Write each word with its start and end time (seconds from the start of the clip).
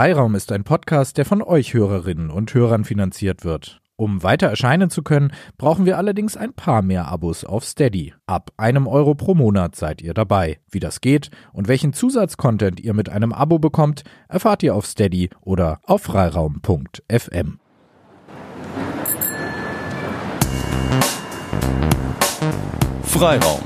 Freiraum 0.00 0.34
ist 0.34 0.50
ein 0.50 0.64
Podcast, 0.64 1.18
der 1.18 1.26
von 1.26 1.42
euch 1.42 1.74
Hörerinnen 1.74 2.30
und 2.30 2.54
Hörern 2.54 2.84
finanziert 2.84 3.44
wird. 3.44 3.82
Um 3.96 4.22
weiter 4.22 4.46
erscheinen 4.46 4.88
zu 4.88 5.02
können, 5.02 5.30
brauchen 5.58 5.84
wir 5.84 5.98
allerdings 5.98 6.38
ein 6.38 6.54
paar 6.54 6.80
mehr 6.80 7.08
Abos 7.08 7.44
auf 7.44 7.66
Steady. 7.66 8.14
Ab 8.24 8.50
einem 8.56 8.86
Euro 8.86 9.14
pro 9.14 9.34
Monat 9.34 9.76
seid 9.76 10.00
ihr 10.00 10.14
dabei. 10.14 10.58
Wie 10.70 10.80
das 10.80 11.02
geht 11.02 11.28
und 11.52 11.68
welchen 11.68 11.92
Zusatzcontent 11.92 12.80
ihr 12.80 12.94
mit 12.94 13.10
einem 13.10 13.34
Abo 13.34 13.58
bekommt, 13.58 14.02
erfahrt 14.26 14.62
ihr 14.62 14.74
auf 14.74 14.86
Steady 14.86 15.28
oder 15.42 15.80
auf 15.82 16.00
freiraum.fm. 16.04 17.58
Freiraum. 23.02 23.60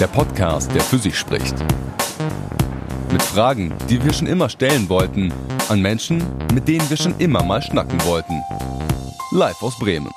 Der 0.00 0.08
Podcast, 0.08 0.74
der 0.74 0.82
für 0.82 0.98
sich 0.98 1.16
spricht. 1.16 1.54
Mit 3.10 3.22
Fragen, 3.22 3.72
die 3.88 4.04
wir 4.04 4.12
schon 4.12 4.26
immer 4.26 4.50
stellen 4.50 4.88
wollten, 4.90 5.32
an 5.68 5.80
Menschen, 5.80 6.22
mit 6.52 6.68
denen 6.68 6.88
wir 6.90 6.96
schon 6.98 7.18
immer 7.18 7.42
mal 7.42 7.62
schnacken 7.62 7.98
wollten. 8.04 8.42
Live 9.32 9.62
aus 9.62 9.78
Bremen. 9.78 10.10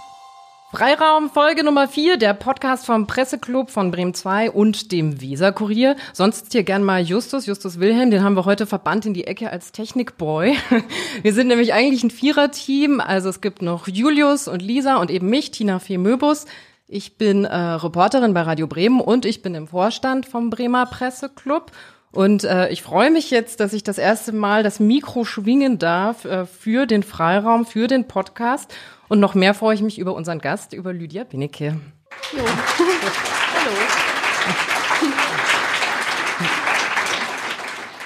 Freiraum, 0.74 1.30
Folge 1.30 1.64
Nummer 1.64 1.88
4, 1.88 2.18
der 2.18 2.34
Podcast 2.34 2.86
vom 2.86 3.08
Presseclub 3.08 3.72
von 3.72 3.92
Bremen 3.92 4.14
2 4.14 4.52
und 4.52 4.92
dem 4.92 5.22
Weser-Kurier. 5.22 5.96
Sonst 6.12 6.52
hier 6.52 6.64
gern 6.64 6.84
mal 6.84 7.02
Justus, 7.02 7.46
Justus 7.46 7.80
Wilhelm, 7.80 8.12
den 8.12 8.24
haben 8.24 8.36
wir 8.36 8.46
heute 8.46 8.66
verbannt 8.66 9.06
in 9.06 9.14
die 9.14 9.26
Ecke 9.26 9.52
als 9.52 9.72
Technikboy. 9.72 10.56
Wir 11.22 11.34
sind 11.34 11.48
nämlich 11.48 11.74
eigentlich 11.74 12.04
ein 12.04 12.12
Viererteam, 12.12 13.00
also 13.00 13.30
es 13.30 13.42
gibt 13.42 13.62
noch 13.62 13.88
Julius 13.88 14.48
und 14.48 14.62
Lisa 14.62 14.98
und 14.98 15.12
eben 15.12 15.30
mich, 15.30 15.52
Tina 15.52 15.80
Fee 15.80 15.98
Möbus. 15.98 16.46
Ich 16.88 17.18
bin 17.18 17.46
äh, 17.46 17.56
Reporterin 17.56 18.34
bei 18.34 18.42
Radio 18.42 18.68
Bremen 18.68 19.00
und 19.00 19.26
ich 19.26 19.42
bin 19.42 19.56
im 19.56 19.68
Vorstand 19.68 20.26
vom 20.26 20.50
Bremer 20.50 20.86
Presseclub. 20.86 21.72
Und 22.12 22.44
äh, 22.44 22.70
ich 22.70 22.82
freue 22.82 23.10
mich 23.10 23.32
jetzt, 23.32 23.62
dass 23.62 23.72
ich 23.72 23.84
das 23.84 23.98
erste 23.98 24.34
Mal 24.34 24.64
das 24.64 24.82
Mikro 24.82 25.24
schwingen 25.24 25.80
darf 25.80 26.26
äh, 26.26 26.46
für 26.46 26.86
den 26.86 27.04
Freiraum, 27.04 27.66
für 27.66 27.88
den 27.88 28.08
Podcast. 28.08 28.74
Und 29.08 29.22
noch 29.22 29.34
mehr 29.34 29.54
freue 29.54 29.76
ich 29.76 29.82
mich 29.82 29.98
über 29.98 30.14
unseren 30.14 30.40
Gast, 30.40 30.74
über 30.74 30.92
Lydia 30.92 31.24
Binnecke. 31.24 31.80
Hallo. 32.34 32.46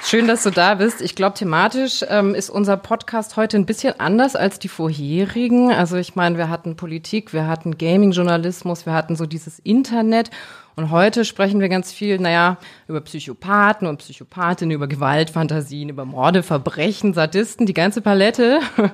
Schön, 0.08 0.28
dass 0.28 0.44
du 0.44 0.52
da 0.52 0.76
bist. 0.76 1.02
Ich 1.02 1.16
glaube, 1.16 1.36
thematisch 1.36 2.06
ähm, 2.08 2.36
ist 2.36 2.52
unser 2.52 2.78
Podcast 2.78 3.38
heute 3.38 3.58
ein 3.58 3.66
bisschen 3.66 4.00
anders 4.00 4.36
als 4.36 4.60
die 4.60 4.68
vorherigen. 4.68 5.72
Also 5.72 5.98
ich 5.98 6.16
meine, 6.16 6.38
wir 6.38 6.48
hatten 6.48 6.76
Politik, 6.76 7.34
wir 7.34 7.48
hatten 7.48 7.80
Gaming-Journalismus, 7.80 8.86
wir 8.86 8.94
hatten 8.94 9.16
so 9.16 9.26
dieses 9.26 9.58
Internet. 9.58 10.30
Und 10.76 10.92
heute 10.92 11.24
sprechen 11.24 11.62
wir 11.62 11.70
ganz 11.70 11.94
viel, 11.94 12.20
naja, 12.20 12.58
über 12.88 13.00
Psychopathen 13.00 13.88
und 13.88 13.98
Psychopathinnen, 13.98 14.76
über 14.76 14.88
Gewaltfantasien, 14.88 15.88
über 15.88 16.04
Morde, 16.04 16.44
Verbrechen, 16.44 17.14
Sadisten, 17.14 17.66
die 17.66 17.74
ganze 17.74 18.02
Palette. 18.02 18.60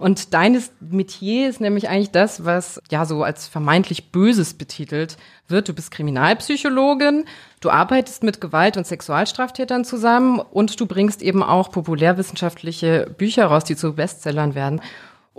Und 0.00 0.32
deines 0.32 0.72
Metier 0.80 1.50
ist 1.50 1.60
nämlich 1.60 1.90
eigentlich 1.90 2.10
das, 2.10 2.46
was 2.46 2.80
ja 2.90 3.04
so 3.04 3.22
als 3.22 3.46
vermeintlich 3.46 4.10
Böses 4.12 4.54
betitelt 4.54 5.18
wird. 5.46 5.68
Du 5.68 5.74
bist 5.74 5.90
Kriminalpsychologin, 5.90 7.26
du 7.60 7.68
arbeitest 7.68 8.22
mit 8.22 8.40
Gewalt- 8.40 8.78
und 8.78 8.86
Sexualstraftätern 8.86 9.84
zusammen 9.84 10.40
und 10.40 10.80
du 10.80 10.86
bringst 10.86 11.20
eben 11.20 11.42
auch 11.42 11.70
populärwissenschaftliche 11.70 13.14
Bücher 13.18 13.44
raus, 13.44 13.64
die 13.64 13.76
zu 13.76 13.92
Bestsellern 13.92 14.54
werden. 14.54 14.80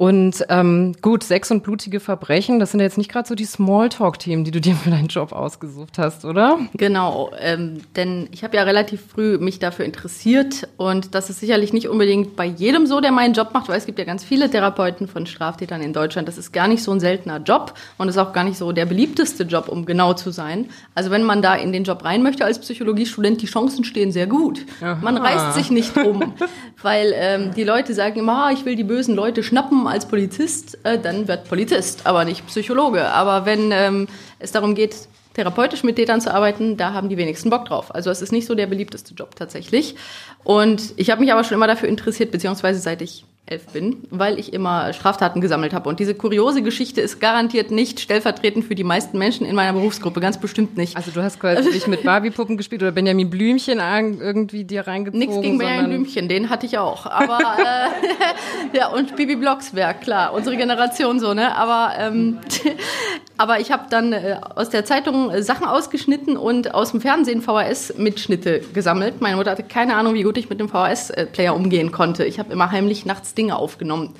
Und 0.02 0.48
ähm, 0.50 0.96
gut, 1.04 1.22
Sex 1.22 1.52
und 1.52 1.62
blutige 1.62 2.00
Verbrechen, 2.00 2.60
das 2.60 2.72
sind 2.72 2.80
ja 2.80 2.88
jetzt 2.88 2.98
nicht 2.98 3.12
gerade 3.12 3.28
so 3.28 3.36
die 3.36 3.46
Smalltalk-Themen, 3.46 4.44
die 4.44 4.50
du 4.50 4.60
dir 4.60 4.74
für 4.74 4.90
deinen 4.90 5.10
Job 5.10 5.32
ausgesucht 5.32 6.00
hast, 6.00 6.26
oder? 6.26 6.58
Genau, 6.74 7.30
ähm, 7.40 7.82
denn 7.96 8.28
ich 8.32 8.44
habe 8.44 8.58
ja 8.58 8.64
relativ 8.64 9.00
früh 9.14 9.38
mich 9.38 9.60
dafür 9.60 9.86
interessiert 9.86 10.68
und 10.78 11.14
das 11.14 11.30
ist 11.30 11.40
sicherlich 11.40 11.72
nicht 11.72 11.88
unbedingt 11.88 12.36
bei 12.36 12.46
jedem 12.46 12.88
so, 12.88 13.00
der 13.00 13.12
meinen 13.12 13.36
Job 13.36 13.54
macht, 13.54 13.70
weil 13.70 13.78
es 13.78 13.86
gibt 13.86 14.00
ja 14.00 14.06
ganz 14.06 14.24
viele 14.24 14.50
Therapeuten 14.50 15.08
von 15.08 15.28
Straftätern 15.28 15.84
in 15.84 15.94
Deutschland. 15.94 16.28
Das 16.28 16.40
ist 16.40 16.52
gar 16.52 16.68
nicht 16.68 16.82
so 16.82 16.92
ein 16.92 17.00
seltener 17.00 17.38
Job 17.38 17.76
und 18.00 18.10
ist 18.10 18.18
auch 18.18 18.34
gar 18.34 18.44
nicht 18.44 18.58
so 18.58 18.72
der 18.72 18.88
beliebteste 18.88 19.44
Job, 19.44 19.70
um 19.70 19.86
genau 19.86 20.16
zu 20.16 20.32
sein. 20.32 20.66
Also 20.96 21.12
wenn 21.12 21.22
man 21.22 21.44
da 21.44 21.54
in 21.54 21.72
den 21.72 21.84
Job 21.84 22.04
rein 22.04 22.24
möchte 22.24 22.44
als 22.44 22.58
Psychologiestudent, 22.58 23.40
die 23.44 23.46
Chancen 23.46 23.84
stehen 23.84 24.12
sehr 24.12 24.26
gut. 24.26 24.66
Aha. 24.82 24.98
Man 25.00 25.18
reißt 25.18 25.54
sich 25.54 25.70
nicht 25.70 25.96
um, 25.96 26.34
weil 26.82 27.14
ähm, 27.16 27.52
die 27.56 27.64
Leute 27.64 27.94
sagen 27.94 28.18
immer, 28.18 28.46
ah, 28.46 28.52
ich 28.52 28.66
will 28.66 28.76
die 28.76 28.84
bösen 28.84 29.14
Leute 29.14 29.44
schnappen 29.44 29.91
als 29.92 30.08
Polizist, 30.08 30.78
äh, 30.84 30.98
dann 31.00 31.28
wird 31.28 31.48
Polizist, 31.48 32.06
aber 32.06 32.26
nicht 32.26 32.46
Psychologe. 32.48 33.06
Aber 33.10 33.46
wenn 33.46 33.72
ähm, 33.72 34.08
es 34.40 34.52
darum 34.52 34.76
geht, 34.76 34.96
therapeutisch 35.34 35.84
mit 35.84 35.96
Tätern 35.96 36.22
zu 36.22 36.34
arbeiten, 36.34 36.78
da 36.78 36.94
haben 36.94 37.10
die 37.10 37.18
wenigsten 37.18 37.50
Bock 37.50 37.66
drauf. 37.66 37.94
Also 37.94 38.10
es 38.10 38.22
ist 38.22 38.32
nicht 38.32 38.48
so 38.48 38.56
der 38.56 38.68
beliebteste 38.68 39.14
Job 39.14 39.36
tatsächlich. 39.36 39.96
Und 40.44 40.94
ich 40.98 41.10
habe 41.10 41.22
mich 41.22 41.32
aber 41.32 41.44
schon 41.44 41.56
immer 41.56 41.68
dafür 41.68 41.88
interessiert, 41.88 42.32
beziehungsweise 42.32 42.80
seit 42.80 43.02
ich 43.02 43.26
elf 43.48 43.66
bin, 43.68 44.04
weil 44.10 44.40
ich 44.40 44.54
immer 44.54 44.94
Straftaten 44.94 45.42
gesammelt 45.42 45.74
habe. 45.74 45.90
Und 45.90 46.00
diese 46.00 46.16
kuriose 46.16 46.62
Geschichte 46.62 47.02
ist 47.02 47.20
garantiert 47.20 47.70
nicht 47.70 48.00
stellvertretend 48.00 48.66
für 48.66 48.76
die 48.76 48.84
meisten 48.84 49.18
Menschen 49.18 49.46
in 49.46 49.56
meiner 49.56 49.74
Berufsgruppe, 49.74 50.22
ganz 50.22 50.40
bestimmt 50.40 50.78
nicht. 50.78 50.96
Also 50.96 51.12
du 51.12 51.22
hast 51.22 51.40
quasi 51.40 51.70
nicht 51.70 51.88
mit 51.88 52.04
Barbie-Puppen 52.04 52.56
gespielt 52.56 52.82
oder 52.82 52.92
Benjamin 52.92 53.30
Blümchen 53.30 53.80
irgendwie 54.22 54.64
dir 54.64 54.88
reingezogen? 54.88 55.20
Nichts 55.20 55.42
gegen 55.42 55.58
Benjamin 55.58 55.90
Blümchen, 55.90 56.30
den 56.30 56.50
hatte 56.50 56.66
ich 56.66 56.78
auch. 56.78 57.06
Aber 57.06 57.40
äh, 57.40 58.78
ja, 58.78 58.88
und 58.88 59.16
Bibi 59.18 59.36
Blocksberg, 59.36 60.02
klar, 60.02 60.34
unsere 60.34 60.56
Generation 60.56 61.20
so, 61.20 61.34
ne? 61.34 61.56
Aber, 61.56 61.94
ähm, 61.98 62.40
aber 63.38 63.60
ich 63.60 63.72
habe 63.72 63.88
dann 63.90 64.14
äh, 64.14 64.38
aus 64.56 64.70
der 64.70 64.86
Zeitung 64.86 65.30
äh, 65.30 65.44
Sachen 65.44 65.66
ausgeschnitten 65.66 66.38
und 66.38 66.74
aus 66.74 66.92
dem 66.92 67.02
Fernsehen 67.02 67.42
VHS-Mitschnitte 67.42 68.62
gesammelt. 68.74 69.20
Meine 69.20 69.36
Mutter 69.36 69.52
hatte 69.52 69.64
keine 69.64 69.96
Ahnung, 69.96 70.14
wie 70.14 70.24
gut 70.24 70.38
ich 70.38 70.50
mit 70.50 70.60
dem 70.62 70.70
VHS-Player 70.70 71.54
umgehen 71.54 71.92
konnte. 71.92 72.24
Ich 72.24 72.40
habe 72.40 72.54
immer 72.54 72.72
heimlich 72.72 73.06
nachts 73.06 73.31
Dinge 73.34 73.56
aufgenommen. 73.56 74.16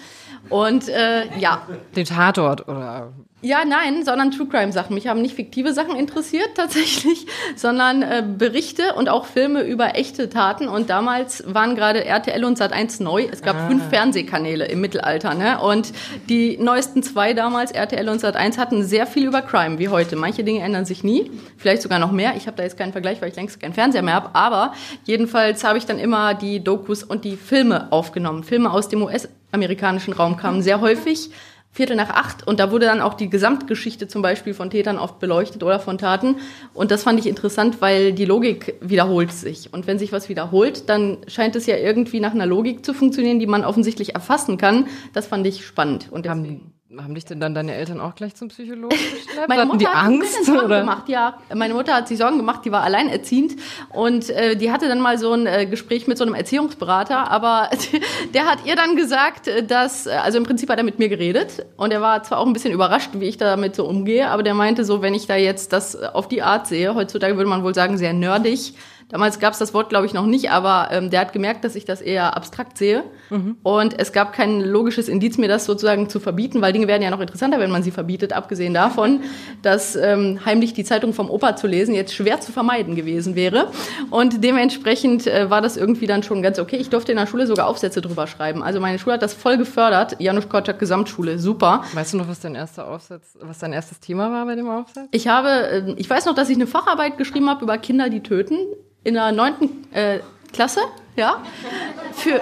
Und 0.50 0.90
äh, 0.90 1.38
ja. 1.38 1.68
Den 1.96 2.06
Tatort 2.06 2.68
oder? 2.68 3.14
Ja, 3.44 3.66
nein, 3.66 4.06
sondern 4.06 4.30
True 4.30 4.48
Crime 4.48 4.72
Sachen. 4.72 4.94
Mich 4.94 5.08
haben 5.08 5.20
nicht 5.20 5.34
fiktive 5.36 5.74
Sachen 5.74 5.96
interessiert 5.96 6.50
tatsächlich, 6.56 7.26
sondern 7.56 8.04
äh, 8.04 8.24
Berichte 8.38 8.94
und 8.94 9.10
auch 9.10 9.26
Filme 9.26 9.64
über 9.64 9.96
echte 9.96 10.30
Taten. 10.30 10.68
Und 10.68 10.92
damals 10.92 11.44
waren 11.48 11.76
gerade 11.76 12.06
RTL 12.06 12.46
und 12.46 12.60
Sat1 12.60 13.02
neu. 13.02 13.28
Es 13.32 13.42
gab 13.42 13.56
ah. 13.56 13.68
fünf 13.68 13.90
Fernsehkanäle 13.90 14.66
im 14.66 14.80
Mittelalter, 14.80 15.34
ne? 15.34 15.60
Und 15.60 15.92
die 16.30 16.58
neuesten 16.60 17.02
zwei 17.02 17.34
damals, 17.34 17.72
RTL 17.72 18.10
und 18.10 18.22
Sat1, 18.22 18.58
hatten 18.58 18.84
sehr 18.84 19.08
viel 19.08 19.26
über 19.26 19.42
Crime 19.42 19.80
wie 19.80 19.90
heute. 19.90 20.16
Manche 20.16 20.44
Dinge 20.44 20.62
ändern 20.62 20.86
sich 20.86 21.04
nie, 21.04 21.32
vielleicht 21.58 21.82
sogar 21.82 21.98
noch 21.98 22.12
mehr. 22.12 22.36
Ich 22.36 22.46
habe 22.46 22.58
da 22.58 22.64
jetzt 22.64 22.78
keinen 22.78 22.92
Vergleich, 22.92 23.24
weil 23.24 23.30
ich 23.30 23.36
längst 23.36 23.60
keinen 23.60 23.74
Fernseher 23.74 24.04
mehr 24.04 24.14
habe. 24.14 24.36
Aber 24.36 24.74
jedenfalls 25.06 25.64
habe 25.64 25.80
ich 25.80 25.88
dann 25.88 25.98
immer 25.98 26.36
die 26.36 26.64
Dokus 26.64 27.04
und 27.04 27.26
die 27.26 27.38
Filme 27.38 27.92
aufgenommen. 27.92 28.44
Filme 28.44 28.70
aus 28.70 28.88
dem 28.88 29.02
US-amerikanischen 29.52 30.14
Raum 30.14 30.38
kamen 30.38 30.62
sehr 30.62 30.82
häufig. 30.82 31.30
Viertel 31.74 31.96
nach 31.96 32.10
acht 32.10 32.46
und 32.46 32.60
da 32.60 32.70
wurde 32.70 32.86
dann 32.86 33.00
auch 33.00 33.14
die 33.14 33.30
Gesamtgeschichte 33.30 34.10
zum 34.10 34.22
Beispiel 34.22 34.54
von 34.54 34.70
Tätern 34.70 34.98
oft 34.98 35.20
beleuchtet 35.20 35.64
oder 35.64 35.80
von 35.80 35.98
Taten 35.98 36.36
und 36.74 36.92
das 36.92 37.04
fand 37.04 37.18
ich 37.18 37.28
interessant, 37.28 37.80
weil 37.80 38.12
die 38.12 38.26
Logik 38.26 38.76
wiederholt 38.82 39.32
sich 39.32 39.74
und 39.74 39.88
wenn 39.88 39.98
sich 39.98 40.12
was 40.12 40.28
wiederholt, 40.28 40.90
dann 40.90 41.20
scheint 41.28 41.56
es 41.56 41.68
ja 41.68 41.78
irgendwie 41.78 42.20
nach 42.20 42.34
einer 42.34 42.46
Logik 42.46 42.86
zu 42.86 42.94
funktionieren, 42.94 43.40
die 43.40 43.48
man 43.48 43.64
offensichtlich 43.64 44.16
erfassen 44.16 44.58
kann. 44.58 44.88
Das 45.14 45.28
fand 45.28 45.48
ich 45.48 45.66
spannend 45.66 46.10
und 46.12 46.26
deswegen 46.26 46.74
haben 46.98 47.16
dich 47.16 47.26
denn 47.26 47.40
dann 47.40 47.54
deine 47.54 47.74
Eltern 47.74 48.02
auch 48.02 48.16
gleich 48.16 48.36
zum 48.36 48.50
Psychologen 48.50 48.90
geschleppt? 49.26 49.48
meine 49.48 49.66
Mutter 49.66 49.78
die 49.78 49.88
hat 49.88 50.06
Angst 50.06 50.46
Sorgen 50.46 50.66
oder? 50.66 50.80
gemacht, 50.82 51.10
ja. 51.10 51.38
Meine 51.54 51.74
Mutter 51.74 51.94
hat 51.94 52.08
sich 52.08 52.18
Sorgen 52.18 52.38
gemacht, 52.38 52.62
die 52.66 52.72
war 52.72 52.84
alleinerziehend 52.84 53.56
und 53.90 54.30
äh, 54.30 54.56
die 54.56 54.72
hatte 54.72 54.88
dann 54.88 55.00
mal 55.00 55.18
so 55.18 55.32
ein 55.34 55.46
äh, 55.46 55.66
Gespräch 55.66 56.08
mit 56.08 56.18
so 56.18 56.24
einem 56.24 56.34
Erziehungsberater, 56.34 57.32
aber 57.32 57.70
der 58.34 58.46
hat 58.46 58.66
ihr 58.66 58.76
dann 58.76 58.96
gesagt, 58.96 59.48
äh, 59.48 59.64
dass, 59.64 60.08
äh, 60.08 60.12
also 60.12 60.38
im 60.38 60.44
Prinzip 60.44 60.70
hat 60.70 60.78
er 60.78 60.84
mit 60.84 61.00
mir 61.00 61.10
geredet 61.10 61.66
und 61.78 61.92
er 61.92 62.02
war 62.02 62.24
zwar 62.24 62.40
auch 62.40 62.46
ein 62.46 62.54
bisschen 62.54 62.74
überrascht, 62.74 63.12
wie 63.14 63.26
ich 63.26 63.38
damit 63.38 63.76
so 63.76 63.86
umgehe, 63.86 64.30
aber 64.30 64.44
der 64.44 64.54
meinte 64.54 64.84
so, 64.84 65.02
wenn 65.02 65.14
ich 65.14 65.28
da 65.28 65.36
jetzt 65.36 65.74
das 65.74 65.96
auf 65.96 66.28
die 66.28 66.42
Art 66.42 66.68
sehe, 66.68 66.94
heutzutage 66.96 67.38
würde 67.38 67.50
man 67.50 67.64
wohl 67.64 67.74
sagen, 67.74 67.98
sehr 67.98 68.14
nerdig, 68.14 68.74
Damals 69.12 69.40
gab 69.40 69.52
es 69.52 69.60
das 69.60 69.74
Wort, 69.74 69.90
glaube 69.90 70.06
ich, 70.06 70.14
noch 70.14 70.26
nicht, 70.26 70.52
aber 70.52 70.88
ähm, 70.92 71.10
der 71.10 71.20
hat 71.20 71.34
gemerkt, 71.34 71.66
dass 71.66 71.76
ich 71.76 71.84
das 71.84 72.00
eher 72.02 72.38
abstrakt 72.38 72.78
sehe. 72.78 73.04
Mhm. 73.30 73.58
Und 73.62 74.00
es 74.00 74.14
gab 74.14 74.32
kein 74.32 74.62
logisches 74.62 75.10
Indiz, 75.10 75.38
mir 75.38 75.50
das 75.50 75.66
sozusagen 75.66 76.08
zu 76.10 76.22
verbieten, 76.22 76.62
weil 76.62 76.72
Dinge 76.72 76.88
werden 76.88 77.04
ja 77.04 77.10
noch 77.10 77.20
interessanter, 77.20 77.60
wenn 77.60 77.72
man 77.72 77.84
sie 77.84 77.92
verbietet, 77.92 78.32
abgesehen 78.32 78.74
davon, 78.74 79.20
dass 79.62 79.98
ähm, 79.98 80.40
heimlich 80.46 80.74
die 80.74 80.86
Zeitung 80.86 81.14
vom 81.14 81.30
Opa 81.30 81.58
zu 81.58 81.68
lesen 81.68 81.94
jetzt 81.94 82.14
schwer 82.14 82.40
zu 82.40 82.54
vermeiden 82.54 82.96
gewesen 82.96 83.36
wäre. 83.36 83.68
Und 84.10 84.44
dementsprechend 84.44 85.28
äh, 85.28 85.50
war 85.50 85.62
das 85.62 85.76
irgendwie 85.76 86.08
dann 86.08 86.24
schon 86.24 86.42
ganz 86.42 86.58
okay. 86.58 86.78
Ich 86.78 86.90
durfte 86.90 87.12
in 87.12 87.18
der 87.18 87.28
Schule 87.28 87.48
sogar 87.48 87.68
Aufsätze 87.68 88.00
drüber 88.00 88.28
schreiben. 88.28 88.64
Also 88.64 88.80
meine 88.80 88.98
Schule 88.98 89.16
hat 89.16 89.22
das 89.22 89.34
voll 89.34 89.58
gefördert. 89.58 90.16
Janusz 90.20 90.48
Korczak 90.48 90.80
Gesamtschule, 90.80 91.38
super. 91.38 91.84
Weißt 91.94 92.14
du 92.14 92.18
noch, 92.18 92.30
was 92.30 92.40
dein 92.40 92.56
erster 92.56 92.88
Aufsatz, 92.88 93.38
was 93.42 93.60
dein 93.60 93.74
erstes 93.74 94.00
Thema 94.00 94.32
war 94.32 94.46
bei 94.46 94.56
dem 94.56 94.70
Aufsatz? 94.70 95.10
Ich 95.12 95.28
habe, 95.28 95.50
äh, 95.50 95.94
ich 95.98 96.10
weiß 96.10 96.26
noch, 96.26 96.34
dass 96.34 96.48
ich 96.48 96.56
eine 96.56 96.68
Facharbeit 96.68 97.18
geschrieben 97.18 97.50
habe 97.50 97.66
über 97.66 97.78
Kinder, 97.78 98.10
die 98.10 98.22
töten 98.22 98.56
in 99.04 99.14
der 99.16 99.32
neunten 99.32 99.92
äh, 99.94 100.20
Klasse 100.54 100.82
ja. 101.16 101.42
Für, 102.14 102.42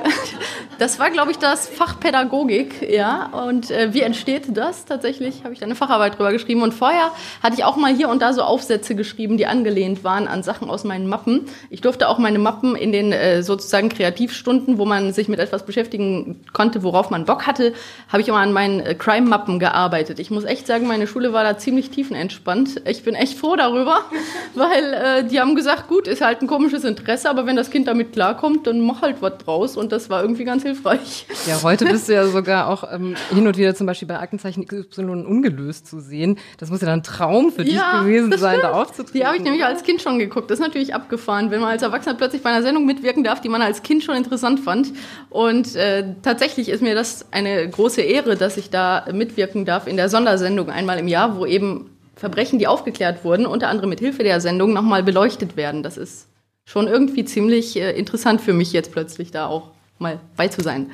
das 0.78 1.00
war, 1.00 1.10
glaube 1.10 1.32
ich, 1.32 1.38
das 1.38 1.68
Fach 1.68 2.00
Pädagogik, 2.00 2.90
ja. 2.90 3.28
Und 3.48 3.72
äh, 3.72 3.94
wie 3.94 4.02
entsteht 4.02 4.46
das 4.56 4.86
tatsächlich? 4.86 5.44
Habe 5.44 5.54
ich 5.54 5.60
da 5.60 5.66
eine 5.66 5.76
Facharbeit 5.76 6.18
drüber 6.18 6.32
geschrieben. 6.32 6.62
Und 6.62 6.74
vorher 6.74 7.12
hatte 7.42 7.56
ich 7.56 7.64
auch 7.64 7.76
mal 7.76 7.94
hier 7.94 8.10
und 8.10 8.22
da 8.22 8.34
so 8.34 8.44
Aufsätze 8.44 8.96
geschrieben, 8.96 9.38
die 9.38 9.48
angelehnt 9.48 10.04
waren 10.04 10.28
an 10.28 10.44
Sachen 10.44 10.70
aus 10.70 10.84
meinen 10.84 11.08
Mappen. 11.08 11.48
Ich 11.70 11.82
durfte 11.82 12.08
auch 12.08 12.18
meine 12.18 12.40
Mappen 12.40 12.76
in 12.76 12.92
den 12.92 13.12
äh, 13.12 13.44
sozusagen 13.44 13.90
Kreativstunden, 13.90 14.78
wo 14.78 14.86
man 14.86 15.14
sich 15.14 15.28
mit 15.28 15.40
etwas 15.40 15.66
beschäftigen 15.66 16.42
konnte, 16.54 16.84
worauf 16.84 17.10
man 17.10 17.26
Bock 17.26 17.48
hatte, 17.48 17.74
habe 18.10 18.22
ich 18.22 18.28
immer 18.28 18.40
an 18.40 18.54
meinen 18.54 18.80
äh, 18.80 18.96
Crime-Mappen 18.96 19.60
gearbeitet. 19.60 20.20
Ich 20.20 20.32
muss 20.32 20.44
echt 20.44 20.68
sagen, 20.68 20.88
meine 20.88 21.08
Schule 21.08 21.34
war 21.34 21.44
da 21.44 21.58
ziemlich 21.58 21.90
tiefenentspannt. 21.90 22.84
Ich 22.86 23.04
bin 23.04 23.16
echt 23.16 23.38
froh 23.38 23.56
darüber, 23.56 24.02
weil 24.56 24.94
äh, 24.94 25.24
die 25.26 25.40
haben 25.40 25.56
gesagt, 25.56 25.88
gut, 25.88 26.08
ist 26.08 26.22
halt 26.22 26.42
ein 26.42 26.48
komisches 26.48 26.84
Interesse, 26.84 27.30
aber 27.30 27.46
wenn 27.46 27.56
das 27.56 27.72
Kind 27.72 27.88
damit 27.88 28.14
klarkommt, 28.14 28.59
dann 28.64 28.82
mach 28.82 29.02
halt 29.02 29.22
was 29.22 29.38
draus. 29.38 29.78
Und 29.78 29.92
das 29.92 30.10
war 30.10 30.22
irgendwie 30.22 30.44
ganz 30.44 30.64
hilfreich. 30.64 31.26
Ja, 31.48 31.62
heute 31.64 31.86
bist 31.86 32.10
du 32.10 32.14
ja 32.14 32.28
sogar 32.28 32.68
auch 32.68 32.84
ähm, 32.92 33.16
hin 33.34 33.48
und 33.48 33.58
wieder 33.58 33.76
zum 33.76 33.88
Beispiel 33.88 34.08
bei 34.08 34.20
Aktenzeichen 34.20 34.66
XY 34.66 35.02
ungelöst 35.26 35.88
zu 35.88 36.00
sehen. 36.00 36.38
Das 36.58 36.70
muss 36.70 36.82
ja 36.82 36.88
dann 36.88 37.00
ein 37.00 37.04
Traum 37.04 37.52
für 37.52 37.64
dich 37.64 37.76
Ja, 37.76 38.02
gewesen 38.02 38.38
sein, 38.38 38.60
da 38.62 38.74
aufzutreten. 38.74 39.20
Die 39.20 39.26
habe 39.26 39.38
ich 39.38 39.44
nämlich 39.44 39.64
als 39.64 39.84
Kind 39.84 40.02
schon 40.02 40.20
geguckt. 40.20 40.50
Das 40.50 40.60
ist 40.60 40.66
natürlich 40.66 40.94
abgefahren, 40.94 41.52
wenn 41.52 41.62
man 41.62 41.72
als 41.72 41.82
Erwachsener 41.82 42.16
plötzlich 42.16 42.42
bei 42.42 42.50
einer 42.50 42.64
Sendung 42.64 42.86
mitwirken 42.86 43.24
darf, 43.24 43.42
die 43.42 43.50
man 43.50 43.62
als 43.62 43.84
Kind 43.84 44.04
schon 44.04 44.16
interessant 44.16 44.60
fand. 44.60 44.92
Und 45.30 45.76
äh, 45.76 46.16
tatsächlich 46.22 46.70
ist 46.70 46.82
mir 46.82 46.96
das 46.96 47.26
eine 47.32 47.68
große 47.70 48.02
Ehre, 48.02 48.36
dass 48.36 48.58
ich 48.58 48.70
da 48.70 49.06
mitwirken 49.12 49.66
darf 49.66 49.88
in 49.88 49.98
der 49.98 50.10
Sondersendung 50.10 50.70
einmal 50.70 51.00
im 51.00 51.08
Jahr, 51.08 51.38
wo 51.38 51.46
eben 51.46 51.90
Verbrechen, 52.16 52.60
die 52.60 52.68
aufgeklärt 52.68 53.24
wurden, 53.24 53.46
unter 53.46 53.70
anderem 53.70 53.90
mit 53.90 54.00
Hilfe 54.00 54.24
der 54.24 54.42
Sendung 54.42 54.74
nochmal 54.74 55.04
beleuchtet 55.04 55.56
werden. 55.56 55.84
Das 55.84 55.98
ist 55.98 56.29
schon 56.70 56.88
irgendwie 56.88 57.26
ziemlich 57.26 57.76
äh, 57.78 57.98
interessant 57.98 58.42
für 58.42 58.54
mich 58.54 58.74
jetzt 58.74 58.92
plötzlich 58.92 59.32
da 59.32 59.48
auch 59.48 59.72
mal 60.00 60.20
bei 60.38 60.48
zu 60.48 60.62
sein. 60.62 60.92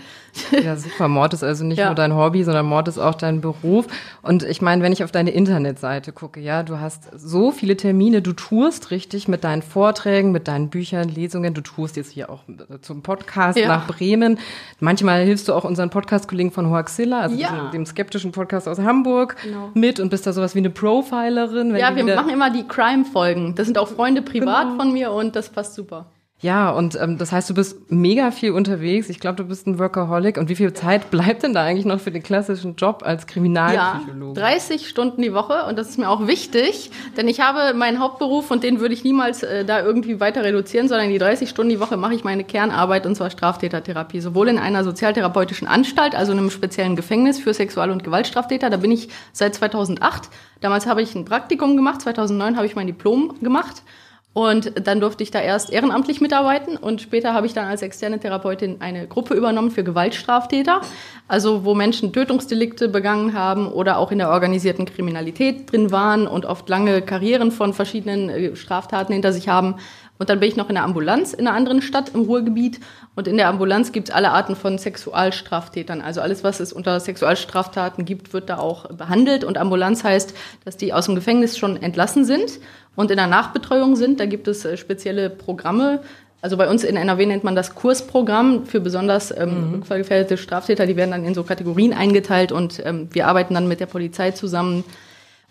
Ja, 0.51 0.75
super. 0.75 1.07
Mord 1.07 1.33
ist 1.33 1.43
also 1.43 1.63
nicht 1.63 1.77
Ja. 1.77 1.85
nur 1.85 1.95
dein 1.95 2.13
Hobby, 2.13 2.43
sondern 2.43 2.65
Mord 2.65 2.87
ist 2.89 2.97
auch 2.97 3.15
dein 3.15 3.39
Beruf. 3.39 3.85
Und 4.21 4.43
ich 4.43 4.61
meine, 4.61 4.83
wenn 4.83 4.91
ich 4.91 5.03
auf 5.03 5.11
deine 5.11 5.31
Internetseite 5.31 6.11
gucke, 6.11 6.41
ja, 6.41 6.63
du 6.63 6.79
hast 6.79 7.03
so 7.15 7.51
viele 7.51 7.77
Termine, 7.77 8.21
du 8.21 8.33
tourst 8.33 8.91
richtig 8.91 9.27
mit 9.29 9.43
deinen 9.45 9.61
Vorträgen, 9.61 10.33
mit 10.33 10.49
deinen 10.49 10.69
Büchern, 10.69 11.07
Lesungen, 11.07 11.53
du 11.53 11.61
tourst 11.61 11.95
jetzt 11.95 12.11
hier 12.11 12.29
auch 12.29 12.41
zum 12.81 13.01
Podcast 13.01 13.57
Ja. 13.57 13.67
nach 13.69 13.87
Bremen. 13.87 14.37
Manchmal 14.81 15.23
hilfst 15.23 15.47
du 15.47 15.53
auch 15.53 15.63
unseren 15.63 15.89
Podcast-Kollegen 15.89 16.51
von 16.51 16.69
Hoaxilla, 16.69 17.21
also 17.21 17.35
Ja. 17.37 17.69
dem 17.71 17.85
skeptischen 17.85 18.33
Podcast 18.33 18.67
aus 18.67 18.79
Hamburg, 18.79 19.37
Genau. 19.43 19.69
mit 19.73 20.01
und 20.01 20.09
bist 20.09 20.27
da 20.27 20.33
sowas 20.33 20.53
wie 20.55 20.59
eine 20.59 20.69
Profilerin. 20.71 21.75
Ja, 21.77 21.95
wir 21.95 22.03
machen 22.15 22.29
immer 22.31 22.49
die 22.49 22.67
Crime-Folgen. 22.67 23.55
Das 23.55 23.67
sind 23.67 23.77
auch 23.77 23.87
Freunde 23.87 24.21
privat 24.21 24.63
Genau. 24.63 24.75
von 24.83 24.91
mir 24.91 25.11
und 25.11 25.35
das 25.35 25.49
passt 25.49 25.75
super. 25.75 26.07
Ja, 26.45 26.69
und 26.69 26.95
ähm, 27.01 27.17
das 27.17 27.31
heißt, 27.31 27.49
du 27.49 27.55
bist 27.55 27.91
mega 27.91 28.29
viel 28.29 28.51
unterwegs. 28.51 29.09
Ich 29.09 29.19
glaube, 29.19 29.37
du 29.37 29.45
bist 29.45 29.65
ein 29.65 29.79
Workaholic. 29.79 30.37
Und 30.37 30.47
wie 30.47 30.55
viel 30.55 30.73
Zeit 30.73 31.09
bleibt 31.09 31.41
denn 31.41 31.55
da 31.55 31.63
eigentlich 31.63 31.87
noch 31.87 31.99
für 31.99 32.11
den 32.11 32.21
klassischen 32.21 32.75
Job 32.75 33.01
als 33.03 33.23
Ja, 33.23 33.27
Kriminalpsychologe? 33.27 34.39
30 34.39 34.87
Stunden 34.87 35.23
die 35.23 35.33
Woche 35.33 35.65
und 35.67 35.75
das 35.79 35.89
ist 35.89 35.97
mir 35.97 36.07
auch 36.07 36.27
wichtig, 36.27 36.91
denn 37.17 37.27
ich 37.27 37.39
habe 37.39 37.75
meinen 37.75 37.99
Hauptberuf 37.99 38.51
und 38.51 38.61
den 38.61 38.79
würde 38.79 38.93
ich 38.93 39.03
niemals 39.03 39.41
äh, 39.41 39.65
da 39.65 39.83
irgendwie 39.83 40.19
weiter 40.19 40.43
reduzieren, 40.43 40.87
sondern 40.87 41.09
die 41.09 41.17
30 41.17 41.49
Stunden 41.49 41.71
die 41.71 41.79
Woche 41.79 41.97
mache 41.97 42.13
ich 42.13 42.23
meine 42.23 42.43
Kernarbeit 42.43 43.07
und 43.07 43.15
zwar 43.15 43.31
Straftätertherapie, 43.31 44.19
sowohl 44.19 44.47
in 44.47 44.59
einer 44.59 44.83
sozialtherapeutischen 44.83 45.67
Anstalt, 45.67 46.13
also 46.13 46.31
in 46.31 46.37
einem 46.37 46.51
speziellen 46.51 46.95
Gefängnis 46.95 47.39
für 47.39 47.55
Sexual- 47.55 47.89
und 47.89 48.03
Gewaltstraftäter, 48.03 48.69
da 48.69 48.77
bin 48.77 48.91
ich 48.91 49.09
seit 49.33 49.55
2008. 49.55 50.29
Damals 50.61 50.85
habe 50.85 51.01
ich 51.01 51.15
ein 51.15 51.25
Praktikum 51.25 51.75
gemacht, 51.75 52.01
2009 52.01 52.55
habe 52.55 52.67
ich 52.67 52.75
mein 52.75 52.85
Diplom 52.85 53.33
gemacht. 53.41 53.81
Und 54.35 54.85
dann 54.85 54.99
durfte 54.99 55.23
ich 55.23 55.31
da 55.31 55.39
erst 55.39 55.69
ehrenamtlich 55.69 56.19
mitarbeiten 56.19 56.75
und 56.75 57.01
später 57.01 57.33
habe 57.33 57.47
ich 57.47 57.53
dann 57.53 57.67
als 57.67 57.81
externe 57.81 58.19
Therapeutin 58.19 58.81
eine 58.81 59.07
Gruppe 59.07 59.33
übernommen 59.33 59.71
für 59.71 59.85
Gewaltstraftäter, 59.85 60.81
also 61.29 61.63
wo 61.63 61.73
Menschen 61.73 62.11
Tötungsdelikte 62.11 62.89
begangen 62.89 63.33
haben 63.33 63.71
oder 63.71 63.97
auch 63.97 64.11
in 64.11 64.17
der 64.17 64.29
organisierten 64.29 64.83
Kriminalität 64.83 65.71
drin 65.71 65.89
waren 65.89 66.27
und 66.27 66.45
oft 66.45 66.67
lange 66.67 67.01
Karrieren 67.01 67.49
von 67.49 67.73
verschiedenen 67.73 68.27
äh, 68.27 68.55
Straftaten 68.57 69.13
hinter 69.13 69.31
sich 69.31 69.47
haben. 69.47 69.75
Und 70.17 70.29
dann 70.29 70.39
bin 70.39 70.47
ich 70.47 70.55
noch 70.55 70.69
in 70.69 70.75
der 70.75 70.83
Ambulanz 70.83 71.33
in 71.33 71.45
einer 71.45 71.55
anderen 71.55 71.81
Stadt 71.81 72.11
im 72.13 72.21
Ruhrgebiet. 72.21 72.79
Und 73.15 73.27
in 73.27 73.35
der 73.35 73.49
Ambulanz 73.49 73.91
gibt 73.91 74.07
es 74.09 74.15
alle 74.15 74.31
Arten 74.31 74.55
von 74.55 74.77
Sexualstraftätern. 74.77 75.99
Also 75.99 76.21
alles, 76.21 76.41
was 76.41 76.61
es 76.61 76.71
unter 76.71 77.01
Sexualstraftaten 77.01 78.05
gibt, 78.05 78.31
wird 78.31 78.49
da 78.49 78.57
auch 78.57 78.89
behandelt. 78.93 79.43
Und 79.43 79.57
Ambulanz 79.57 80.05
heißt, 80.05 80.33
dass 80.63 80.77
die 80.77 80.93
aus 80.93 81.07
dem 81.07 81.15
Gefängnis 81.15 81.57
schon 81.57 81.75
entlassen 81.81 82.23
sind 82.23 82.59
und 82.95 83.11
in 83.11 83.17
der 83.17 83.27
Nachbetreuung 83.27 83.95
sind. 83.95 84.19
Da 84.19 84.25
gibt 84.25 84.47
es 84.47 84.65
äh, 84.65 84.77
spezielle 84.77 85.29
Programme. 85.29 86.01
Also 86.41 86.57
bei 86.57 86.69
uns 86.69 86.83
in 86.83 86.95
NRW 86.95 87.25
nennt 87.25 87.43
man 87.43 87.55
das 87.55 87.73
Kursprogramm 87.73 88.67
für 88.67 88.79
besonders 88.79 89.35
ähm, 89.35 89.71
rückfallgefährdete 89.73 90.37
Straftäter. 90.37 90.85
Die 90.85 90.95
werden 90.95 91.11
dann 91.11 91.25
in 91.25 91.33
so 91.33 91.43
Kategorien 91.43 91.91
eingeteilt 91.91 92.51
und 92.51 92.81
ähm, 92.85 93.09
wir 93.11 93.27
arbeiten 93.27 93.55
dann 93.55 93.67
mit 93.67 93.79
der 93.79 93.87
Polizei 93.87 94.31
zusammen. 94.31 94.83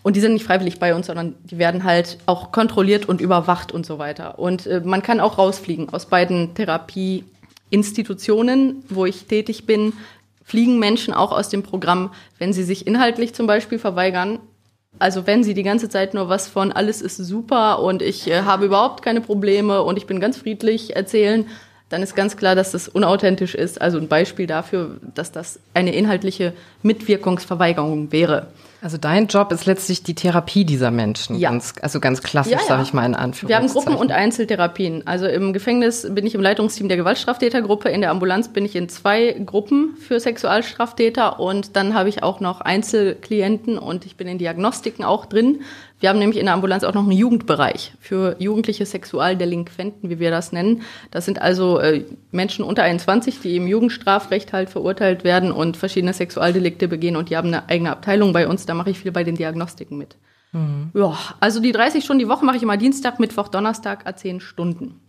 Und 0.04 0.16
die 0.16 0.20
sind 0.20 0.34
nicht 0.34 0.44
freiwillig 0.44 0.78
bei 0.78 0.94
uns, 0.94 1.06
sondern 1.06 1.34
die 1.44 1.58
werden 1.58 1.82
halt 1.82 2.18
auch 2.26 2.52
kontrolliert 2.52 3.08
und 3.08 3.20
überwacht 3.20 3.72
und 3.72 3.84
so 3.86 3.98
weiter. 3.98 4.38
Und 4.38 4.66
äh, 4.66 4.82
man 4.84 5.02
kann 5.02 5.18
auch 5.18 5.38
rausfliegen 5.38 5.88
aus 5.88 6.06
beiden 6.06 6.54
Therapieinstitutionen, 6.54 8.84
wo 8.88 9.06
ich 9.06 9.24
tätig 9.24 9.66
bin, 9.66 9.94
fliegen 10.44 10.78
Menschen 10.78 11.14
auch 11.14 11.32
aus 11.32 11.48
dem 11.48 11.62
Programm, 11.62 12.10
wenn 12.38 12.52
sie 12.52 12.62
sich 12.62 12.86
inhaltlich 12.86 13.34
zum 13.34 13.46
Beispiel 13.46 13.78
verweigern. 13.78 14.40
Also 14.98 15.26
wenn 15.26 15.42
sie 15.42 15.54
die 15.54 15.62
ganze 15.62 15.88
Zeit 15.88 16.14
nur 16.14 16.28
was 16.28 16.48
von 16.48 16.72
alles 16.72 17.02
ist 17.02 17.16
super 17.16 17.82
und 17.82 18.00
ich 18.00 18.30
äh, 18.30 18.42
habe 18.42 18.66
überhaupt 18.66 19.02
keine 19.02 19.20
Probleme 19.20 19.82
und 19.82 19.96
ich 19.96 20.06
bin 20.06 20.20
ganz 20.20 20.36
friedlich 20.36 20.94
erzählen, 20.94 21.46
dann 21.88 22.02
ist 22.02 22.14
ganz 22.14 22.36
klar, 22.36 22.54
dass 22.54 22.72
das 22.72 22.88
unauthentisch 22.88 23.54
ist. 23.54 23.80
Also 23.80 23.98
ein 23.98 24.08
Beispiel 24.08 24.46
dafür, 24.46 24.96
dass 25.14 25.32
das 25.32 25.60
eine 25.74 25.94
inhaltliche 25.94 26.52
Mitwirkungsverweigerung 26.82 28.10
wäre. 28.10 28.48
Also 28.84 28.98
dein 28.98 29.28
Job 29.28 29.50
ist 29.50 29.64
letztlich 29.64 30.02
die 30.02 30.14
Therapie 30.14 30.66
dieser 30.66 30.90
Menschen. 30.90 31.36
Ja. 31.36 31.48
Ganz, 31.48 31.72
also 31.80 32.00
ganz 32.00 32.22
klassisch, 32.22 32.52
Ja, 32.52 32.58
ja. 32.58 32.64
sage 32.66 32.82
ich 32.82 32.92
mal 32.92 33.06
in 33.06 33.14
Anführungszeichen. 33.14 33.48
Wir 33.48 33.56
haben 33.56 33.66
Gruppen- 33.68 33.98
und 33.98 34.12
Einzeltherapien. 34.12 35.06
Also 35.06 35.26
im 35.26 35.54
Gefängnis 35.54 36.06
bin 36.10 36.26
ich 36.26 36.34
im 36.34 36.42
Leitungsteam 36.42 36.88
der 36.88 36.98
Gewaltstraftätergruppe, 36.98 37.88
in 37.88 38.02
der 38.02 38.10
Ambulanz 38.10 38.48
bin 38.48 38.66
ich 38.66 38.76
in 38.76 38.90
zwei 38.90 39.32
Gruppen 39.46 39.96
für 39.96 40.20
Sexualstraftäter 40.20 41.40
und 41.40 41.76
dann 41.76 41.94
habe 41.94 42.10
ich 42.10 42.22
auch 42.22 42.40
noch 42.40 42.60
Einzelklienten 42.60 43.78
und 43.78 44.04
ich 44.04 44.18
bin 44.18 44.28
in 44.28 44.36
Diagnostiken 44.36 45.02
auch 45.02 45.24
drin. 45.24 45.62
Wir 46.04 46.10
haben 46.10 46.18
nämlich 46.18 46.38
in 46.38 46.44
der 46.44 46.52
Ambulanz 46.52 46.84
auch 46.84 46.92
noch 46.92 47.04
einen 47.04 47.12
Jugendbereich 47.12 47.94
für 47.98 48.36
jugendliche 48.38 48.84
Sexualdelinquenten, 48.84 50.10
wie 50.10 50.18
wir 50.18 50.30
das 50.30 50.52
nennen. 50.52 50.82
Das 51.10 51.24
sind 51.24 51.40
also 51.40 51.78
äh, 51.78 52.04
Menschen 52.30 52.62
unter 52.62 52.82
21, 52.82 53.40
die 53.40 53.56
im 53.56 53.66
Jugendstrafrecht 53.66 54.52
halt 54.52 54.68
verurteilt 54.68 55.24
werden 55.24 55.50
und 55.50 55.78
verschiedene 55.78 56.12
Sexualdelikte 56.12 56.88
begehen 56.88 57.16
und 57.16 57.30
die 57.30 57.38
haben 57.38 57.48
eine 57.48 57.70
eigene 57.70 57.90
Abteilung 57.90 58.34
bei 58.34 58.46
uns. 58.46 58.66
Da 58.66 58.74
mache 58.74 58.90
ich 58.90 58.98
viel 58.98 59.12
bei 59.12 59.24
den 59.24 59.36
Diagnostiken 59.36 59.96
mit. 59.96 60.18
Ja, 60.92 61.16
also 61.40 61.60
die 61.60 61.72
30 61.72 62.04
Stunden 62.04 62.18
die 62.18 62.28
Woche 62.28 62.44
mache 62.44 62.58
ich 62.58 62.62
immer 62.62 62.76
Dienstag, 62.76 63.18
Mittwoch, 63.18 63.48
Donnerstag, 63.48 64.06
a 64.06 64.14
10 64.14 64.40
Stunden. 64.40 65.00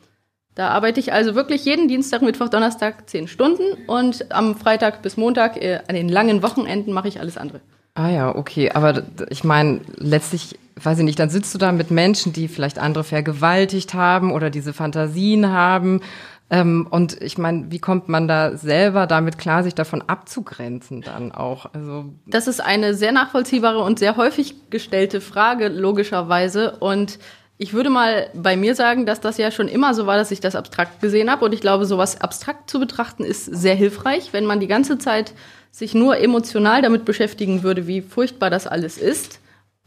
Da 0.55 0.69
arbeite 0.69 1.01
ich 1.01 1.11
also 1.11 1.35
wirklich 1.35 1.65
jeden 1.65 1.89
Dienstag, 1.89 2.21
Mittwoch, 2.21 2.47
Donnerstag 2.47 3.09
10 3.09 3.27
Stunden 3.27 3.63
und 3.87 4.31
am 4.31 4.55
Freitag 4.55 5.01
bis 5.01 5.17
Montag, 5.17 5.61
äh, 5.61 5.81
an 5.89 5.95
den 5.95 6.07
langen 6.07 6.41
Wochenenden 6.41 6.93
mache 6.93 7.09
ich 7.09 7.19
alles 7.19 7.37
andere. 7.37 7.59
Ah 7.95 8.09
ja, 8.09 8.35
okay. 8.35 8.71
Aber 8.71 9.03
ich 9.29 9.43
meine, 9.43 9.81
letztlich, 9.97 10.57
weiß 10.81 10.99
ich 10.99 11.05
nicht, 11.05 11.19
dann 11.19 11.29
sitzt 11.29 11.53
du 11.53 11.57
da 11.57 11.71
mit 11.71 11.91
Menschen, 11.91 12.33
die 12.33 12.47
vielleicht 12.47 12.79
andere 12.79 13.03
vergewaltigt 13.03 13.93
haben 13.93 14.31
oder 14.31 14.49
diese 14.49 14.73
Fantasien 14.73 15.49
haben. 15.49 16.01
Ähm, 16.49 16.87
und 16.89 17.21
ich 17.21 17.37
meine, 17.37 17.71
wie 17.71 17.79
kommt 17.79 18.07
man 18.07 18.27
da 18.27 18.55
selber 18.57 19.07
damit 19.07 19.37
klar, 19.37 19.63
sich 19.63 19.73
davon 19.73 20.03
abzugrenzen 20.03 21.01
dann 21.01 21.31
auch? 21.31 21.73
Also 21.73 22.05
Das 22.27 22.47
ist 22.47 22.59
eine 22.59 22.93
sehr 22.93 23.11
nachvollziehbare 23.11 23.79
und 23.79 23.99
sehr 23.99 24.17
häufig 24.17 24.69
gestellte 24.69 25.21
Frage, 25.21 25.69
logischerweise. 25.69 26.77
Und 26.77 27.19
ich 27.57 27.73
würde 27.73 27.89
mal 27.89 28.29
bei 28.35 28.57
mir 28.57 28.75
sagen, 28.75 29.05
dass 29.05 29.21
das 29.21 29.37
ja 29.37 29.49
schon 29.49 29.69
immer 29.69 29.93
so 29.93 30.05
war, 30.05 30.17
dass 30.17 30.31
ich 30.31 30.41
das 30.41 30.55
abstrakt 30.55 31.01
gesehen 31.01 31.31
habe. 31.31 31.45
Und 31.45 31.53
ich 31.53 31.61
glaube, 31.61 31.85
sowas 31.85 32.21
abstrakt 32.21 32.69
zu 32.69 32.79
betrachten 32.79 33.23
ist 33.23 33.45
sehr 33.45 33.75
hilfreich, 33.75 34.33
wenn 34.33 34.45
man 34.45 34.59
die 34.59 34.67
ganze 34.67 34.97
Zeit 34.97 35.33
sich 35.71 35.95
nur 35.95 36.17
emotional 36.17 36.81
damit 36.81 37.05
beschäftigen 37.05 37.63
würde, 37.63 37.87
wie 37.87 38.01
furchtbar 38.01 38.49
das 38.49 38.67
alles 38.67 38.97
ist, 38.97 39.39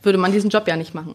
würde 0.02 0.18
man 0.18 0.32
diesen 0.32 0.50
Job 0.50 0.68
ja 0.68 0.76
nicht 0.76 0.94
machen. 0.94 1.14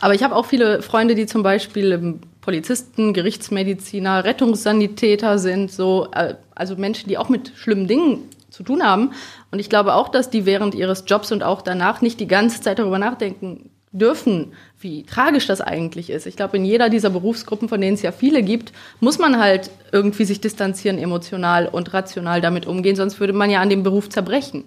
Aber 0.00 0.14
ich 0.14 0.22
habe 0.22 0.36
auch 0.36 0.46
viele 0.46 0.82
Freunde, 0.82 1.14
die 1.14 1.26
zum 1.26 1.42
Beispiel 1.42 2.18
Polizisten, 2.40 3.12
Gerichtsmediziner, 3.12 4.24
Rettungssanitäter 4.24 5.38
sind, 5.38 5.70
so, 5.70 6.08
äh, 6.12 6.34
also 6.54 6.76
Menschen, 6.76 7.08
die 7.08 7.18
auch 7.18 7.28
mit 7.28 7.52
schlimmen 7.56 7.86
Dingen 7.86 8.28
zu 8.50 8.62
tun 8.62 8.82
haben. 8.82 9.12
Und 9.50 9.58
ich 9.58 9.68
glaube 9.68 9.94
auch, 9.94 10.08
dass 10.08 10.30
die 10.30 10.46
während 10.46 10.74
ihres 10.74 11.04
Jobs 11.06 11.32
und 11.32 11.42
auch 11.42 11.62
danach 11.62 12.00
nicht 12.00 12.20
die 12.20 12.28
ganze 12.28 12.60
Zeit 12.60 12.78
darüber 12.78 12.98
nachdenken 12.98 13.70
dürfen, 13.92 14.52
wie 14.78 15.04
tragisch 15.04 15.46
das 15.46 15.60
eigentlich 15.60 16.10
ist. 16.10 16.26
Ich 16.26 16.36
glaube, 16.36 16.56
in 16.56 16.64
jeder 16.64 16.88
dieser 16.88 17.10
Berufsgruppen, 17.10 17.68
von 17.68 17.80
denen 17.80 17.94
es 17.94 18.02
ja 18.02 18.12
viele 18.12 18.42
gibt, 18.42 18.72
muss 19.00 19.18
man 19.18 19.38
halt 19.38 19.70
irgendwie 19.90 20.24
sich 20.24 20.40
distanzieren, 20.40 20.98
emotional 20.98 21.66
und 21.66 21.92
rational 21.92 22.40
damit 22.40 22.66
umgehen, 22.66 22.94
sonst 22.96 23.18
würde 23.18 23.32
man 23.32 23.50
ja 23.50 23.60
an 23.60 23.68
dem 23.68 23.82
Beruf 23.82 24.08
zerbrechen. 24.08 24.64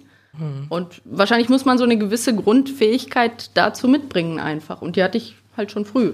Und 0.70 1.02
wahrscheinlich 1.06 1.50
muss 1.50 1.66
man 1.66 1.78
so 1.78 1.84
eine 1.84 1.98
gewisse 1.98 2.36
Grundfähigkeit 2.36 3.52
dazu 3.54 3.88
mitbringen 3.88 4.40
einfach. 4.40 4.82
Und 4.82 4.96
die 4.96 5.04
hatte 5.04 5.18
ich 5.18 5.36
halt 5.56 5.72
schon 5.72 5.86
früh. 5.86 6.14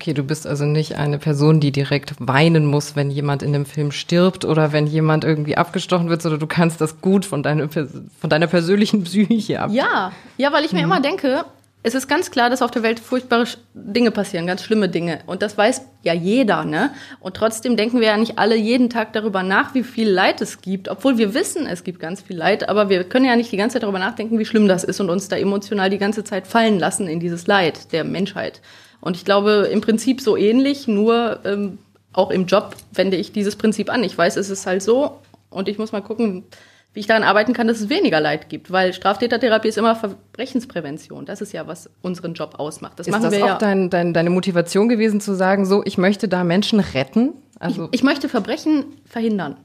Okay, 0.00 0.14
du 0.14 0.22
bist 0.22 0.46
also 0.46 0.64
nicht 0.64 0.96
eine 0.96 1.18
Person, 1.18 1.60
die 1.60 1.72
direkt 1.72 2.14
weinen 2.18 2.64
muss, 2.64 2.96
wenn 2.96 3.10
jemand 3.10 3.42
in 3.42 3.52
dem 3.52 3.66
Film 3.66 3.92
stirbt 3.92 4.46
oder 4.46 4.72
wenn 4.72 4.86
jemand 4.86 5.24
irgendwie 5.24 5.58
abgestochen 5.58 6.08
wird, 6.08 6.22
sondern 6.22 6.40
du 6.40 6.46
kannst 6.46 6.80
das 6.80 7.02
gut 7.02 7.26
von, 7.26 7.42
deiner, 7.42 7.68
von 7.68 8.30
deiner 8.30 8.46
persönlichen 8.46 9.04
Psyche 9.04 9.60
ab. 9.60 9.70
Ja, 9.72 10.12
ja, 10.38 10.52
weil 10.52 10.64
ich 10.64 10.72
mir 10.72 10.78
mhm. 10.78 10.84
immer 10.84 11.00
denke, 11.02 11.44
es 11.82 11.94
ist 11.94 12.08
ganz 12.08 12.30
klar, 12.30 12.50
dass 12.50 12.60
auf 12.60 12.70
der 12.70 12.82
Welt 12.82 13.00
furchtbare 13.00 13.44
Dinge 13.72 14.10
passieren, 14.10 14.46
ganz 14.46 14.62
schlimme 14.62 14.90
Dinge. 14.90 15.20
Und 15.26 15.40
das 15.40 15.56
weiß 15.56 15.82
ja 16.02 16.12
jeder, 16.12 16.64
ne? 16.64 16.90
Und 17.20 17.36
trotzdem 17.36 17.76
denken 17.76 18.00
wir 18.00 18.08
ja 18.08 18.16
nicht 18.18 18.38
alle 18.38 18.54
jeden 18.54 18.90
Tag 18.90 19.14
darüber 19.14 19.42
nach, 19.42 19.74
wie 19.74 19.82
viel 19.82 20.10
Leid 20.10 20.42
es 20.42 20.60
gibt, 20.60 20.88
obwohl 20.88 21.16
wir 21.16 21.32
wissen, 21.32 21.66
es 21.66 21.82
gibt 21.82 21.98
ganz 21.98 22.20
viel 22.20 22.36
Leid, 22.36 22.68
aber 22.68 22.90
wir 22.90 23.04
können 23.04 23.24
ja 23.24 23.34
nicht 23.34 23.50
die 23.50 23.56
ganze 23.56 23.74
Zeit 23.74 23.84
darüber 23.84 23.98
nachdenken, 23.98 24.38
wie 24.38 24.44
schlimm 24.44 24.68
das 24.68 24.84
ist 24.84 25.00
und 25.00 25.08
uns 25.08 25.28
da 25.28 25.36
emotional 25.36 25.88
die 25.88 25.98
ganze 25.98 26.22
Zeit 26.22 26.46
fallen 26.46 26.78
lassen 26.78 27.08
in 27.08 27.18
dieses 27.18 27.46
Leid 27.46 27.92
der 27.92 28.04
Menschheit. 28.04 28.60
Und 29.00 29.16
ich 29.16 29.24
glaube, 29.24 29.68
im 29.72 29.80
Prinzip 29.80 30.20
so 30.20 30.36
ähnlich, 30.36 30.86
nur 30.86 31.40
ähm, 31.46 31.78
auch 32.12 32.30
im 32.30 32.44
Job 32.44 32.76
wende 32.92 33.16
ich 33.16 33.32
dieses 33.32 33.56
Prinzip 33.56 33.88
an. 33.90 34.04
Ich 34.04 34.16
weiß, 34.18 34.36
es 34.36 34.50
ist 34.50 34.66
halt 34.66 34.82
so 34.82 35.18
und 35.48 35.68
ich 35.68 35.78
muss 35.78 35.92
mal 35.92 36.02
gucken, 36.02 36.44
wie 36.92 37.00
ich 37.00 37.06
daran 37.06 37.22
arbeiten 37.22 37.52
kann, 37.52 37.68
dass 37.68 37.80
es 37.80 37.88
weniger 37.88 38.20
Leid 38.20 38.48
gibt. 38.48 38.70
Weil 38.72 38.92
Straftätertherapie 38.92 39.68
ist 39.68 39.78
immer 39.78 39.94
Verbrechensprävention. 39.94 41.24
Das 41.24 41.40
ist 41.40 41.52
ja, 41.52 41.66
was 41.66 41.88
unseren 42.02 42.34
Job 42.34 42.56
ausmacht. 42.58 42.98
Das 42.98 43.06
ist 43.06 43.12
machen 43.12 43.24
das 43.24 43.32
wir 43.32 43.44
auch 43.44 43.48
ja. 43.48 43.58
Dein, 43.58 43.90
dein, 43.90 44.12
deine 44.12 44.30
Motivation 44.30 44.88
gewesen 44.88 45.20
zu 45.20 45.34
sagen, 45.34 45.66
so, 45.66 45.82
ich 45.84 45.98
möchte 45.98 46.26
da 46.26 46.42
Menschen 46.42 46.80
retten? 46.80 47.34
Also 47.60 47.84
ich, 47.92 48.00
ich 48.00 48.02
möchte 48.02 48.28
Verbrechen 48.28 48.84
verhindern. 49.04 49.56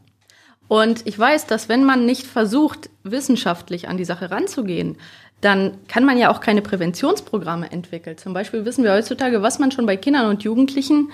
Und 0.68 1.06
ich 1.06 1.18
weiß, 1.18 1.48
dass 1.48 1.70
wenn 1.70 1.84
man 1.84 2.06
nicht 2.06 2.26
versucht, 2.26 2.90
wissenschaftlich 3.04 3.88
an 3.88 3.98
die 3.98 4.06
Sache 4.06 4.32
ranzugehen, 4.32 4.98
dann 5.42 5.78
kann 5.88 6.06
man 6.06 6.18
ja 6.18 6.32
auch 6.32 6.40
keine 6.40 6.62
Präventionsprogramme 6.62 7.72
entwickeln. 7.72 8.18
Zum 8.18 8.34
Beispiel 8.34 8.66
wissen 8.66 8.84
wir 8.84 8.94
heutzutage, 8.94 9.42
was 9.42 9.60
man 9.60 9.72
schon 9.72 9.86
bei 9.86 9.98
Kindern 9.98 10.30
und 10.30 10.44
Jugendlichen 10.44 11.12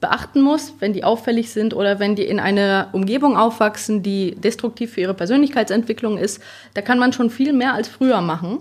beachten 0.00 0.42
muss, 0.42 0.74
wenn 0.80 0.92
die 0.92 1.04
auffällig 1.04 1.50
sind 1.50 1.74
oder 1.74 1.98
wenn 1.98 2.14
die 2.14 2.24
in 2.24 2.40
einer 2.40 2.88
Umgebung 2.92 3.36
aufwachsen, 3.36 4.02
die 4.02 4.34
destruktiv 4.34 4.92
für 4.92 5.00
ihre 5.00 5.14
Persönlichkeitsentwicklung 5.14 6.18
ist. 6.18 6.42
Da 6.74 6.82
kann 6.82 6.98
man 6.98 7.12
schon 7.12 7.30
viel 7.30 7.52
mehr 7.52 7.74
als 7.74 7.88
früher 7.88 8.20
machen, 8.20 8.58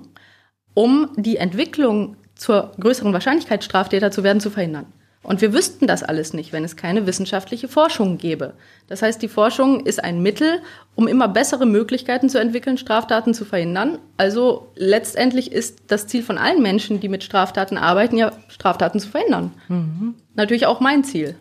um 0.73 1.09
die 1.17 1.37
Entwicklung 1.37 2.15
zur 2.35 2.71
größeren 2.79 3.13
Wahrscheinlichkeit, 3.13 3.63
Straftäter 3.63 4.11
zu 4.11 4.23
werden, 4.23 4.39
zu 4.39 4.49
verhindern. 4.49 4.85
Und 5.23 5.39
wir 5.39 5.53
wüssten 5.53 5.87
das 5.87 6.03
alles 6.03 6.33
nicht, 6.33 6.51
wenn 6.51 6.65
es 6.65 6.75
keine 6.75 7.07
wissenschaftliche 7.07 7.69
Forschung 7.69 8.17
gäbe. 8.17 8.53
Das 8.87 9.01
heißt, 9.01 9.21
die 9.21 9.29
Forschung 9.29 9.85
ist 9.85 10.03
ein 10.03 10.21
Mittel, 10.21 10.61
um 10.95 11.07
immer 11.07 11.29
bessere 11.29 11.65
Möglichkeiten 11.65 12.29
zu 12.29 12.39
entwickeln, 12.39 12.77
Straftaten 12.77 13.33
zu 13.33 13.45
verhindern. 13.45 13.99
Also 14.17 14.67
letztendlich 14.75 15.51
ist 15.53 15.83
das 15.87 16.07
Ziel 16.07 16.23
von 16.23 16.37
allen 16.37 16.61
Menschen, 16.61 16.99
die 16.99 17.09
mit 17.09 17.23
Straftaten 17.23 17.77
arbeiten, 17.77 18.17
ja, 18.17 18.33
Straftaten 18.49 18.99
zu 18.99 19.09
verhindern. 19.09 19.53
Mhm. 19.69 20.15
Natürlich 20.35 20.65
auch 20.65 20.81
mein 20.81 21.05
Ziel. 21.05 21.35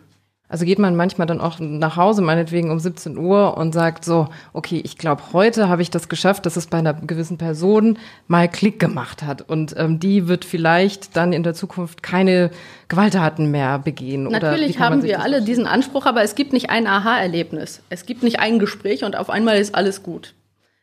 Also 0.53 0.65
geht 0.65 0.77
man 0.77 0.95
manchmal 0.95 1.25
dann 1.25 1.41
auch 1.41 1.57
nach 1.59 1.97
Hause, 1.97 2.21
meinetwegen 2.21 2.69
um 2.69 2.77
17 2.77 3.17
Uhr 3.17 3.57
und 3.57 3.73
sagt 3.73 4.05
so, 4.05 4.27
okay, 4.53 4.79
ich 4.85 4.99
glaube, 4.99 5.23
heute 5.33 5.67
habe 5.67 5.81
ich 5.81 5.89
das 5.89 6.09
geschafft, 6.09 6.45
dass 6.45 6.57
es 6.57 6.67
bei 6.67 6.77
einer 6.77 6.93
gewissen 6.93 7.39
Person 7.39 7.97
mal 8.27 8.47
Klick 8.47 8.79
gemacht 8.79 9.23
hat. 9.23 9.41
Und 9.49 9.73
ähm, 9.79 9.99
die 9.99 10.27
wird 10.27 10.45
vielleicht 10.45 11.17
dann 11.17 11.33
in 11.33 11.41
der 11.41 11.55
Zukunft 11.55 12.03
keine 12.03 12.51
Gewalttaten 12.87 13.49
mehr 13.49 13.79
begehen. 13.79 14.25
Natürlich 14.25 14.77
haben 14.77 15.01
wir 15.01 15.21
alle 15.21 15.37
vorstellen? 15.37 15.45
diesen 15.45 15.65
Anspruch, 15.65 16.05
aber 16.05 16.21
es 16.21 16.35
gibt 16.35 16.53
nicht 16.53 16.69
ein 16.69 16.85
Aha-Erlebnis. 16.85 17.81
Es 17.89 18.05
gibt 18.05 18.21
nicht 18.21 18.39
ein 18.39 18.59
Gespräch 18.59 19.03
und 19.03 19.15
auf 19.15 19.31
einmal 19.31 19.57
ist 19.57 19.73
alles 19.73 20.03
gut. 20.03 20.35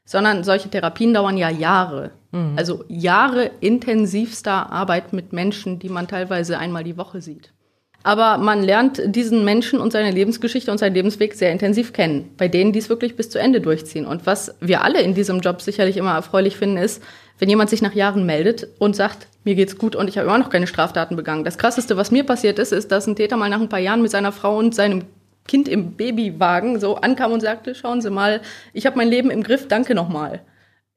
Sondern 0.05 0.43
solche 0.43 0.69
Therapien 0.69 1.15
dauern 1.15 1.37
ja 1.37 1.49
Jahre. 1.49 2.11
Mhm. 2.33 2.55
Also 2.57 2.83
Jahre 2.89 3.53
intensivster 3.61 4.73
Arbeit 4.73 5.13
mit 5.13 5.33
Menschen, 5.33 5.79
die 5.79 5.91
man 5.91 6.09
teilweise 6.09 6.59
einmal 6.59 6.83
die 6.83 6.97
Woche 6.97 7.21
sieht. 7.23 7.53
Aber 8.03 8.39
man 8.39 8.63
lernt 8.63 9.03
diesen 9.05 9.45
Menschen 9.45 9.79
und 9.79 9.93
seine 9.93 10.11
Lebensgeschichte 10.11 10.71
und 10.71 10.79
seinen 10.79 10.95
Lebensweg 10.95 11.35
sehr 11.35 11.53
intensiv 11.53 11.93
kennen, 11.93 12.31
bei 12.39 12.49
denen 12.49 12.73
die 12.73 12.79
es 12.79 12.89
wirklich 12.89 13.15
bis 13.15 13.29
zu 13.29 13.39
Ende 13.39 13.61
durchziehen. 13.61 14.07
Und 14.07 14.25
was 14.25 14.55
wir 14.61 14.83
alle 14.83 15.03
in 15.03 15.15
diesem 15.15 15.41
Job 15.41 15.61
sicherlich 15.61 15.99
immer 15.99 16.15
erfreulich 16.15 16.57
finden, 16.57 16.79
ist, 16.79 17.03
wenn 17.39 17.51
jemand 17.51 17.69
sich 17.69 17.83
nach 17.83 17.95
Jahren 17.95 18.25
meldet 18.25 18.69
und 18.79 18.97
sagt, 18.97 19.27
mir 19.45 19.55
geht's 19.55 19.77
gut 19.77 19.97
und 19.97 20.09
ich 20.09 20.17
habe 20.17 20.29
immer 20.29 20.39
noch 20.39 20.51
keine 20.51 20.67
Straftaten 20.67 21.17
begangen. 21.17 21.45
Das 21.45 21.59
krasseste, 21.59 21.97
was 21.97 22.11
mir 22.11 22.25
passiert 22.25 22.59
ist, 22.59 22.73
ist, 22.73 22.91
dass 22.91 23.07
ein 23.07 23.17
Täter 23.17 23.37
mal 23.37 23.51
nach 23.51 23.61
ein 23.61 23.69
paar 23.69 23.79
Jahren 23.79 24.03
mit 24.03 24.11
seiner 24.11 24.33
Frau 24.33 24.59
und 24.59 24.75
seinem 24.75 25.05
Kind 25.47 25.69
im 25.69 25.93
Babywagen 25.93 26.79
so 26.81 26.97
ankam 26.97 27.33
und 27.33 27.41
sagte, 27.41 27.75
schauen 27.75 28.01
Sie 28.01 28.11
mal, 28.11 28.41
ich 28.73 28.87
habe 28.87 28.97
mein 28.97 29.09
Leben 29.09 29.31
im 29.31 29.43
Griff, 29.43 29.69
danke 29.69 29.95
nochmal. 29.95 30.43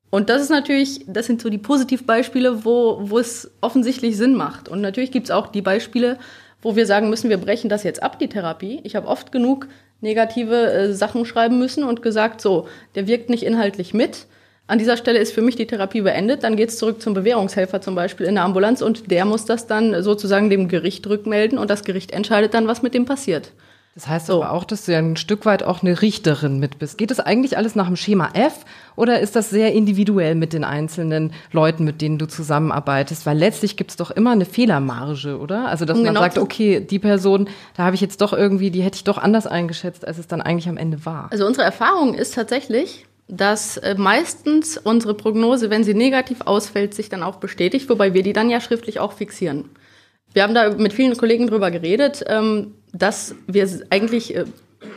Und 0.10 0.30
das 0.30 0.44
ist 0.44 0.52
natürlich, 0.52 1.06
das 1.08 1.26
sind 1.26 1.42
so 1.42 1.50
die 1.50 1.58
Positivbeispiele, 1.58 2.64
wo, 2.66 3.00
wo 3.02 3.18
es 3.18 3.52
offensichtlich 3.62 4.16
Sinn 4.16 4.36
macht. 4.36 4.70
Und 4.70 4.80
natürlich 4.80 5.12
gibt's 5.12 5.32
auch 5.32 5.48
die 5.48 5.64
Beispiele, 5.64 6.20
wo 6.64 6.76
wir 6.76 6.88
sagen 6.88 7.10
müssen, 7.10 7.30
wir 7.30 7.38
brechen 7.38 7.70
das 7.70 7.84
jetzt 7.84 8.02
ab, 8.02 8.18
die 8.18 8.30
Therapie. 8.30 8.80
Ich 8.84 8.96
habe 8.96 9.08
oft 9.08 9.32
genug 9.32 9.68
negative 10.02 10.72
äh, 10.72 10.94
Sachen 10.94 11.26
schreiben 11.26 11.60
müssen 11.60 11.84
und 11.84 12.02
gesagt, 12.02 12.42
so, 12.42 12.68
der 12.96 13.06
wirkt 13.06 13.30
nicht 13.30 13.44
inhaltlich 13.44 13.94
mit. 13.94 14.26
An 14.66 14.80
dieser 14.80 14.96
Stelle 14.96 15.20
ist 15.20 15.34
für 15.34 15.42
mich 15.42 15.58
die 15.58 15.68
Therapie 15.68 16.02
beendet. 16.02 16.44
Dann 16.44 16.56
geht 16.56 16.70
es 16.70 16.78
zurück 16.78 17.02
zum 17.02 17.14
Bewährungshelfer 17.14 17.82
zum 17.82 17.96
Beispiel 17.96 18.26
in 18.26 18.36
der 18.36 18.46
Ambulanz 18.46 18.82
und 18.82 19.12
der 19.12 19.26
muss 19.26 19.46
das 19.46 19.68
dann 19.68 20.02
sozusagen 20.02 20.50
dem 20.50 20.70
Gericht 20.70 21.06
rückmelden 21.06 21.58
und 21.58 21.70
das 21.70 21.84
Gericht 21.84 22.12
entscheidet 22.12 22.54
dann, 22.54 22.68
was 22.68 22.82
mit 22.82 22.94
dem 22.94 23.06
passiert. 23.06 23.52
Das 23.96 24.08
heißt 24.08 24.26
so. 24.26 24.42
aber 24.42 24.54
auch, 24.54 24.64
dass 24.64 24.86
du 24.86 24.92
ja 24.92 24.98
ein 24.98 25.18
Stück 25.18 25.46
weit 25.46 25.62
auch 25.62 25.84
eine 25.84 26.02
Richterin 26.02 26.58
mit 26.60 26.80
bist. 26.80 26.98
Geht 26.98 27.12
das 27.12 27.20
eigentlich 27.20 27.58
alles 27.58 27.76
nach 27.76 27.86
dem 27.86 27.96
Schema 27.96 28.32
F 28.34 28.66
oder 28.96 29.20
ist 29.20 29.36
das 29.36 29.52
sehr 29.52 29.72
individuell 29.74 30.34
mit 30.34 30.52
den 30.54 30.64
einzelnen 30.64 31.32
Leuten, 31.52 31.84
mit 31.84 32.02
denen 32.02 32.18
du 32.18 32.26
zusammenarbeitest? 32.26 33.28
Weil 33.28 33.38
letztlich 33.38 33.78
gibt's 33.78 33.96
doch 33.96 34.10
immer 34.10 34.32
eine 34.32 34.46
Fehlermarge, 34.46 35.38
oder? 35.38 35.68
Also 35.68 35.86
dass 35.86 35.98
um 35.98 36.04
man 36.04 36.14
genau 36.14 36.22
sagt, 36.22 36.40
okay, 36.40 36.80
die 36.80 36.98
Person, 36.98 37.48
da 37.78 37.84
habe 37.84 37.96
ich 37.96 38.02
jetzt 38.02 38.22
doch 38.22 38.34
irgendwie, 38.34 38.72
die 38.72 38.82
hätte 38.82 38.96
ich 38.96 39.04
doch 39.04 39.20
anders 39.20 39.46
eingeschätzt, 39.46 40.08
als 40.08 40.18
es 40.18 40.28
dann 40.28 40.42
eigentlich 40.42 40.70
am 40.70 40.78
Ende 40.78 41.06
war. 41.06 41.28
Also 41.32 41.46
unsere 41.46 41.64
Erfahrung 41.64 42.16
ist 42.16 42.34
tatsächlich, 42.34 43.06
dass 43.28 43.78
äh, 43.78 43.94
meistens 43.96 44.78
unsere 44.78 45.14
Prognose, 45.14 45.70
wenn 45.70 45.84
sie 45.84 45.94
negativ 45.94 46.42
ausfällt, 46.46 46.96
sich 46.96 47.10
dann 47.10 47.22
auch 47.22 47.36
bestätigt, 47.36 47.90
wobei 47.90 48.16
wir 48.16 48.24
die 48.24 48.34
dann 48.34 48.50
ja 48.50 48.60
schriftlich 48.60 49.00
auch 49.00 49.14
fixieren. 49.14 49.70
Wir 50.34 50.44
haben 50.44 50.54
da 50.54 50.72
mit 50.72 50.94
vielen 50.94 51.16
Kollegen 51.16 51.48
drüber 51.48 51.72
geredet. 51.72 52.24
Ähm, 52.28 52.74
dass 52.94 53.36
wir 53.48 53.68
eigentlich 53.90 54.36
äh, 54.36 54.46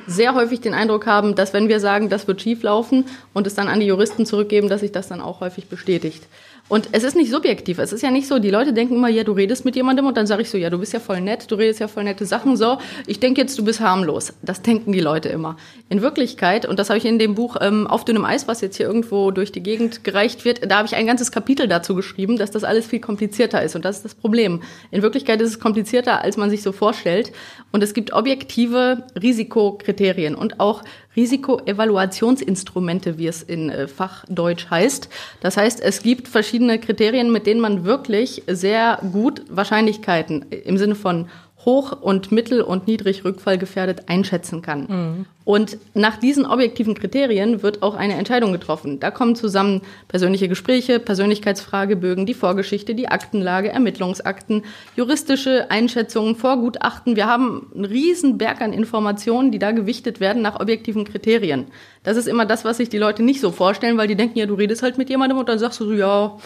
sehr 0.06 0.34
häufig 0.34 0.60
den 0.60 0.74
Eindruck 0.74 1.06
haben, 1.06 1.34
dass 1.34 1.52
wenn 1.52 1.68
wir 1.68 1.80
sagen, 1.80 2.08
das 2.08 2.28
wird 2.28 2.42
schief 2.42 2.62
laufen 2.62 3.06
und 3.32 3.46
es 3.46 3.54
dann 3.54 3.68
an 3.68 3.80
die 3.80 3.86
Juristen 3.86 4.26
zurückgeben, 4.26 4.68
dass 4.68 4.82
sich 4.82 4.92
das 4.92 5.08
dann 5.08 5.20
auch 5.20 5.40
häufig 5.40 5.68
bestätigt. 5.68 6.24
Und 6.68 6.88
es 6.90 7.04
ist 7.04 7.14
nicht 7.14 7.30
subjektiv. 7.30 7.78
Es 7.78 7.92
ist 7.92 8.02
ja 8.02 8.10
nicht 8.10 8.26
so, 8.26 8.40
die 8.40 8.50
Leute 8.50 8.72
denken 8.72 8.96
immer, 8.96 9.08
ja, 9.08 9.22
du 9.22 9.32
redest 9.32 9.64
mit 9.64 9.76
jemandem 9.76 10.06
und 10.06 10.16
dann 10.16 10.26
sage 10.26 10.42
ich 10.42 10.50
so, 10.50 10.58
ja, 10.58 10.68
du 10.68 10.78
bist 10.78 10.92
ja 10.92 10.98
voll 10.98 11.20
nett, 11.20 11.48
du 11.48 11.54
redest 11.54 11.78
ja 11.78 11.86
voll 11.86 12.02
nette 12.02 12.26
Sachen, 12.26 12.56
so, 12.56 12.78
ich 13.06 13.20
denke 13.20 13.40
jetzt, 13.40 13.56
du 13.56 13.64
bist 13.64 13.78
harmlos. 13.78 14.32
Das 14.42 14.62
denken 14.62 14.90
die 14.90 15.00
Leute 15.00 15.28
immer. 15.28 15.56
In 15.88 16.02
Wirklichkeit, 16.02 16.66
und 16.66 16.80
das 16.80 16.90
habe 16.90 16.98
ich 16.98 17.04
in 17.04 17.20
dem 17.20 17.36
Buch 17.36 17.56
ähm, 17.60 17.86
Auf 17.86 18.04
dünnem 18.04 18.24
Eis, 18.24 18.48
was 18.48 18.60
jetzt 18.62 18.76
hier 18.78 18.86
irgendwo 18.86 19.30
durch 19.30 19.52
die 19.52 19.62
Gegend 19.62 20.02
gereicht 20.02 20.44
wird, 20.44 20.68
da 20.68 20.78
habe 20.78 20.88
ich 20.88 20.96
ein 20.96 21.06
ganzes 21.06 21.30
Kapitel 21.30 21.68
dazu 21.68 21.94
geschrieben, 21.94 22.36
dass 22.36 22.50
das 22.50 22.64
alles 22.64 22.86
viel 22.86 23.00
komplizierter 23.00 23.62
ist. 23.62 23.76
Und 23.76 23.84
das 23.84 23.98
ist 23.98 24.04
das 24.04 24.14
Problem. 24.16 24.62
In 24.90 25.02
Wirklichkeit 25.02 25.40
ist 25.40 25.50
es 25.50 25.60
komplizierter, 25.60 26.22
als 26.22 26.36
man 26.36 26.50
sich 26.50 26.62
so 26.62 26.72
vorstellt. 26.72 27.30
Und 27.70 27.84
es 27.84 27.94
gibt 27.94 28.12
objektive 28.12 29.04
Risikokriterien 29.14 30.34
und 30.34 30.58
auch 30.58 30.82
Risikoevaluationsinstrumente, 31.16 33.18
wie 33.18 33.26
es 33.26 33.42
in 33.42 33.70
äh, 33.70 33.88
Fachdeutsch 33.88 34.70
heißt. 34.70 35.08
Das 35.40 35.56
heißt, 35.56 35.80
es 35.80 36.02
gibt 36.02 36.28
verschiedene 36.28 36.78
Kriterien, 36.78 37.32
mit 37.32 37.46
denen 37.46 37.60
man 37.60 37.84
wirklich 37.84 38.42
sehr 38.46 38.98
gut 39.12 39.42
Wahrscheinlichkeiten 39.48 40.46
im 40.50 40.78
Sinne 40.78 40.94
von 40.94 41.28
hoch 41.66 42.00
und 42.00 42.32
mittel 42.32 42.62
und 42.62 42.86
niedrig 42.86 43.24
rückfallgefährdet 43.24 44.08
einschätzen 44.08 44.62
kann. 44.62 44.86
Mhm. 44.88 45.26
Und 45.44 45.78
nach 45.94 46.16
diesen 46.16 46.46
objektiven 46.46 46.94
Kriterien 46.94 47.62
wird 47.62 47.82
auch 47.82 47.94
eine 47.94 48.14
Entscheidung 48.14 48.52
getroffen. 48.52 49.00
Da 49.00 49.10
kommen 49.10 49.36
zusammen 49.36 49.82
persönliche 50.08 50.48
Gespräche, 50.48 50.98
Persönlichkeitsfragebögen, 51.00 52.24
die 52.24 52.34
Vorgeschichte, 52.34 52.94
die 52.94 53.08
Aktenlage, 53.08 53.68
Ermittlungsakten, 53.68 54.64
juristische 54.96 55.70
Einschätzungen, 55.70 56.36
Vorgutachten. 56.36 57.16
Wir 57.16 57.26
haben 57.26 57.70
einen 57.74 57.84
riesen 57.84 58.38
Berg 58.38 58.60
an 58.60 58.72
Informationen, 58.72 59.50
die 59.50 59.58
da 59.58 59.72
gewichtet 59.72 60.20
werden 60.20 60.42
nach 60.42 60.58
objektiven 60.60 61.04
Kriterien. 61.04 61.66
Das 62.04 62.16
ist 62.16 62.28
immer 62.28 62.46
das, 62.46 62.64
was 62.64 62.76
sich 62.76 62.88
die 62.88 62.98
Leute 62.98 63.22
nicht 63.22 63.40
so 63.40 63.50
vorstellen, 63.50 63.98
weil 63.98 64.08
die 64.08 64.16
denken, 64.16 64.38
ja, 64.38 64.46
du 64.46 64.54
redest 64.54 64.82
halt 64.82 64.98
mit 64.98 65.10
jemandem 65.10 65.38
und 65.38 65.48
dann 65.48 65.58
sagst 65.58 65.80
du 65.80 65.84
so, 65.86 65.92
ja, 65.92 66.38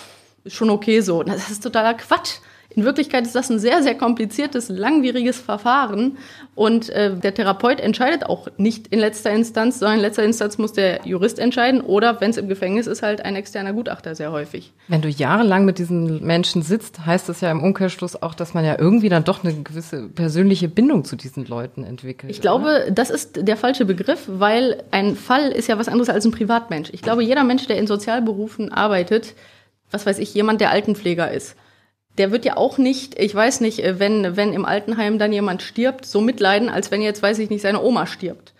ist 0.44 0.56
schon 0.56 0.70
okay 0.70 1.00
so. 1.00 1.22
Das 1.22 1.50
ist 1.50 1.62
totaler 1.62 1.94
Quatsch. 1.94 2.38
In 2.72 2.84
Wirklichkeit 2.84 3.26
ist 3.26 3.34
das 3.34 3.50
ein 3.50 3.58
sehr, 3.58 3.82
sehr 3.82 3.96
kompliziertes, 3.96 4.68
langwieriges 4.68 5.40
Verfahren 5.40 6.18
und 6.54 6.88
äh, 6.90 7.16
der 7.16 7.34
Therapeut 7.34 7.80
entscheidet 7.80 8.26
auch 8.26 8.46
nicht 8.58 8.86
in 8.88 9.00
letzter 9.00 9.30
Instanz, 9.30 9.80
sondern 9.80 9.96
in 9.96 10.02
letzter 10.02 10.22
Instanz 10.22 10.56
muss 10.56 10.72
der 10.72 11.00
Jurist 11.04 11.40
entscheiden 11.40 11.80
oder 11.80 12.20
wenn 12.20 12.30
es 12.30 12.36
im 12.36 12.48
Gefängnis 12.48 12.86
ist, 12.86 13.02
halt 13.02 13.24
ein 13.24 13.34
externer 13.34 13.72
Gutachter 13.72 14.14
sehr 14.14 14.30
häufig. 14.30 14.72
Wenn 14.86 15.02
du 15.02 15.08
jahrelang 15.08 15.64
mit 15.64 15.78
diesen 15.78 16.24
Menschen 16.24 16.62
sitzt, 16.62 17.04
heißt 17.04 17.28
das 17.28 17.40
ja 17.40 17.50
im 17.50 17.62
Umkehrschluss 17.62 18.22
auch, 18.22 18.34
dass 18.34 18.54
man 18.54 18.64
ja 18.64 18.78
irgendwie 18.78 19.08
dann 19.08 19.24
doch 19.24 19.42
eine 19.42 19.52
gewisse 19.52 20.08
persönliche 20.08 20.68
Bindung 20.68 21.04
zu 21.04 21.16
diesen 21.16 21.46
Leuten 21.46 21.82
entwickelt. 21.82 22.30
Ich 22.30 22.40
glaube, 22.40 22.84
oder? 22.84 22.90
das 22.92 23.10
ist 23.10 23.48
der 23.48 23.56
falsche 23.56 23.84
Begriff, 23.84 24.24
weil 24.28 24.84
ein 24.92 25.16
Fall 25.16 25.50
ist 25.50 25.66
ja 25.66 25.76
was 25.76 25.88
anderes 25.88 26.08
als 26.08 26.24
ein 26.24 26.30
Privatmensch. 26.30 26.90
Ich 26.92 27.02
glaube, 27.02 27.24
jeder 27.24 27.42
Mensch, 27.42 27.66
der 27.66 27.78
in 27.78 27.88
Sozialberufen 27.88 28.72
arbeitet, 28.72 29.34
was 29.90 30.06
weiß 30.06 30.18
ich, 30.18 30.32
jemand, 30.34 30.60
der 30.60 30.70
Altenpfleger 30.70 31.30
ist, 31.32 31.56
der 32.18 32.32
wird 32.32 32.44
ja 32.44 32.56
auch 32.56 32.78
nicht, 32.78 33.18
ich 33.18 33.34
weiß 33.34 33.60
nicht, 33.60 33.84
äh, 33.84 33.98
wenn, 33.98 34.36
wenn 34.36 34.52
im 34.52 34.64
Altenheim 34.64 35.18
dann 35.18 35.32
jemand 35.32 35.62
stirbt, 35.62 36.04
so 36.04 36.20
mitleiden, 36.20 36.68
als 36.68 36.90
wenn 36.90 37.02
jetzt, 37.02 37.22
weiß 37.22 37.38
ich 37.38 37.50
nicht, 37.50 37.62
seine 37.62 37.82
Oma 37.82 38.06
stirbt. 38.06 38.52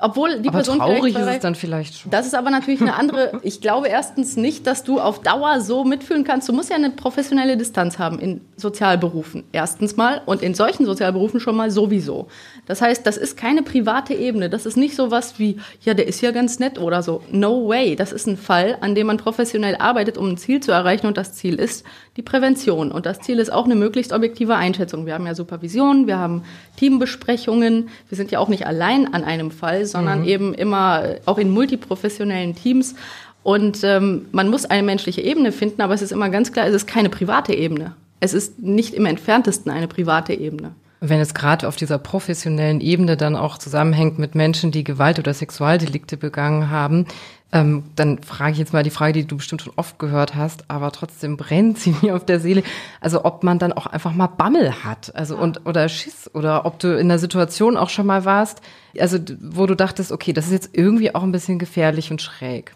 Obwohl 0.00 0.40
die 0.40 0.48
aber 0.48 0.58
Person 0.58 0.78
traurig 0.78 1.14
vielleicht 1.14 1.28
ist 1.28 1.36
es 1.36 1.42
dann 1.42 1.54
vielleicht 1.54 1.98
schon. 1.98 2.10
Das 2.10 2.26
ist 2.26 2.34
aber 2.34 2.50
natürlich 2.50 2.80
eine 2.80 2.94
andere. 2.94 3.32
Ich 3.42 3.60
glaube 3.60 3.88
erstens 3.88 4.36
nicht, 4.36 4.66
dass 4.66 4.84
du 4.84 5.00
auf 5.00 5.20
Dauer 5.20 5.60
so 5.60 5.84
mitfühlen 5.84 6.24
kannst. 6.24 6.48
Du 6.48 6.52
musst 6.52 6.70
ja 6.70 6.76
eine 6.76 6.90
professionelle 6.90 7.56
Distanz 7.56 7.98
haben 7.98 8.18
in 8.18 8.40
Sozialberufen. 8.56 9.44
Erstens 9.52 9.96
mal 9.96 10.22
und 10.26 10.42
in 10.42 10.54
solchen 10.54 10.84
Sozialberufen 10.86 11.40
schon 11.40 11.56
mal 11.56 11.70
sowieso. 11.70 12.28
Das 12.66 12.80
heißt, 12.80 13.06
das 13.06 13.16
ist 13.16 13.36
keine 13.36 13.62
private 13.62 14.14
Ebene. 14.14 14.50
Das 14.50 14.66
ist 14.66 14.76
nicht 14.76 14.94
so 14.94 15.10
was 15.10 15.38
wie, 15.38 15.58
ja, 15.82 15.94
der 15.94 16.06
ist 16.06 16.20
ja 16.20 16.30
ganz 16.30 16.58
nett 16.58 16.78
oder 16.78 17.02
so. 17.02 17.22
No 17.30 17.68
way. 17.68 17.96
Das 17.96 18.12
ist 18.12 18.26
ein 18.26 18.36
Fall, 18.36 18.78
an 18.80 18.94
dem 18.94 19.06
man 19.06 19.16
professionell 19.16 19.76
arbeitet, 19.76 20.16
um 20.16 20.28
ein 20.28 20.36
Ziel 20.36 20.60
zu 20.60 20.72
erreichen. 20.72 21.06
Und 21.06 21.16
das 21.16 21.34
Ziel 21.34 21.56
ist 21.56 21.84
die 22.16 22.22
Prävention. 22.22 22.92
Und 22.92 23.06
das 23.06 23.20
Ziel 23.20 23.38
ist 23.38 23.52
auch 23.52 23.64
eine 23.64 23.74
möglichst 23.74 24.12
objektive 24.12 24.54
Einschätzung. 24.54 25.06
Wir 25.06 25.14
haben 25.14 25.26
ja 25.26 25.34
Supervision, 25.34 26.06
wir 26.06 26.18
haben 26.18 26.42
Teambesprechungen. 26.76 27.88
Wir 28.08 28.16
sind 28.16 28.30
ja 28.30 28.38
auch 28.38 28.48
nicht 28.48 28.66
allein 28.66 29.12
an 29.12 29.24
einem 29.24 29.50
Fall, 29.50 29.86
sondern 29.90 30.20
mhm. 30.20 30.28
eben 30.28 30.54
immer 30.54 31.16
auch 31.26 31.38
in 31.38 31.50
multiprofessionellen 31.50 32.54
Teams. 32.54 32.94
Und 33.42 33.82
ähm, 33.84 34.26
man 34.32 34.48
muss 34.48 34.66
eine 34.66 34.82
menschliche 34.82 35.22
Ebene 35.22 35.52
finden, 35.52 35.82
aber 35.82 35.94
es 35.94 36.02
ist 36.02 36.12
immer 36.12 36.28
ganz 36.28 36.52
klar, 36.52 36.66
es 36.66 36.74
ist 36.74 36.86
keine 36.86 37.08
private 37.08 37.54
Ebene. 37.54 37.94
Es 38.20 38.34
ist 38.34 38.58
nicht 38.58 38.94
im 38.94 39.06
entferntesten 39.06 39.72
eine 39.72 39.88
private 39.88 40.34
Ebene. 40.34 40.72
Wenn 41.00 41.20
es 41.20 41.32
gerade 41.32 41.66
auf 41.66 41.76
dieser 41.76 41.98
professionellen 41.98 42.82
Ebene 42.82 43.16
dann 43.16 43.34
auch 43.34 43.56
zusammenhängt 43.56 44.18
mit 44.18 44.34
Menschen, 44.34 44.70
die 44.70 44.84
Gewalt 44.84 45.18
oder 45.18 45.32
Sexualdelikte 45.32 46.18
begangen 46.18 46.68
haben, 46.68 47.06
ähm, 47.52 47.84
dann 47.96 48.22
frage 48.22 48.52
ich 48.52 48.58
jetzt 48.58 48.72
mal 48.72 48.82
die 48.82 48.90
Frage, 48.90 49.12
die 49.12 49.26
du 49.26 49.36
bestimmt 49.36 49.62
schon 49.62 49.72
oft 49.76 49.98
gehört 49.98 50.34
hast, 50.34 50.64
aber 50.68 50.92
trotzdem 50.92 51.36
brennt 51.36 51.78
sie 51.78 51.94
mir 52.02 52.14
auf 52.14 52.24
der 52.24 52.40
Seele. 52.40 52.62
Also 53.00 53.24
ob 53.24 53.42
man 53.42 53.58
dann 53.58 53.72
auch 53.72 53.86
einfach 53.86 54.12
mal 54.12 54.28
Bammel 54.28 54.84
hat, 54.84 55.14
also 55.16 55.36
und 55.36 55.66
oder 55.66 55.88
Schiss 55.88 56.30
oder 56.32 56.64
ob 56.64 56.78
du 56.78 56.96
in 56.96 57.08
der 57.08 57.18
Situation 57.18 57.76
auch 57.76 57.90
schon 57.90 58.06
mal 58.06 58.24
warst, 58.24 58.60
also 58.98 59.18
wo 59.40 59.66
du 59.66 59.74
dachtest, 59.74 60.12
okay, 60.12 60.32
das 60.32 60.46
ist 60.46 60.52
jetzt 60.52 60.70
irgendwie 60.72 61.14
auch 61.14 61.22
ein 61.22 61.32
bisschen 61.32 61.58
gefährlich 61.58 62.10
und 62.10 62.22
schräg. 62.22 62.74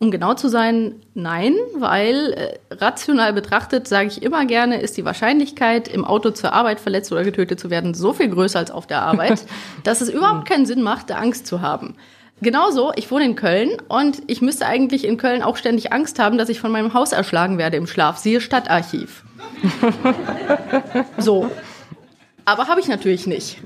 Um 0.00 0.10
genau 0.10 0.34
zu 0.34 0.48
sein, 0.48 0.96
nein, 1.14 1.54
weil 1.78 2.32
äh, 2.32 2.74
rational 2.74 3.32
betrachtet, 3.32 3.86
sage 3.86 4.08
ich 4.08 4.22
immer 4.22 4.44
gerne, 4.44 4.80
ist 4.80 4.96
die 4.96 5.04
Wahrscheinlichkeit, 5.04 5.86
im 5.86 6.04
Auto 6.04 6.30
zur 6.30 6.52
Arbeit 6.52 6.80
verletzt 6.80 7.12
oder 7.12 7.24
getötet 7.24 7.60
zu 7.60 7.70
werden, 7.70 7.94
so 7.94 8.12
viel 8.12 8.28
größer 8.28 8.58
als 8.58 8.70
auf 8.70 8.86
der 8.86 9.02
Arbeit, 9.02 9.46
dass 9.84 10.00
es 10.00 10.08
überhaupt 10.08 10.48
keinen 10.48 10.66
Sinn 10.66 10.82
macht, 10.82 11.12
Angst 11.12 11.46
zu 11.46 11.60
haben. 11.60 11.94
Genauso, 12.44 12.92
ich 12.94 13.10
wohne 13.10 13.24
in 13.24 13.36
Köln 13.36 13.70
und 13.88 14.20
ich 14.26 14.42
müsste 14.42 14.66
eigentlich 14.66 15.06
in 15.06 15.16
Köln 15.16 15.42
auch 15.42 15.56
ständig 15.56 15.94
Angst 15.94 16.18
haben, 16.18 16.36
dass 16.36 16.50
ich 16.50 16.60
von 16.60 16.70
meinem 16.70 16.92
Haus 16.92 17.12
erschlagen 17.12 17.56
werde 17.56 17.78
im 17.78 17.86
Schlaf. 17.86 18.18
Siehe 18.18 18.42
Stadtarchiv. 18.42 19.24
so. 21.18 21.50
Aber 22.44 22.68
habe 22.68 22.80
ich 22.80 22.88
natürlich 22.88 23.26
nicht. 23.26 23.62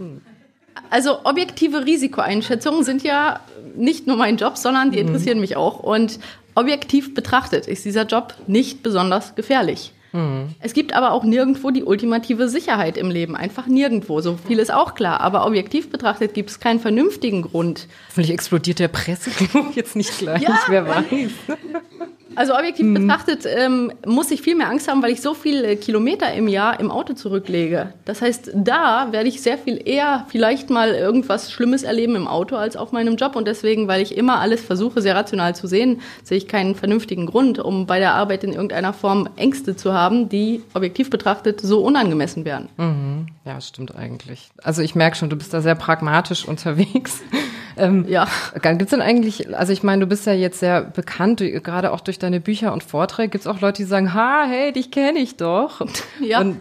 Also 0.91 1.25
objektive 1.25 1.87
Risikoeinschätzungen 1.87 2.85
sind 2.85 3.03
ja 3.03 3.41
nicht 3.75 4.07
nur 4.07 4.17
mein 4.17 4.37
Job, 4.37 4.57
sondern 4.57 4.93
die 4.93 5.01
interessieren 5.01 5.41
mich 5.41 5.57
auch. 5.57 5.81
Und 5.81 6.21
objektiv 6.55 7.15
betrachtet 7.15 7.67
ist 7.67 7.85
dieser 7.85 8.07
Job 8.07 8.35
nicht 8.47 8.85
besonders 8.85 9.35
gefährlich. 9.35 9.93
Mhm. 10.13 10.55
Es 10.61 10.73
gibt 10.73 10.95
aber 10.95 11.13
auch 11.13 11.25
nirgendwo 11.25 11.71
die 11.71 11.85
ultimative 11.85 12.49
Sicherheit 12.49 12.97
im 12.97 13.11
Leben. 13.11 13.37
Einfach 13.37 13.67
nirgendwo. 13.67 14.21
So 14.21 14.39
viel 14.47 14.59
ist 14.59 14.73
auch 14.73 14.95
klar. 14.95 15.21
Aber 15.21 15.47
objektiv 15.47 15.91
betrachtet 15.91 16.35
gibt 16.35 16.51
es 16.51 16.61
keinen 16.61 16.81
vernünftigen 16.81 17.43
Grund. 17.43 17.89
Vielleicht 18.09 18.31
explodiert 18.31 18.79
der 18.79 18.89
Presse 18.89 19.31
jetzt 19.75 19.97
nicht 19.97 20.19
gleich, 20.19 20.43
ja, 20.43 20.59
wer 20.69 20.87
weiß. 20.87 21.31
Also 22.39 22.55
objektiv 22.55 22.87
mhm. 22.87 22.95
betrachtet 22.95 23.45
ähm, 23.47 23.93
muss 24.07 24.31
ich 24.31 24.43
viel 24.43 24.55
mehr 24.55 24.69
Angst 24.69 24.87
haben, 24.87 25.03
weil 25.03 25.11
ich 25.11 25.21
so 25.21 25.35
viele 25.35 25.77
Kilometer 25.77 26.33
im 26.33 26.47
Jahr 26.47 26.79
im 26.79 26.93
Auto 26.93 27.15
zurücklege. 27.15 27.93
Das 28.05 28.23
heißt, 28.23 28.53
da 28.55 29.09
werde 29.11 29.29
ich 29.29 29.43
sehr 29.43 29.59
viel 29.59 29.83
eher 29.85 30.25
vielleicht 30.29 30.71
mal 30.71 30.91
irgendwas 30.91 31.51
Schlimmes 31.51 31.83
erleben 31.83 32.15
im 32.15 32.29
Auto 32.29 32.55
als 32.55 32.77
auf 32.77 32.93
meinem 32.93 33.17
Job. 33.17 33.35
Und 33.35 33.49
deswegen, 33.49 33.89
weil 33.89 34.03
ich 34.03 34.17
immer 34.17 34.39
alles 34.39 34.61
versuche, 34.61 35.03
sehr 35.03 35.17
rational 35.17 35.57
zu 35.57 35.67
sehen, 35.67 36.01
sehe 36.23 36.39
ich 36.39 36.47
keinen 36.47 36.77
vernünftigen 36.77 37.27
Grund, 37.27 37.59
um 37.59 37.87
bei 37.87 37.99
der 37.99 38.15
Arbeit 38.15 38.45
in 38.45 38.53
irgendeiner 38.53 38.93
Form 38.93 39.29
Ängste 39.35 39.75
zu 39.75 39.93
haben, 39.93 40.29
die 40.29 40.63
objektiv 40.75 41.11
betrachtet 41.11 41.61
so 41.61 41.81
unangemessen 41.81 42.45
wären. 42.45 42.69
Mhm. 42.77 43.27
Ja, 43.45 43.61
stimmt 43.61 43.97
eigentlich. 43.97 44.49
Also 44.63 44.83
ich 44.83 44.95
merke 44.95 45.17
schon, 45.17 45.29
du 45.29 45.35
bist 45.35 45.53
da 45.53 45.61
sehr 45.61 45.75
pragmatisch 45.75 46.45
unterwegs. 46.47 47.21
Ähm, 47.79 48.07
ja. 48.09 48.27
Gibt 48.55 48.83
es 48.83 48.91
denn 48.91 49.03
eigentlich, 49.03 49.57
also 49.57 49.73
ich 49.73 49.83
meine, 49.83 50.01
du 50.01 50.07
bist 50.07 50.27
ja 50.27 50.33
jetzt 50.33 50.61
sehr 50.61 50.83
bekannt, 50.83 51.41
gerade 51.41 51.93
auch 51.93 52.01
durch 52.01 52.19
deine 52.19 52.41
Bücher 52.41 52.73
und 52.73 52.83
Vorträge. 52.83 53.29
Gibt 53.31 53.43
es 53.43 53.47
auch 53.47 53.61
Leute, 53.61 53.83
die 53.83 53.89
sagen, 53.89 54.15
ha, 54.15 54.45
hey, 54.49 54.73
dich 54.73 54.91
kenne 54.91 55.19
ich 55.19 55.37
doch. 55.37 55.81
Ja. 56.21 56.41
Und, 56.41 56.61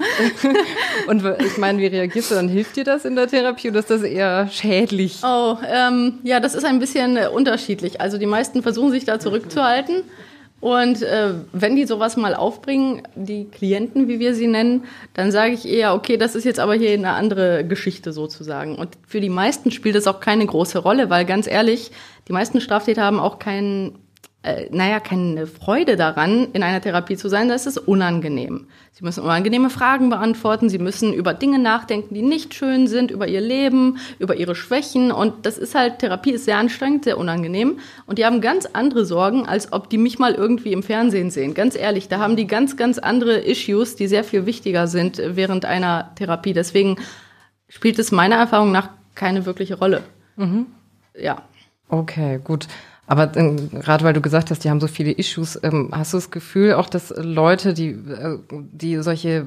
und 1.07 1.23
ich 1.39 1.57
meine, 1.57 1.79
wie 1.79 1.87
reagierst 1.87 2.31
du 2.31 2.35
dann? 2.35 2.49
Hilft 2.49 2.75
dir 2.75 2.83
das 2.83 3.05
in 3.05 3.15
der 3.15 3.27
Therapie 3.27 3.69
oder 3.69 3.79
ist 3.79 3.89
das 3.89 4.03
eher 4.03 4.47
schädlich? 4.49 5.19
Oh, 5.23 5.57
ähm, 5.67 6.19
ja, 6.23 6.39
das 6.39 6.55
ist 6.55 6.65
ein 6.65 6.79
bisschen 6.79 7.17
äh, 7.17 7.27
unterschiedlich. 7.27 7.99
Also 8.01 8.17
die 8.17 8.25
meisten 8.25 8.61
versuchen 8.63 8.91
sich 8.91 9.05
da 9.05 9.19
zurückzuhalten. 9.19 10.03
Und 10.59 11.03
äh, 11.03 11.33
wenn 11.53 11.75
die 11.75 11.85
sowas 11.85 12.17
mal 12.17 12.33
aufbringen, 12.33 13.03
die 13.15 13.45
Klienten, 13.45 14.07
wie 14.07 14.19
wir 14.19 14.33
sie 14.33 14.47
nennen, 14.47 14.85
dann 15.13 15.31
sage 15.31 15.53
ich 15.53 15.67
eher, 15.67 15.93
okay, 15.93 16.17
das 16.17 16.33
ist 16.33 16.45
jetzt 16.45 16.59
aber 16.59 16.73
hier 16.73 16.91
eine 16.93 17.11
andere 17.11 17.63
Geschichte 17.63 18.11
sozusagen. 18.11 18.75
Und 18.75 18.97
für 19.05 19.21
die 19.21 19.29
meisten 19.29 19.69
spielt 19.69 19.95
das 19.95 20.07
auch 20.07 20.19
keine 20.19 20.45
große 20.45 20.79
Rolle, 20.79 21.11
weil 21.11 21.25
ganz 21.25 21.45
ehrlich, 21.45 21.91
die 22.27 22.33
meisten 22.33 22.59
Straftäter 22.59 23.03
haben 23.03 23.19
auch 23.19 23.37
keinen 23.37 23.99
äh, 24.43 24.67
naja, 24.71 24.99
keine 24.99 25.47
Freude 25.47 25.95
daran, 25.95 26.47
in 26.53 26.63
einer 26.63 26.79
Therapie 26.79 27.17
zu 27.17 27.27
sein, 27.27 27.49
das 27.49 27.65
ist 27.65 27.77
unangenehm. 27.77 28.67
Sie 28.91 29.03
müssen 29.03 29.23
unangenehme 29.23 29.69
Fragen 29.69 30.09
beantworten, 30.09 30.69
sie 30.69 30.77
müssen 30.77 31.11
über 31.11 31.33
Dinge 31.33 31.59
nachdenken, 31.59 32.13
die 32.13 32.21
nicht 32.21 32.53
schön 32.53 32.87
sind, 32.87 33.11
über 33.11 33.27
ihr 33.27 33.41
Leben, 33.41 33.97
über 34.19 34.35
ihre 34.35 34.55
Schwächen 34.55 35.11
und 35.11 35.45
das 35.45 35.57
ist 35.57 35.75
halt, 35.75 35.99
Therapie 35.99 36.31
ist 36.31 36.45
sehr 36.45 36.57
anstrengend, 36.57 37.03
sehr 37.03 37.17
unangenehm 37.17 37.79
und 38.05 38.19
die 38.19 38.25
haben 38.25 38.39
ganz 38.39 38.67
andere 38.67 39.05
Sorgen, 39.05 39.47
als 39.47 39.73
ob 39.73 39.89
die 39.89 39.97
mich 39.97 40.19
mal 40.19 40.33
irgendwie 40.33 40.71
im 40.71 40.83
Fernsehen 40.83 41.31
sehen. 41.31 41.53
Ganz 41.53 41.75
ehrlich, 41.75 42.07
da 42.07 42.19
haben 42.19 42.35
die 42.35 42.47
ganz, 42.47 42.77
ganz 42.77 42.99
andere 42.99 43.39
Issues, 43.39 43.95
die 43.95 44.07
sehr 44.07 44.23
viel 44.23 44.45
wichtiger 44.45 44.87
sind 44.87 45.21
während 45.23 45.65
einer 45.65 46.11
Therapie. 46.15 46.53
Deswegen 46.53 46.97
spielt 47.69 47.99
es 47.99 48.11
meiner 48.11 48.35
Erfahrung 48.35 48.71
nach 48.71 48.89
keine 49.15 49.45
wirkliche 49.45 49.77
Rolle. 49.77 50.03
Mhm. 50.37 50.67
Ja. 51.19 51.41
Okay, 51.89 52.39
gut. 52.43 52.67
Aber 53.07 53.35
äh, 53.35 53.55
gerade 53.71 54.03
weil 54.03 54.13
du 54.13 54.21
gesagt 54.21 54.51
hast, 54.51 54.63
die 54.63 54.69
haben 54.69 54.81
so 54.81 54.87
viele 54.87 55.11
Issues, 55.11 55.57
ähm, 55.63 55.89
hast 55.93 56.13
du 56.13 56.17
das 56.17 56.29
Gefühl 56.29 56.73
auch, 56.73 56.89
dass 56.89 57.13
Leute, 57.17 57.73
die, 57.73 57.89
äh, 57.89 58.37
die 58.51 58.97
solche 58.97 59.45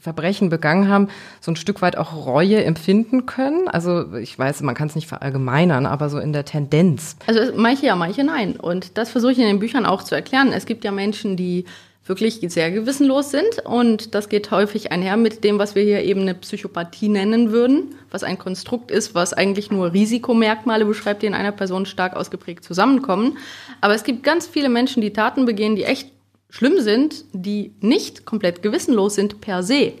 Verbrechen 0.00 0.48
begangen 0.48 0.88
haben, 0.88 1.08
so 1.40 1.52
ein 1.52 1.56
Stück 1.56 1.82
weit 1.82 1.98
auch 1.98 2.26
Reue 2.26 2.64
empfinden 2.64 3.26
können? 3.26 3.68
Also 3.68 4.14
ich 4.14 4.38
weiß, 4.38 4.62
man 4.62 4.74
kann 4.74 4.88
es 4.88 4.94
nicht 4.94 5.06
verallgemeinern, 5.06 5.84
aber 5.84 6.08
so 6.08 6.18
in 6.18 6.32
der 6.32 6.46
Tendenz. 6.46 7.16
Also 7.26 7.52
manche 7.54 7.86
ja, 7.86 7.94
manche 7.94 8.24
nein. 8.24 8.56
Und 8.56 8.96
das 8.96 9.10
versuche 9.10 9.32
ich 9.32 9.38
in 9.38 9.46
den 9.46 9.58
Büchern 9.58 9.84
auch 9.84 10.02
zu 10.02 10.14
erklären. 10.14 10.52
Es 10.52 10.64
gibt 10.64 10.82
ja 10.82 10.90
Menschen, 10.90 11.36
die 11.36 11.66
wirklich 12.06 12.40
sehr 12.48 12.70
gewissenlos 12.70 13.30
sind. 13.30 13.64
Und 13.64 14.14
das 14.14 14.28
geht 14.28 14.50
häufig 14.50 14.92
einher 14.92 15.16
mit 15.16 15.42
dem, 15.42 15.58
was 15.58 15.74
wir 15.74 15.82
hier 15.82 16.02
eben 16.02 16.22
eine 16.22 16.34
Psychopathie 16.34 17.08
nennen 17.08 17.50
würden, 17.50 17.94
was 18.10 18.24
ein 18.24 18.38
Konstrukt 18.38 18.90
ist, 18.90 19.14
was 19.14 19.32
eigentlich 19.32 19.70
nur 19.70 19.92
Risikomerkmale 19.92 20.84
beschreibt, 20.84 21.22
die 21.22 21.26
in 21.26 21.34
einer 21.34 21.52
Person 21.52 21.86
stark 21.86 22.14
ausgeprägt 22.14 22.64
zusammenkommen. 22.64 23.38
Aber 23.80 23.94
es 23.94 24.04
gibt 24.04 24.22
ganz 24.22 24.46
viele 24.46 24.68
Menschen, 24.68 25.00
die 25.00 25.12
Taten 25.12 25.46
begehen, 25.46 25.76
die 25.76 25.84
echt 25.84 26.10
schlimm 26.50 26.80
sind, 26.80 27.24
die 27.32 27.72
nicht 27.80 28.26
komplett 28.26 28.62
gewissenlos 28.62 29.14
sind 29.14 29.40
per 29.40 29.62
se. 29.62 29.94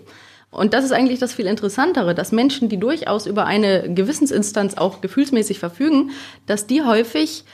Und 0.54 0.72
das 0.72 0.84
ist 0.84 0.92
eigentlich 0.92 1.18
das 1.18 1.34
viel 1.34 1.46
Interessantere, 1.46 2.14
dass 2.14 2.30
Menschen, 2.30 2.68
die 2.68 2.78
durchaus 2.78 3.26
über 3.26 3.44
eine 3.44 3.92
Gewissensinstanz 3.92 4.74
auch 4.74 5.00
gefühlsmäßig 5.00 5.58
verfügen, 5.58 6.12
dass 6.46 6.68
die 6.68 6.82
häufig 6.82 7.44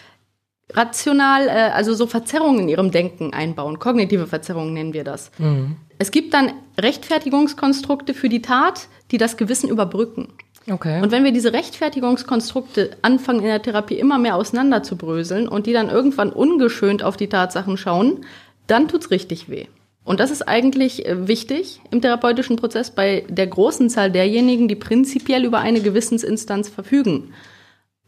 rational, 0.75 1.49
äh, 1.49 1.71
also 1.73 1.95
so 1.95 2.07
Verzerrungen 2.07 2.61
in 2.61 2.69
ihrem 2.69 2.91
Denken 2.91 3.33
einbauen. 3.33 3.79
Kognitive 3.79 4.27
Verzerrungen 4.27 4.75
nennen 4.75 4.93
wir 4.93 5.05
das. 5.05 5.31
Mhm. 5.39 5.77
Es 5.99 6.11
gibt 6.11 6.33
dann 6.35 6.53
Rechtfertigungskonstrukte 6.81 8.15
für 8.15 8.29
die 8.29 8.43
Tat, 8.43 8.89
die 9.11 9.19
das 9.19 9.37
Gewissen 9.37 9.69
überbrücken. 9.69 10.29
Okay. 10.71 11.03
Und 11.03 11.11
wenn 11.11 11.25
wir 11.25 11.33
diese 11.33 11.53
Rechtfertigungskonstrukte 11.53 12.97
anfangen 13.03 13.41
in 13.41 13.47
der 13.47 13.63
Therapie 13.63 13.99
immer 13.99 14.19
mehr 14.19 14.37
auseinanderzubröseln 14.37 15.49
und 15.49 15.67
die 15.67 15.73
dann 15.73 15.91
irgendwann 15.91 16.31
ungeschönt 16.31 17.03
auf 17.03 17.17
die 17.17 17.29
Tatsachen 17.29 17.77
schauen, 17.77 18.25
dann 18.67 18.89
tut's 18.89 19.11
richtig 19.11 19.49
weh. 19.49 19.67
Und 20.05 20.21
das 20.21 20.31
ist 20.31 20.49
eigentlich 20.49 21.07
äh, 21.07 21.29
wichtig 21.29 21.81
im 21.91 22.01
therapeutischen 22.01 22.57
Prozess 22.57 22.91
bei 22.91 23.25
der 23.29 23.47
großen 23.47 23.91
Zahl 23.91 24.11
derjenigen, 24.11 24.69
die 24.69 24.77
prinzipiell 24.77 25.45
über 25.45 25.59
eine 25.59 25.81
Gewissensinstanz 25.81 26.69
verfügen. 26.69 27.35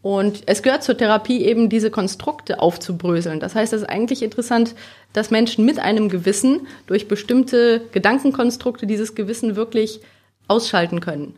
Und 0.02 0.42
es 0.46 0.62
gehört 0.62 0.82
zur 0.82 0.96
Therapie 0.96 1.44
eben 1.44 1.68
diese 1.68 1.90
Konstrukte 1.90 2.58
aufzubröseln. 2.58 3.38
Das 3.38 3.54
heißt, 3.54 3.72
es 3.72 3.82
ist 3.82 3.88
eigentlich 3.88 4.22
interessant, 4.22 4.74
dass 5.12 5.30
Menschen 5.30 5.64
mit 5.64 5.78
einem 5.78 6.08
Gewissen 6.08 6.66
durch 6.88 7.06
bestimmte 7.06 7.82
Gedankenkonstrukte 7.92 8.86
dieses 8.86 9.14
Gewissen 9.14 9.54
wirklich 9.54 10.00
ausschalten 10.48 11.00
können. 11.00 11.36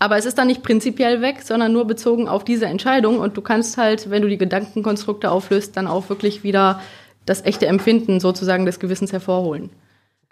Aber 0.00 0.16
es 0.16 0.26
ist 0.26 0.36
dann 0.36 0.48
nicht 0.48 0.64
prinzipiell 0.64 1.22
weg, 1.22 1.42
sondern 1.44 1.72
nur 1.72 1.86
bezogen 1.86 2.26
auf 2.26 2.44
diese 2.44 2.66
Entscheidung. 2.66 3.20
Und 3.20 3.36
du 3.36 3.40
kannst 3.40 3.78
halt, 3.78 4.10
wenn 4.10 4.22
du 4.22 4.28
die 4.28 4.38
Gedankenkonstrukte 4.38 5.30
auflöst, 5.30 5.76
dann 5.76 5.86
auch 5.86 6.08
wirklich 6.08 6.42
wieder 6.42 6.82
das 7.24 7.44
echte 7.44 7.66
Empfinden 7.66 8.18
sozusagen 8.18 8.66
des 8.66 8.80
Gewissens 8.80 9.12
hervorholen. 9.12 9.70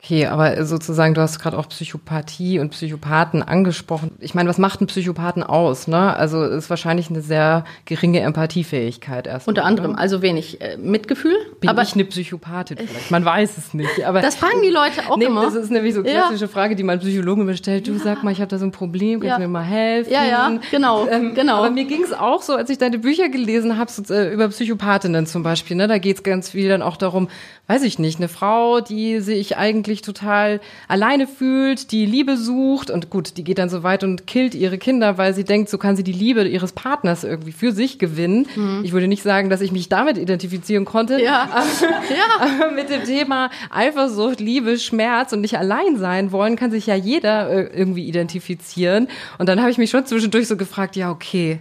Okay, 0.02 0.26
aber 0.26 0.64
sozusagen, 0.64 1.12
du 1.12 1.20
hast 1.20 1.38
gerade 1.40 1.58
auch 1.58 1.68
Psychopathie 1.68 2.58
und 2.58 2.70
Psychopathen 2.70 3.42
angesprochen. 3.42 4.12
Ich 4.18 4.34
meine, 4.34 4.48
was 4.48 4.56
macht 4.56 4.80
ein 4.80 4.86
Psychopathen 4.86 5.42
aus? 5.42 5.88
Ne? 5.88 6.16
Also 6.16 6.42
ist 6.42 6.70
wahrscheinlich 6.70 7.10
eine 7.10 7.20
sehr 7.20 7.64
geringe 7.84 8.20
Empathiefähigkeit 8.20 9.26
erst. 9.26 9.46
Unter 9.46 9.66
anderem, 9.66 9.96
also 9.96 10.22
wenig 10.22 10.62
äh, 10.62 10.78
Mitgefühl. 10.78 11.36
Bin 11.60 11.68
aber 11.68 11.82
ich 11.82 11.92
eine 11.92 12.06
Psychopathin 12.06 12.78
vielleicht? 12.78 13.10
Man 13.10 13.26
weiß 13.26 13.58
es 13.58 13.74
nicht. 13.74 14.06
Aber 14.06 14.22
das 14.22 14.36
fragen 14.36 14.62
die 14.62 14.70
Leute 14.70 15.02
auch 15.10 15.18
nee, 15.18 15.26
immer. 15.26 15.42
Das 15.42 15.54
ist 15.54 15.70
nämlich 15.70 15.92
so 15.92 16.00
eine 16.00 16.10
klassische 16.10 16.46
ja. 16.46 16.50
Frage, 16.50 16.76
die 16.76 16.82
mein 16.82 17.00
Psychologe 17.00 17.44
mir 17.44 17.56
stellt. 17.56 17.86
Du 17.86 17.92
ja. 17.92 17.98
sag 17.98 18.24
mal, 18.24 18.32
ich 18.32 18.40
habe 18.40 18.48
da 18.48 18.56
so 18.56 18.64
ein 18.64 18.72
Problem, 18.72 19.20
kannst 19.20 19.32
ja. 19.32 19.38
mir 19.38 19.48
mal 19.48 19.64
helfen? 19.64 20.10
Ja, 20.10 20.24
ja, 20.24 20.58
genau, 20.70 21.08
ähm, 21.08 21.34
genau. 21.34 21.56
Aber 21.56 21.70
mir 21.70 21.84
ging 21.84 22.02
es 22.02 22.14
auch 22.14 22.40
so, 22.40 22.54
als 22.54 22.70
ich 22.70 22.78
deine 22.78 22.98
Bücher 22.98 23.28
gelesen 23.28 23.76
habe, 23.76 23.90
so, 23.90 24.02
äh, 24.14 24.32
über 24.32 24.48
Psychopathinnen 24.48 25.26
zum 25.26 25.42
Beispiel. 25.42 25.76
Ne? 25.76 25.88
Da 25.88 25.98
geht 25.98 26.16
es 26.16 26.22
ganz 26.22 26.48
viel 26.48 26.70
dann 26.70 26.80
auch 26.80 26.96
darum, 26.96 27.28
weiß 27.66 27.82
ich 27.82 27.98
nicht, 27.98 28.18
eine 28.18 28.28
Frau, 28.28 28.80
die 28.80 29.20
sich 29.20 29.58
eigentlich 29.58 29.89
total 29.98 30.60
alleine 30.88 31.26
fühlt, 31.26 31.92
die 31.92 32.06
Liebe 32.06 32.36
sucht 32.36 32.90
und 32.90 33.10
gut, 33.10 33.36
die 33.36 33.44
geht 33.44 33.58
dann 33.58 33.68
so 33.68 33.82
weit 33.82 34.04
und 34.04 34.26
killt 34.26 34.54
ihre 34.54 34.78
Kinder, 34.78 35.18
weil 35.18 35.34
sie 35.34 35.44
denkt, 35.44 35.68
so 35.68 35.78
kann 35.78 35.96
sie 35.96 36.04
die 36.04 36.12
Liebe 36.12 36.46
ihres 36.46 36.72
Partners 36.72 37.24
irgendwie 37.24 37.52
für 37.52 37.72
sich 37.72 37.98
gewinnen. 37.98 38.46
Mhm. 38.54 38.80
Ich 38.84 38.92
würde 38.92 39.08
nicht 39.08 39.22
sagen, 39.22 39.50
dass 39.50 39.60
ich 39.60 39.72
mich 39.72 39.88
damit 39.88 40.16
identifizieren 40.16 40.84
konnte. 40.84 41.20
Ja. 41.20 41.42
Aber, 41.50 41.66
ja. 42.10 42.60
aber 42.62 42.70
mit 42.70 42.88
dem 42.88 43.04
Thema 43.04 43.50
Eifersucht, 43.70 44.40
Liebe, 44.40 44.78
Schmerz 44.78 45.32
und 45.32 45.40
nicht 45.40 45.58
allein 45.58 45.96
sein 45.96 46.32
wollen, 46.32 46.56
kann 46.56 46.70
sich 46.70 46.86
ja 46.86 46.94
jeder 46.94 47.50
äh, 47.50 47.76
irgendwie 47.76 48.06
identifizieren. 48.06 49.08
Und 49.38 49.48
dann 49.48 49.60
habe 49.60 49.70
ich 49.70 49.78
mich 49.78 49.90
schon 49.90 50.06
zwischendurch 50.06 50.48
so 50.48 50.56
gefragt, 50.56 50.96
ja, 50.96 51.10
okay, 51.10 51.58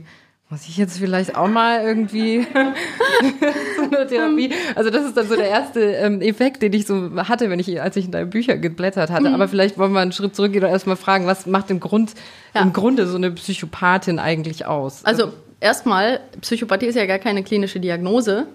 muss 0.52 0.68
ich 0.68 0.78
jetzt 0.78 0.98
vielleicht 0.98 1.36
auch 1.36 1.48
mal 1.48 1.84
irgendwie 1.86 2.42
so 3.78 3.84
eine 3.84 4.08
Therapie? 4.08 4.52
Also 4.76 4.90
das 4.90 5.06
ist 5.06 5.16
dann 5.16 5.28
so 5.28 5.36
der 5.36 5.48
erste 5.48 5.80
ähm, 5.80 6.22
Effekt, 6.22 6.64
den 6.64 6.74
ich 6.74 6.88
so 6.88 7.12
hatte, 7.28 7.52
wenn 7.52 7.60
ich, 7.60 7.80
als 7.80 7.96
ich 7.98 8.06
in 8.06 8.12
deine 8.12 8.26
Bücher 8.26 8.58
geblättert 8.58 9.12
hatte. 9.12 9.30
Mhm. 9.30 9.36
Aber 9.36 9.48
vielleicht 9.48 9.78
wollen 9.78 9.92
wir 9.92 10.00
einen 10.00 10.12
Schritt 10.12 10.36
zurückgehen 10.36 10.64
und 10.64 10.72
erstmal 10.72 10.96
fragen, 10.96 11.28
was 11.28 11.46
macht 11.46 11.70
im 11.70 11.80
Grund, 11.80 12.14
ja. 12.56 12.62
im 12.62 12.74
Grunde 12.74 13.06
so 13.06 13.18
eine 13.18 13.30
Psychopathin 13.30 14.18
eigentlich 14.18 14.66
aus? 14.66 15.06
Also 15.06 15.34
erstmal, 15.60 16.20
Psychopathie 16.42 16.88
ist 16.88 16.96
ja 16.96 17.06
gar 17.06 17.20
keine 17.20 17.44
klinische 17.44 17.80
Diagnose, 17.80 18.48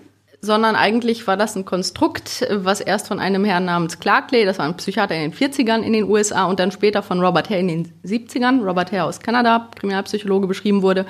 sondern 0.45 0.77
eigentlich 0.77 1.27
war 1.27 1.37
das 1.37 1.57
ein 1.57 1.65
Konstrukt, 1.65 2.47
was 2.51 2.81
erst 2.81 3.09
von 3.09 3.19
einem 3.19 3.45
Herrn 3.45 3.65
namens 3.65 3.99
Clarkley, 3.99 4.45
das 4.45 4.59
war 4.59 4.67
ein 4.67 4.77
Psychiater 4.77 5.15
in 5.15 5.31
den 5.31 5.33
40ern 5.33 5.83
in 5.83 5.93
den 5.93 6.05
USA 6.05 6.45
und 6.45 6.61
dann 6.61 6.71
später 6.71 7.03
von 7.03 7.21
Robert 7.21 7.51
Hare 7.51 7.61
in 7.61 7.69
den 7.69 7.93
70ern, 8.05 8.63
Robert 8.63 8.93
Hare 8.93 9.05
aus 9.05 9.21
Kanada, 9.21 9.69
Kriminalpsychologe 9.75 10.47
beschrieben 10.47 10.83
wurde. 10.83 11.07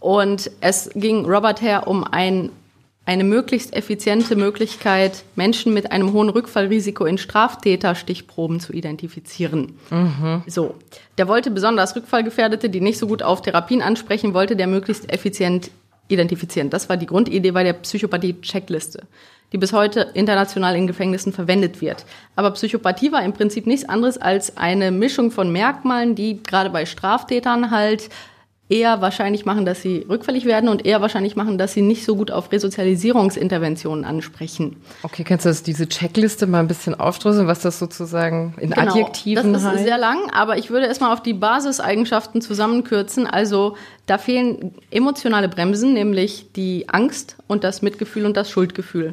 Und 0.00 0.50
es 0.60 0.90
ging 0.94 1.24
Robert 1.24 1.62
Hare 1.62 1.86
um 1.86 2.04
ein, 2.04 2.50
eine 3.06 3.24
möglichst 3.24 3.74
effiziente 3.74 4.36
Möglichkeit, 4.36 5.24
Menschen 5.34 5.72
mit 5.72 5.92
einem 5.92 6.12
hohen 6.12 6.28
Rückfallrisiko 6.28 7.06
in 7.06 7.16
Straftäterstichproben 7.16 8.60
zu 8.60 8.74
identifizieren. 8.74 9.78
Mhm. 9.90 10.42
So. 10.46 10.74
Der 11.16 11.26
wollte 11.26 11.50
besonders 11.50 11.96
Rückfallgefährdete, 11.96 12.68
die 12.68 12.80
nicht 12.80 12.98
so 12.98 13.06
gut 13.06 13.22
auf 13.22 13.40
Therapien 13.40 13.80
ansprechen, 13.80 14.34
wollte 14.34 14.56
der 14.56 14.66
möglichst 14.66 15.10
effizient 15.10 15.70
identifizieren. 16.08 16.70
Das 16.70 16.88
war 16.88 16.96
die 16.96 17.06
Grundidee 17.06 17.50
bei 17.50 17.62
der 17.62 17.72
Psychopathie-Checkliste, 17.74 19.06
die 19.52 19.58
bis 19.58 19.72
heute 19.72 20.10
international 20.14 20.76
in 20.76 20.86
Gefängnissen 20.86 21.32
verwendet 21.32 21.80
wird. 21.80 22.04
Aber 22.36 22.50
Psychopathie 22.52 23.12
war 23.12 23.24
im 23.24 23.32
Prinzip 23.32 23.66
nichts 23.66 23.88
anderes 23.88 24.18
als 24.18 24.56
eine 24.56 24.90
Mischung 24.90 25.30
von 25.30 25.50
Merkmalen, 25.50 26.14
die 26.14 26.42
gerade 26.42 26.70
bei 26.70 26.86
Straftätern 26.86 27.70
halt 27.70 28.10
eher 28.68 29.02
wahrscheinlich 29.02 29.44
machen, 29.44 29.66
dass 29.66 29.82
sie 29.82 30.06
rückfällig 30.08 30.46
werden 30.46 30.70
und 30.70 30.86
eher 30.86 31.02
wahrscheinlich 31.02 31.36
machen, 31.36 31.58
dass 31.58 31.74
sie 31.74 31.82
nicht 31.82 32.04
so 32.04 32.16
gut 32.16 32.30
auf 32.30 32.50
Resozialisierungsinterventionen 32.50 34.06
ansprechen. 34.06 34.76
Okay, 35.02 35.22
kannst 35.22 35.44
du 35.44 35.50
das, 35.50 35.62
diese 35.62 35.86
Checkliste 35.86 36.46
mal 36.46 36.60
ein 36.60 36.68
bisschen 36.68 36.98
aufdröseln, 36.98 37.46
was 37.46 37.60
das 37.60 37.78
sozusagen 37.78 38.54
in 38.58 38.70
genau, 38.70 38.90
Adjektiven 38.90 39.52
das 39.52 39.62
ist 39.62 39.68
heißt? 39.68 39.84
sehr 39.84 39.98
lang, 39.98 40.30
aber 40.32 40.56
ich 40.56 40.70
würde 40.70 40.86
erstmal 40.86 41.12
auf 41.12 41.22
die 41.22 41.34
Basiseigenschaften 41.34 42.40
zusammenkürzen. 42.40 43.26
Also 43.26 43.76
da 44.06 44.16
fehlen 44.16 44.74
emotionale 44.90 45.48
Bremsen, 45.48 45.92
nämlich 45.92 46.46
die 46.56 46.88
Angst 46.88 47.36
und 47.46 47.64
das 47.64 47.82
Mitgefühl 47.82 48.24
und 48.24 48.36
das 48.36 48.50
Schuldgefühl. 48.50 49.12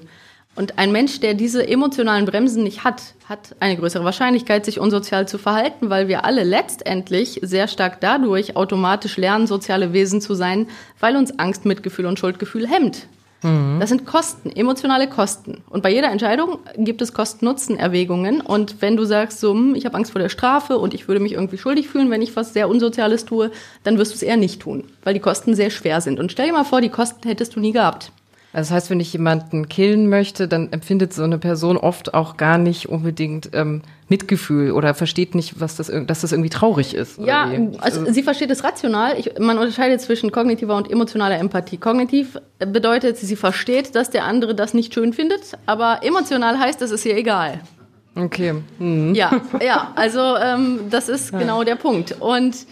Und 0.62 0.78
ein 0.78 0.91
Mensch, 0.91 1.19
der 1.19 1.34
diese 1.34 1.67
emotionalen 1.67 2.26
Bremsen 2.26 2.62
nicht 2.62 2.84
hat, 2.84 3.15
hat 3.28 3.56
eine 3.60 3.76
größere 3.78 4.06
Wahrscheinlichkeit, 4.06 4.63
sich 4.63 4.80
unsozial 4.80 5.28
zu 5.28 5.39
verhalten, 5.39 5.89
weil 5.89 6.08
wir 6.08 6.24
alle 6.24 6.43
letztendlich 6.43 7.39
sehr 7.41 7.67
stark 7.67 8.00
dadurch 8.00 8.56
automatisch 8.56 9.17
lernen, 9.17 9.47
soziale 9.47 9.91
Wesen 9.91 10.21
zu 10.21 10.36
sein, 10.36 10.67
weil 11.00 11.15
uns 11.15 11.39
Angst, 11.39 11.65
Mitgefühl 11.65 12.06
und 12.06 12.19
Schuldgefühl 12.19 12.67
hemmt. 12.67 13.08
Mhm. 13.41 13.78
Das 13.80 13.89
sind 13.89 14.06
Kosten, 14.06 14.52
emotionale 14.52 15.10
Kosten. 15.10 15.63
Und 15.67 15.82
bei 15.82 15.91
jeder 15.91 16.12
Entscheidung 16.12 16.60
gibt 16.78 17.02
es 17.02 17.12
Kosten-Nutzen-Erwägungen. 17.12 18.39
Und 18.39 18.84
wenn 18.84 18.97
du 18.97 19.06
sagst, 19.06 19.39
so, 19.39 19.54
hm, 19.54 19.74
ich 19.74 19.86
habe 19.86 19.95
Angst 19.95 20.12
vor 20.12 20.21
der 20.21 20.30
Strafe 20.30 20.78
und 20.78 20.93
ich 20.93 21.08
würde 21.08 21.21
mich 21.21 21.32
irgendwie 21.32 21.58
schuldig 21.58 21.88
fühlen, 21.88 22.12
wenn 22.12 22.21
ich 22.21 22.36
was 22.36 22.54
sehr 22.54 22.69
Unsoziales 22.69 23.26
tue, 23.26 23.50
dann 23.84 23.97
wirst 23.97 24.12
du 24.12 24.15
es 24.17 24.21
eher 24.21 24.38
nicht 24.38 24.62
tun, 24.62 24.84
weil 25.04 25.15
die 25.15 25.19
Kosten 25.19 25.56
sehr 25.56 25.71
schwer 25.71 26.02
sind. 26.02 26.19
Und 26.19 26.32
stell 26.32 26.45
dir 26.45 26.54
mal 26.54 26.65
vor, 26.65 26.82
die 26.82 26.89
Kosten 26.89 27.28
hättest 27.28 27.56
du 27.56 27.60
nie 27.60 27.71
gehabt. 27.71 28.12
Also 28.54 28.70
das 28.70 28.76
heißt, 28.76 28.90
wenn 28.90 29.00
ich 29.00 29.14
jemanden 29.14 29.70
killen 29.70 30.10
möchte, 30.10 30.48
dann 30.48 30.74
empfindet 30.74 31.14
so 31.14 31.24
eine 31.24 31.38
Person 31.38 31.78
oft 31.78 32.14
auch 32.14 32.36
gar 32.36 32.58
nicht 32.58 32.90
unbedingt 32.90 33.52
ähm, 33.54 33.82
Mitgefühl 34.10 34.72
oder 34.72 34.94
versteht 34.94 35.36
nicht, 35.36 35.62
was 35.62 35.78
das, 35.78 35.90
dass 36.06 36.22
das 36.22 36.34
irgendwie 36.34 36.50
traurig 36.50 36.94
ist. 36.94 37.18
Ja, 37.18 37.50
also 37.80 38.12
sie 38.12 38.24
versteht 38.24 38.52
es 38.52 38.66
rational. 38.66 39.18
Ich, 39.18 39.40
man 39.40 39.58
unterscheidet 39.58 40.02
zwischen 40.02 40.34
kognitiver 40.34 40.76
und 40.76 40.92
emotionaler 40.92 41.40
Empathie. 41.40 41.78
Kognitiv 41.78 42.38
bedeutet, 42.60 43.18
sie 43.18 43.38
versteht, 43.38 43.96
dass 43.96 44.10
der 44.10 44.26
andere 44.26 44.54
das 44.54 44.74
nicht 44.74 44.94
schön 44.94 45.14
findet, 45.14 45.58
aber 45.66 46.00
emotional 46.04 46.60
heißt, 46.60 46.82
es 46.82 46.92
ist 46.92 47.06
ihr 47.06 47.16
egal. 47.16 47.62
Okay. 48.16 48.56
Mhm. 48.80 49.16
Ja, 49.16 49.32
ja, 49.64 49.94
also 49.96 50.36
ähm, 50.36 50.82
das 50.90 51.08
ist 51.08 51.32
ja. 51.32 51.40
genau 51.40 51.64
der 51.64 51.76
Punkt. 51.76 52.18
Und 52.20 52.66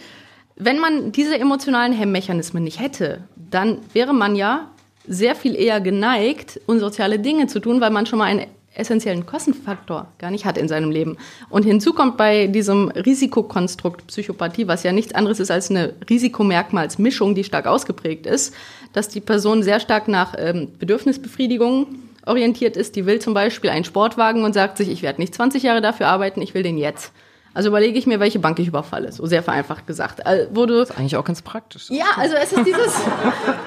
wenn 0.56 0.78
man 0.78 1.12
diese 1.12 1.38
emotionalen 1.38 1.94
Hemmmechanismen 1.94 2.62
nicht 2.62 2.80
hätte, 2.80 3.22
dann 3.36 3.78
wäre 3.94 4.12
man 4.12 4.36
ja 4.36 4.68
sehr 5.06 5.34
viel 5.34 5.56
eher 5.56 5.80
geneigt, 5.80 6.60
unsoziale 6.66 7.18
Dinge 7.18 7.46
zu 7.46 7.60
tun, 7.60 7.80
weil 7.80 7.90
man 7.90 8.06
schon 8.06 8.18
mal 8.18 8.26
einen 8.26 8.46
essentiellen 8.74 9.26
Kostenfaktor 9.26 10.06
gar 10.18 10.30
nicht 10.30 10.44
hat 10.44 10.56
in 10.56 10.68
seinem 10.68 10.90
Leben. 10.90 11.16
Und 11.48 11.64
hinzu 11.64 11.92
kommt 11.92 12.16
bei 12.16 12.46
diesem 12.46 12.88
Risikokonstrukt 12.88 14.06
Psychopathie, 14.06 14.68
was 14.68 14.84
ja 14.84 14.92
nichts 14.92 15.14
anderes 15.14 15.40
ist 15.40 15.50
als 15.50 15.70
eine 15.70 15.94
Risikomerkmalsmischung, 16.08 17.34
die 17.34 17.44
stark 17.44 17.66
ausgeprägt 17.66 18.26
ist, 18.26 18.54
dass 18.92 19.08
die 19.08 19.20
Person 19.20 19.62
sehr 19.62 19.80
stark 19.80 20.08
nach 20.08 20.34
ähm, 20.38 20.68
Bedürfnisbefriedigung 20.78 21.86
orientiert 22.26 22.76
ist. 22.76 22.94
Die 22.96 23.06
will 23.06 23.18
zum 23.18 23.34
Beispiel 23.34 23.70
einen 23.70 23.84
Sportwagen 23.84 24.44
und 24.44 24.52
sagt 24.52 24.78
sich, 24.78 24.88
ich 24.88 25.02
werde 25.02 25.20
nicht 25.20 25.34
20 25.34 25.62
Jahre 25.62 25.80
dafür 25.80 26.06
arbeiten, 26.06 26.40
ich 26.40 26.54
will 26.54 26.62
den 26.62 26.78
jetzt. 26.78 27.12
Also 27.52 27.68
überlege 27.68 27.98
ich 27.98 28.06
mir, 28.06 28.20
welche 28.20 28.38
Bank 28.38 28.58
ich 28.58 28.68
überfalle, 28.68 29.10
so 29.10 29.26
sehr 29.26 29.42
vereinfacht 29.42 29.86
gesagt. 29.86 30.24
Also, 30.24 30.48
wo 30.52 30.66
du, 30.66 30.78
das 30.78 30.90
ist 30.90 30.98
eigentlich 30.98 31.16
auch 31.16 31.24
ganz 31.24 31.42
praktisch. 31.42 31.90
Ja, 31.90 32.06
also 32.16 32.36
es 32.36 32.52
ist 32.52 32.64
dieses, 32.64 32.94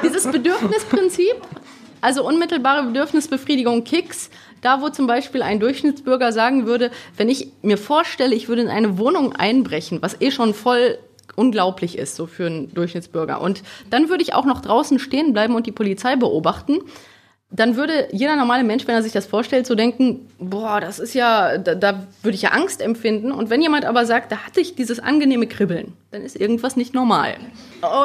dieses 0.03 0.31
Bedürfnisprinzip, 0.31 1.35
also 1.99 2.25
unmittelbare 2.25 2.83
Bedürfnisbefriedigung 2.87 3.83
Kicks, 3.83 4.29
da 4.61 4.81
wo 4.81 4.89
zum 4.89 5.05
Beispiel 5.07 5.41
ein 5.41 5.59
Durchschnittsbürger 5.59 6.31
sagen 6.31 6.65
würde, 6.65 6.91
wenn 7.17 7.27
ich 7.27 7.51
mir 7.61 7.77
vorstelle, 7.77 8.33
ich 8.33 8.47
würde 8.47 8.61
in 8.61 8.69
eine 8.69 8.97
Wohnung 8.97 9.35
einbrechen, 9.35 10.01
was 10.01 10.19
eh 10.21 10.31
schon 10.31 10.53
voll 10.53 10.97
unglaublich 11.35 11.97
ist, 11.97 12.15
so 12.15 12.25
für 12.25 12.45
einen 12.45 12.73
Durchschnittsbürger. 12.73 13.41
Und 13.41 13.63
dann 13.89 14.09
würde 14.09 14.23
ich 14.23 14.33
auch 14.33 14.45
noch 14.45 14.61
draußen 14.61 14.99
stehen 14.99 15.33
bleiben 15.33 15.55
und 15.55 15.67
die 15.67 15.71
Polizei 15.71 16.15
beobachten 16.15 16.79
dann 17.55 17.75
würde 17.75 18.07
jeder 18.11 18.35
normale 18.35 18.63
Mensch, 18.63 18.87
wenn 18.87 18.95
er 18.95 19.03
sich 19.03 19.11
das 19.11 19.27
vorstellt, 19.27 19.67
so 19.67 19.75
denken, 19.75 20.27
boah, 20.39 20.81
das 20.81 20.97
ist 20.97 21.13
ja, 21.13 21.59
da, 21.59 21.75
da, 21.75 22.07
würde 22.23 22.35
ich 22.35 22.41
ja 22.41 22.49
Angst 22.49 22.81
empfinden. 22.81 23.31
Und 23.31 23.51
wenn 23.51 23.61
jemand 23.61 23.85
aber 23.85 24.07
sagt, 24.07 24.31
da 24.31 24.37
hatte 24.37 24.59
ich 24.59 24.73
dieses 24.73 24.99
angenehme 24.99 25.45
Kribbeln, 25.45 25.93
dann 26.09 26.23
ist 26.23 26.35
irgendwas 26.35 26.75
nicht 26.75 26.95
normal. 26.95 27.35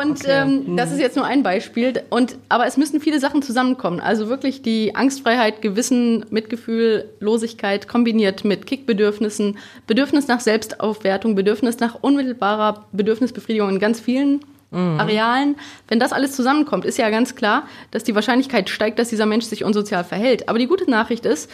Und 0.02 0.20
okay. 0.20 0.42
ähm, 0.42 0.64
mhm. 0.66 0.76
das 0.76 0.92
ist 0.92 1.00
jetzt 1.00 1.16
nur 1.16 1.24
ein 1.24 1.42
Beispiel. 1.42 1.94
Und, 2.11 2.37
aber 2.50 2.66
es 2.66 2.76
müssen 2.76 3.00
viele 3.00 3.20
Sachen 3.20 3.40
zusammenkommen. 3.40 4.00
Also 4.00 4.28
wirklich 4.28 4.61
die 4.61 4.94
Angstfreiheit, 4.94 5.62
Gewissen, 5.62 6.26
Mitgefühl, 6.28 7.08
Losigkeit 7.18 7.88
kombiniert 7.88 8.44
mit 8.44 8.66
Kickbedürfnissen, 8.66 9.56
Bedürfnis 9.87 10.28
nach 10.28 10.40
Selbstaufwertung, 10.40 11.34
Bedürfnis 11.34 11.80
nach 11.80 11.96
unmittelbarer 12.02 12.84
Bedürfnisbefriedigung 12.92 13.70
in 13.70 13.78
ganz 13.78 13.98
vielen. 13.98 14.40
Arealen. 14.70 15.57
Wenn 15.87 15.98
das 15.98 16.12
alles 16.12 16.37
zusammenkommt, 16.37 16.85
ist 16.85 16.98
ja 16.98 17.09
ganz 17.11 17.35
klar, 17.35 17.66
dass 17.90 18.04
die 18.04 18.14
Wahrscheinlichkeit 18.14 18.68
steigt, 18.68 18.98
dass 18.98 19.09
dieser 19.09 19.26
Mensch 19.26 19.46
sich 19.46 19.64
unsozial 19.64 20.04
verhält. 20.04 20.48
Aber 20.48 20.59
die 20.59 20.66
gute 20.66 20.90
Nachricht 20.90 21.24
ist, 21.24 21.50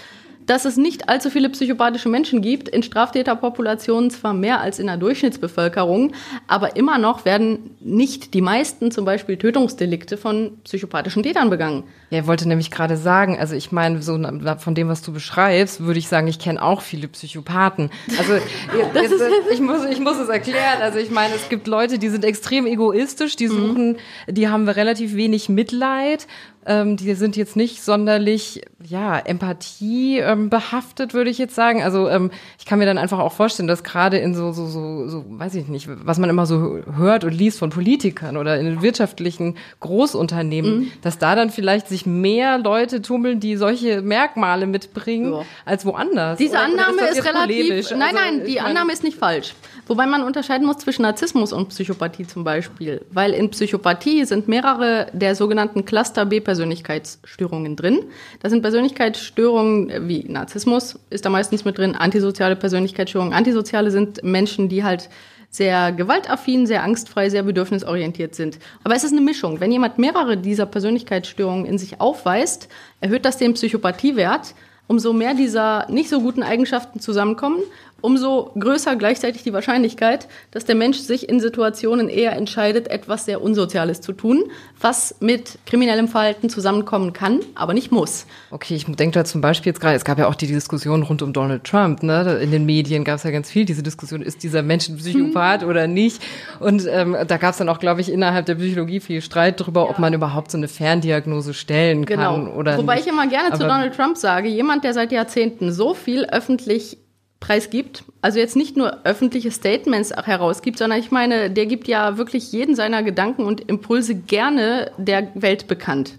dass 0.46 0.64
es 0.64 0.76
nicht 0.76 1.08
allzu 1.08 1.30
viele 1.30 1.48
psychopathische 1.48 2.08
Menschen 2.08 2.42
gibt, 2.42 2.68
in 2.68 2.82
Straftäterpopulationen 2.82 4.10
zwar 4.10 4.34
mehr 4.34 4.60
als 4.60 4.78
in 4.78 4.86
der 4.86 4.96
Durchschnittsbevölkerung, 4.96 6.12
aber 6.46 6.76
immer 6.76 6.98
noch 6.98 7.24
werden 7.24 7.76
nicht 7.80 8.34
die 8.34 8.40
meisten 8.40 8.90
zum 8.90 9.04
Beispiel 9.04 9.36
Tötungsdelikte 9.36 10.16
von 10.16 10.58
psychopathischen 10.64 11.22
Tätern 11.22 11.50
begangen. 11.50 11.84
Ja, 12.10 12.20
ich 12.20 12.26
wollte 12.26 12.46
nämlich 12.46 12.70
gerade 12.70 12.96
sagen, 12.96 13.38
also 13.38 13.54
ich 13.54 13.72
meine, 13.72 14.00
so 14.02 14.18
von 14.58 14.74
dem, 14.74 14.88
was 14.88 15.02
du 15.02 15.12
beschreibst, 15.12 15.80
würde 15.80 15.98
ich 15.98 16.08
sagen, 16.08 16.28
ich 16.28 16.38
kenne 16.38 16.62
auch 16.62 16.80
viele 16.80 17.08
Psychopathen. 17.08 17.90
Also 18.18 18.34
jetzt, 18.94 19.14
ich, 19.50 19.60
muss, 19.60 19.84
ich 19.84 20.00
muss 20.00 20.18
es 20.18 20.28
erklären. 20.28 20.80
Also 20.80 20.98
ich 20.98 21.10
meine, 21.10 21.34
es 21.34 21.48
gibt 21.48 21.66
Leute, 21.66 21.98
die 21.98 22.08
sind 22.08 22.24
extrem 22.24 22.66
egoistisch, 22.66 23.36
die 23.36 23.48
mhm. 23.48 23.50
suchen, 23.50 23.88
mhm. 23.92 24.34
die 24.34 24.48
haben 24.48 24.68
relativ 24.68 25.14
wenig 25.16 25.48
Mitleid 25.48 26.26
ähm, 26.66 26.96
die 26.96 27.14
sind 27.14 27.36
jetzt 27.36 27.56
nicht 27.56 27.82
sonderlich, 27.82 28.62
ja, 28.82 29.18
Empathie 29.18 30.18
ähm, 30.18 30.50
behaftet, 30.50 31.14
würde 31.14 31.30
ich 31.30 31.38
jetzt 31.38 31.54
sagen. 31.54 31.82
Also 31.82 32.08
ähm, 32.08 32.30
ich 32.58 32.66
kann 32.66 32.78
mir 32.78 32.86
dann 32.86 32.98
einfach 32.98 33.18
auch 33.18 33.32
vorstellen, 33.32 33.66
dass 33.66 33.84
gerade 33.84 34.18
in 34.18 34.34
so, 34.34 34.52
so, 34.52 34.66
so, 34.66 35.08
so, 35.08 35.24
weiß 35.28 35.54
ich 35.54 35.68
nicht, 35.68 35.88
was 35.88 36.18
man 36.18 36.30
immer 36.30 36.46
so 36.46 36.80
hört 36.96 37.24
und 37.24 37.32
liest 37.32 37.58
von 37.58 37.70
Politikern 37.70 38.36
oder 38.36 38.58
in 38.58 38.66
den 38.66 38.82
wirtschaftlichen 38.82 39.56
Großunternehmen, 39.80 40.78
mhm. 40.78 40.92
dass 41.02 41.18
da 41.18 41.34
dann 41.34 41.50
vielleicht 41.50 41.88
sich 41.88 42.06
mehr 42.06 42.58
Leute 42.58 43.02
tummeln, 43.02 43.40
die 43.40 43.56
solche 43.56 44.02
Merkmale 44.02 44.66
mitbringen, 44.66 45.32
ja. 45.32 45.42
als 45.64 45.84
woanders. 45.84 46.38
Diese 46.38 46.58
Annahme 46.58 47.02
ist, 47.02 47.18
ist 47.18 47.26
relativ, 47.26 47.90
nein, 47.90 48.02
also, 48.02 48.14
nein, 48.14 48.42
die 48.46 48.60
Annahme 48.60 48.92
ist 48.92 49.04
nicht 49.04 49.18
falsch. 49.18 49.54
Wobei 49.86 50.06
man 50.06 50.22
unterscheiden 50.22 50.66
muss 50.66 50.78
zwischen 50.78 51.02
Narzissmus 51.02 51.52
und 51.52 51.68
Psychopathie 51.68 52.26
zum 52.26 52.42
Beispiel. 52.42 53.02
Weil 53.10 53.32
in 53.32 53.50
Psychopathie 53.50 54.24
sind 54.24 54.48
mehrere 54.48 55.08
der 55.12 55.34
sogenannten 55.34 55.84
Cluster 55.84 56.24
B-Persönlichkeitsstörungen 56.54 57.76
drin. 57.76 58.04
Da 58.40 58.48
sind 58.48 58.62
Persönlichkeitsstörungen 58.62 60.08
wie 60.08 60.24
Narzissmus 60.28 60.98
ist 61.10 61.24
da 61.24 61.30
meistens 61.30 61.64
mit 61.64 61.78
drin, 61.78 61.94
antisoziale 61.96 62.56
Persönlichkeitsstörungen. 62.56 63.34
Antisoziale 63.34 63.90
sind 63.90 64.22
Menschen, 64.22 64.68
die 64.68 64.84
halt 64.84 65.08
sehr 65.50 65.92
gewaltaffin, 65.92 66.66
sehr 66.66 66.82
angstfrei, 66.82 67.28
sehr 67.28 67.42
bedürfnisorientiert 67.44 68.34
sind. 68.34 68.58
Aber 68.82 68.94
es 68.94 69.04
ist 69.04 69.12
eine 69.12 69.20
Mischung. 69.20 69.60
Wenn 69.60 69.70
jemand 69.70 69.98
mehrere 69.98 70.36
dieser 70.36 70.66
Persönlichkeitsstörungen 70.66 71.66
in 71.66 71.78
sich 71.78 72.00
aufweist, 72.00 72.68
erhöht 73.00 73.24
das 73.24 73.36
den 73.36 73.54
Psychopathiewert. 73.54 74.54
Umso 74.86 75.12
mehr 75.12 75.32
dieser 75.34 75.90
nicht 75.90 76.10
so 76.10 76.20
guten 76.20 76.42
Eigenschaften 76.42 77.00
zusammenkommen, 77.00 77.60
umso 78.04 78.50
größer 78.58 78.96
gleichzeitig 78.96 79.44
die 79.44 79.54
Wahrscheinlichkeit, 79.54 80.28
dass 80.50 80.66
der 80.66 80.74
Mensch 80.74 80.98
sich 80.98 81.26
in 81.26 81.40
Situationen 81.40 82.10
eher 82.10 82.32
entscheidet, 82.32 82.88
etwas 82.88 83.24
sehr 83.24 83.40
Unsoziales 83.40 84.02
zu 84.02 84.12
tun, 84.12 84.44
was 84.78 85.14
mit 85.20 85.58
kriminellem 85.64 86.06
Verhalten 86.06 86.50
zusammenkommen 86.50 87.14
kann, 87.14 87.40
aber 87.54 87.72
nicht 87.72 87.92
muss. 87.92 88.26
Okay, 88.50 88.74
ich 88.74 88.84
denke 88.84 89.18
da 89.18 89.24
zum 89.24 89.40
Beispiel 89.40 89.70
jetzt 89.70 89.80
gerade, 89.80 89.96
es 89.96 90.04
gab 90.04 90.18
ja 90.18 90.28
auch 90.28 90.34
die 90.34 90.46
Diskussion 90.46 91.02
rund 91.02 91.22
um 91.22 91.32
Donald 91.32 91.64
Trump, 91.64 92.02
ne? 92.02 92.40
In 92.42 92.50
den 92.50 92.66
Medien 92.66 93.04
gab 93.04 93.16
es 93.16 93.22
ja 93.22 93.30
ganz 93.30 93.50
viel 93.50 93.64
diese 93.64 93.82
Diskussion, 93.82 94.20
ist 94.20 94.42
dieser 94.42 94.62
Mensch 94.62 94.86
ein 94.90 94.98
Psychopath 94.98 95.62
hm. 95.62 95.68
oder 95.70 95.86
nicht? 95.86 96.22
Und 96.60 96.86
ähm, 96.86 97.16
da 97.26 97.38
gab 97.38 97.52
es 97.52 97.56
dann 97.56 97.70
auch, 97.70 97.78
glaube 97.78 98.02
ich, 98.02 98.12
innerhalb 98.12 98.44
der 98.44 98.56
Psychologie 98.56 99.00
viel 99.00 99.22
Streit 99.22 99.60
darüber, 99.60 99.84
ja. 99.84 99.90
ob 99.90 99.98
man 99.98 100.12
überhaupt 100.12 100.50
so 100.50 100.58
eine 100.58 100.68
Ferndiagnose 100.68 101.54
stellen 101.54 102.04
kann 102.04 102.18
genau. 102.18 102.54
oder 102.54 102.76
Wobei 102.76 102.96
nicht. 102.96 103.06
ich 103.06 103.12
immer 103.12 103.26
gerne 103.28 103.48
aber 103.48 103.56
zu 103.56 103.62
Donald 103.62 103.96
Trump 103.96 104.18
sage, 104.18 104.48
jemand, 104.48 104.84
der 104.84 104.92
seit 104.92 105.10
Jahrzehnten 105.10 105.72
so 105.72 105.94
viel 105.94 106.26
öffentlich 106.26 106.98
preisgibt. 107.44 108.04
Also 108.22 108.38
jetzt 108.38 108.56
nicht 108.56 108.74
nur 108.74 109.04
öffentliche 109.04 109.50
Statements 109.50 110.10
herausgibt, 110.10 110.78
sondern 110.78 110.98
ich 110.98 111.10
meine, 111.10 111.50
der 111.50 111.66
gibt 111.66 111.88
ja 111.88 112.16
wirklich 112.16 112.52
jeden 112.52 112.74
seiner 112.74 113.02
Gedanken 113.02 113.44
und 113.44 113.60
Impulse 113.68 114.14
gerne 114.14 114.90
der 114.96 115.28
Welt 115.34 115.68
bekannt. 115.68 116.14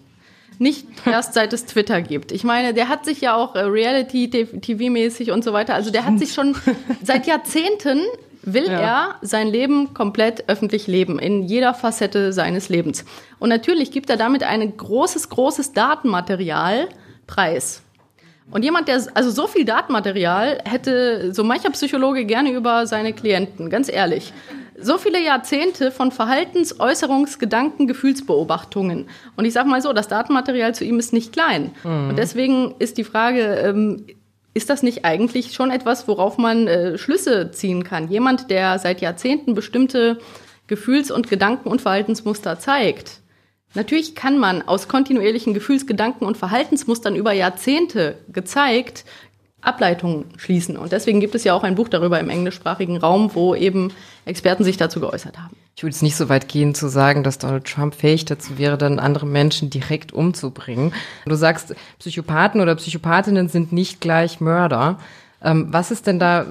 Nicht 0.59 0.85
erst 1.05 1.33
seit 1.33 1.51
es 1.51 1.65
Twitter 1.65 2.03
gibt. 2.03 2.31
Ich 2.31 2.43
meine, 2.43 2.75
der 2.75 2.89
hat 2.89 3.05
sich 3.05 3.21
ja 3.21 3.35
auch 3.35 3.55
äh, 3.55 3.61
Reality-TV-mäßig 3.61 5.31
und 5.31 5.43
so 5.43 5.51
weiter, 5.51 5.73
also 5.73 5.89
der 5.89 6.05
hat 6.05 6.19
sich 6.19 6.31
schon 6.31 6.55
seit 7.03 7.25
Jahrzehnten 7.25 8.01
will 8.43 8.67
ja. 8.67 8.79
er 8.79 9.15
sein 9.23 9.47
Leben 9.47 9.95
komplett 9.95 10.47
öffentlich 10.47 10.85
leben, 10.85 11.17
in 11.17 11.41
jeder 11.41 11.73
Facette 11.73 12.31
seines 12.31 12.69
Lebens. 12.69 13.03
Und 13.39 13.49
natürlich 13.49 13.89
gibt 13.89 14.11
er 14.11 14.17
damit 14.17 14.43
ein 14.43 14.77
großes, 14.77 15.29
großes 15.29 15.73
Datenmaterial 15.73 16.87
preis. 17.25 17.81
Und 18.51 18.63
jemand, 18.63 18.87
der 18.87 19.01
also 19.15 19.31
so 19.31 19.47
viel 19.47 19.65
Datenmaterial 19.65 20.59
hätte 20.65 21.33
so 21.33 21.43
mancher 21.43 21.71
Psychologe 21.71 22.25
gerne 22.25 22.51
über 22.51 22.85
seine 22.85 23.11
Klienten, 23.11 23.69
ganz 23.69 23.89
ehrlich. 23.91 24.33
So 24.79 24.97
viele 24.97 25.23
Jahrzehnte 25.23 25.91
von 25.91 26.11
Verhaltens-, 26.11 26.79
Äußerungs-, 26.79 27.39
Gedanken-, 27.39 27.87
Gefühlsbeobachtungen. 27.87 29.07
Und 29.35 29.45
ich 29.45 29.53
sage 29.53 29.69
mal 29.69 29.81
so, 29.81 29.93
das 29.93 30.07
Datenmaterial 30.07 30.75
zu 30.75 30.83
ihm 30.83 30.99
ist 30.99 31.11
nicht 31.11 31.33
klein. 31.33 31.71
Mhm. 31.83 32.09
Und 32.09 32.17
deswegen 32.17 32.75
ist 32.77 32.97
die 32.97 33.03
Frage, 33.03 33.41
ähm, 33.41 34.05
ist 34.53 34.69
das 34.69 34.83
nicht 34.83 35.05
eigentlich 35.05 35.53
schon 35.53 35.71
etwas, 35.71 36.07
worauf 36.07 36.37
man 36.37 36.67
äh, 36.67 36.97
Schlüsse 36.97 37.51
ziehen 37.51 37.83
kann? 37.83 38.09
Jemand, 38.09 38.49
der 38.49 38.79
seit 38.79 39.01
Jahrzehnten 39.01 39.53
bestimmte 39.53 40.19
Gefühls- 40.67 41.11
und 41.11 41.29
Gedanken- 41.29 41.69
und 41.69 41.81
Verhaltensmuster 41.81 42.59
zeigt, 42.59 43.21
Natürlich 43.75 44.15
kann 44.15 44.39
man 44.39 44.61
aus 44.61 44.87
kontinuierlichen 44.87 45.53
Gefühlsgedanken 45.53 46.25
und 46.25 46.37
Verhaltensmustern 46.37 47.15
über 47.15 47.33
Jahrzehnte 47.33 48.17
gezeigt 48.31 49.05
Ableitungen 49.65 50.25
schließen. 50.37 50.77
Und 50.77 50.91
deswegen 50.91 51.19
gibt 51.19 51.35
es 51.35 51.43
ja 51.43 51.53
auch 51.53 51.63
ein 51.63 51.75
Buch 51.75 51.89
darüber 51.89 52.19
im 52.19 52.29
englischsprachigen 52.29 52.97
Raum, 52.97 53.31
wo 53.33 53.55
eben 53.55 53.91
Experten 54.25 54.63
sich 54.63 54.77
dazu 54.77 54.99
geäußert 54.99 55.39
haben. 55.39 55.55
Ich 55.75 55.83
würde 55.83 55.93
es 55.93 56.01
nicht 56.01 56.15
so 56.15 56.29
weit 56.29 56.47
gehen 56.47 56.73
zu 56.73 56.87
sagen, 56.87 57.23
dass 57.23 57.37
Donald 57.37 57.65
Trump 57.65 57.95
fähig 57.95 58.25
dazu 58.25 58.57
wäre, 58.57 58.77
dann 58.77 58.99
andere 58.99 59.25
Menschen 59.25 59.69
direkt 59.69 60.13
umzubringen. 60.13 60.93
Du 61.25 61.35
sagst, 61.35 61.75
Psychopathen 61.99 62.61
oder 62.61 62.75
Psychopathinnen 62.75 63.49
sind 63.49 63.73
nicht 63.73 63.99
gleich 63.99 64.39
Mörder. 64.39 64.99
Ähm, 65.41 65.67
was 65.71 65.91
ist 65.91 66.07
denn 66.07 66.19
da 66.19 66.45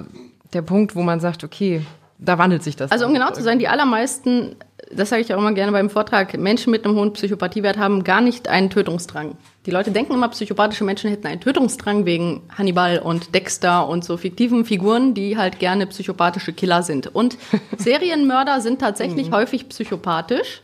der 0.53 0.63
Punkt, 0.63 0.95
wo 0.95 1.03
man 1.03 1.21
sagt, 1.21 1.43
okay, 1.43 1.87
da 2.19 2.39
wandelt 2.39 2.63
sich 2.63 2.77
das. 2.77 2.93
Also 2.93 3.07
um 3.07 3.15
genau 3.15 3.33
zu 3.33 3.43
sein, 3.43 3.59
die 3.59 3.69
allermeisten 3.69 4.57
das 4.97 5.11
sage 5.11 5.23
ich 5.23 5.33
auch 5.35 5.39
immer 5.39 5.53
gerne 5.53 5.73
beim 5.73 5.91
Vortrag, 5.91 6.37
Menschen 6.39 6.71
mit 6.71 6.85
einem 6.85 6.97
hohen 6.97 7.13
Psychopathiewert 7.13 7.79
haben 7.79 8.05
gar 8.05 8.21
nicht 8.21 8.49
einen 8.49 8.71
Tötungsdrang. 8.71 9.37
Die 9.67 9.71
Leute 9.71 9.91
denken 9.91 10.15
immer, 10.15 10.29
psychopathische 10.29 10.85
Menschen 10.85 11.11
hätten 11.11 11.27
einen 11.27 11.41
Tötungsdrang 11.41 12.07
wegen 12.07 12.43
Hannibal 12.57 12.99
und 12.99 13.35
Dexter 13.35 13.89
und 13.89 14.05
so 14.05 14.17
fiktiven 14.17 14.65
Figuren, 14.65 15.15
die 15.15 15.37
halt 15.37 15.59
gerne 15.59 15.87
psychopathische 15.87 16.53
Killer 16.53 16.83
sind. 16.83 17.15
Und 17.15 17.39
Serienmörder 17.79 18.61
sind 18.61 18.81
tatsächlich 18.81 19.29
mhm. 19.29 19.35
häufig 19.35 19.69
psychopathisch. 19.69 20.63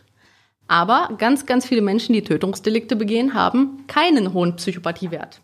Aber 0.69 1.11
ganz, 1.19 1.47
ganz 1.47 1.67
viele 1.67 1.83
Menschen, 1.83 2.13
die 2.13 2.23
Tötungsdelikte 2.23 2.95
begehen, 2.95 3.35
haben 3.35 3.85
keinen 3.89 4.33
hohen 4.33 4.55
Psychopathiewert. 4.55 5.41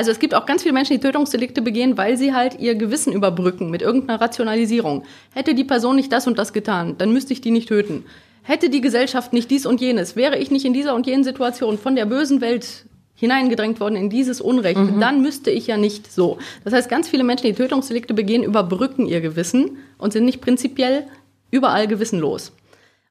Also 0.00 0.12
es 0.12 0.18
gibt 0.18 0.34
auch 0.34 0.46
ganz 0.46 0.62
viele 0.62 0.72
Menschen, 0.72 0.94
die 0.94 1.02
Tötungsdelikte 1.02 1.60
begehen, 1.60 1.98
weil 1.98 2.16
sie 2.16 2.32
halt 2.32 2.58
ihr 2.58 2.74
Gewissen 2.74 3.12
überbrücken 3.12 3.68
mit 3.68 3.82
irgendeiner 3.82 4.18
Rationalisierung. 4.18 5.04
Hätte 5.34 5.54
die 5.54 5.62
Person 5.62 5.94
nicht 5.94 6.10
das 6.10 6.26
und 6.26 6.38
das 6.38 6.54
getan, 6.54 6.94
dann 6.96 7.12
müsste 7.12 7.34
ich 7.34 7.42
die 7.42 7.50
nicht 7.50 7.68
töten. 7.68 8.06
Hätte 8.40 8.70
die 8.70 8.80
Gesellschaft 8.80 9.34
nicht 9.34 9.50
dies 9.50 9.66
und 9.66 9.78
jenes, 9.78 10.16
wäre 10.16 10.38
ich 10.38 10.50
nicht 10.50 10.64
in 10.64 10.72
dieser 10.72 10.94
und 10.94 11.06
jenen 11.06 11.22
Situation 11.22 11.76
von 11.76 11.96
der 11.96 12.06
bösen 12.06 12.40
Welt 12.40 12.86
hineingedrängt 13.14 13.78
worden 13.78 13.96
in 13.96 14.08
dieses 14.08 14.40
Unrecht, 14.40 14.78
mhm. 14.78 15.00
dann 15.00 15.20
müsste 15.20 15.50
ich 15.50 15.66
ja 15.66 15.76
nicht 15.76 16.10
so. 16.10 16.38
Das 16.64 16.72
heißt, 16.72 16.88
ganz 16.88 17.06
viele 17.06 17.22
Menschen, 17.22 17.48
die 17.48 17.52
Tötungsdelikte 17.52 18.14
begehen, 18.14 18.42
überbrücken 18.42 19.04
ihr 19.04 19.20
Gewissen 19.20 19.76
und 19.98 20.14
sind 20.14 20.24
nicht 20.24 20.40
prinzipiell 20.40 21.08
überall 21.50 21.86
gewissenlos. 21.86 22.52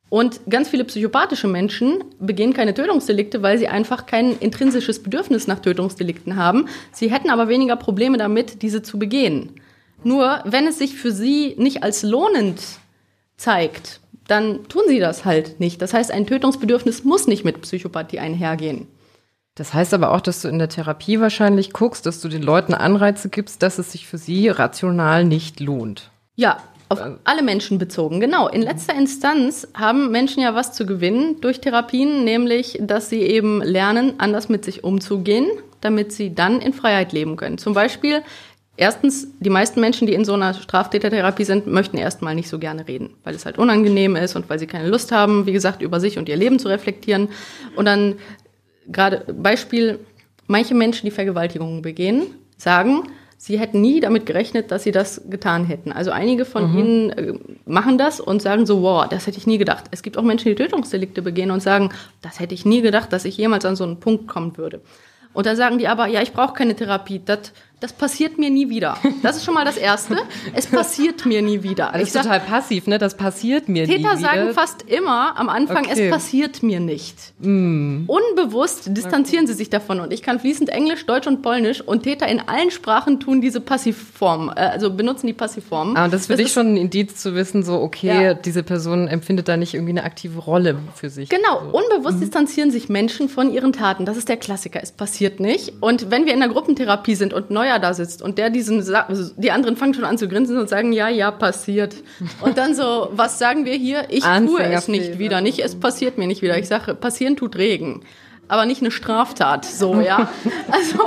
Und 0.10 0.42
ganz 0.50 0.70
viele 0.70 0.86
psychopathische 0.86 1.48
Menschen 1.48 2.04
begehen 2.20 2.54
keine 2.54 2.74
Tötungsdelikte, 2.74 3.44
weil 3.44 3.60
sie 3.60 3.68
einfach 3.68 4.08
kein 4.08 4.38
intrinsisches 4.40 5.04
Bedürfnis 5.04 5.46
nach 5.46 5.60
Tötungsdelikten 5.60 6.36
haben. 6.36 6.68
Sie 6.92 7.12
hätten 7.12 7.30
aber 7.30 7.48
weniger 7.48 7.76
Probleme 7.76 8.18
damit, 8.18 8.64
diese 8.64 8.82
zu 8.82 8.98
begehen. 8.98 9.52
Nur 10.04 10.42
wenn 10.46 10.66
es 10.66 10.80
sich 10.80 10.96
für 10.96 11.12
sie 11.12 11.56
nicht 11.58 11.84
als 11.84 12.02
lohnend 12.02 12.62
zeigt, 13.38 14.00
dann 14.28 14.68
tun 14.68 14.84
sie 14.88 15.00
das 15.00 15.26
halt 15.26 15.60
nicht. 15.60 15.82
Das 15.82 15.94
heißt, 15.94 16.12
ein 16.12 16.26
Tötungsbedürfnis 16.26 17.04
muss 17.04 17.28
nicht 17.28 17.46
mit 17.46 17.62
Psychopathie 17.62 18.20
einhergehen. 18.20 18.88
Das 19.56 19.74
heißt 19.74 19.94
aber 19.94 20.12
auch, 20.12 20.22
dass 20.22 20.42
du 20.42 20.48
in 20.48 20.58
der 20.58 20.70
Therapie 20.70 21.20
wahrscheinlich 21.20 21.74
guckst, 21.74 22.06
dass 22.06 22.22
du 22.22 22.30
den 22.30 22.44
Leuten 22.44 22.74
Anreize 22.74 23.30
gibst, 23.30 23.62
dass 23.62 23.78
es 23.78 23.92
sich 23.92 24.08
für 24.08 24.18
sie 24.18 24.48
rational 24.48 25.26
nicht 25.26 25.60
lohnt. 25.60 26.12
Ja, 26.36 26.64
auf 26.90 27.00
alle 27.24 27.44
Menschen 27.44 27.78
bezogen, 27.78 28.20
genau. 28.20 28.48
In 28.48 28.64
letzter 28.64 28.96
Instanz 28.96 29.68
haben 29.76 30.12
Menschen 30.12 30.42
ja 30.42 30.56
was 30.56 30.74
zu 30.74 30.88
gewinnen 30.88 31.40
durch 31.40 31.62
Therapien, 31.62 32.24
nämlich, 32.24 32.80
dass 32.82 33.10
sie 33.10 33.22
eben 33.22 33.62
lernen, 33.62 34.16
anders 34.18 34.50
mit 34.50 34.66
sich 34.66 34.84
umzugehen, 34.84 35.46
damit 35.82 36.12
sie 36.12 36.34
dann 36.34 36.60
in 36.60 36.74
Freiheit 36.74 37.14
leben 37.14 37.36
können. 37.36 37.60
Zum 37.60 37.76
Beispiel, 37.76 38.24
erstens, 38.76 39.28
die 39.40 39.52
meisten 39.52 39.80
Menschen, 39.82 40.08
die 40.08 40.16
in 40.16 40.26
so 40.26 40.34
einer 40.34 40.56
Straftätertherapie 40.56 41.44
sind, 41.44 41.68
möchten 41.68 41.98
erstmal 41.98 42.34
nicht 42.34 42.50
so 42.50 42.58
gerne 42.58 42.88
reden, 42.88 43.12
weil 43.24 43.36
es 43.36 43.46
halt 43.46 43.60
unangenehm 43.60 44.16
ist 44.16 44.36
und 44.36 44.50
weil 44.50 44.58
sie 44.58 44.68
keine 44.68 44.90
Lust 44.90 45.12
haben, 45.12 45.46
wie 45.46 45.54
gesagt, 45.54 45.84
über 45.84 46.00
sich 46.00 46.18
und 46.18 46.28
ihr 46.28 46.38
Leben 46.38 46.58
zu 46.58 46.70
reflektieren. 46.70 47.30
Und 47.76 47.86
dann 47.86 48.16
gerade 48.88 49.32
Beispiel, 49.32 50.00
manche 50.48 50.74
Menschen, 50.74 51.06
die 51.06 51.12
Vergewaltigungen 51.12 51.84
begehen, 51.84 52.24
sagen, 52.58 53.04
sie 53.40 53.58
hätten 53.58 53.80
nie 53.80 54.02
damit 54.02 54.26
gerechnet, 54.26 54.70
dass 54.70 54.84
sie 54.84 54.92
das 54.92 55.22
getan 55.30 55.66
hätten. 55.66 55.94
Also 55.94 56.12
einige 56.12 56.44
von 56.44 56.72
mhm. 56.72 56.78
ihnen 56.78 57.10
äh, 57.10 57.34
machen 57.66 57.98
das 57.98 58.20
und 58.20 58.42
sagen 58.42 58.66
so, 58.66 58.82
wow, 58.84 59.08
das 59.08 59.28
hätte 59.28 59.38
ich 59.38 59.48
nie 59.48 59.58
gedacht. 59.58 59.86
Es 59.92 60.04
gibt 60.04 60.18
auch 60.18 60.24
Menschen, 60.24 60.50
die 60.50 60.56
Tötungsdelikte 60.56 61.22
begehen 61.22 61.50
und 61.50 61.64
sagen, 61.64 61.90
das 62.22 62.42
hätte 62.42 62.54
ich 62.54 62.66
nie 62.66 62.82
gedacht, 62.82 63.14
dass 63.14 63.24
ich 63.24 63.38
jemals 63.38 63.64
an 63.64 63.78
so 63.78 63.86
einen 63.86 64.02
Punkt 64.02 64.28
kommen 64.28 64.58
würde. 64.58 64.82
Und 65.32 65.46
da 65.46 65.56
sagen 65.56 65.78
die 65.78 65.88
aber, 65.88 66.08
ja, 66.08 66.22
ich 66.22 66.34
brauche 66.34 66.54
keine 66.54 66.76
Therapie, 66.76 67.22
das 67.24 67.54
das 67.80 67.94
passiert 67.94 68.38
mir 68.38 68.50
nie 68.50 68.70
wieder. 68.70 68.98
Das 69.24 69.38
ist 69.38 69.46
schon 69.46 69.54
mal 69.54 69.66
das 69.66 69.78
Erste. 69.78 70.18
Es 70.54 70.68
passiert 70.68 71.26
mir 71.26 71.42
nie 71.42 71.64
wieder. 71.64 71.92
Das 71.94 72.04
ist 72.04 72.14
sag, 72.14 72.24
total 72.24 72.40
passiv, 72.42 72.88
ne? 72.88 72.98
Das 72.98 73.16
passiert 73.16 73.70
mir 73.70 73.86
Täter 73.86 73.98
nie 73.98 74.00
wieder. 74.00 74.16
Täter 74.16 74.22
sagen 74.22 74.54
fast 74.54 74.82
immer 74.84 75.38
am 75.38 75.50
Anfang, 75.50 75.86
okay. 75.86 76.08
es 76.08 76.12
passiert 76.12 76.64
mir 76.64 76.80
nicht. 76.80 77.16
Mm. 77.40 78.04
Unbewusst 78.08 78.96
distanzieren 78.96 79.46
okay. 79.46 79.54
sie 79.54 79.58
sich 79.58 79.70
davon. 79.70 80.00
Und 80.00 80.12
ich 80.12 80.22
kann 80.22 80.40
fließend 80.40 80.70
Englisch, 80.70 81.06
Deutsch 81.06 81.28
und 81.28 81.42
Polnisch 81.42 81.82
und 81.82 82.04
Täter 82.04 82.28
in 82.28 82.40
allen 82.40 82.72
Sprachen 82.72 83.20
tun 83.20 83.42
diese 83.42 83.62
Passivform, 83.62 84.52
äh, 84.56 84.62
also 84.62 84.92
benutzen 84.92 85.28
die 85.28 85.34
Passivform. 85.34 85.96
Ah, 85.96 86.06
und 86.06 86.14
das 86.14 86.22
ist 86.22 86.28
für 86.28 86.34
das 86.34 86.44
dich 86.44 86.54
schon 86.54 86.74
ein 86.74 86.78
Indiz 86.78 87.16
zu 87.16 87.36
wissen, 87.36 87.64
so, 87.64 87.80
okay, 87.80 88.24
ja. 88.24 88.34
diese 88.34 88.64
Person 88.64 89.08
empfindet 89.08 89.48
da 89.48 89.58
nicht 89.58 89.74
irgendwie 89.74 89.92
eine 89.92 90.04
aktive 90.04 90.40
Rolle 90.40 90.78
für 90.96 91.10
sich. 91.10 91.30
Genau, 91.30 91.62
so. 91.62 91.78
unbewusst 91.78 92.18
mhm. 92.18 92.22
distanzieren 92.22 92.72
sich 92.72 92.90
Menschen 92.90 93.30
von 93.30 93.52
ihren 93.52 93.74
Taten. 93.74 94.06
Das 94.06 94.18
ist 94.18 94.28
der 94.28 94.38
Klassiker. 94.38 94.80
Es 94.82 94.92
passiert 94.92 95.40
nicht. 95.40 95.74
Und 95.82 96.12
wenn 96.12 96.26
wir 96.26 96.34
in 96.34 96.40
der 96.40 96.50
Gruppentherapie 96.50 97.16
sind 97.16 97.34
und 97.34 97.50
neu 97.52 97.69
Neuer 97.70 97.80
da 97.80 97.94
sitzt 97.94 98.22
und 98.22 98.38
der 98.38 98.50
diesen, 98.50 98.84
die 99.38 99.52
anderen 99.52 99.76
fangen 99.78 99.94
schon 99.94 100.04
an 100.04 100.18
zu 100.18 100.28
grinsen 100.28 100.58
und 100.58 100.70
sagen, 100.70 100.92
ja, 100.92 101.10
ja, 101.10 101.32
passiert. 101.32 101.96
Und 102.42 102.58
dann 102.58 102.74
so, 102.76 103.10
was 103.12 103.40
sagen 103.40 103.66
wir 103.66 103.74
hier? 103.74 104.06
Ich 104.10 104.24
tue 104.24 104.62
es 104.62 104.88
nicht 104.88 105.20
wieder, 105.20 105.42
nicht, 105.42 105.60
es 105.60 105.80
passiert 105.80 106.18
mir 106.18 106.28
nicht 106.28 106.42
wieder. 106.42 106.58
Ich 106.58 106.68
sage, 106.68 106.96
passieren 106.96 107.36
tut 107.36 107.56
Regen. 107.56 108.02
Aber 108.48 108.66
nicht 108.66 108.82
eine 108.82 108.90
Straftat, 108.90 109.66
so, 109.66 110.02
ja. 110.02 110.32
Also, 110.72 111.00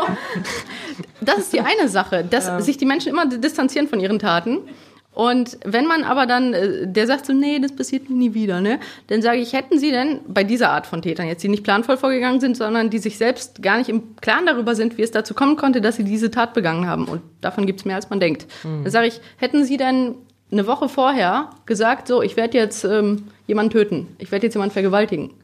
das 1.21 1.39
ist 1.39 1.53
die 1.53 1.61
eine 1.61 1.89
Sache, 1.89 2.25
dass 2.29 2.47
ja. 2.47 2.61
sich 2.61 2.77
die 2.77 2.87
Menschen 2.87 3.11
immer 3.11 3.27
distanzieren 3.27 3.89
von 3.89 3.99
ihren 3.99 4.21
Taten. 4.21 4.59
Und 5.15 5.59
wenn 5.65 5.87
man 5.87 6.05
aber 6.05 6.25
dann, 6.25 6.55
äh, 6.55 6.87
der 6.87 7.07
sagt 7.07 7.27
so, 7.27 7.35
nee, 7.35 7.59
das 7.59 7.77
passiert 7.77 8.09
nie 8.09 8.33
wieder, 8.33 8.63
ne? 8.63 8.81
Dann 9.09 9.21
sage 9.21 9.39
ich, 9.39 9.53
hätten 9.53 9.79
Sie 9.79 9.91
denn 9.91 10.21
bei 10.27 10.43
dieser 10.43 10.71
Art 10.71 10.87
von 10.87 11.03
Tätern, 11.03 11.27
jetzt 11.27 11.43
die 11.43 11.49
nicht 11.49 11.65
planvoll 11.65 11.99
vorgegangen 11.99 12.41
sind, 12.41 12.57
sondern 12.57 12.89
die 12.89 12.99
sich 12.99 13.19
selbst 13.19 13.63
gar 13.63 13.77
nicht 13.77 13.91
im 13.91 14.17
Klaren 14.17 14.47
darüber 14.47 14.75
sind, 14.75 14.97
wie 14.97 15.03
es 15.03 15.11
dazu 15.11 15.35
kommen 15.35 15.57
konnte, 15.57 15.83
dass 15.83 15.97
sie 15.97 16.05
diese 16.05 16.31
Tat 16.31 16.55
begangen 16.55 16.87
haben. 16.87 17.05
Und 17.05 17.21
davon 17.43 17.67
gibt 17.67 17.81
es 17.81 17.85
mehr, 17.85 17.97
als 17.97 18.09
man 18.09 18.21
denkt. 18.21 18.47
Mhm. 18.65 18.85
Dann 18.85 18.91
sage 18.91 19.09
ich, 19.09 19.21
hätten 19.37 19.65
Sie 19.65 19.77
denn 19.77 20.15
eine 20.51 20.67
Woche 20.67 20.89
vorher 20.89 21.51
gesagt, 21.67 22.09
so, 22.09 22.23
ich 22.23 22.37
werde 22.37 22.57
jetzt 22.57 22.85
ähm, 22.85 23.29
jemanden 23.47 23.73
töten, 23.73 24.09
ich 24.19 24.33
werde 24.33 24.47
jetzt 24.47 24.55
jemanden 24.55 24.73
vergewaltigen, 24.73 25.35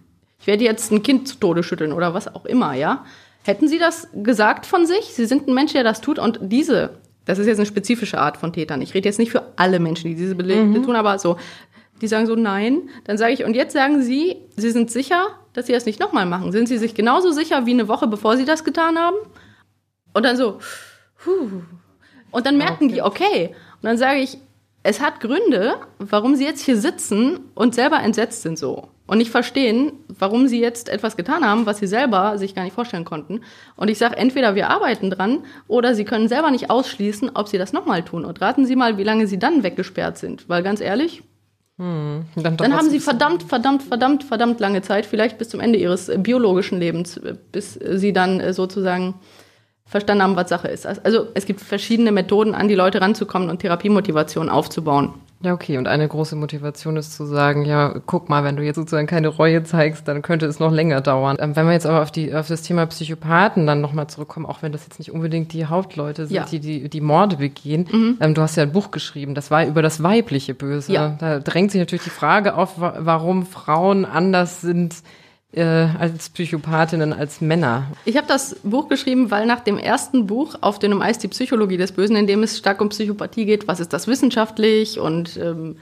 ich 0.40 0.46
werde 0.46 0.64
jetzt 0.64 0.92
ein 0.92 1.02
Kind 1.02 1.28
zu 1.28 1.37
Tode 1.37 1.62
schütteln 1.62 1.92
oder 1.92 2.14
was 2.14 2.35
auch 2.35 2.44
immer, 2.44 2.74
ja? 2.74 3.04
Hätten 3.44 3.68
Sie 3.68 3.78
das 3.78 4.09
gesagt 4.14 4.66
von 4.66 4.87
sich? 4.87 5.14
Sie 5.14 5.24
sind 5.26 5.48
ein 5.48 5.54
Mensch, 5.54 5.72
der 5.72 5.85
das 5.85 6.00
tut 6.00 6.18
und 6.18 6.38
diese 6.42 6.90
das 7.29 7.38
ist 7.38 7.47
jetzt 7.47 7.59
eine 7.59 7.67
spezifische 7.67 8.19
Art 8.19 8.38
von 8.38 8.55
Tätern. 8.55 8.81
Ich 8.81 8.95
rede 8.95 9.07
jetzt 9.07 9.19
nicht 9.19 9.31
für 9.31 9.53
alle 9.57 9.81
Menschen, 9.81 10.09
die 10.09 10.17
diese 10.17 10.35
Belegte 10.35 10.64
mhm. 10.64 10.83
tun, 10.83 10.97
aber 10.97 11.19
so, 11.19 11.37
die 12.01 12.09
sagen 12.09 12.25
so 12.25 12.35
nein. 12.35 12.88
Dann 13.05 13.19
sage 13.19 13.35
ich, 13.35 13.45
und 13.45 13.55
jetzt 13.55 13.75
sagen 13.75 14.01
Sie, 14.01 14.38
Sie 14.57 14.71
sind 14.71 14.91
sicher, 14.91 15.27
dass 15.53 15.67
Sie 15.67 15.75
das 15.75 15.85
nicht 15.85 16.01
nochmal 16.01 16.25
machen. 16.25 16.53
Sind 16.53 16.69
Sie 16.69 16.79
sich 16.79 16.95
genauso 16.95 17.31
sicher 17.31 17.67
wie 17.67 17.73
eine 17.73 17.87
Woche, 17.87 18.07
bevor 18.07 18.38
Sie 18.38 18.47
das 18.47 18.64
getan 18.64 18.99
haben? 18.99 19.17
Und 20.14 20.23
dann 20.23 20.38
so, 20.38 20.59
puh. 21.23 21.61
Und 22.31 22.47
dann 22.47 22.57
merken 22.57 22.87
okay. 22.87 22.95
die, 22.95 23.03
okay. 23.03 23.47
Und 23.49 23.85
dann 23.85 23.99
sage 23.99 24.21
ich, 24.21 24.38
es 24.83 25.03
hat 25.03 25.21
Gründe, 25.21 25.75
warum 25.99 26.35
Sie 26.35 26.47
jetzt 26.47 26.64
hier 26.64 26.79
sitzen 26.79 27.41
und 27.55 27.75
selber 27.75 28.01
entsetzt 28.01 28.41
sind 28.41 28.59
so 28.59 28.88
und 29.09 29.18
nicht 29.18 29.31
verstehen, 29.31 29.92
warum 30.07 30.47
sie 30.47 30.61
jetzt 30.61 30.88
etwas 30.88 31.16
getan 31.16 31.44
haben, 31.44 31.66
was 31.66 31.79
sie 31.79 31.87
selber 31.87 32.37
sich 32.37 32.55
gar 32.55 32.62
nicht 32.62 32.75
vorstellen 32.75 33.07
konnten. 33.07 33.40
Und 33.75 33.88
ich 33.88 33.99
sage, 33.99 34.16
entweder 34.16 34.55
wir 34.55 34.68
arbeiten 34.68 35.11
dran 35.11 35.40
oder 35.66 35.94
sie 35.94 36.05
können 36.05 36.29
selber 36.29 36.51
nicht 36.51 36.71
ausschließen, 36.71 37.31
ob 37.35 37.49
sie 37.49 37.59
das 37.59 37.73
nochmal 37.73 38.05
tun. 38.05 38.27
Und 38.27 38.40
raten 38.40 38.66
Sie 38.66 38.77
mal, 38.77 38.99
wie 38.99 39.05
lange 39.05 39.27
sie 39.27 39.38
dann 39.38 39.62
weggesperrt 39.62 40.18
sind. 40.18 40.49
Weil 40.51 40.62
ganz 40.62 40.83
ehrlich, 40.83 41.23
hm, 41.79 42.27
dann, 42.37 42.59
dann 42.59 42.77
haben 42.77 42.90
sie 42.90 43.01
verdammt, 43.01 43.44
verdammt, 43.44 43.83
verdammt, 43.83 44.25
verdammt 44.25 44.61
lange 44.61 44.83
Zeit, 44.83 45.07
vielleicht 45.07 45.38
bis 45.38 45.49
zum 45.49 45.61
Ende 45.61 45.79
ihres 45.79 46.11
biologischen 46.18 46.79
Lebens, 46.79 47.16
äh, 47.16 47.35
bis 47.51 47.75
sie 47.75 48.12
dann 48.12 48.40
äh, 48.40 48.53
sozusagen 48.53 49.14
verstanden 49.87 50.23
haben, 50.23 50.37
was 50.37 50.51
Sache 50.51 50.68
ist. 50.68 50.87
Also 50.87 51.29
es 51.33 51.47
gibt 51.47 51.62
verschiedene 51.62 52.12
Methoden, 52.12 52.55
an 52.55 52.68
die 52.68 52.75
Leute 52.75 53.01
ranzukommen 53.01 53.49
und 53.49 53.61
Therapiemotivation 53.61 54.51
aufzubauen. 54.51 55.14
Ja, 55.40 55.53
okay. 55.55 55.79
Und 55.79 55.87
eine 55.87 56.09
große 56.09 56.35
Motivation 56.35 56.96
ist 56.96 57.14
zu 57.14 57.24
sagen, 57.24 57.64
ja, 57.64 57.94
guck 58.07 58.29
mal, 58.29 58.42
wenn 58.42 58.57
du 58.57 58.64
jetzt 58.64 58.74
sozusagen 58.74 59.07
keine 59.07 59.29
Reue 59.29 59.62
zeigst, 59.62 60.09
dann 60.09 60.20
könnte 60.20 60.46
es 60.46 60.59
noch 60.59 60.72
länger 60.72 61.01
dauern. 61.01 61.37
Ähm, 61.38 61.55
wenn 61.55 61.66
wir 61.66 61.72
jetzt 61.72 61.87
aber 61.87 62.03
auf, 62.03 62.11
die, 62.11 62.35
auf 62.35 62.48
das 62.48 62.62
Thema 62.62 62.87
Psychopathen 62.87 63.64
dann 63.66 63.81
nochmal 63.81 64.09
zurückkommen, 64.09 64.46
auch 64.46 64.62
wenn 64.62 64.72
das 64.72 64.85
jetzt 64.85 64.98
nicht 64.98 65.12
unbedingt 65.12 65.53
die 65.53 65.66
Hauptleute 65.66 66.27
sind, 66.27 66.35
ja. 66.35 66.44
die, 66.44 66.59
die 66.59 66.88
die 66.88 67.01
Morde 67.01 67.37
begehen. 67.37 67.87
Mhm. 67.90 68.16
Ähm, 68.20 68.35
du 68.35 68.42
hast 68.42 68.57
ja 68.57 68.64
ein 68.64 68.72
Buch 68.72 68.90
geschrieben, 68.90 69.37
das 69.37 69.53
war 69.53 69.64
über 69.64 69.81
das 69.81 70.03
weibliche 70.03 70.55
Böse. 70.55 70.92
Ja. 70.92 71.16
Da 71.20 71.38
drängt 71.38 71.70
sich 71.70 71.79
natürlich 71.79 72.05
die 72.05 72.11
Frage 72.11 72.57
auf, 72.57 72.72
warum 72.79 73.46
Frauen 73.46 74.05
anders 74.05 74.61
sind 74.61 74.96
äh, 75.53 75.63
als 75.63 76.29
Psychopathinnen 76.29 77.13
als 77.13 77.41
Männer. 77.41 77.91
Ich 78.05 78.17
habe 78.17 78.27
das 78.27 78.57
Buch 78.63 78.89
geschrieben, 78.89 79.31
weil 79.31 79.47
nach 79.47 79.61
dem 79.61 79.79
ersten 79.79 80.27
Buch 80.27 80.57
auf 80.61 80.79
dem 80.79 81.01
Eis 81.01 81.19
die 81.19 81.29
Psychologie 81.29 81.77
des 81.77 81.93
Bösen, 81.93 82.17
in 82.17 82.27
dem 82.27 82.43
es 82.43 82.59
stark 82.59 82.81
um 82.81 82.91
Psychopathie 82.91 83.47
geht, 83.47 83.67
was 83.67 83.81
ist 83.81 83.93
das 83.93 84.07
wissenschaftlich 84.07 84.99
und 84.99 85.37
ähm, 85.37 85.77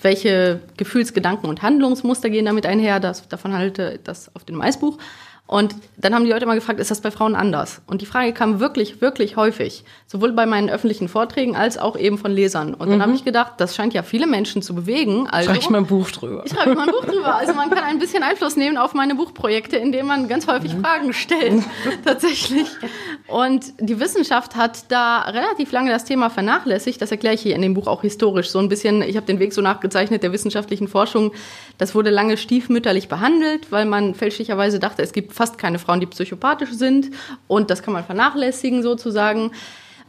welche 0.00 0.60
Gefühlsgedanken 0.76 1.48
und 1.48 1.62
Handlungsmuster 1.62 2.30
gehen 2.30 2.46
damit 2.46 2.66
einher, 2.66 2.98
das, 2.98 3.28
davon 3.28 3.52
halte 3.52 4.00
das 4.02 4.34
auf 4.34 4.44
dem 4.44 4.60
Eisbuch. 4.60 4.98
Und 5.46 5.74
dann 5.98 6.14
haben 6.14 6.24
die 6.24 6.30
Leute 6.30 6.46
mal 6.46 6.54
gefragt, 6.54 6.80
ist 6.80 6.90
das 6.90 7.02
bei 7.02 7.10
Frauen 7.10 7.34
anders? 7.34 7.82
Und 7.86 8.00
die 8.00 8.06
Frage 8.06 8.32
kam 8.32 8.58
wirklich, 8.58 9.02
wirklich 9.02 9.36
häufig, 9.36 9.84
sowohl 10.06 10.32
bei 10.32 10.46
meinen 10.46 10.70
öffentlichen 10.70 11.08
Vorträgen 11.08 11.56
als 11.56 11.76
auch 11.76 11.94
eben 11.96 12.16
von 12.16 12.32
Lesern. 12.32 12.72
Und 12.72 12.88
dann 12.88 12.98
mhm. 12.98 13.02
habe 13.02 13.12
ich 13.14 13.24
gedacht, 13.24 13.54
das 13.58 13.76
scheint 13.76 13.92
ja 13.92 14.02
viele 14.02 14.26
Menschen 14.26 14.62
zu 14.62 14.74
bewegen. 14.74 15.28
Also, 15.28 15.50
schreibe 15.50 15.58
ich 15.58 15.68
mal 15.68 15.78
ein 15.78 15.86
Buch 15.86 16.10
drüber. 16.10 16.42
Ich 16.46 16.52
schreibe 16.52 16.74
mal 16.74 16.88
ein 16.88 16.94
Buch 16.94 17.04
drüber. 17.04 17.34
Also 17.34 17.52
man 17.52 17.68
kann 17.68 17.84
ein 17.84 17.98
bisschen 17.98 18.22
Einfluss 18.22 18.56
nehmen 18.56 18.78
auf 18.78 18.94
meine 18.94 19.14
Buchprojekte, 19.14 19.76
indem 19.76 20.06
man 20.06 20.26
ganz 20.26 20.46
häufig 20.46 20.74
mhm. 20.74 20.80
Fragen 20.80 21.12
stellt, 21.12 21.64
tatsächlich. 22.04 22.68
Und 23.26 23.74
die 23.78 24.00
Wissenschaft 24.00 24.56
hat 24.56 24.90
da 24.90 25.20
relativ 25.22 25.70
lange 25.72 25.90
das 25.90 26.04
Thema 26.04 26.30
vernachlässigt. 26.30 27.02
Das 27.02 27.10
erkläre 27.10 27.34
ich 27.34 27.42
hier 27.42 27.54
in 27.54 27.62
dem 27.62 27.74
Buch 27.74 27.88
auch 27.88 28.00
historisch 28.00 28.48
so 28.48 28.58
ein 28.58 28.70
bisschen. 28.70 29.02
Ich 29.02 29.16
habe 29.16 29.26
den 29.26 29.38
Weg 29.38 29.52
so 29.52 29.60
nachgezeichnet 29.60 30.22
der 30.22 30.32
wissenschaftlichen 30.32 30.88
Forschung. 30.88 31.32
Das 31.76 31.94
wurde 31.94 32.08
lange 32.08 32.38
stiefmütterlich 32.38 33.08
behandelt, 33.08 33.70
weil 33.70 33.84
man 33.84 34.14
fälschlicherweise 34.14 34.78
dachte, 34.78 35.02
es 35.02 35.12
gibt 35.12 35.31
fast 35.32 35.58
keine 35.58 35.78
Frauen, 35.78 36.00
die 36.00 36.06
psychopathisch 36.06 36.72
sind 36.72 37.10
und 37.48 37.70
das 37.70 37.82
kann 37.82 37.94
man 37.94 38.04
vernachlässigen 38.04 38.82
sozusagen. 38.82 39.52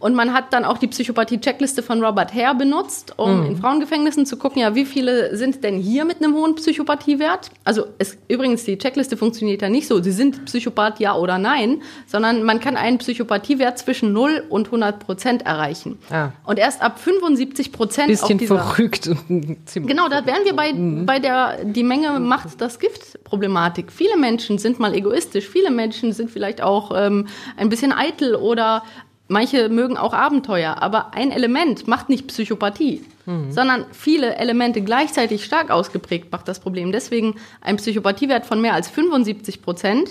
Und 0.03 0.15
man 0.15 0.33
hat 0.33 0.51
dann 0.51 0.65
auch 0.65 0.79
die 0.79 0.87
Psychopathie-Checkliste 0.87 1.81
von 1.81 2.03
Robert 2.03 2.33
Hare 2.33 2.55
benutzt, 2.55 3.13
um 3.15 3.39
mhm. 3.39 3.45
in 3.45 3.55
Frauengefängnissen 3.55 4.25
zu 4.25 4.35
gucken, 4.35 4.61
ja, 4.61 4.75
wie 4.75 4.83
viele 4.83 5.37
sind 5.37 5.63
denn 5.63 5.77
hier 5.77 6.03
mit 6.03 6.21
einem 6.21 6.35
hohen 6.35 6.55
Psychopathiewert? 6.55 7.51
Also 7.63 7.85
es, 7.99 8.17
übrigens, 8.27 8.65
die 8.65 8.77
Checkliste 8.77 9.15
funktioniert 9.15 9.61
ja 9.61 9.69
nicht 9.69 9.87
so, 9.87 10.03
sie 10.03 10.11
sind 10.11 10.43
Psychopath 10.43 10.99
ja 10.99 11.15
oder 11.15 11.37
nein, 11.37 11.81
sondern 12.05 12.43
man 12.43 12.59
kann 12.59 12.75
einen 12.75 12.97
Psychopathiewert 12.97 13.79
zwischen 13.79 14.11
0 14.11 14.43
und 14.49 14.65
100 14.65 14.99
Prozent 14.99 15.45
erreichen. 15.45 15.97
Ah. 16.11 16.31
Und 16.43 16.59
erst 16.59 16.81
ab 16.81 16.99
75 16.99 17.71
Prozent 17.71 18.09
Bisschen 18.09 18.37
dieser, 18.37 18.59
verrückt. 18.59 19.09
genau, 19.73 20.09
da 20.09 20.25
wären 20.25 20.43
wir 20.43 20.53
bei, 20.53 20.73
mhm. 20.73 21.05
bei 21.05 21.19
der, 21.19 21.63
die 21.63 21.83
Menge 21.83 22.19
macht 22.19 22.59
das 22.59 22.77
Gift-Problematik. 22.79 23.89
Viele 23.89 24.17
Menschen 24.17 24.57
sind 24.57 24.79
mal 24.79 24.93
egoistisch, 24.93 25.47
viele 25.47 25.71
Menschen 25.71 26.11
sind 26.11 26.29
vielleicht 26.29 26.61
auch 26.61 26.91
ähm, 26.93 27.27
ein 27.55 27.69
bisschen 27.69 27.93
eitel 27.93 28.35
oder 28.35 28.83
Manche 29.27 29.69
mögen 29.69 29.97
auch 29.97 30.13
Abenteuer, 30.13 30.81
aber 30.81 31.13
ein 31.13 31.31
Element 31.31 31.87
macht 31.87 32.09
nicht 32.09 32.27
Psychopathie, 32.27 33.03
mhm. 33.25 33.51
sondern 33.51 33.85
viele 33.91 34.35
Elemente 34.35 34.81
gleichzeitig 34.81 35.45
stark 35.45 35.71
ausgeprägt 35.71 36.31
macht 36.31 36.47
das 36.47 36.59
Problem. 36.59 36.91
Deswegen 36.91 37.35
ein 37.61 37.77
Psychopathiewert 37.77 38.45
von 38.45 38.59
mehr 38.61 38.73
als 38.73 38.89
75 38.89 39.61
Prozent. 39.61 40.09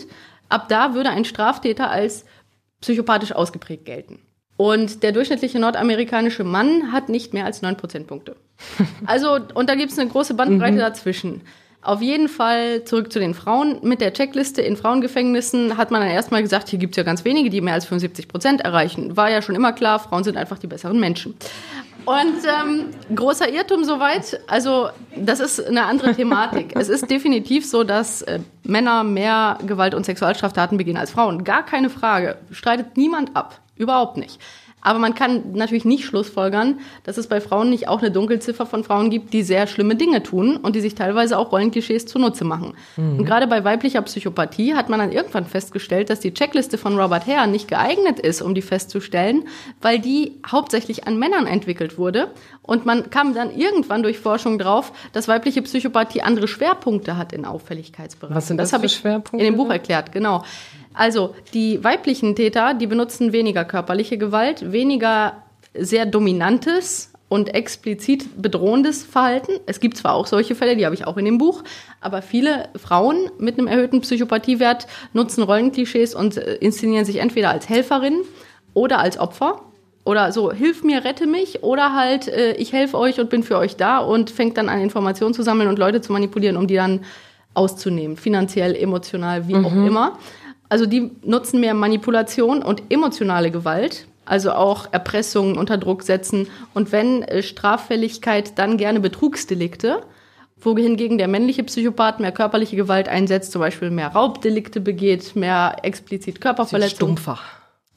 Ab 0.48 0.68
da 0.68 0.94
würde 0.94 1.10
ein 1.10 1.24
Straftäter 1.24 1.90
als 1.90 2.24
psychopathisch 2.80 3.32
ausgeprägt 3.32 3.84
gelten. 3.84 4.18
Und 4.56 5.02
der 5.02 5.12
durchschnittliche 5.12 5.58
nordamerikanische 5.58 6.44
Mann 6.44 6.92
hat 6.92 7.08
nicht 7.08 7.34
mehr 7.34 7.44
als 7.44 7.62
9 7.62 7.76
Prozentpunkte. 7.76 8.36
Also, 9.06 9.38
und 9.54 9.68
da 9.68 9.74
gibt 9.74 9.90
es 9.90 9.98
eine 9.98 10.08
große 10.08 10.34
Bandbreite 10.34 10.74
mhm. 10.74 10.78
dazwischen. 10.78 11.40
Auf 11.84 12.00
jeden 12.00 12.28
Fall 12.28 12.84
zurück 12.84 13.12
zu 13.12 13.18
den 13.18 13.34
Frauen. 13.34 13.78
Mit 13.82 14.00
der 14.00 14.12
Checkliste 14.12 14.62
in 14.62 14.76
Frauengefängnissen 14.76 15.76
hat 15.76 15.90
man 15.90 16.00
dann 16.00 16.10
erstmal 16.10 16.40
gesagt, 16.40 16.68
hier 16.68 16.78
gibt's 16.78 16.96
ja 16.96 17.02
ganz 17.02 17.24
wenige, 17.24 17.50
die 17.50 17.60
mehr 17.60 17.74
als 17.74 17.86
75 17.86 18.28
Prozent 18.28 18.60
erreichen. 18.60 19.16
War 19.16 19.30
ja 19.30 19.42
schon 19.42 19.56
immer 19.56 19.72
klar, 19.72 19.98
Frauen 19.98 20.22
sind 20.22 20.36
einfach 20.36 20.58
die 20.58 20.68
besseren 20.68 21.00
Menschen. 21.00 21.34
Und 22.04 22.36
ähm, 22.44 22.84
großer 23.14 23.52
Irrtum 23.52 23.82
soweit. 23.82 24.40
Also 24.46 24.90
das 25.16 25.40
ist 25.40 25.66
eine 25.66 25.84
andere 25.84 26.14
Thematik. 26.14 26.72
es 26.76 26.88
ist 26.88 27.10
definitiv 27.10 27.66
so, 27.68 27.82
dass 27.82 28.22
äh, 28.22 28.38
Männer 28.62 29.02
mehr 29.02 29.58
Gewalt- 29.66 29.94
und 29.94 30.06
Sexualstraftaten 30.06 30.78
begehen 30.78 30.96
als 30.96 31.10
Frauen. 31.10 31.42
Gar 31.42 31.64
keine 31.64 31.90
Frage. 31.90 32.36
Streitet 32.52 32.96
niemand 32.96 33.34
ab. 33.34 33.60
Überhaupt 33.76 34.16
nicht. 34.16 34.38
Aber 34.82 34.98
man 34.98 35.14
kann 35.14 35.52
natürlich 35.52 35.84
nicht 35.84 36.04
schlussfolgern, 36.04 36.80
dass 37.04 37.16
es 37.16 37.28
bei 37.28 37.40
Frauen 37.40 37.70
nicht 37.70 37.88
auch 37.88 38.00
eine 38.00 38.10
Dunkelziffer 38.10 38.66
von 38.66 38.84
Frauen 38.84 39.10
gibt, 39.10 39.32
die 39.32 39.42
sehr 39.42 39.66
schlimme 39.68 39.94
Dinge 39.94 40.22
tun 40.22 40.56
und 40.56 40.74
die 40.74 40.80
sich 40.80 40.96
teilweise 40.96 41.38
auch 41.38 41.52
Rollenklischees 41.52 42.04
zunutze 42.06 42.44
machen. 42.44 42.74
Mhm. 42.96 43.20
Und 43.20 43.24
gerade 43.24 43.46
bei 43.46 43.64
weiblicher 43.64 44.02
Psychopathie 44.02 44.74
hat 44.74 44.88
man 44.88 44.98
dann 44.98 45.12
irgendwann 45.12 45.46
festgestellt, 45.46 46.10
dass 46.10 46.20
die 46.20 46.34
Checkliste 46.34 46.78
von 46.78 46.98
Robert 46.98 47.26
Hare 47.26 47.48
nicht 47.48 47.68
geeignet 47.68 48.18
ist, 48.18 48.42
um 48.42 48.54
die 48.54 48.62
festzustellen, 48.62 49.44
weil 49.80 50.00
die 50.00 50.40
hauptsächlich 50.46 51.06
an 51.06 51.18
Männern 51.18 51.46
entwickelt 51.46 51.96
wurde. 51.96 52.32
Und 52.62 52.84
man 52.84 53.10
kam 53.10 53.34
dann 53.34 53.56
irgendwann 53.56 54.02
durch 54.02 54.18
Forschung 54.18 54.58
drauf, 54.58 54.92
dass 55.12 55.28
weibliche 55.28 55.62
Psychopathie 55.62 56.22
andere 56.22 56.48
Schwerpunkte 56.48 57.16
hat 57.16 57.32
in 57.32 57.44
Auffälligkeitsbereichen. 57.44 58.36
Was 58.36 58.48
sind 58.48 58.56
das, 58.56 58.70
das 58.70 58.72
habe 58.72 58.86
ich 58.86 58.94
Schwerpunkte? 58.94 59.44
In 59.44 59.52
dem 59.52 59.56
Buch 59.56 59.70
erklärt, 59.70 60.10
genau. 60.12 60.42
Also 60.94 61.34
die 61.54 61.82
weiblichen 61.82 62.34
Täter, 62.36 62.74
die 62.74 62.86
benutzen 62.86 63.32
weniger 63.32 63.64
körperliche 63.64 64.18
Gewalt, 64.18 64.72
weniger 64.72 65.42
sehr 65.74 66.06
dominantes 66.06 67.12
und 67.28 67.54
explizit 67.54 68.42
bedrohendes 68.42 69.04
Verhalten. 69.04 69.52
Es 69.64 69.80
gibt 69.80 69.96
zwar 69.96 70.12
auch 70.12 70.26
solche 70.26 70.54
Fälle, 70.54 70.76
die 70.76 70.84
habe 70.84 70.94
ich 70.94 71.06
auch 71.06 71.16
in 71.16 71.24
dem 71.24 71.38
Buch, 71.38 71.64
aber 72.02 72.20
viele 72.20 72.68
Frauen 72.76 73.30
mit 73.38 73.58
einem 73.58 73.68
erhöhten 73.68 74.02
Psychopathiewert 74.02 74.86
nutzen 75.14 75.42
Rollenklischees 75.42 76.14
und 76.14 76.36
äh, 76.36 76.56
inszenieren 76.56 77.06
sich 77.06 77.16
entweder 77.16 77.48
als 77.48 77.70
Helferin 77.70 78.20
oder 78.74 78.98
als 78.98 79.18
Opfer 79.18 79.62
oder 80.04 80.30
so, 80.32 80.52
hilf 80.52 80.82
mir, 80.82 81.04
rette 81.04 81.26
mich 81.26 81.62
oder 81.62 81.94
halt, 81.94 82.28
äh, 82.28 82.52
ich 82.56 82.74
helfe 82.74 82.98
euch 82.98 83.18
und 83.18 83.30
bin 83.30 83.42
für 83.42 83.56
euch 83.56 83.76
da 83.76 83.98
und 83.98 84.30
fängt 84.30 84.58
dann 84.58 84.68
an, 84.68 84.82
Informationen 84.82 85.32
zu 85.32 85.42
sammeln 85.42 85.70
und 85.70 85.78
Leute 85.78 86.02
zu 86.02 86.12
manipulieren, 86.12 86.58
um 86.58 86.66
die 86.66 86.74
dann 86.74 87.00
auszunehmen, 87.54 88.16
finanziell, 88.16 88.74
emotional, 88.74 89.48
wie 89.48 89.54
mhm. 89.54 89.64
auch 89.64 89.72
immer. 89.72 90.18
Also 90.72 90.86
die 90.86 91.10
nutzen 91.22 91.60
mehr 91.60 91.74
Manipulation 91.74 92.62
und 92.62 92.84
emotionale 92.88 93.50
Gewalt 93.50 94.06
also 94.24 94.52
auch 94.52 94.90
Erpressungen 94.90 95.58
unter 95.58 95.76
Druck 95.76 96.02
setzen 96.02 96.46
und 96.72 96.92
wenn 96.92 97.22
äh, 97.24 97.42
Straffälligkeit, 97.42 98.58
dann 98.58 98.78
gerne 98.78 99.00
Betrugsdelikte, 99.00 100.02
wohingegen 100.58 101.18
der 101.18 101.28
männliche 101.28 101.64
Psychopath 101.64 102.20
mehr 102.20 102.32
körperliche 102.32 102.76
Gewalt 102.76 103.08
einsetzt, 103.08 103.52
zum 103.52 103.60
Beispiel 103.60 103.90
mehr 103.90 104.08
Raubdelikte 104.08 104.80
begeht, 104.80 105.36
mehr 105.36 105.76
explizit 105.82 106.40
Körperverletzungen. 106.40 107.18
Stumpfer. 107.18 107.38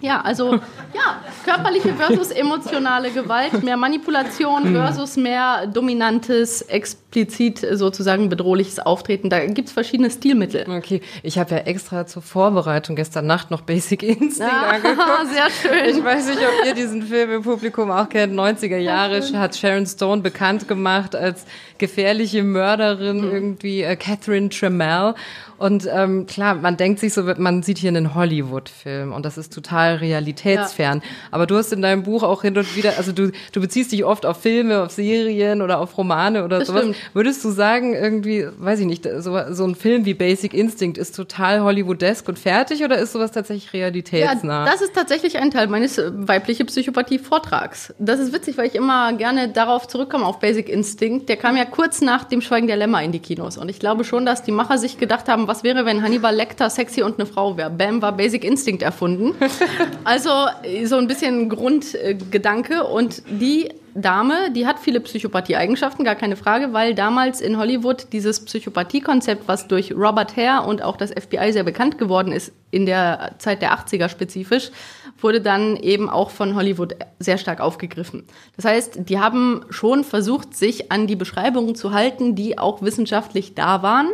Ja, 0.02 0.20
also 0.20 0.56
ja, 0.94 1.24
körperliche 1.46 1.94
versus 1.94 2.30
emotionale 2.30 3.12
Gewalt, 3.12 3.64
mehr 3.64 3.78
Manipulation 3.78 4.74
versus 4.74 5.16
mehr 5.16 5.68
dominantes, 5.68 6.64
explizit 6.64 7.66
sozusagen 7.72 8.28
bedrohliches 8.28 8.80
Auftreten. 8.80 9.30
Da 9.30 9.46
gibt's 9.46 9.72
verschiedene 9.72 10.12
Stilmittel. 10.12 10.66
Okay, 10.70 11.00
ich 11.24 11.40
habe 11.40 11.52
ja 11.56 11.58
extra 11.60 12.06
zur 12.06 12.22
Vorbereitung 12.22 12.98
gestern 12.98 13.26
Nacht 13.26 13.52
noch 13.52 13.62
Basic 13.62 14.04
Instinct 14.04 14.52
ja, 14.52 14.70
angeguckt. 14.72 15.34
Sehr 15.34 15.50
schön. 15.50 15.98
Ich 15.98 16.04
weiß 16.04 16.28
nicht, 16.28 16.40
ob 16.40 16.66
ihr 16.66 16.74
diesen 16.74 17.02
Film 17.04 17.32
im 17.32 17.44
Publikum 17.44 17.90
auch 17.90 18.10
kennt. 18.10 18.38
90er 18.38 18.78
Jahre 18.78 19.22
hat 19.40 19.56
Sharon 19.56 19.86
Stone 19.86 20.22
bekannt 20.22 20.68
gemacht 20.68 21.16
als 21.16 21.46
gefährliche 21.78 22.44
Mörderin, 22.44 23.22
mhm. 23.22 23.32
irgendwie 23.32 23.84
äh, 23.84 23.96
Catherine 23.96 24.50
Tremell. 24.50 25.16
Und 25.58 25.88
ähm, 25.92 26.26
klar, 26.26 26.56
man 26.56 26.78
denkt 26.78 27.00
sich 27.00 27.14
so, 27.14 27.24
man 27.24 27.64
sieht 27.64 27.78
hier 27.78 27.90
einen 27.90 28.14
Hollywood-Film 28.14 29.14
und 29.14 29.26
das 29.26 29.38
ist 29.38 29.54
total 29.54 29.96
realitätsfern. 29.96 31.00
Ja. 31.00 31.04
Aber 31.32 31.48
du 31.48 31.56
hast 31.56 31.72
in 31.72 31.82
deinem 31.82 32.04
Buch 32.04 32.24
auch 32.24 32.42
hin 32.42 32.58
und 32.58 32.76
wieder, 32.76 32.98
also 32.98 33.12
du, 33.12 33.32
du 33.52 33.62
beziehst 33.62 33.92
dich 33.92 34.04
oft 34.04 34.26
auf 34.26 34.42
Filme, 34.42 34.84
auf 34.84 34.92
Serien 34.92 35.62
oder 35.62 35.80
auf 35.80 35.98
Romane 35.98 36.44
oder 36.44 36.60
das 36.60 36.68
sowas. 36.68 36.82
Stimmt. 36.82 36.98
Würdest 37.14 37.44
du 37.46 37.52
sagen, 37.52 37.94
irgendwie, 37.94 38.48
weiß 38.58 38.82
ich 38.82 38.86
nicht, 38.86 39.08
so, 39.20 39.40
so 39.52 39.66
ein 39.66 39.76
Film 39.76 40.06
wie 40.06 40.14
Basic 40.14 40.54
Instinct 40.54 40.98
ist 40.98 41.16
total 41.16 41.62
Hollywoodesk 41.62 42.28
und 42.28 42.38
fertig 42.38 42.84
oder 42.84 42.98
ist 42.98 43.14
sowas 43.14 43.32
tatsächlich 43.32 43.72
realitätsnah? 43.72 44.66
Ja, 44.66 44.72
das 44.72 44.82
ist 44.82 44.94
tatsächlich 44.94 45.38
ein 45.38 45.52
Teil 45.52 45.68
meines 45.68 45.98
äh, 45.98 46.12
weibliche 46.14 46.66
Psychopathie-Vortrags. 46.66 47.94
Das 48.00 48.20
ist 48.20 48.34
witzig, 48.34 48.58
weil 48.58 48.68
ich 48.68 48.76
immer 48.76 49.14
gerne 49.14 49.50
darauf 49.50 49.88
zurückkomme, 49.88 50.26
auf 50.26 50.40
Basic 50.40 50.68
Instinct. 50.68 51.30
Der 51.30 51.38
kam 51.38 51.56
ja 51.56 51.66
kurz 51.66 52.02
nach 52.02 52.26
dem 52.26 52.42
Schweigen 52.42 52.68
der 52.68 52.76
Lämmer 52.76 53.02
in 53.04 53.12
die 53.12 53.20
Kinos. 53.20 53.58
Und 53.58 53.70
ich 53.70 53.80
glaube 53.80 54.04
schon, 54.04 54.26
dass 54.26 54.44
die 54.44 54.52
Macher 54.52 54.78
sich 54.78 54.98
gedacht 54.98 55.28
haben, 55.28 55.45
was 55.48 55.64
wäre, 55.64 55.86
wenn 55.86 56.02
Hannibal 56.02 56.36
Lecter 56.36 56.70
sexy 56.70 57.02
und 57.02 57.20
eine 57.20 57.26
Frau 57.26 57.58
wäre? 57.58 57.70
Bam 57.70 58.02
war 58.02 58.12
Basic 58.16 58.44
Instinct 58.44 58.84
erfunden. 58.84 59.36
also 60.04 60.30
so 60.86 60.98
ein 60.98 61.08
bisschen 61.08 61.50
Grundgedanke. 61.50 62.84
Und 62.84 63.24
die 63.28 63.70
Dame, 63.98 64.52
die 64.52 64.68
hat 64.68 64.78
viele 64.78 65.00
Psychopathie-Eigenschaften, 65.00 66.04
gar 66.04 66.16
keine 66.16 66.36
Frage, 66.36 66.74
weil 66.74 66.94
damals 66.94 67.40
in 67.40 67.58
Hollywood 67.58 68.08
dieses 68.12 68.44
Psychopathie-Konzept, 68.44 69.48
was 69.48 69.70
durch 69.70 69.94
Robert 69.94 70.36
Hare 70.36 70.68
und 70.68 70.82
auch 70.82 70.98
das 70.98 71.12
FBI 71.12 71.54
sehr 71.54 71.64
bekannt 71.64 71.98
geworden 71.98 72.34
ist, 72.34 72.52
in 72.72 72.86
der 72.86 73.36
Zeit 73.38 73.62
der 73.62 73.74
80er 73.74 74.10
spezifisch, 74.10 74.72
wurde 75.22 75.40
dann 75.40 75.78
eben 75.78 76.10
auch 76.10 76.30
von 76.30 76.56
Hollywood 76.56 76.98
sehr 77.20 77.38
stark 77.38 77.62
aufgegriffen. 77.62 78.26
Das 78.58 78.66
heißt, 78.66 79.00
die 79.08 79.18
haben 79.18 79.66
schon 79.70 80.04
versucht, 80.04 80.58
sich 80.58 80.92
an 80.92 81.08
die 81.08 81.16
Beschreibungen 81.16 81.76
zu 81.76 81.94
halten, 81.94 82.36
die 82.36 82.58
auch 82.58 82.82
wissenschaftlich 82.82 83.56
da 83.56 83.82
waren. 83.82 84.10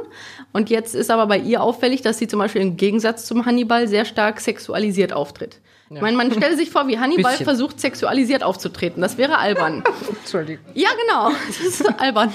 Und 0.54 0.70
jetzt 0.70 0.94
ist 0.94 1.10
aber 1.10 1.26
bei 1.26 1.40
ihr 1.40 1.64
auffällig, 1.64 2.04
dass 2.04 2.20
sie 2.20 2.28
zum 2.28 2.38
Beispiel 2.38 2.62
im 2.62 2.78
Gegensatz 2.78 3.26
zum 3.26 3.48
Hannibal 3.48 3.88
sehr 3.88 4.06
stark 4.06 4.40
sexualisiert 4.42 5.12
auftritt. 5.12 5.60
Ja. 5.92 5.98
Ich 5.98 6.02
meine, 6.04 6.16
man 6.16 6.32
stelle 6.32 6.56
sich 6.56 6.72
vor, 6.72 6.88
wie 6.88 7.00
Hannibal 7.00 7.32
Bisschen. 7.32 7.44
versucht, 7.44 7.82
sexualisiert 7.82 8.44
aufzutreten. 8.44 9.02
Das 9.02 9.18
wäre 9.18 9.38
albern. 9.39 9.84
Entschuldigung. 10.22 10.64
Ja, 10.74 10.88
genau. 11.06 11.36
Das 11.48 11.60
ist 11.60 12.00
albern. 12.00 12.32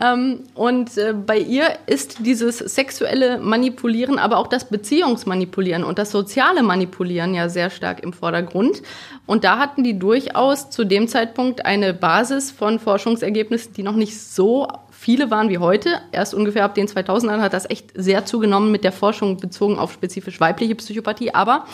ähm, 0.00 0.44
und 0.54 0.96
äh, 0.96 1.12
bei 1.12 1.38
ihr 1.38 1.76
ist 1.86 2.18
dieses 2.24 2.58
sexuelle 2.58 3.38
Manipulieren, 3.38 4.20
aber 4.20 4.36
auch 4.36 4.46
das 4.46 4.68
Beziehungsmanipulieren 4.68 5.82
und 5.82 5.98
das 5.98 6.12
soziale 6.12 6.62
Manipulieren 6.62 7.34
ja 7.34 7.48
sehr 7.48 7.70
stark 7.70 8.00
im 8.00 8.12
Vordergrund. 8.12 8.80
Und 9.26 9.42
da 9.42 9.58
hatten 9.58 9.82
die 9.82 9.98
durchaus 9.98 10.70
zu 10.70 10.84
dem 10.84 11.08
Zeitpunkt 11.08 11.66
eine 11.66 11.94
Basis 11.94 12.52
von 12.52 12.78
Forschungsergebnissen, 12.78 13.72
die 13.72 13.82
noch 13.82 13.96
nicht 13.96 14.20
so 14.20 14.68
viele 15.08 15.30
waren 15.30 15.48
wie 15.48 15.56
heute. 15.56 16.02
Erst 16.12 16.34
ungefähr 16.34 16.66
ab 16.66 16.74
den 16.74 16.86
2000ern 16.86 17.40
hat 17.40 17.54
das 17.54 17.70
echt 17.70 17.92
sehr 17.94 18.26
zugenommen 18.26 18.70
mit 18.70 18.84
der 18.84 18.92
Forschung 18.92 19.38
bezogen 19.38 19.78
auf 19.78 19.90
spezifisch 19.90 20.38
weibliche 20.38 20.74
Psychopathie. 20.74 21.32
Aber 21.32 21.64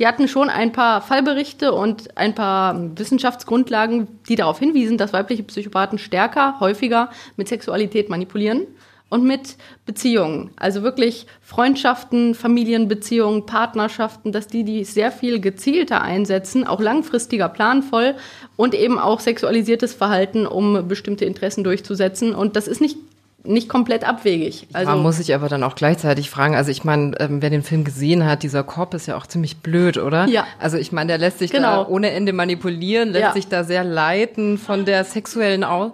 die 0.00 0.08
hatten 0.08 0.26
schon 0.26 0.50
ein 0.50 0.72
paar 0.72 1.00
Fallberichte 1.00 1.72
und 1.72 2.16
ein 2.18 2.34
paar 2.34 2.98
Wissenschaftsgrundlagen, 2.98 4.08
die 4.28 4.34
darauf 4.34 4.58
hinwiesen, 4.58 4.98
dass 4.98 5.12
weibliche 5.12 5.44
Psychopathen 5.44 6.00
stärker, 6.00 6.58
häufiger 6.58 7.10
mit 7.36 7.46
Sexualität 7.46 8.08
manipulieren 8.08 8.66
und 9.10 9.24
mit 9.24 9.56
Beziehungen. 9.84 10.50
Also 10.56 10.82
wirklich 10.82 11.26
Freundschaften, 11.42 12.34
Familienbeziehungen, 12.34 13.44
Partnerschaften, 13.44 14.32
dass 14.32 14.46
die 14.46 14.64
die 14.64 14.84
sehr 14.84 15.12
viel 15.12 15.40
gezielter 15.40 16.00
einsetzen, 16.00 16.66
auch 16.66 16.80
langfristiger, 16.80 17.48
planvoll 17.48 18.14
und 18.56 18.74
eben 18.74 18.98
auch 18.98 19.20
sexualisiertes 19.20 19.92
Verhalten, 19.92 20.46
um 20.46 20.88
bestimmte 20.88 21.26
Interessen 21.26 21.64
durchzusetzen. 21.64 22.34
Und 22.34 22.56
das 22.56 22.68
ist 22.68 22.80
nicht 22.80 22.96
nicht 23.42 23.70
komplett 23.70 24.06
abwegig. 24.06 24.66
Also 24.74 24.90
Man 24.90 25.00
muss 25.00 25.16
sich 25.16 25.34
aber 25.34 25.48
dann 25.48 25.62
auch 25.62 25.74
gleichzeitig 25.74 26.28
fragen, 26.28 26.54
also 26.54 26.70
ich 26.70 26.84
meine, 26.84 27.18
ähm, 27.20 27.40
wer 27.40 27.48
den 27.48 27.62
Film 27.62 27.84
gesehen 27.84 28.26
hat, 28.26 28.42
dieser 28.42 28.62
Korb 28.62 28.92
ist 28.92 29.06
ja 29.06 29.16
auch 29.16 29.26
ziemlich 29.26 29.58
blöd, 29.58 29.96
oder? 29.96 30.26
Ja. 30.26 30.46
Also 30.58 30.76
ich 30.76 30.92
meine, 30.92 31.08
der 31.08 31.18
lässt 31.18 31.38
sich 31.38 31.50
genau. 31.50 31.84
da 31.84 31.88
ohne 31.88 32.10
Ende 32.10 32.34
manipulieren, 32.34 33.08
lässt 33.08 33.22
ja. 33.22 33.32
sich 33.32 33.48
da 33.48 33.64
sehr 33.64 33.82
leiten 33.82 34.58
von 34.58 34.84
der 34.84 35.04
sexuellen 35.04 35.64
Aus 35.64 35.92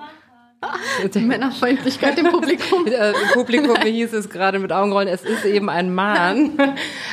die 1.14 1.20
Männerfreundlichkeit 1.20 2.18
im 2.18 2.26
Publikum. 2.26 2.86
Im 2.86 3.28
Publikum 3.34 3.76
hieß 3.76 4.12
es 4.14 4.30
gerade 4.30 4.58
mit 4.58 4.72
Augenrollen, 4.72 5.08
es 5.08 5.22
ist 5.22 5.44
eben 5.44 5.68
ein 5.68 5.94
Mann. 5.94 6.52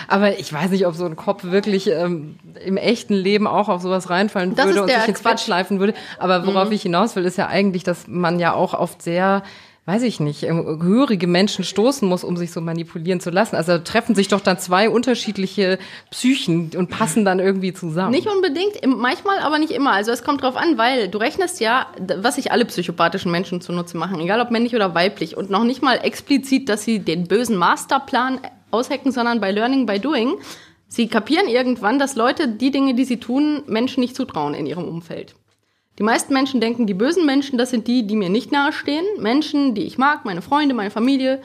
Aber 0.07 0.39
ich 0.39 0.51
weiß 0.51 0.71
nicht, 0.71 0.87
ob 0.87 0.95
so 0.95 1.05
ein 1.05 1.15
Kopf 1.15 1.43
wirklich 1.43 1.87
ähm, 1.89 2.37
im 2.63 2.77
echten 2.77 3.13
Leben 3.13 3.47
auch 3.47 3.69
auf 3.69 3.81
sowas 3.81 4.09
reinfallen 4.09 4.55
das 4.55 4.67
würde 4.67 4.83
und 4.83 4.89
sich 4.89 5.07
ins 5.07 5.21
Quatsch 5.21 5.43
schleifen 5.43 5.79
würde. 5.79 5.93
Aber 6.17 6.47
worauf 6.47 6.67
mhm. 6.67 6.73
ich 6.73 6.81
hinaus 6.83 7.15
will, 7.15 7.25
ist 7.25 7.37
ja 7.37 7.47
eigentlich, 7.47 7.83
dass 7.83 8.07
man 8.07 8.39
ja 8.39 8.53
auch 8.53 8.73
oft 8.73 9.01
sehr 9.01 9.43
weiß 9.85 10.03
ich 10.03 10.21
nicht, 10.21 10.43
ähm, 10.43 10.79
gehörige 10.79 11.27
Menschen 11.27 11.65
stoßen 11.65 12.07
muss, 12.07 12.23
um 12.23 12.37
sich 12.37 12.51
so 12.53 12.61
manipulieren 12.61 13.19
zu 13.19 13.31
lassen. 13.31 13.57
Also 13.57 13.77
treffen 13.79 14.15
sich 14.15 14.29
doch 14.29 14.39
dann 14.39 14.57
zwei 14.57 14.89
unterschiedliche 14.89 15.77
Psychen 16.09 16.71
und 16.77 16.89
passen 16.89 17.25
dann 17.25 17.39
irgendwie 17.39 17.73
zusammen. 17.73 18.11
Nicht 18.11 18.27
unbedingt, 18.27 18.79
manchmal 18.85 19.39
aber 19.39 19.59
nicht 19.59 19.71
immer. 19.71 19.91
Also 19.91 20.11
es 20.11 20.23
kommt 20.23 20.41
drauf 20.41 20.55
an, 20.55 20.77
weil 20.77 21.09
du 21.09 21.17
rechnest 21.17 21.59
ja, 21.59 21.87
was 22.17 22.35
sich 22.35 22.51
alle 22.53 22.63
psychopathischen 22.63 23.31
Menschen 23.31 23.59
zunutze 23.59 23.97
machen, 23.97 24.21
egal 24.21 24.39
ob 24.39 24.51
männlich 24.51 24.73
oder 24.73 24.95
weiblich 24.95 25.35
und 25.35 25.49
noch 25.49 25.65
nicht 25.65 25.81
mal 25.81 25.95
explizit, 25.95 26.69
dass 26.69 26.85
sie 26.85 26.99
den 26.99 27.27
bösen 27.27 27.57
Masterplan 27.57 28.39
aushecken, 28.71 29.11
sondern 29.11 29.41
bei 29.41 29.51
Learning 29.51 29.85
by 29.85 29.99
Doing. 29.99 30.35
Sie 30.87 31.07
kapieren 31.07 31.47
irgendwann, 31.47 31.99
dass 31.99 32.15
Leute 32.15 32.47
die 32.47 32.71
Dinge, 32.71 32.93
die 32.93 33.03
sie 33.03 33.17
tun, 33.17 33.63
Menschen 33.67 33.99
nicht 33.99 34.15
zutrauen 34.15 34.53
in 34.53 34.65
ihrem 34.65 34.87
Umfeld. 34.87 35.35
Die 35.99 36.03
meisten 36.03 36.33
Menschen 36.33 36.59
denken, 36.59 36.87
die 36.87 36.95
bösen 36.95 37.25
Menschen, 37.25 37.57
das 37.57 37.69
sind 37.69 37.87
die, 37.87 38.07
die 38.07 38.15
mir 38.15 38.29
nicht 38.29 38.51
nahestehen. 38.51 39.05
Menschen, 39.19 39.75
die 39.75 39.83
ich 39.83 39.97
mag, 39.97 40.25
meine 40.25 40.41
Freunde, 40.41 40.73
meine 40.73 40.89
Familie, 40.89 41.39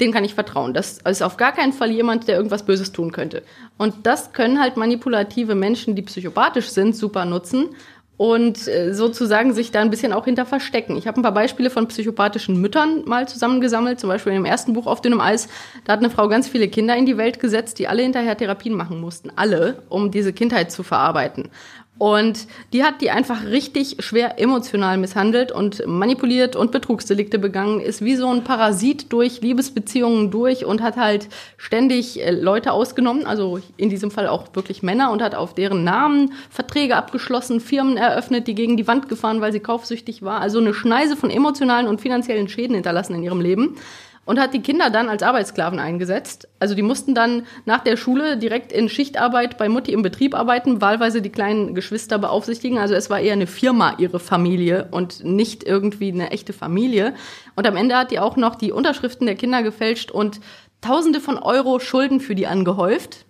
denen 0.00 0.12
kann 0.12 0.24
ich 0.24 0.34
vertrauen. 0.34 0.74
Das 0.74 0.98
ist 0.98 1.22
auf 1.22 1.36
gar 1.36 1.52
keinen 1.52 1.72
Fall 1.72 1.90
jemand, 1.90 2.28
der 2.28 2.36
irgendwas 2.36 2.66
Böses 2.66 2.92
tun 2.92 3.12
könnte. 3.12 3.42
Und 3.78 4.06
das 4.06 4.32
können 4.32 4.60
halt 4.60 4.76
manipulative 4.76 5.54
Menschen, 5.54 5.94
die 5.94 6.02
psychopathisch 6.02 6.68
sind, 6.68 6.94
super 6.96 7.24
nutzen 7.24 7.70
und 8.16 8.68
äh, 8.68 8.92
sozusagen 8.94 9.54
sich 9.54 9.72
da 9.72 9.80
ein 9.80 9.90
bisschen 9.90 10.12
auch 10.12 10.24
hinter 10.24 10.46
verstecken. 10.46 10.96
Ich 10.96 11.06
habe 11.06 11.18
ein 11.18 11.22
paar 11.22 11.34
Beispiele 11.34 11.70
von 11.70 11.88
psychopathischen 11.88 12.60
Müttern 12.60 13.04
mal 13.06 13.26
zusammengesammelt, 13.26 13.98
zum 13.98 14.08
Beispiel 14.08 14.32
im 14.32 14.44
ersten 14.44 14.72
Buch 14.72 14.86
auf 14.86 15.00
dünnem 15.00 15.20
Eis. 15.20 15.48
Da 15.84 15.94
hat 15.94 16.00
eine 16.00 16.10
Frau 16.10 16.28
ganz 16.28 16.48
viele 16.48 16.68
Kinder 16.68 16.96
in 16.96 17.06
die 17.06 17.16
Welt 17.16 17.40
gesetzt, 17.40 17.78
die 17.78 17.88
alle 17.88 18.02
hinterher 18.02 18.36
Therapien 18.36 18.74
machen 18.74 19.00
mussten. 19.00 19.32
Alle, 19.34 19.82
um 19.88 20.10
diese 20.10 20.32
Kindheit 20.32 20.70
zu 20.70 20.84
verarbeiten. 20.84 21.48
Und 21.96 22.48
die 22.72 22.82
hat 22.82 23.00
die 23.00 23.10
einfach 23.10 23.44
richtig 23.44 23.98
schwer 24.00 24.40
emotional 24.40 24.98
misshandelt 24.98 25.52
und 25.52 25.86
manipuliert 25.86 26.56
und 26.56 26.72
Betrugsdelikte 26.72 27.38
begangen, 27.38 27.80
ist 27.80 28.04
wie 28.04 28.16
so 28.16 28.28
ein 28.28 28.42
Parasit 28.42 29.12
durch 29.12 29.42
Liebesbeziehungen 29.42 30.32
durch 30.32 30.64
und 30.64 30.82
hat 30.82 30.96
halt 30.96 31.28
ständig 31.56 32.20
äh, 32.20 32.32
Leute 32.32 32.72
ausgenommen, 32.72 33.26
also 33.26 33.60
in 33.76 33.90
diesem 33.90 34.10
Fall 34.10 34.26
auch 34.26 34.48
wirklich 34.54 34.82
Männer 34.82 35.12
und 35.12 35.22
hat 35.22 35.36
auf 35.36 35.54
deren 35.54 35.84
Namen 35.84 36.32
Verträge 36.50 36.96
abgeschlossen, 36.96 37.60
Firmen 37.60 37.96
eröffnet, 37.96 38.48
die 38.48 38.56
gegen 38.56 38.76
die 38.76 38.88
Wand 38.88 39.08
gefahren, 39.08 39.40
weil 39.40 39.52
sie 39.52 39.60
kaufsüchtig 39.60 40.22
war. 40.22 40.40
Also 40.40 40.58
eine 40.58 40.74
Schneise 40.74 41.16
von 41.16 41.30
emotionalen 41.30 41.86
und 41.86 42.00
finanziellen 42.00 42.48
Schäden 42.48 42.74
hinterlassen 42.74 43.14
in 43.14 43.22
ihrem 43.22 43.40
Leben. 43.40 43.76
Und 44.24 44.40
hat 44.40 44.54
die 44.54 44.62
Kinder 44.62 44.90
dann 44.90 45.08
als 45.08 45.22
Arbeitssklaven 45.22 45.78
eingesetzt. 45.78 46.48
Also 46.58 46.74
die 46.74 46.82
mussten 46.82 47.14
dann 47.14 47.44
nach 47.64 47.84
der 47.84 47.96
Schule 47.96 48.36
direkt 48.36 48.72
in 48.72 48.88
Schichtarbeit 48.88 49.58
bei 49.58 49.68
Mutti 49.68 49.92
im 49.92 50.02
Betrieb 50.02 50.34
arbeiten, 50.34 50.80
wahlweise 50.80 51.22
die 51.22 51.30
kleinen 51.30 51.74
Geschwister 51.74 52.18
beaufsichtigen. 52.18 52.78
Also 52.78 52.94
es 52.94 53.10
war 53.10 53.20
eher 53.20 53.34
eine 53.34 53.46
Firma, 53.46 53.94
ihre 53.98 54.20
Familie 54.20 54.88
und 54.90 55.24
nicht 55.24 55.64
irgendwie 55.64 56.12
eine 56.12 56.30
echte 56.30 56.52
Familie. 56.52 57.14
Und 57.54 57.66
am 57.66 57.76
Ende 57.76 57.96
hat 57.96 58.10
die 58.10 58.18
auch 58.18 58.36
noch 58.36 58.54
die 58.54 58.72
Unterschriften 58.72 59.26
der 59.26 59.36
Kinder 59.36 59.62
gefälscht 59.62 60.10
und 60.10 60.40
Tausende 60.84 61.20
von 61.20 61.38
Euro 61.38 61.80
Schulden 61.80 62.20
für 62.20 62.34
die 62.34 62.46
angehäuft. 62.46 63.24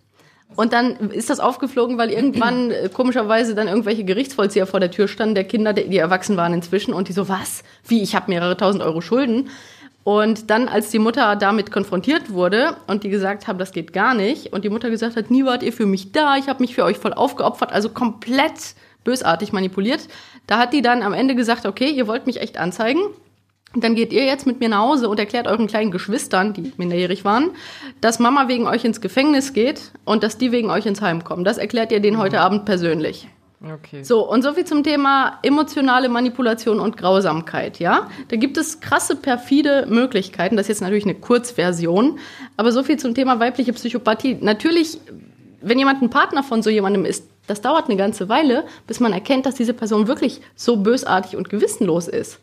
Und 0.57 0.73
dann 0.73 1.11
ist 1.11 1.31
das 1.31 1.39
aufgeflogen, 1.39 1.99
weil 1.99 2.11
irgendwann 2.11 2.73
äh, 2.73 2.89
komischerweise 2.93 3.55
dann 3.55 3.69
irgendwelche 3.69 4.05
Gerichtsvollzieher 4.05 4.67
vor 4.67 4.81
der 4.81 4.91
Tür 4.91 5.07
standen, 5.07 5.37
der 5.37 5.45
Kinder, 5.45 5.73
die 5.73 5.97
erwachsen 5.97 6.37
waren 6.37 6.53
inzwischen, 6.53 6.93
und 6.93 7.09
die 7.09 7.13
so, 7.13 7.29
was? 7.29 7.63
Wie, 7.87 8.03
ich 8.03 8.17
habe 8.17 8.31
mehrere 8.31 8.57
tausend 8.57 8.83
Euro 8.83 9.01
Schulden? 9.01 9.51
Und 10.05 10.51
dann, 10.51 10.69
als 10.69 10.91
die 10.91 10.99
Mutter 10.99 11.35
damit 11.35 11.73
konfrontiert 11.73 12.31
wurde 12.31 12.77
und 12.87 13.05
die 13.05 13.09
gesagt 13.09 13.49
haben, 13.49 13.59
das 13.59 13.73
geht 13.73 13.95
gar 13.95 14.15
nicht, 14.15 14.53
und 14.53 14.65
die 14.65 14.69
Mutter 14.69 14.91
gesagt 14.91 15.17
hat, 15.17 15.31
nie 15.31 15.47
wart 15.47 15.63
ihr 15.63 15.73
für 15.73 15.87
mich 15.87 16.13
da, 16.13 16.37
ich 16.37 16.47
habe 16.47 16.63
mich 16.63 16.75
für 16.75 16.85
euch 16.85 16.99
voll 16.99 17.15
aufgeopfert, 17.15 17.73
also 17.73 17.89
komplett 17.89 18.75
bösartig 19.03 19.53
manipuliert, 19.53 20.07
da 20.47 20.59
hat 20.59 20.75
die 20.75 20.83
dann 20.83 21.03
am 21.03 21.15
Ende 21.15 21.35
gesagt, 21.35 21.65
okay, 21.65 21.89
ihr 21.89 22.07
wollt 22.07 22.27
mich 22.27 22.41
echt 22.43 22.59
anzeigen, 22.59 23.01
dann 23.75 23.95
geht 23.95 24.13
ihr 24.13 24.25
jetzt 24.25 24.47
mit 24.47 24.61
mir 24.61 24.69
nach 24.69 24.81
Hause 24.81 25.09
und 25.09 25.19
erklärt 25.19 25.47
euren 25.47 25.67
kleinen 25.67 25.91
Geschwistern, 25.91 26.53
die 26.53 26.73
minderjährig 26.77 27.25
waren, 27.25 27.51
dass 28.01 28.19
Mama 28.19 28.47
wegen 28.47 28.67
euch 28.67 28.85
ins 28.85 29.01
Gefängnis 29.01 29.53
geht 29.55 29.93
und 30.05 30.23
dass 30.23 30.39
die 30.39 30.53
wegen 30.53 30.71
euch 30.71 30.87
ins 30.87 31.01
Heim 31.01 31.25
kommen. 31.25 31.45
Das 31.45 31.59
erklärt 31.59 31.93
ihr 31.93 32.01
denen 32.01 32.19
heute 32.19 32.41
Abend 32.41 32.67
persönlich. 32.67 33.27
Okay. 33.73 34.05
So, 34.05 34.29
und 34.29 34.43
so 34.43 34.53
viel 34.53 34.65
zum 34.65 34.83
Thema 34.83 35.39
emotionale 35.43 36.09
Manipulation 36.09 36.81
und 36.81 36.97
Grausamkeit, 36.97 37.79
ja? 37.79 38.11
Da 38.29 38.37
gibt 38.37 38.59
es 38.59 38.81
krasse, 38.81 39.17
perfide 39.17 39.87
Möglichkeiten. 39.89 40.57
Das 40.57 40.65
ist 40.65 40.69
jetzt 40.69 40.81
natürlich 40.83 41.05
eine 41.05 41.15
Kurzversion, 41.15 42.19
aber 42.57 42.73
so 42.73 42.83
viel 42.83 42.99
zum 42.99 43.15
Thema 43.15 43.41
weibliche 43.41 43.73
Psychopathie. 43.73 44.37
Natürlich, 44.41 44.99
wenn 45.63 45.79
jemand 45.79 46.03
ein 46.03 46.11
Partner 46.11 46.43
von 46.43 46.63
so 46.63 46.69
jemandem 46.69 47.07
ist, 47.07 47.27
das 47.47 47.61
dauert 47.61 47.87
eine 47.87 47.97
ganze 47.97 48.29
Weile, 48.29 48.65
bis 48.87 49.01
man 49.01 49.13
erkennt, 49.13 49.47
dass 49.47 49.55
diese 49.55 49.75
Person 49.75 50.09
wirklich 50.09 50.41
so 50.55 50.77
bösartig 50.77 51.37
und 51.37 51.49
gewissenlos 51.49 52.09
ist. 52.09 52.41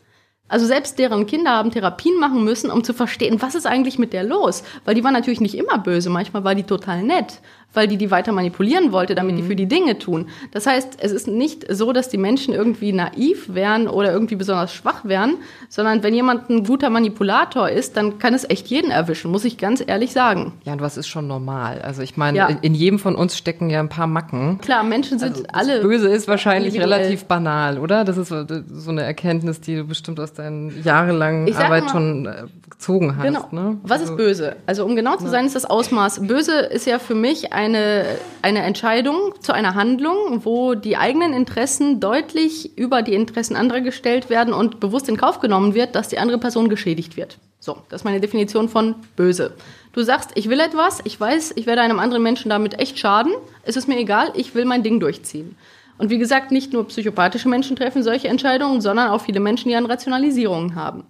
Also 0.48 0.66
selbst 0.66 0.98
deren 0.98 1.26
Kinder 1.26 1.52
haben 1.52 1.70
Therapien 1.70 2.18
machen 2.20 2.44
müssen, 2.44 2.70
um 2.70 2.84
zu 2.84 2.92
verstehen, 2.92 3.40
was 3.40 3.54
ist 3.54 3.66
eigentlich 3.66 3.98
mit 3.98 4.12
der 4.12 4.22
los? 4.22 4.64
Weil 4.84 4.94
die 4.94 5.02
war 5.02 5.10
natürlich 5.10 5.40
nicht 5.40 5.54
immer 5.56 5.78
böse, 5.78 6.10
manchmal 6.10 6.44
war 6.44 6.54
die 6.54 6.64
total 6.64 7.02
nett 7.02 7.40
weil 7.74 7.88
die 7.88 7.96
die 7.96 8.10
weiter 8.10 8.32
manipulieren 8.32 8.92
wollte, 8.92 9.14
damit 9.14 9.34
mhm. 9.34 9.38
die 9.38 9.42
für 9.44 9.56
die 9.56 9.66
Dinge 9.66 9.98
tun. 9.98 10.28
Das 10.50 10.66
heißt, 10.66 10.98
es 11.00 11.12
ist 11.12 11.28
nicht 11.28 11.66
so, 11.70 11.92
dass 11.92 12.08
die 12.08 12.18
Menschen 12.18 12.54
irgendwie 12.54 12.92
naiv 12.92 13.54
wären 13.54 13.88
oder 13.88 14.12
irgendwie 14.12 14.36
besonders 14.36 14.74
schwach 14.74 15.04
wären, 15.04 15.36
sondern 15.68 16.02
wenn 16.02 16.14
jemand 16.14 16.50
ein 16.50 16.64
guter 16.64 16.90
Manipulator 16.90 17.68
ist, 17.68 17.96
dann 17.96 18.18
kann 18.18 18.34
es 18.34 18.48
echt 18.48 18.68
jeden 18.68 18.90
erwischen, 18.90 19.30
muss 19.30 19.44
ich 19.44 19.58
ganz 19.58 19.82
ehrlich 19.86 20.12
sagen. 20.12 20.52
Ja, 20.64 20.72
und 20.74 20.80
was 20.80 20.96
ist 20.96 21.08
schon 21.08 21.26
normal? 21.26 21.80
Also 21.82 22.02
ich 22.02 22.16
meine, 22.16 22.38
ja. 22.38 22.46
in 22.48 22.74
jedem 22.74 22.98
von 22.98 23.14
uns 23.14 23.36
stecken 23.36 23.70
ja 23.70 23.80
ein 23.80 23.88
paar 23.88 24.06
Macken. 24.06 24.58
Klar, 24.58 24.82
Menschen 24.84 25.18
sind 25.18 25.32
also 25.54 25.72
alle. 25.72 25.80
Böse 25.82 26.08
ist 26.08 26.28
wahrscheinlich 26.28 26.78
relativ 26.78 27.24
banal, 27.24 27.78
oder? 27.78 28.04
Das 28.04 28.16
ist 28.16 28.28
so, 28.28 28.90
eine 28.90 29.02
Erkenntnis, 29.02 29.60
die 29.60 29.76
du 29.76 29.84
bestimmt 29.84 30.20
aus 30.20 30.32
deinen 30.32 30.82
jahrelangen 30.82 31.52
Arbeit 31.54 31.84
mal, 31.84 31.90
schon 31.90 32.26
äh, 32.26 32.44
gezogen 32.68 33.16
hast. 33.16 33.24
Genau. 33.24 33.48
Ne? 33.50 33.78
Was 33.82 34.00
also, 34.00 34.12
ist 34.12 34.16
böse? 34.16 34.56
Also 34.66 34.84
um 34.84 34.96
genau 34.96 35.16
zu 35.16 35.28
sein, 35.28 35.46
ist 35.46 35.54
das 35.54 35.64
Ausmaß. 35.64 36.26
Böse 36.26 36.52
ist 36.60 36.86
ja 36.86 36.98
für 36.98 37.14
mich 37.14 37.52
ein 37.52 37.61
eine, 37.62 38.18
eine 38.42 38.62
Entscheidung 38.62 39.34
zu 39.40 39.52
einer 39.52 39.74
Handlung, 39.74 40.44
wo 40.44 40.74
die 40.74 40.96
eigenen 40.96 41.32
Interessen 41.32 42.00
deutlich 42.00 42.76
über 42.76 43.02
die 43.02 43.14
Interessen 43.14 43.56
anderer 43.56 43.80
gestellt 43.80 44.28
werden 44.30 44.52
und 44.52 44.80
bewusst 44.80 45.08
in 45.08 45.16
Kauf 45.16 45.40
genommen 45.40 45.74
wird, 45.74 45.94
dass 45.94 46.08
die 46.08 46.18
andere 46.18 46.38
Person 46.38 46.68
geschädigt 46.68 47.16
wird. 47.16 47.38
So, 47.60 47.78
das 47.88 48.00
ist 48.00 48.04
meine 48.04 48.20
Definition 48.20 48.68
von 48.68 48.96
böse. 49.14 49.54
Du 49.92 50.02
sagst, 50.02 50.30
ich 50.34 50.48
will 50.48 50.58
etwas, 50.58 51.00
ich 51.04 51.18
weiß, 51.20 51.52
ich 51.54 51.66
werde 51.66 51.82
einem 51.82 52.00
anderen 52.00 52.22
Menschen 52.22 52.48
damit 52.48 52.80
echt 52.80 52.98
schaden, 52.98 53.32
es 53.62 53.76
ist 53.76 53.86
mir 53.86 53.98
egal, 53.98 54.32
ich 54.34 54.54
will 54.56 54.64
mein 54.64 54.82
Ding 54.82 54.98
durchziehen. 54.98 55.56
Und 55.98 56.10
wie 56.10 56.18
gesagt, 56.18 56.50
nicht 56.50 56.72
nur 56.72 56.88
psychopathische 56.88 57.48
Menschen 57.48 57.76
treffen 57.76 58.02
solche 58.02 58.26
Entscheidungen, 58.26 58.80
sondern 58.80 59.10
auch 59.10 59.20
viele 59.20 59.38
Menschen, 59.38 59.68
die 59.68 59.76
an 59.76 59.86
Rationalisierungen 59.86 60.74
haben. 60.74 61.04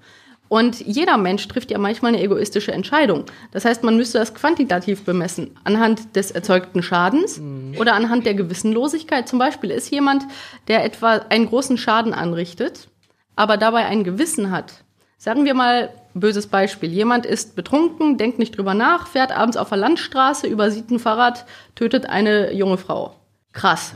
Und 0.53 0.81
jeder 0.81 1.17
Mensch 1.17 1.49
trifft 1.49 1.71
ja 1.71 1.79
manchmal 1.79 2.13
eine 2.13 2.23
egoistische 2.23 2.73
Entscheidung. 2.73 3.25
Das 3.53 3.65
heißt, 3.65 3.85
man 3.85 3.97
müsste 3.97 4.19
das 4.19 4.35
quantitativ 4.35 5.03
bemessen, 5.03 5.57
anhand 5.65 6.15
des 6.15 6.31
erzeugten 6.31 6.83
Schadens 6.83 7.39
mhm. 7.39 7.75
oder 7.79 7.95
anhand 7.95 8.27
der 8.27 8.35
Gewissenlosigkeit. 8.35 9.27
Zum 9.27 9.39
Beispiel 9.39 9.71
ist 9.71 9.91
jemand, 9.91 10.25
der 10.69 10.85
etwa 10.85 11.23
einen 11.31 11.47
großen 11.47 11.79
Schaden 11.79 12.13
anrichtet, 12.13 12.89
aber 13.35 13.57
dabei 13.57 13.87
ein 13.87 14.05
Gewissen 14.05 14.51
hat. 14.51 14.85
Sagen 15.17 15.47
wir 15.47 15.55
mal, 15.55 15.89
böses 16.13 16.49
Beispiel. 16.49 16.93
Jemand 16.93 17.25
ist 17.25 17.57
betrunken, 17.57 18.19
denkt 18.19 18.39
nicht 18.39 18.55
drüber 18.55 18.75
nach, 18.75 19.07
fährt 19.07 19.33
abends 19.33 19.57
auf 19.57 19.71
der 19.71 19.79
Landstraße, 19.79 20.49
übersieht 20.49 20.91
ein 20.91 20.99
Fahrrad, 20.99 21.47
tötet 21.77 22.05
eine 22.11 22.53
junge 22.53 22.77
Frau. 22.77 23.17
Krass. 23.55 23.95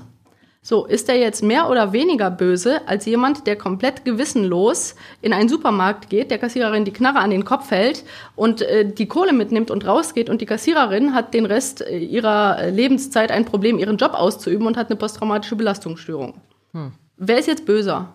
So, 0.68 0.84
ist 0.84 1.08
er 1.08 1.14
jetzt 1.14 1.44
mehr 1.44 1.70
oder 1.70 1.92
weniger 1.92 2.28
böse 2.28 2.80
als 2.88 3.06
jemand, 3.06 3.46
der 3.46 3.54
komplett 3.54 4.04
gewissenlos 4.04 4.96
in 5.22 5.32
einen 5.32 5.48
Supermarkt 5.48 6.10
geht, 6.10 6.32
der 6.32 6.38
Kassiererin 6.38 6.84
die 6.84 6.92
Knarre 6.92 7.20
an 7.20 7.30
den 7.30 7.44
Kopf 7.44 7.70
hält 7.70 8.02
und 8.34 8.62
äh, 8.62 8.84
die 8.84 9.06
Kohle 9.06 9.32
mitnimmt 9.32 9.70
und 9.70 9.86
rausgeht 9.86 10.28
und 10.28 10.40
die 10.40 10.46
Kassiererin 10.46 11.14
hat 11.14 11.34
den 11.34 11.46
Rest 11.46 11.82
äh, 11.82 11.98
ihrer 11.98 12.68
Lebenszeit 12.72 13.30
ein 13.30 13.44
Problem, 13.44 13.78
ihren 13.78 13.96
Job 13.96 14.14
auszuüben 14.14 14.66
und 14.66 14.76
hat 14.76 14.88
eine 14.88 14.96
posttraumatische 14.96 15.54
Belastungsstörung. 15.54 16.34
Hm. 16.72 16.90
Wer 17.16 17.38
ist 17.38 17.46
jetzt 17.46 17.64
böser? 17.64 18.12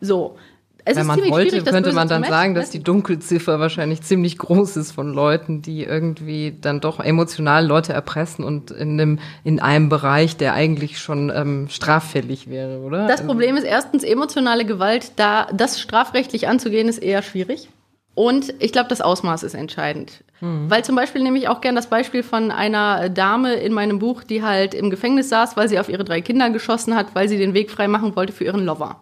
So, 0.00 0.36
es 0.84 0.96
Wenn 0.96 1.06
man 1.06 1.30
wollte, 1.30 1.62
könnte 1.62 1.92
man 1.92 2.08
dann 2.08 2.24
sagen, 2.24 2.54
dass 2.54 2.70
die 2.70 2.82
Dunkelziffer 2.82 3.60
wahrscheinlich 3.60 4.02
ziemlich 4.02 4.38
groß 4.38 4.76
ist 4.76 4.92
von 4.92 5.12
Leuten, 5.12 5.62
die 5.62 5.84
irgendwie 5.84 6.56
dann 6.60 6.80
doch 6.80 7.00
emotional 7.00 7.66
Leute 7.66 7.92
erpressen 7.92 8.44
und 8.44 8.70
in 8.70 9.00
einem, 9.00 9.18
in 9.44 9.60
einem 9.60 9.88
Bereich, 9.88 10.36
der 10.36 10.54
eigentlich 10.54 10.98
schon 10.98 11.32
ähm, 11.34 11.68
straffällig 11.68 12.48
wäre, 12.48 12.80
oder? 12.80 13.06
Das 13.06 13.20
also 13.20 13.32
Problem 13.32 13.56
ist 13.56 13.64
erstens 13.64 14.04
emotionale 14.04 14.64
Gewalt, 14.64 15.12
da 15.16 15.48
das 15.52 15.80
strafrechtlich 15.80 16.48
anzugehen, 16.48 16.88
ist 16.88 16.98
eher 16.98 17.22
schwierig. 17.22 17.68
Und 18.14 18.52
ich 18.58 18.72
glaube, 18.72 18.88
das 18.88 19.00
Ausmaß 19.00 19.44
ist 19.44 19.54
entscheidend. 19.54 20.24
Mhm. 20.40 20.68
Weil 20.68 20.84
zum 20.84 20.96
Beispiel 20.96 21.22
nehme 21.22 21.38
ich 21.38 21.48
auch 21.48 21.60
gern 21.60 21.74
das 21.74 21.86
Beispiel 21.86 22.22
von 22.22 22.50
einer 22.50 23.08
Dame 23.08 23.54
in 23.54 23.72
meinem 23.72 23.98
Buch, 23.98 24.24
die 24.24 24.42
halt 24.42 24.74
im 24.74 24.90
Gefängnis 24.90 25.28
saß, 25.28 25.56
weil 25.56 25.68
sie 25.68 25.78
auf 25.78 25.88
ihre 25.88 26.04
drei 26.04 26.20
Kinder 26.20 26.50
geschossen 26.50 26.96
hat, 26.96 27.14
weil 27.14 27.28
sie 27.28 27.38
den 27.38 27.54
Weg 27.54 27.70
frei 27.70 27.88
machen 27.88 28.16
wollte 28.16 28.32
für 28.32 28.44
ihren 28.44 28.64
Lover. 28.64 29.00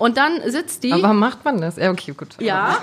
Und 0.00 0.16
dann 0.16 0.40
sitzt 0.46 0.82
die. 0.82 0.94
Aber 0.94 1.02
warum 1.02 1.18
macht 1.18 1.44
man 1.44 1.60
das? 1.60 1.76
Ja, 1.76 1.90
okay, 1.90 2.14
gut. 2.16 2.28
Ja. 2.40 2.78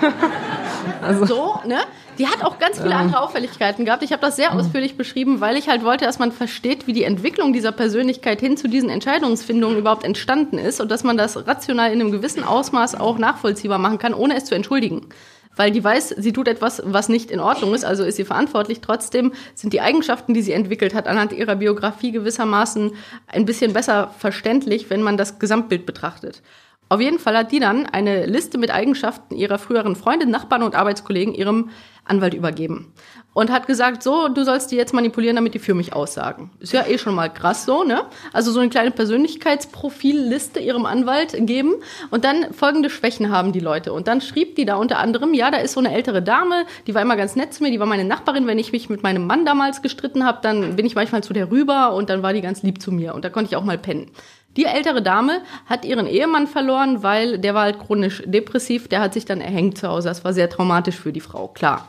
also. 1.02 1.26
So, 1.26 1.60
ne? 1.66 1.80
Die 2.16 2.28
hat 2.28 2.44
auch 2.44 2.60
ganz 2.60 2.80
viele 2.80 2.94
andere 2.94 3.20
Auffälligkeiten 3.20 3.84
gehabt. 3.84 4.04
Ich 4.04 4.12
habe 4.12 4.22
das 4.22 4.36
sehr 4.36 4.52
ausführlich 4.52 4.96
beschrieben, 4.96 5.40
weil 5.40 5.56
ich 5.56 5.68
halt 5.68 5.82
wollte, 5.82 6.04
dass 6.04 6.20
man 6.20 6.30
versteht, 6.30 6.86
wie 6.86 6.92
die 6.92 7.02
Entwicklung 7.02 7.52
dieser 7.52 7.72
Persönlichkeit 7.72 8.40
hin 8.40 8.56
zu 8.56 8.68
diesen 8.68 8.88
Entscheidungsfindungen 8.88 9.78
überhaupt 9.78 10.04
entstanden 10.04 10.58
ist 10.58 10.80
und 10.80 10.90
dass 10.92 11.02
man 11.02 11.16
das 11.16 11.46
rational 11.46 11.92
in 11.92 12.00
einem 12.00 12.12
gewissen 12.12 12.44
Ausmaß 12.44 12.94
auch 12.94 13.18
nachvollziehbar 13.18 13.78
machen 13.78 13.98
kann, 13.98 14.14
ohne 14.14 14.36
es 14.36 14.44
zu 14.44 14.54
entschuldigen 14.54 15.08
weil 15.56 15.72
die 15.72 15.82
weiß, 15.82 16.14
sie 16.16 16.32
tut 16.32 16.46
etwas, 16.46 16.80
was 16.84 17.08
nicht 17.08 17.32
in 17.32 17.40
Ordnung 17.40 17.74
ist, 17.74 17.84
also 17.84 18.04
ist 18.04 18.14
sie 18.14 18.24
verantwortlich. 18.24 18.80
Trotzdem 18.80 19.32
sind 19.56 19.72
die 19.72 19.80
Eigenschaften, 19.80 20.32
die 20.32 20.40
sie 20.40 20.52
entwickelt 20.52 20.94
hat, 20.94 21.08
anhand 21.08 21.32
ihrer 21.32 21.56
Biografie 21.56 22.12
gewissermaßen 22.12 22.92
ein 23.26 23.44
bisschen 23.44 23.72
besser 23.72 24.14
verständlich, 24.16 24.88
wenn 24.88 25.02
man 25.02 25.16
das 25.16 25.40
Gesamtbild 25.40 25.84
betrachtet. 25.84 26.42
Auf 26.88 27.00
jeden 27.00 27.18
Fall 27.18 27.36
hat 27.36 27.52
die 27.52 27.60
dann 27.60 27.86
eine 27.86 28.26
Liste 28.26 28.56
mit 28.56 28.70
Eigenschaften 28.70 29.34
ihrer 29.34 29.58
früheren 29.58 29.94
Freundin, 29.94 30.30
Nachbarn 30.30 30.62
und 30.62 30.74
Arbeitskollegen 30.74 31.34
ihrem 31.34 31.70
Anwalt 32.08 32.34
übergeben. 32.34 32.92
Und 33.34 33.52
hat 33.52 33.66
gesagt, 33.66 34.02
so, 34.02 34.28
du 34.28 34.42
sollst 34.44 34.72
die 34.72 34.76
jetzt 34.76 34.94
manipulieren, 34.94 35.36
damit 35.36 35.54
die 35.54 35.58
für 35.58 35.74
mich 35.74 35.92
aussagen. 35.92 36.50
Ist 36.58 36.72
ja 36.72 36.86
eh 36.86 36.98
schon 36.98 37.14
mal 37.14 37.28
krass 37.28 37.64
so, 37.66 37.84
ne? 37.84 38.04
Also 38.32 38.50
so 38.50 38.58
eine 38.58 38.70
kleine 38.70 38.90
Persönlichkeitsprofilliste 38.90 40.58
ihrem 40.58 40.86
Anwalt 40.86 41.36
geben 41.46 41.74
und 42.10 42.24
dann 42.24 42.52
folgende 42.52 42.90
Schwächen 42.90 43.30
haben 43.30 43.52
die 43.52 43.60
Leute. 43.60 43.92
Und 43.92 44.08
dann 44.08 44.20
schrieb 44.20 44.56
die 44.56 44.64
da 44.64 44.76
unter 44.76 44.98
anderem, 44.98 45.34
ja, 45.34 45.50
da 45.50 45.58
ist 45.58 45.74
so 45.74 45.80
eine 45.80 45.92
ältere 45.92 46.22
Dame, 46.22 46.64
die 46.86 46.94
war 46.94 47.02
immer 47.02 47.16
ganz 47.16 47.36
nett 47.36 47.54
zu 47.54 47.62
mir, 47.62 47.70
die 47.70 47.78
war 47.78 47.86
meine 47.86 48.04
Nachbarin. 48.04 48.46
Wenn 48.46 48.58
ich 48.58 48.72
mich 48.72 48.88
mit 48.88 49.02
meinem 49.02 49.26
Mann 49.26 49.44
damals 49.44 49.82
gestritten 49.82 50.24
habe, 50.24 50.38
dann 50.42 50.74
bin 50.74 50.86
ich 50.86 50.96
manchmal 50.96 51.22
zu 51.22 51.32
der 51.32 51.50
rüber 51.50 51.92
und 51.94 52.10
dann 52.10 52.22
war 52.22 52.32
die 52.32 52.40
ganz 52.40 52.62
lieb 52.62 52.82
zu 52.82 52.90
mir 52.90 53.14
und 53.14 53.24
da 53.24 53.30
konnte 53.30 53.50
ich 53.50 53.56
auch 53.56 53.64
mal 53.64 53.78
pennen. 53.78 54.10
Die 54.56 54.64
ältere 54.64 55.02
Dame 55.02 55.42
hat 55.66 55.84
ihren 55.84 56.06
Ehemann 56.06 56.46
verloren, 56.46 57.02
weil 57.02 57.38
der 57.38 57.54
war 57.54 57.62
halt 57.62 57.78
chronisch 57.78 58.22
depressiv, 58.26 58.88
der 58.88 59.00
hat 59.00 59.14
sich 59.14 59.24
dann 59.24 59.40
erhängt 59.40 59.78
zu 59.78 59.88
Hause. 59.88 60.08
Das 60.08 60.24
war 60.24 60.32
sehr 60.32 60.50
traumatisch 60.50 60.96
für 60.96 61.12
die 61.12 61.20
Frau, 61.20 61.48
klar. 61.48 61.88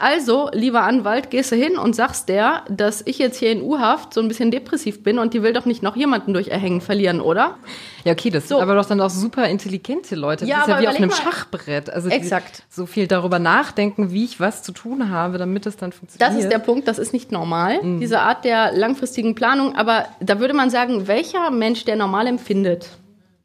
Also, 0.00 0.48
lieber 0.52 0.82
Anwalt, 0.82 1.30
gehst 1.30 1.52
du 1.52 1.56
hin 1.56 1.76
und 1.76 1.94
sagst 1.94 2.30
der, 2.30 2.62
dass 2.70 3.02
ich 3.06 3.18
jetzt 3.18 3.36
hier 3.36 3.52
in 3.52 3.60
U-Haft 3.60 4.14
so 4.14 4.20
ein 4.22 4.28
bisschen 4.28 4.50
depressiv 4.50 5.02
bin 5.02 5.18
und 5.18 5.34
die 5.34 5.42
will 5.42 5.52
doch 5.52 5.66
nicht 5.66 5.82
noch 5.82 5.94
jemanden 5.94 6.32
durch 6.32 6.48
Erhängen 6.48 6.80
verlieren, 6.80 7.20
oder? 7.20 7.58
Ja, 8.04 8.12
okay, 8.12 8.30
das 8.30 8.48
so. 8.48 8.56
sind 8.56 8.62
aber 8.62 8.76
doch 8.76 8.86
dann 8.86 8.98
auch 9.02 9.10
super 9.10 9.46
intelligente 9.46 10.14
Leute. 10.14 10.46
Das 10.46 10.48
ja, 10.48 10.62
ist 10.62 10.68
ja 10.68 10.80
wie 10.80 10.88
auf 10.88 10.96
einem 10.96 11.10
Schachbrett. 11.10 11.90
Also 11.90 12.08
exakt. 12.08 12.62
so 12.70 12.86
viel 12.86 13.08
darüber 13.08 13.38
nachdenken, 13.38 14.10
wie 14.10 14.24
ich 14.24 14.40
was 14.40 14.62
zu 14.62 14.72
tun 14.72 15.10
habe, 15.10 15.36
damit 15.36 15.66
es 15.66 15.76
dann 15.76 15.92
funktioniert. 15.92 16.30
Das 16.30 16.42
ist 16.42 16.50
der 16.50 16.60
Punkt, 16.60 16.88
das 16.88 16.98
ist 16.98 17.12
nicht 17.12 17.30
normal, 17.30 17.82
mhm. 17.82 18.00
diese 18.00 18.20
Art 18.20 18.46
der 18.46 18.72
langfristigen 18.72 19.34
Planung. 19.34 19.76
Aber 19.76 20.06
da 20.20 20.40
würde 20.40 20.54
man 20.54 20.70
sagen, 20.70 21.08
welcher 21.08 21.50
Mensch, 21.50 21.84
der 21.84 21.96
normal 21.96 22.26
empfindet, 22.26 22.88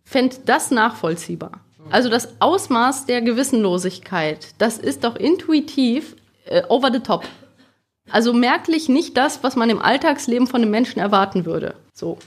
fände 0.05 0.37
das 0.45 0.71
nachvollziehbar? 0.71 1.51
Also 1.91 2.09
das 2.09 2.39
Ausmaß 2.39 3.05
der 3.07 3.21
Gewissenlosigkeit, 3.21 4.55
das 4.57 4.77
ist 4.77 5.03
doch 5.03 5.17
intuitiv 5.17 6.15
äh, 6.45 6.63
over 6.69 6.91
the 6.91 6.99
top. 6.99 7.25
Also 8.11 8.33
merklich 8.33 8.87
nicht 8.87 9.17
das, 9.17 9.43
was 9.43 9.55
man 9.55 9.69
im 9.69 9.81
Alltagsleben 9.81 10.47
von 10.47 10.61
einem 10.61 10.71
Menschen 10.71 10.99
erwarten 10.99 11.45
würde. 11.45 11.75
So. 11.93 12.17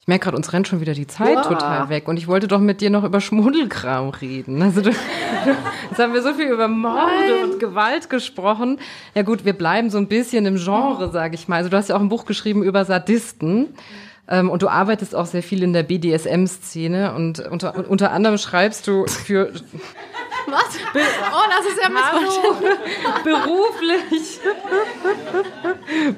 Ich 0.00 0.06
merke 0.06 0.24
gerade, 0.24 0.36
uns 0.36 0.52
rennt 0.52 0.66
schon 0.66 0.80
wieder 0.80 0.94
die 0.94 1.06
Zeit 1.06 1.36
Uah. 1.36 1.42
total 1.42 1.88
weg. 1.90 2.08
Und 2.08 2.16
ich 2.16 2.28
wollte 2.28 2.48
doch 2.48 2.60
mit 2.60 2.80
dir 2.80 2.88
noch 2.88 3.04
über 3.04 3.20
Schmuddelkram 3.20 4.08
reden. 4.10 4.62
Also 4.62 4.80
du, 4.80 4.90
jetzt 5.90 5.98
haben 5.98 6.14
wir 6.14 6.22
so 6.22 6.32
viel 6.32 6.46
über 6.46 6.68
Morde 6.68 7.44
und 7.44 7.60
Gewalt 7.60 8.08
gesprochen. 8.08 8.78
Ja 9.14 9.22
gut, 9.22 9.44
wir 9.44 9.52
bleiben 9.52 9.90
so 9.90 9.98
ein 9.98 10.06
bisschen 10.06 10.46
im 10.46 10.56
Genre, 10.56 11.10
sage 11.10 11.34
ich 11.34 11.48
mal. 11.48 11.56
Also 11.56 11.68
du 11.68 11.76
hast 11.76 11.88
ja 11.88 11.96
auch 11.96 12.00
ein 12.00 12.08
Buch 12.08 12.24
geschrieben 12.24 12.62
über 12.62 12.84
Sadisten. 12.84 13.74
Ähm, 14.28 14.50
und 14.50 14.62
du 14.62 14.68
arbeitest 14.68 15.14
auch 15.14 15.26
sehr 15.26 15.42
viel 15.42 15.62
in 15.62 15.72
der 15.72 15.82
BDSM-Szene 15.82 17.14
und 17.14 17.40
unter, 17.40 17.88
unter 17.88 18.12
anderem 18.12 18.38
schreibst 18.38 18.86
du 18.86 19.06
für 19.06 19.52
Was? 20.46 20.78
Oh, 20.94 21.44
das 21.50 21.66
ist 21.66 21.80
ja 21.82 21.88
missverständlich. 21.88 22.78
beruflich. 23.24 24.40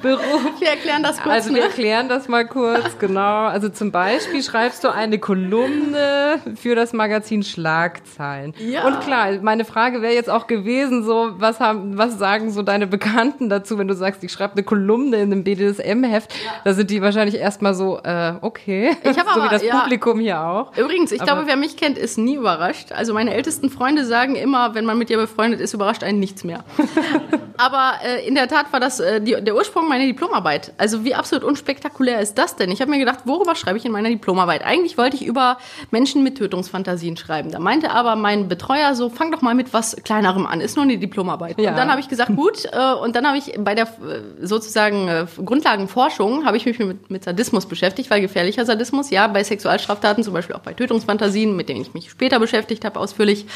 Beruf. 0.03 0.61
Wir 0.61 0.68
erklären 0.68 1.03
das 1.03 1.16
kurz. 1.21 1.35
Also 1.35 1.51
wir 1.51 1.62
ne? 1.62 1.68
erklären 1.68 2.09
das 2.09 2.29
mal 2.29 2.47
kurz, 2.47 2.99
genau. 2.99 3.47
Also 3.47 3.68
zum 3.68 3.91
Beispiel 3.93 4.43
schreibst 4.43 4.85
du 4.85 4.93
eine 4.93 5.18
Kolumne 5.18 6.41
für 6.57 6.75
das 6.75 6.93
Magazin 6.93 7.43
Schlagzeilen. 7.43 8.55
Ja. 8.59 8.87
Und 8.87 9.01
klar, 9.01 9.29
meine 9.43 9.64
Frage 9.64 10.03
wäre 10.03 10.14
jetzt 10.14 10.31
auch 10.31 10.47
gewesen, 10.47 11.03
so 11.05 11.31
was 11.39 11.61
haben, 11.61 11.99
was 11.99 12.18
sagen 12.18 12.51
so 12.51 12.62
deine 12.62 12.87
Bekannten 12.87 13.49
dazu, 13.49 13.79
wenn 13.79 13.89
du 13.89 13.95
sagst, 13.95 14.23
ich 14.25 14.33
schreibe 14.33 14.55
eine 14.55 14.62
Kolumne 14.62 15.16
in 15.16 15.33
einem 15.33 15.45
BDSM-Heft? 15.45 16.33
Da 16.64 16.75
sind 16.75 16.91
die 16.91 17.03
wahrscheinlich 17.03 17.37
erstmal 17.37 17.75
so, 17.75 17.99
äh, 18.03 18.35
okay. 18.41 18.97
Ich 19.03 19.18
hab 19.18 19.27
so 19.35 19.41
aber- 19.41 19.45
wie 19.45 19.49
das 19.49 19.62
ja. 19.62 19.81
Publikum 19.81 20.21
hier 20.21 20.41
auch. 20.41 20.77
Übrigens, 20.77 21.12
ich 21.12 21.21
Aber- 21.21 21.33
glaube, 21.33 21.47
wer 21.49 21.57
mich 21.57 21.77
kennt, 21.77 21.99
ist 21.99 22.18
nie 22.18 22.37
überrascht. 22.37 22.93
Also 22.93 23.14
meine 23.14 23.35
ältesten 23.35 23.71
Freunde 23.71 24.05
sagen 24.11 24.37
immer, 24.37 24.75
wenn 24.75 24.85
man 24.85 24.99
mit 24.99 25.09
ihr 25.09 25.17
befreundet 25.17 25.61
ist, 25.61 25.73
überrascht 25.73 26.05
einen 26.05 26.21
nichts 26.21 26.45
mehr. 26.45 26.63
Aber 27.57 27.95
äh, 28.05 28.27
in 28.27 28.35
der 28.35 28.49
Tat 28.49 28.73
war 28.73 28.81
das 28.81 29.01
äh, 29.01 29.21
die, 29.21 29.37
der 29.41 29.55
Ursprung 29.55 29.89
meiner 29.89 30.05
Diplomarbeit. 30.05 30.73
Also 30.79 31.05
wie 31.05 31.15
absolut 31.15 31.45
unspektakulär 31.45 32.21
ist 32.21 32.39
das 32.39 32.57
denn? 32.57 32.71
Ich 32.71 32.81
habe 32.81 32.91
mir 32.91 32.99
gedacht, 32.99 33.21
worüber 33.25 33.55
schreibe 33.55 33.79
ich 33.79 33.85
in 33.85 33.93
meiner 33.93 34.09
Diplomarbeit? 34.09 34.65
Eigentlich 34.65 34.97
wollte 34.99 35.17
ich 35.17 35.25
über 35.25 35.59
Menschen 35.91 36.23
mit 36.23 36.39
Tötungsfantasien 36.39 37.17
schreiben. 37.17 37.51
Da 37.51 37.59
meinte 37.59 37.91
aber 37.91 38.17
mein 38.17 38.49
Betreuer 38.49 38.95
so, 38.95 39.11
fang 39.11 39.31
doch 39.31 39.43
mal 39.43 39.55
mit 39.55 39.73
was 39.73 39.97
Kleinerem 40.05 40.47
an, 40.47 40.61
ist 40.61 40.77
nur 40.77 40.85
eine 40.85 40.99
Diplomarbeit. 40.99 41.61
Ja. 41.61 41.71
Und 41.71 41.77
dann 41.77 41.91
habe 41.91 42.01
ich 42.01 42.09
gesagt, 42.09 42.35
gut. 42.35 42.65
Äh, 42.73 42.95
und 42.95 43.15
dann 43.15 43.27
habe 43.27 43.39
ich 43.39 43.55
bei 43.59 43.75
der 43.75 43.85
äh, 43.85 44.47
sozusagen 44.47 45.09
äh, 45.09 45.27
Grundlagenforschung 45.45 46.47
habe 46.47 46.57
ich 46.57 46.67
mich 46.67 46.79
mit, 46.79 47.11
mit 47.11 47.25
Sadismus 47.25 47.67
beschäftigt, 47.67 48.11
weil 48.11 48.21
gefährlicher 48.21 48.65
Sadismus, 48.65 49.11
ja, 49.11 49.27
bei 49.27 49.45
Sexualstraftaten, 49.45 50.25
zum 50.25 50.33
Beispiel 50.33 50.57
auch 50.57 50.61
bei 50.61 50.73
Tötungsfantasien, 50.73 51.55
mit 51.55 51.69
denen 51.69 51.83
ich 51.83 51.95
mich 51.95 52.11
später 52.11 52.39
beschäftigt 52.39 52.85
habe, 52.85 52.99
ausführlich, 52.99 53.47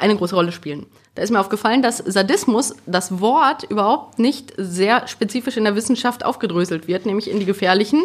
eine 0.00 0.16
große 0.16 0.34
Rolle 0.34 0.52
spielen. 0.52 0.86
Da 1.14 1.22
ist 1.22 1.30
mir 1.30 1.40
aufgefallen, 1.40 1.82
dass 1.82 1.98
Sadismus, 1.98 2.74
das 2.86 3.20
Wort, 3.20 3.64
überhaupt 3.64 4.18
nicht 4.18 4.52
sehr 4.56 5.06
spezifisch 5.08 5.56
in 5.56 5.64
der 5.64 5.76
Wissenschaft 5.76 6.24
aufgedröselt 6.24 6.88
wird, 6.88 7.06
nämlich 7.06 7.30
in 7.30 7.40
die 7.40 7.46
gefährlichen, 7.46 8.02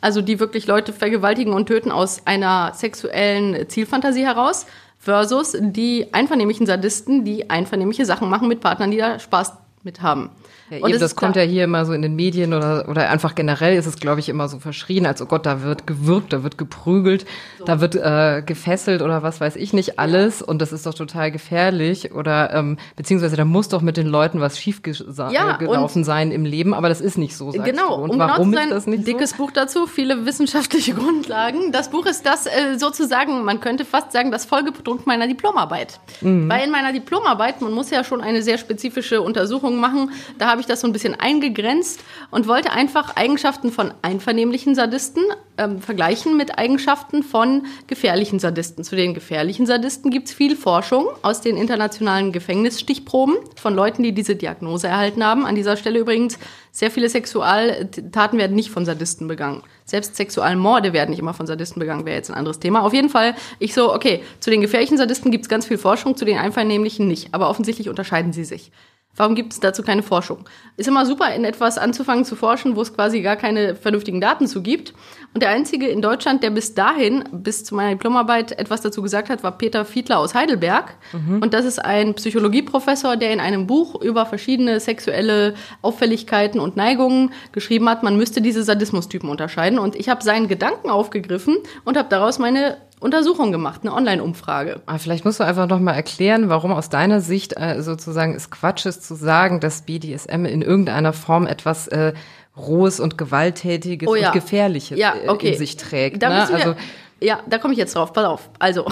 also 0.00 0.20
die 0.20 0.40
wirklich 0.40 0.66
Leute 0.66 0.92
vergewaltigen 0.92 1.52
und 1.52 1.66
töten 1.66 1.90
aus 1.90 2.26
einer 2.26 2.72
sexuellen 2.74 3.68
Zielfantasie 3.68 4.24
heraus, 4.24 4.66
versus 4.98 5.56
die 5.58 6.12
einvernehmlichen 6.12 6.66
Sadisten, 6.66 7.24
die 7.24 7.50
einvernehmliche 7.50 8.06
Sachen 8.06 8.30
machen 8.30 8.48
mit 8.48 8.60
Partnern, 8.60 8.92
die 8.92 8.98
da 8.98 9.18
Spaß 9.18 9.52
mit 9.82 10.00
haben. 10.00 10.30
Ja, 10.72 10.84
Und 10.84 10.90
eben, 10.90 11.00
das 11.00 11.16
kommt 11.16 11.36
ja 11.36 11.42
hier 11.42 11.64
immer 11.64 11.84
so 11.84 11.92
in 11.92 12.02
den 12.02 12.16
Medien 12.16 12.54
oder, 12.54 12.88
oder 12.88 13.10
einfach 13.10 13.34
generell 13.34 13.76
ist 13.76 13.86
es, 13.86 13.96
glaube 13.96 14.20
ich, 14.20 14.28
immer 14.28 14.48
so 14.48 14.58
verschrien, 14.58 15.06
als 15.06 15.20
oh 15.20 15.26
Gott, 15.26 15.44
da 15.44 15.62
wird 15.62 15.86
gewürgt, 15.86 16.32
da 16.32 16.42
wird 16.42 16.56
geprügelt, 16.56 17.26
da 17.66 17.80
wird 17.80 17.94
äh, 17.94 18.42
gefesselt 18.44 19.02
oder 19.02 19.22
was 19.22 19.40
weiß 19.40 19.56
ich 19.56 19.72
nicht 19.72 19.98
alles 19.98 20.40
und 20.40 20.62
das 20.62 20.72
ist 20.72 20.86
doch 20.86 20.94
total 20.94 21.30
gefährlich 21.30 22.12
oder 22.12 22.54
ähm, 22.54 22.78
beziehungsweise 22.96 23.36
da 23.36 23.44
muss 23.44 23.68
doch 23.68 23.82
mit 23.82 23.96
den 23.96 24.06
Leuten 24.06 24.40
was 24.40 24.58
schief 24.58 24.80
Ja, 24.84 25.54
äh, 25.54 25.58
gelaufen 25.58 26.04
sein 26.04 26.32
im 26.32 26.44
Leben, 26.44 26.72
aber 26.74 26.88
das 26.88 27.00
ist 27.00 27.18
nicht 27.18 27.36
so, 27.36 27.50
Genau. 27.50 27.96
Und 27.96 28.10
um 28.10 28.18
warum 28.18 28.50
genau 28.50 28.62
zu 28.62 28.68
sein, 28.68 28.68
ist 28.68 28.74
das 28.74 28.86
nicht 28.86 29.06
dickes 29.06 29.30
so? 29.30 29.36
Buch 29.36 29.50
dazu, 29.50 29.86
viele 29.86 30.24
wissenschaftliche 30.24 30.94
Grundlagen. 30.94 31.72
Das 31.72 31.90
Buch 31.90 32.06
ist 32.06 32.24
das 32.24 32.46
äh, 32.46 32.78
sozusagen, 32.78 33.44
man 33.44 33.60
könnte 33.60 33.84
fast 33.84 34.12
sagen, 34.12 34.30
das 34.30 34.46
Folgeprodukt 34.46 35.06
meiner 35.06 35.26
Diplomarbeit. 35.26 36.00
Mhm. 36.20 36.48
Weil 36.48 36.64
in 36.64 36.70
meiner 36.70 36.92
Diplomarbeit, 36.92 37.60
man 37.60 37.72
muss 37.72 37.90
ja 37.90 38.04
schon 38.04 38.20
eine 38.20 38.42
sehr 38.42 38.58
spezifische 38.58 39.20
Untersuchung 39.20 39.78
machen, 39.78 40.10
da 40.38 40.48
habe 40.48 40.61
ich 40.62 40.66
das 40.66 40.80
so 40.80 40.86
ein 40.86 40.92
bisschen 40.92 41.18
eingegrenzt 41.18 42.00
und 42.30 42.48
wollte 42.48 42.72
einfach 42.72 43.16
Eigenschaften 43.16 43.70
von 43.70 43.92
einvernehmlichen 44.02 44.74
Sadisten 44.74 45.22
ähm, 45.58 45.80
vergleichen 45.80 46.36
mit 46.36 46.58
Eigenschaften 46.58 47.22
von 47.22 47.66
gefährlichen 47.86 48.38
Sadisten. 48.38 48.84
Zu 48.84 48.96
den 48.96 49.14
gefährlichen 49.14 49.66
Sadisten 49.66 50.10
gibt 50.10 50.28
es 50.28 50.34
viel 50.34 50.56
Forschung 50.56 51.08
aus 51.22 51.40
den 51.40 51.56
internationalen 51.56 52.32
Gefängnisstichproben 52.32 53.36
von 53.56 53.74
Leuten, 53.74 54.02
die 54.02 54.12
diese 54.12 54.34
Diagnose 54.34 54.88
erhalten 54.88 55.24
haben. 55.24 55.44
An 55.44 55.54
dieser 55.54 55.76
Stelle 55.76 55.98
übrigens, 55.98 56.38
sehr 56.70 56.90
viele 56.90 57.08
Sexualtaten 57.08 58.38
werden 58.38 58.56
nicht 58.56 58.70
von 58.70 58.86
Sadisten 58.86 59.28
begangen. 59.28 59.62
Selbst 59.84 60.16
Sexualmorde 60.16 60.94
werden 60.94 61.10
nicht 61.10 61.18
immer 61.18 61.34
von 61.34 61.46
Sadisten 61.46 61.80
begangen, 61.80 62.06
wäre 62.06 62.16
jetzt 62.16 62.30
ein 62.30 62.36
anderes 62.36 62.58
Thema. 62.58 62.82
Auf 62.82 62.94
jeden 62.94 63.10
Fall, 63.10 63.34
ich 63.58 63.74
so, 63.74 63.92
okay, 63.94 64.22
zu 64.40 64.50
den 64.50 64.62
gefährlichen 64.62 64.96
Sadisten 64.96 65.30
gibt 65.30 65.44
es 65.44 65.48
ganz 65.50 65.66
viel 65.66 65.78
Forschung, 65.78 66.16
zu 66.16 66.24
den 66.24 66.38
einvernehmlichen 66.38 67.06
nicht. 67.06 67.34
Aber 67.34 67.50
offensichtlich 67.50 67.90
unterscheiden 67.90 68.32
sie 68.32 68.44
sich. 68.44 68.72
Warum 69.14 69.34
gibt 69.34 69.52
es 69.52 69.60
dazu 69.60 69.82
keine 69.82 70.02
Forschung? 70.02 70.48
Ist 70.78 70.88
immer 70.88 71.04
super, 71.04 71.34
in 71.34 71.44
etwas 71.44 71.76
anzufangen 71.76 72.24
zu 72.24 72.34
forschen, 72.34 72.76
wo 72.76 72.80
es 72.80 72.94
quasi 72.94 73.20
gar 73.20 73.36
keine 73.36 73.76
vernünftigen 73.76 74.22
Daten 74.22 74.46
zu 74.46 74.62
gibt. 74.62 74.94
Und 75.34 75.42
der 75.42 75.50
einzige 75.50 75.86
in 75.86 76.00
Deutschland, 76.00 76.42
der 76.42 76.50
bis 76.50 76.74
dahin, 76.74 77.24
bis 77.30 77.64
zu 77.64 77.74
meiner 77.74 77.90
Diplomarbeit, 77.90 78.58
etwas 78.58 78.80
dazu 78.80 79.02
gesagt 79.02 79.28
hat, 79.28 79.42
war 79.42 79.58
Peter 79.58 79.84
Fiedler 79.84 80.18
aus 80.18 80.34
Heidelberg. 80.34 80.94
Und 81.40 81.52
das 81.52 81.66
ist 81.66 81.78
ein 81.78 82.14
Psychologieprofessor, 82.14 83.16
der 83.16 83.32
in 83.34 83.40
einem 83.40 83.66
Buch 83.66 84.00
über 84.00 84.24
verschiedene 84.24 84.80
sexuelle 84.80 85.54
Auffälligkeiten 85.82 86.58
und 86.58 86.76
Neigungen 86.76 87.32
geschrieben 87.52 87.90
hat, 87.90 88.02
man 88.02 88.16
müsste 88.16 88.40
diese 88.40 88.62
Sadismustypen 88.62 89.28
unterscheiden. 89.28 89.78
Und 89.78 89.94
ich 89.94 90.08
habe 90.08 90.22
seinen 90.24 90.48
Gedanken 90.48 90.88
aufgegriffen 90.88 91.58
und 91.84 91.98
habe 91.98 92.08
daraus 92.08 92.38
meine 92.38 92.78
Untersuchung 93.02 93.52
gemacht, 93.52 93.80
eine 93.82 93.92
Online-Umfrage. 93.92 94.80
Aber 94.86 94.98
vielleicht 94.98 95.24
musst 95.24 95.40
du 95.40 95.44
einfach 95.44 95.66
noch 95.66 95.80
mal 95.80 95.92
erklären, 95.92 96.48
warum 96.48 96.72
aus 96.72 96.88
deiner 96.88 97.20
Sicht 97.20 97.54
äh, 97.56 97.82
sozusagen 97.82 98.34
es 98.34 98.50
Quatsch 98.50 98.86
ist 98.86 99.06
zu 99.06 99.14
sagen, 99.14 99.60
dass 99.60 99.82
BDSM 99.82 100.44
in 100.44 100.62
irgendeiner 100.62 101.12
Form 101.12 101.46
etwas 101.46 101.88
äh, 101.88 102.12
Rohes 102.56 103.00
und 103.00 103.18
Gewalttätiges 103.18 104.08
Oh 104.08 104.14
ja. 104.14 104.28
und 104.28 104.34
Gefährliches 104.34 104.98
Ja, 104.98 105.14
äh, 105.14 105.28
okay. 105.28 105.52
in 105.52 105.58
sich 105.58 105.76
trägt. 105.76 106.22
Da 106.22 106.28
ne? 106.28 106.54
Also 106.54 106.74
ja, 107.20 107.40
da 107.46 107.58
komme 107.58 107.72
ich 107.72 107.78
jetzt 107.78 107.94
drauf. 107.94 108.12
Pass 108.12 108.24
auf. 108.24 108.50
Also, 108.58 108.84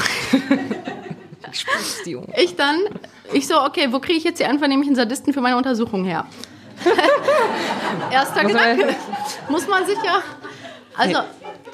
ich 1.52 1.66
die 2.06 2.14
um. 2.14 2.26
ich 2.36 2.54
dann, 2.56 2.76
ich 3.32 3.48
so, 3.48 3.60
okay, 3.60 3.88
wo 3.90 3.98
kriege 3.98 4.18
ich 4.18 4.24
jetzt 4.24 4.38
die 4.38 4.44
einvernehmlichen 4.44 4.94
Sadisten 4.94 5.32
für 5.32 5.40
meine 5.40 5.56
Untersuchung 5.56 6.04
her? 6.04 6.26
Erster 8.10 8.44
Gedanke. 8.44 8.94
Muss 9.48 9.66
man 9.68 9.84
sich 9.84 9.98
ja. 10.04 10.22
Also, 10.96 11.18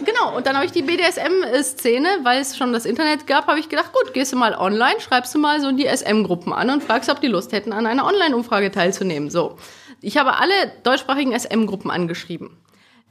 genau. 0.04 0.36
Und 0.36 0.46
dann 0.46 0.56
habe 0.56 0.66
ich 0.66 0.72
die 0.72 0.82
BDSM-Szene, 0.82 2.08
weil 2.22 2.40
es 2.40 2.56
schon 2.56 2.72
das 2.72 2.84
Internet 2.84 3.26
gab, 3.26 3.46
habe 3.46 3.58
ich 3.58 3.68
gedacht, 3.68 3.92
gut, 3.92 4.12
gehst 4.14 4.32
du 4.32 4.36
mal 4.36 4.54
online, 4.54 5.00
schreibst 5.00 5.34
du 5.34 5.38
mal 5.38 5.60
so 5.60 5.72
die 5.72 5.86
SM-Gruppen 5.86 6.52
an 6.52 6.70
und 6.70 6.82
fragst, 6.82 7.10
ob 7.10 7.20
die 7.20 7.28
Lust 7.28 7.52
hätten, 7.52 7.72
an 7.72 7.86
einer 7.86 8.06
Online-Umfrage 8.06 8.70
teilzunehmen. 8.70 9.30
So. 9.30 9.56
Ich 10.00 10.16
habe 10.16 10.36
alle 10.38 10.54
deutschsprachigen 10.82 11.38
SM-Gruppen 11.38 11.90
angeschrieben. 11.90 12.56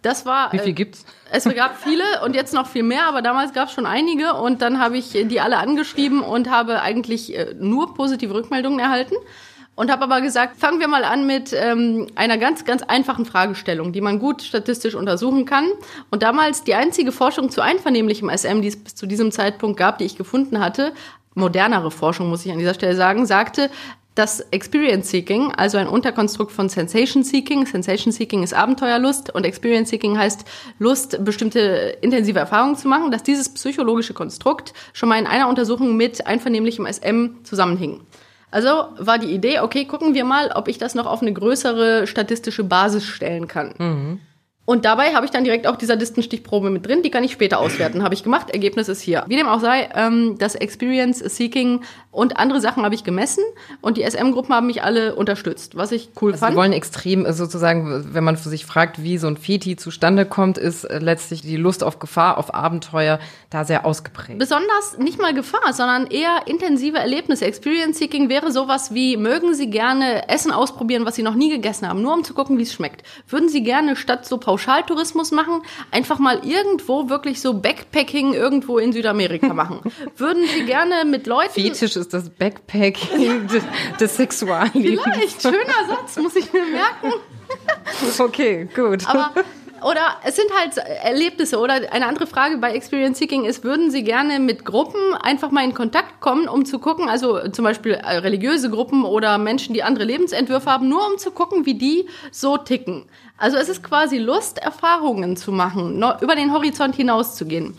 Das 0.01 0.25
war. 0.25 0.53
Wie 0.53 0.59
viel 0.59 0.69
äh, 0.69 0.73
gibt's? 0.73 1.03
es 1.31 1.43
gab 1.55 1.81
viele 1.81 2.03
und 2.23 2.35
jetzt 2.35 2.53
noch 2.53 2.67
viel 2.67 2.83
mehr, 2.83 3.07
aber 3.07 3.23
damals 3.23 3.53
gab 3.53 3.69
es 3.69 3.73
schon 3.73 3.87
einige 3.87 4.35
und 4.35 4.61
dann 4.61 4.79
habe 4.79 4.97
ich 4.97 5.09
die 5.11 5.41
alle 5.41 5.57
angeschrieben 5.57 6.21
und 6.21 6.49
habe 6.49 6.81
eigentlich 6.81 7.35
äh, 7.35 7.55
nur 7.57 7.95
positive 7.95 8.33
Rückmeldungen 8.33 8.79
erhalten 8.79 9.15
und 9.75 9.91
habe 9.91 10.03
aber 10.03 10.21
gesagt, 10.21 10.57
fangen 10.57 10.79
wir 10.79 10.87
mal 10.87 11.03
an 11.03 11.27
mit 11.27 11.53
ähm, 11.53 12.07
einer 12.15 12.37
ganz, 12.37 12.65
ganz 12.65 12.81
einfachen 12.83 13.25
Fragestellung, 13.25 13.91
die 13.91 14.01
man 14.01 14.19
gut 14.19 14.41
statistisch 14.41 14.95
untersuchen 14.95 15.45
kann. 15.45 15.65
Und 16.11 16.23
damals 16.23 16.63
die 16.63 16.75
einzige 16.75 17.11
Forschung 17.11 17.49
zu 17.49 17.61
einvernehmlichem 17.61 18.29
SM, 18.29 18.61
die 18.61 18.69
es 18.69 18.77
bis 18.81 18.95
zu 18.95 19.05
diesem 19.05 19.31
Zeitpunkt 19.31 19.77
gab, 19.77 19.97
die 19.97 20.05
ich 20.05 20.17
gefunden 20.17 20.59
hatte, 20.59 20.93
modernere 21.33 21.91
Forschung 21.91 22.29
muss 22.29 22.45
ich 22.45 22.51
an 22.51 22.59
dieser 22.59 22.73
Stelle 22.73 22.95
sagen, 22.95 23.25
sagte, 23.25 23.69
das 24.15 24.39
Experience 24.51 25.09
Seeking, 25.09 25.51
also 25.51 25.77
ein 25.77 25.89
Unterkonstrukt 25.89 26.53
von 26.53 26.69
Sensation 26.69 27.25
Seeking. 27.25 27.65
Sensation 27.65 28.13
Seeking 28.13 28.43
ist 28.43 28.53
Abenteuerlust 28.53 29.35
und 29.35 29.45
Experience 29.45 29.89
Seeking 29.89 30.17
heißt 30.17 30.45
Lust, 30.79 31.23
bestimmte 31.25 31.97
intensive 32.01 32.39
Erfahrungen 32.39 32.77
zu 32.77 32.87
machen, 32.87 33.11
dass 33.11 33.23
dieses 33.23 33.49
psychologische 33.49 34.13
Konstrukt 34.13 34.73
schon 34.93 35.09
mal 35.09 35.19
in 35.19 35.27
einer 35.27 35.49
Untersuchung 35.49 35.97
mit 35.97 36.25
einvernehmlichem 36.25 36.85
SM 36.85 37.43
zusammenhing. 37.43 37.99
Also 38.55 38.87
war 38.97 39.19
die 39.19 39.33
Idee, 39.33 39.59
okay, 39.59 39.83
gucken 39.83 40.13
wir 40.13 40.23
mal, 40.23 40.53
ob 40.55 40.69
ich 40.69 40.77
das 40.77 40.95
noch 40.95 41.07
auf 41.07 41.21
eine 41.21 41.33
größere 41.33 42.07
statistische 42.07 42.63
Basis 42.63 43.03
stellen 43.03 43.49
kann. 43.49 43.73
Und 44.63 44.85
dabei 44.85 45.13
habe 45.13 45.25
ich 45.25 45.31
dann 45.31 45.43
direkt 45.43 45.67
auch 45.67 45.75
die 45.75 45.85
Sadistenstichprobe 45.85 46.69
mit 46.69 46.87
drin, 46.87 47.01
die 47.03 47.11
kann 47.11 47.25
ich 47.25 47.33
später 47.33 47.59
auswerten. 47.59 48.01
Habe 48.01 48.13
ich 48.13 48.23
gemacht, 48.23 48.51
Ergebnis 48.51 48.87
ist 48.87 49.01
hier. 49.01 49.25
Wie 49.27 49.35
dem 49.35 49.47
auch 49.47 49.59
sei, 49.59 49.89
ähm, 49.93 50.37
das 50.39 50.55
Experience 50.55 51.19
Seeking 51.19 51.81
und 52.15 52.37
andere 52.37 52.61
Sachen 52.61 52.83
habe 52.83 52.95
ich 52.95 53.03
gemessen 53.03 53.43
und 53.81 53.97
die 53.97 54.09
SM-Gruppen 54.09 54.55
haben 54.55 54.67
mich 54.67 54.81
alle 54.83 55.15
unterstützt, 55.15 55.75
was 55.75 55.91
ich 55.91 56.11
cool 56.21 56.31
Also 56.31 56.39
fand. 56.39 56.53
die 56.53 56.57
wollen 56.57 56.71
extrem, 56.71 57.25
also 57.25 57.43
sozusagen, 57.43 58.13
wenn 58.13 58.23
man 58.23 58.37
sich 58.37 58.65
fragt, 58.65 59.03
wie 59.03 59.17
so 59.17 59.27
ein 59.27 59.35
Feti 59.35 59.75
zustande 59.75 60.25
kommt, 60.25 60.57
ist 60.57 60.85
äh, 60.85 60.99
letztlich 60.99 61.41
die 61.41 61.57
Lust 61.57 61.83
auf 61.83 61.99
Gefahr, 61.99 62.37
auf 62.37 62.53
Abenteuer 62.53 63.19
da 63.49 63.65
sehr 63.65 63.85
ausgeprägt. 63.85 64.39
Besonders 64.39 64.97
nicht 64.97 65.19
mal 65.19 65.33
Gefahr, 65.33 65.73
sondern 65.73 66.07
eher 66.07 66.43
intensive 66.45 66.97
Erlebnisse. 66.97 67.45
Experience 67.45 67.99
Seeking 67.99 68.29
wäre 68.29 68.51
sowas 68.51 68.93
wie, 68.93 69.17
mögen 69.17 69.53
Sie 69.53 69.69
gerne 69.69 70.29
Essen 70.29 70.51
ausprobieren, 70.51 71.05
was 71.05 71.15
Sie 71.15 71.23
noch 71.23 71.35
nie 71.35 71.49
gegessen 71.49 71.87
haben, 71.87 72.01
nur 72.01 72.13
um 72.13 72.23
zu 72.23 72.33
gucken, 72.33 72.57
wie 72.57 72.63
es 72.63 72.73
schmeckt. 72.73 73.03
Würden 73.27 73.49
Sie 73.49 73.63
gerne 73.63 73.97
statt 73.97 74.25
so 74.25 74.37
Pauschaltourismus 74.37 75.31
machen, 75.31 75.61
einfach 75.91 76.19
mal 76.19 76.39
irgendwo 76.45 77.09
wirklich 77.09 77.41
so 77.41 77.55
Backpacking 77.55 78.33
irgendwo 78.33 78.77
in 78.77 78.93
Südamerika 78.93 79.53
machen? 79.53 79.81
Würden 80.15 80.43
Sie 80.47 80.63
gerne 80.63 81.03
mit 81.03 81.27
Leuten... 81.27 81.51
Fetisch 81.51 82.04
ist 82.05 82.13
das 82.13 82.29
Backpacking 82.29 83.47
des, 83.47 83.63
des 83.99 84.15
Sexuallebens. 84.15 85.01
Vielleicht, 85.03 85.41
schöner 85.41 85.87
Satz, 85.87 86.17
muss 86.17 86.35
ich 86.35 86.51
mir 86.53 86.63
merken. 86.65 87.13
Okay, 88.19 88.67
gut. 88.75 89.07
Aber 89.07 89.31
oder 89.85 90.15
es 90.23 90.35
sind 90.35 90.49
halt 90.57 90.77
Erlebnisse 90.77 91.59
oder 91.59 91.75
eine 91.91 92.07
andere 92.07 92.25
Frage 92.25 92.57
bei 92.57 92.71
Experience 92.71 93.19
Seeking 93.19 93.45
ist, 93.45 93.63
würden 93.63 93.91
Sie 93.91 94.03
gerne 94.03 94.39
mit 94.39 94.65
Gruppen 94.65 95.13
einfach 95.13 95.51
mal 95.51 95.63
in 95.63 95.75
Kontakt 95.75 96.21
kommen, 96.21 96.47
um 96.47 96.65
zu 96.65 96.79
gucken, 96.79 97.07
also 97.07 97.49
zum 97.49 97.65
Beispiel 97.65 97.91
äh, 97.91 98.17
religiöse 98.17 98.71
Gruppen 98.71 99.03
oder 99.03 99.37
Menschen, 99.37 99.75
die 99.75 99.83
andere 99.83 100.05
Lebensentwürfe 100.05 100.71
haben, 100.71 100.89
nur 100.89 101.05
um 101.05 101.19
zu 101.19 101.29
gucken, 101.29 101.67
wie 101.67 101.75
die 101.75 102.07
so 102.31 102.57
ticken. 102.57 103.05
Also 103.37 103.57
es 103.57 103.67
ist 103.67 103.83
quasi 103.83 104.17
Lust, 104.17 104.59
Erfahrungen 104.59 105.35
zu 105.35 105.51
machen, 105.51 106.01
über 106.21 106.35
den 106.35 106.53
Horizont 106.53 106.95
hinauszugehen. 106.95 107.75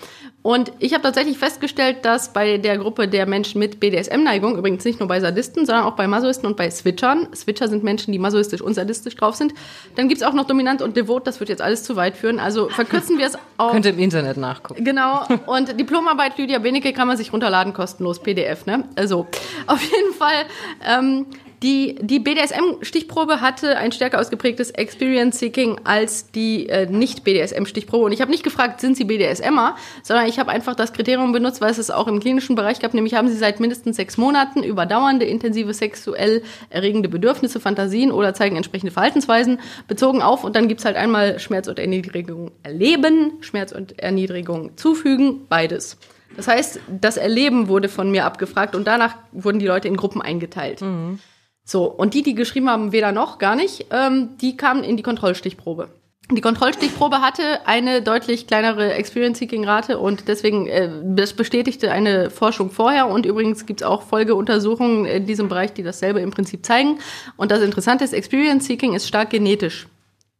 Und 0.46 0.70
ich 0.78 0.92
habe 0.92 1.02
tatsächlich 1.02 1.38
festgestellt, 1.38 2.04
dass 2.04 2.32
bei 2.32 2.58
der 2.58 2.78
Gruppe 2.78 3.08
der 3.08 3.26
Menschen 3.26 3.58
mit 3.58 3.80
BDSM-Neigung, 3.80 4.56
übrigens 4.56 4.84
nicht 4.84 5.00
nur 5.00 5.08
bei 5.08 5.18
Sadisten, 5.18 5.66
sondern 5.66 5.84
auch 5.84 5.96
bei 5.96 6.06
Masoisten 6.06 6.46
und 6.46 6.56
bei 6.56 6.70
Switchern, 6.70 7.26
Switcher 7.34 7.66
sind 7.66 7.82
Menschen, 7.82 8.12
die 8.12 8.20
masoistisch 8.20 8.60
und 8.60 8.74
sadistisch 8.74 9.16
drauf 9.16 9.34
sind, 9.34 9.54
dann 9.96 10.08
gibt's 10.08 10.22
auch 10.22 10.34
noch 10.34 10.46
Dominant 10.46 10.82
und 10.82 10.96
Devot, 10.96 11.26
das 11.26 11.40
wird 11.40 11.48
jetzt 11.48 11.62
alles 11.62 11.82
zu 11.82 11.96
weit 11.96 12.16
führen, 12.16 12.38
also 12.38 12.68
verkürzen 12.68 13.18
wir 13.18 13.26
es 13.26 13.36
auf... 13.56 13.72
Könnt 13.72 13.86
ihr 13.86 13.92
im 13.92 13.98
Internet 13.98 14.36
nachgucken. 14.36 14.84
Genau. 14.84 15.26
Und 15.46 15.80
Diplomarbeit 15.80 16.38
Lydia 16.38 16.60
Benecke 16.60 16.92
kann 16.92 17.08
man 17.08 17.16
sich 17.16 17.32
runterladen, 17.32 17.72
kostenlos, 17.72 18.20
PDF, 18.20 18.66
ne? 18.66 18.84
Also, 18.94 19.26
auf 19.66 19.82
jeden 19.82 20.14
Fall, 20.14 20.44
ähm, 20.86 21.26
die, 21.62 21.96
die 22.00 22.18
BDSM-Stichprobe 22.18 23.40
hatte 23.40 23.76
ein 23.78 23.92
stärker 23.92 24.20
ausgeprägtes 24.20 24.70
Experience-Seeking 24.70 25.80
als 25.84 26.30
die 26.30 26.68
äh, 26.68 26.86
Nicht-BDSM-Stichprobe. 26.86 28.04
Und 28.04 28.12
ich 28.12 28.20
habe 28.20 28.30
nicht 28.30 28.44
gefragt, 28.44 28.80
sind 28.80 28.96
Sie 28.96 29.04
BDSMer, 29.04 29.76
sondern 30.02 30.26
ich 30.26 30.38
habe 30.38 30.50
einfach 30.50 30.74
das 30.74 30.92
Kriterium 30.92 31.32
benutzt, 31.32 31.60
weil 31.60 31.70
es 31.70 31.78
es 31.78 31.90
auch 31.90 32.08
im 32.08 32.20
klinischen 32.20 32.56
Bereich 32.56 32.80
gab, 32.80 32.94
nämlich 32.94 33.14
haben 33.14 33.28
Sie 33.28 33.36
seit 33.36 33.60
mindestens 33.60 33.96
sechs 33.96 34.16
Monaten 34.16 34.62
überdauernde, 34.62 35.24
intensive 35.24 35.72
sexuell 35.72 36.42
erregende 36.68 37.08
Bedürfnisse, 37.08 37.60
Fantasien 37.60 38.12
oder 38.12 38.34
zeigen 38.34 38.56
entsprechende 38.56 38.92
Verhaltensweisen 38.92 39.60
bezogen 39.88 40.22
auf. 40.22 40.44
Und 40.44 40.56
dann 40.56 40.68
gibt's 40.68 40.84
halt 40.84 40.96
einmal 40.96 41.38
Schmerz 41.38 41.68
und 41.68 41.78
Erniedrigung 41.78 42.52
erleben, 42.62 43.32
Schmerz 43.40 43.72
und 43.72 43.98
Erniedrigung 43.98 44.76
zufügen, 44.76 45.46
beides. 45.48 45.98
Das 46.36 46.48
heißt, 46.48 46.80
das 47.00 47.16
Erleben 47.16 47.68
wurde 47.68 47.88
von 47.88 48.10
mir 48.10 48.24
abgefragt 48.24 48.74
und 48.74 48.86
danach 48.86 49.16
wurden 49.32 49.58
die 49.58 49.66
Leute 49.66 49.88
in 49.88 49.96
Gruppen 49.96 50.20
eingeteilt. 50.20 50.82
So, 51.68 51.84
und 51.84 52.14
die, 52.14 52.22
die 52.22 52.36
geschrieben 52.36 52.70
haben, 52.70 52.92
weder 52.92 53.10
noch, 53.10 53.38
gar 53.38 53.56
nicht, 53.56 53.86
ähm, 53.90 54.38
die 54.40 54.56
kamen 54.56 54.84
in 54.84 54.96
die 54.96 55.02
Kontrollstichprobe. 55.02 55.88
Die 56.30 56.40
Kontrollstichprobe 56.40 57.20
hatte 57.20 57.66
eine 57.66 58.02
deutlich 58.02 58.46
kleinere 58.46 58.94
Experience-Seeking-Rate 58.94 59.98
und 59.98 60.28
deswegen, 60.28 60.68
äh, 60.68 60.88
das 61.02 61.32
bestätigte 61.34 61.90
eine 61.90 62.30
Forschung 62.30 62.70
vorher 62.70 63.08
und 63.08 63.26
übrigens 63.26 63.66
gibt's 63.66 63.82
auch 63.82 64.02
Folgeuntersuchungen 64.02 65.06
in 65.06 65.26
diesem 65.26 65.48
Bereich, 65.48 65.72
die 65.72 65.82
dasselbe 65.82 66.20
im 66.20 66.30
Prinzip 66.30 66.64
zeigen. 66.64 67.00
Und 67.36 67.50
das 67.50 67.60
Interessante 67.60 68.04
ist, 68.04 68.12
Experience-Seeking 68.12 68.94
ist 68.94 69.08
stark 69.08 69.30
genetisch. 69.30 69.88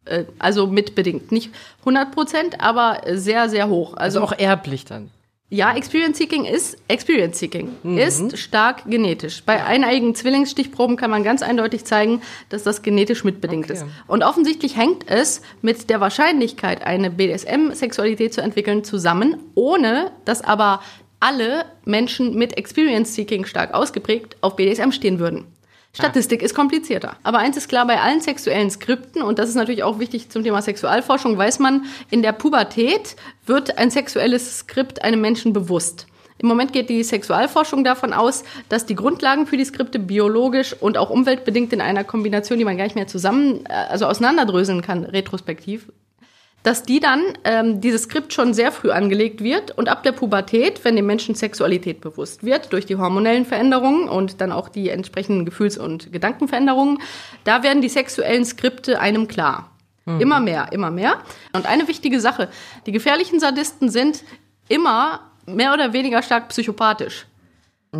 Äh, 0.04 0.24
also 0.38 0.68
mitbedingt. 0.68 1.32
Nicht 1.32 1.50
100 1.80 2.12
Prozent, 2.12 2.60
aber 2.60 3.00
sehr, 3.14 3.48
sehr 3.48 3.68
hoch. 3.68 3.94
Also 3.96 4.20
Also 4.20 4.22
auch 4.22 4.38
erblich 4.38 4.84
dann. 4.84 5.10
Ja, 5.48 5.76
Experience 5.76 6.18
Seeking 6.18 6.44
ist 6.44 6.76
Experience 6.88 7.38
Seeking 7.38 7.70
ist 7.96 8.36
stark 8.36 8.84
genetisch. 8.86 9.44
Bei 9.44 9.64
eineigen 9.64 10.14
Zwillingsstichproben 10.14 10.96
kann 10.96 11.10
man 11.10 11.22
ganz 11.22 11.42
eindeutig 11.42 11.84
zeigen, 11.84 12.20
dass 12.48 12.64
das 12.64 12.82
genetisch 12.82 13.22
mitbedingt 13.22 13.66
Okay. 13.66 13.74
ist. 13.74 13.84
Und 14.08 14.24
offensichtlich 14.24 14.76
hängt 14.76 15.08
es 15.08 15.42
mit 15.62 15.88
der 15.88 16.00
Wahrscheinlichkeit, 16.00 16.84
eine 16.84 17.10
BDSM-Sexualität 17.10 18.34
zu 18.34 18.40
entwickeln, 18.40 18.82
zusammen, 18.82 19.36
ohne 19.54 20.10
dass 20.24 20.42
aber 20.42 20.80
alle 21.20 21.64
Menschen 21.84 22.34
mit 22.34 22.58
Experience 22.58 23.14
Seeking 23.14 23.46
stark 23.46 23.72
ausgeprägt 23.72 24.36
auf 24.40 24.56
BDSM 24.56 24.90
stehen 24.90 25.18
würden. 25.18 25.44
Statistik 25.96 26.42
ist 26.42 26.54
komplizierter. 26.54 27.16
Aber 27.22 27.38
eins 27.38 27.56
ist 27.56 27.68
klar, 27.68 27.86
bei 27.86 28.00
allen 28.00 28.20
sexuellen 28.20 28.70
Skripten, 28.70 29.22
und 29.22 29.38
das 29.38 29.48
ist 29.48 29.54
natürlich 29.54 29.82
auch 29.82 29.98
wichtig 29.98 30.28
zum 30.28 30.44
Thema 30.44 30.60
Sexualforschung, 30.60 31.38
weiß 31.38 31.58
man, 31.58 31.86
in 32.10 32.20
der 32.20 32.32
Pubertät 32.32 33.16
wird 33.46 33.78
ein 33.78 33.90
sexuelles 33.90 34.58
Skript 34.58 35.02
einem 35.02 35.22
Menschen 35.22 35.54
bewusst. 35.54 36.06
Im 36.38 36.48
Moment 36.48 36.74
geht 36.74 36.90
die 36.90 37.02
Sexualforschung 37.02 37.82
davon 37.82 38.12
aus, 38.12 38.44
dass 38.68 38.84
die 38.84 38.94
Grundlagen 38.94 39.46
für 39.46 39.56
die 39.56 39.64
Skripte 39.64 39.98
biologisch 39.98 40.74
und 40.78 40.98
auch 40.98 41.08
umweltbedingt 41.08 41.72
in 41.72 41.80
einer 41.80 42.04
Kombination, 42.04 42.58
die 42.58 42.66
man 42.66 42.76
gar 42.76 42.84
nicht 42.84 42.96
mehr 42.96 43.06
zusammen, 43.06 43.64
äh, 43.66 43.72
also 43.72 44.04
auseinanderdröseln 44.06 44.82
kann, 44.82 45.04
retrospektiv, 45.04 45.90
dass 46.66 46.82
die 46.82 46.98
dann 46.98 47.22
ähm, 47.44 47.80
dieses 47.80 48.02
Skript 48.02 48.32
schon 48.32 48.52
sehr 48.52 48.72
früh 48.72 48.90
angelegt 48.90 49.40
wird 49.40 49.70
und 49.78 49.88
ab 49.88 50.02
der 50.02 50.10
Pubertät, 50.10 50.84
wenn 50.84 50.96
dem 50.96 51.06
Menschen 51.06 51.36
Sexualität 51.36 52.00
bewusst 52.00 52.42
wird, 52.42 52.72
durch 52.72 52.84
die 52.84 52.96
hormonellen 52.96 53.44
Veränderungen 53.44 54.08
und 54.08 54.40
dann 54.40 54.50
auch 54.50 54.68
die 54.68 54.90
entsprechenden 54.90 55.44
Gefühls- 55.44 55.78
und 55.78 56.12
Gedankenveränderungen, 56.12 56.98
da 57.44 57.62
werden 57.62 57.82
die 57.82 57.88
sexuellen 57.88 58.44
Skripte 58.44 58.98
einem 58.98 59.28
klar. 59.28 59.70
Immer 60.18 60.40
mehr, 60.40 60.68
immer 60.72 60.90
mehr. 60.90 61.18
Und 61.52 61.66
eine 61.66 61.86
wichtige 61.86 62.18
Sache, 62.18 62.48
die 62.86 62.92
gefährlichen 62.92 63.38
Sadisten 63.38 63.88
sind 63.88 64.24
immer 64.68 65.20
mehr 65.46 65.72
oder 65.72 65.92
weniger 65.92 66.20
stark 66.20 66.48
psychopathisch. 66.48 67.26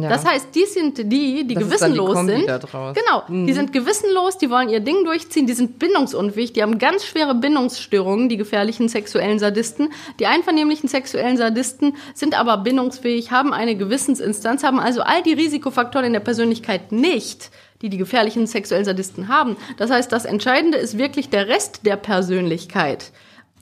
Ja. 0.03 0.09
Das 0.09 0.25
heißt, 0.25 0.49
die 0.55 0.65
sind 0.65 0.99
die, 0.99 1.47
die 1.47 1.55
Das 1.55 1.65
ist 1.65 1.83
dann 1.83 1.93
die 1.93 1.99
gewissenlos 1.99 2.27
sind. 2.27 2.47
Genau, 2.47 3.23
die 3.29 3.53
sind 3.53 3.73
gewissenlos, 3.73 4.39
die 4.39 4.51
wollen 4.51 4.69
ihr 4.69 4.81
Ding 4.81 5.05
durchziehen, 5.05 5.47
die 5.47 5.53
sind 5.53 5.79
bindungsunfähig, 5.79 6.53
die 6.53 6.63
haben 6.63 6.79
ganz 6.79 7.05
schwere 7.05 7.35
Bindungsstörungen, 7.35 8.29
die 8.29 8.37
gefährlichen 8.37 8.89
sexuellen 8.89 9.39
Sadisten. 9.39 9.91
Die 10.19 10.27
einvernehmlichen 10.27 10.89
sexuellen 10.89 11.37
Sadisten 11.37 11.97
sind 12.15 12.39
aber 12.39 12.59
bindungsfähig, 12.59 13.31
haben 13.31 13.53
eine 13.53 13.77
Gewissensinstanz, 13.77 14.63
haben 14.63 14.81
also 14.81 15.03
all 15.03 15.23
die 15.23 15.33
Risikofaktoren 15.33 16.07
in 16.07 16.13
der 16.13 16.21
Persönlichkeit 16.21 16.93
nicht, 16.93 17.51
die 17.83 17.89
die 17.89 17.99
gefährlichen 17.99 18.47
sexuellen 18.47 18.85
Sadisten 18.85 19.29
haben. 19.29 19.57
Das 19.77 19.91
heißt, 19.91 20.11
das 20.11 20.25
Entscheidende 20.25 20.79
ist 20.79 20.99
wirklich 20.99 21.31
der 21.31 21.49
Rest 21.49 21.81
der 21.85 21.97
Persönlichkeit 21.97 23.13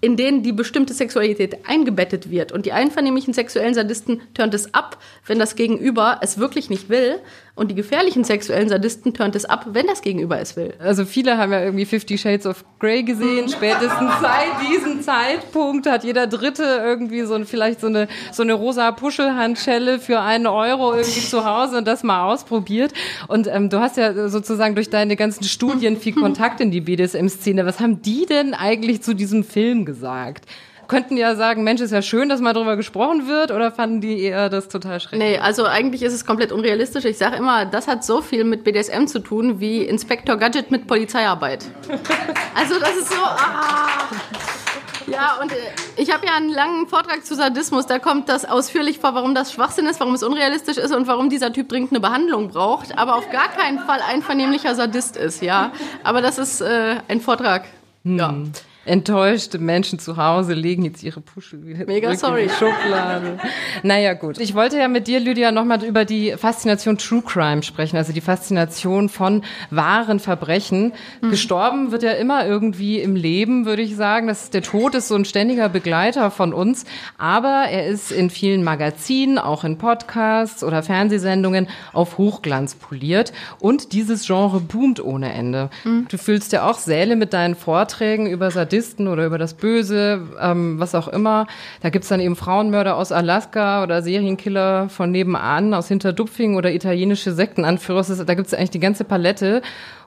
in 0.00 0.16
denen 0.16 0.42
die 0.42 0.52
bestimmte 0.52 0.92
Sexualität 0.92 1.66
eingebettet 1.66 2.30
wird. 2.30 2.52
Und 2.52 2.66
die 2.66 2.72
einvernehmlichen 2.72 3.32
sexuellen 3.32 3.74
Sadisten 3.74 4.20
turnt 4.34 4.54
es 4.54 4.74
ab, 4.74 4.98
wenn 5.26 5.38
das 5.38 5.56
Gegenüber 5.56 6.18
es 6.20 6.38
wirklich 6.38 6.68
nicht 6.68 6.88
will. 6.88 7.20
Und 7.56 7.70
die 7.70 7.76
gefährlichen 7.76 8.24
sexuellen 8.24 8.68
Sadisten 8.68 9.14
turnt 9.14 9.36
es 9.36 9.44
ab, 9.44 9.66
wenn 9.70 9.86
das 9.86 10.02
Gegenüber 10.02 10.40
es 10.40 10.56
will. 10.56 10.74
Also 10.80 11.04
viele 11.04 11.38
haben 11.38 11.52
ja 11.52 11.62
irgendwie 11.62 11.84
Fifty 11.84 12.18
Shades 12.18 12.46
of 12.46 12.64
Grey 12.80 13.04
gesehen. 13.04 13.48
Spätestens 13.48 14.10
seit 14.20 14.68
diesem 14.68 15.02
Zeitpunkt 15.02 15.86
hat 15.86 16.02
jeder 16.02 16.26
Dritte 16.26 16.64
irgendwie 16.82 17.22
so 17.22 17.34
ein, 17.34 17.46
vielleicht 17.46 17.80
so 17.80 17.86
eine, 17.86 18.08
so 18.32 18.42
eine 18.42 18.54
rosa 18.54 18.90
Puschelhandschelle 18.90 20.00
für 20.00 20.18
einen 20.18 20.48
Euro 20.48 20.94
irgendwie 20.94 21.20
zu 21.20 21.44
Hause 21.44 21.78
und 21.78 21.86
das 21.86 22.02
mal 22.02 22.24
ausprobiert. 22.24 22.92
Und 23.28 23.46
ähm, 23.46 23.70
du 23.70 23.78
hast 23.78 23.98
ja 23.98 24.28
sozusagen 24.28 24.74
durch 24.74 24.90
deine 24.90 25.14
ganzen 25.14 25.44
Studien 25.44 25.96
viel 25.96 26.14
Kontakt 26.24 26.60
in 26.60 26.72
die 26.72 26.80
BDSM-Szene. 26.80 27.64
Was 27.66 27.78
haben 27.78 28.02
die 28.02 28.26
denn 28.26 28.54
eigentlich 28.54 29.02
zu 29.02 29.14
diesem 29.14 29.44
Film 29.44 29.84
gesagt? 29.84 30.46
Könnten 30.88 31.16
ja 31.16 31.34
sagen, 31.36 31.64
Mensch, 31.64 31.80
ist 31.80 31.90
ja 31.90 32.02
schön, 32.02 32.28
dass 32.28 32.40
mal 32.40 32.52
drüber 32.52 32.76
gesprochen 32.76 33.26
wird, 33.26 33.50
oder 33.50 33.72
fanden 33.72 34.00
die 34.00 34.22
eher 34.22 34.48
das 34.48 34.68
total 34.68 35.00
schrecklich? 35.00 35.20
Nee, 35.20 35.38
also 35.38 35.64
eigentlich 35.64 36.02
ist 36.02 36.12
es 36.12 36.24
komplett 36.26 36.52
unrealistisch. 36.52 37.04
Ich 37.04 37.18
sage 37.18 37.36
immer, 37.36 37.66
das 37.66 37.88
hat 37.88 38.04
so 38.04 38.22
viel 38.22 38.44
mit 38.44 38.64
BDSM 38.64 39.06
zu 39.06 39.18
tun 39.20 39.60
wie 39.60 39.82
Inspector 39.82 40.36
Gadget 40.36 40.70
mit 40.70 40.86
Polizeiarbeit. 40.86 41.66
Also 42.56 42.78
das 42.78 42.96
ist 42.96 43.08
so. 43.08 43.20
Ah. 43.20 43.88
Ja, 45.06 45.38
und 45.40 45.52
äh, 45.52 45.56
ich 45.96 46.12
habe 46.12 46.26
ja 46.26 46.34
einen 46.34 46.48
langen 46.48 46.86
Vortrag 46.86 47.24
zu 47.24 47.34
Sadismus. 47.34 47.86
Da 47.86 47.98
kommt 47.98 48.28
das 48.28 48.44
ausführlich 48.44 48.98
vor, 48.98 49.14
warum 49.14 49.34
das 49.34 49.52
Schwachsinn 49.52 49.86
ist, 49.86 50.00
warum 50.00 50.14
es 50.14 50.22
unrealistisch 50.22 50.76
ist 50.78 50.94
und 50.94 51.06
warum 51.06 51.28
dieser 51.30 51.52
Typ 51.52 51.68
dringend 51.68 51.92
eine 51.92 52.00
Behandlung 52.00 52.48
braucht, 52.48 52.96
aber 52.96 53.16
auf 53.16 53.30
gar 53.30 53.48
keinen 53.48 53.80
Fall 53.80 54.00
einvernehmlicher 54.00 54.74
Sadist 54.74 55.16
ist, 55.16 55.42
ja. 55.42 55.72
Aber 56.02 56.22
das 56.22 56.38
ist 56.38 56.60
äh, 56.60 56.96
ein 57.08 57.20
Vortrag. 57.20 57.64
Ja. 58.04 58.34
Enttäuschte 58.86 59.58
Menschen 59.58 59.98
zu 59.98 60.18
Hause 60.18 60.52
legen 60.52 60.84
jetzt 60.84 61.02
ihre 61.02 61.20
Puschel 61.20 61.66
wieder 61.66 61.86
Mega 61.86 62.14
sorry. 62.16 62.42
in 62.42 62.48
die 62.48 62.54
Schublade. 62.54 63.38
naja, 63.82 64.12
gut. 64.12 64.38
Ich 64.38 64.54
wollte 64.54 64.78
ja 64.78 64.88
mit 64.88 65.06
dir, 65.06 65.20
Lydia, 65.20 65.52
nochmal 65.52 65.82
über 65.82 66.04
die 66.04 66.32
Faszination 66.36 66.98
True 66.98 67.22
Crime 67.22 67.62
sprechen, 67.62 67.96
also 67.96 68.12
die 68.12 68.20
Faszination 68.20 69.08
von 69.08 69.42
wahren 69.70 70.20
Verbrechen. 70.20 70.92
Mhm. 71.22 71.30
Gestorben 71.30 71.92
wird 71.92 72.02
ja 72.02 72.12
immer 72.12 72.46
irgendwie 72.46 73.00
im 73.00 73.16
Leben, 73.16 73.64
würde 73.64 73.80
ich 73.80 73.96
sagen. 73.96 74.26
Das 74.26 74.50
der 74.50 74.62
Tod 74.62 74.94
ist 74.94 75.08
so 75.08 75.14
ein 75.14 75.24
ständiger 75.24 75.70
Begleiter 75.70 76.30
von 76.30 76.52
uns, 76.52 76.84
aber 77.16 77.66
er 77.70 77.86
ist 77.86 78.12
in 78.12 78.28
vielen 78.28 78.64
Magazinen, 78.64 79.38
auch 79.38 79.64
in 79.64 79.78
Podcasts 79.78 80.62
oder 80.62 80.82
Fernsehsendungen 80.82 81.68
auf 81.94 82.18
Hochglanz 82.18 82.74
poliert 82.74 83.32
und 83.60 83.92
dieses 83.92 84.26
Genre 84.26 84.60
boomt 84.60 85.02
ohne 85.02 85.32
Ende. 85.32 85.70
Mhm. 85.84 86.06
Du 86.08 86.18
fühlst 86.18 86.52
ja 86.52 86.68
auch 86.68 86.78
Säle 86.78 87.16
mit 87.16 87.32
deinen 87.32 87.54
Vorträgen 87.54 88.26
über 88.26 88.50
Sadismus 88.50 88.73
Sadisten 88.74 89.08
oder 89.08 89.26
über 89.26 89.38
das 89.38 89.54
Böse, 89.54 90.22
ähm, 90.40 90.78
was 90.80 90.94
auch 90.94 91.08
immer. 91.08 91.46
Da 91.80 91.90
gibt's 91.90 92.08
dann 92.08 92.20
eben 92.20 92.34
Frauenmörder 92.34 92.96
aus 92.96 93.12
Alaska 93.12 93.82
oder 93.82 94.02
Serienkiller 94.02 94.88
von 94.88 95.10
nebenan 95.10 95.74
aus 95.74 95.88
Hinterdupfing 95.88 96.56
oder 96.56 96.72
italienische 96.72 97.32
Sektenanführer. 97.32 98.04
Da 98.24 98.34
gibt's 98.34 98.52
eigentlich 98.52 98.70
die 98.70 98.80
ganze 98.80 99.04
Palette. 99.04 99.62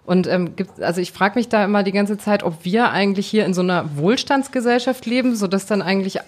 Und 0.05 0.27
ähm, 0.27 0.55
gibt, 0.55 0.81
also 0.81 1.01
ich 1.01 1.11
frage 1.11 1.37
mich 1.37 1.49
da 1.49 1.63
immer 1.63 1.83
die 1.83 1.91
ganze 1.91 2.17
Zeit, 2.17 2.43
ob 2.43 2.63
wir 2.63 2.91
eigentlich 2.91 3.27
hier 3.27 3.45
in 3.45 3.53
so 3.53 3.61
einer 3.61 3.97
Wohlstandsgesellschaft 3.97 5.05
leben, 5.05 5.35
so 5.35 5.47
dass 5.47 5.65
dann 5.65 5.81
eigentlich 5.81 6.19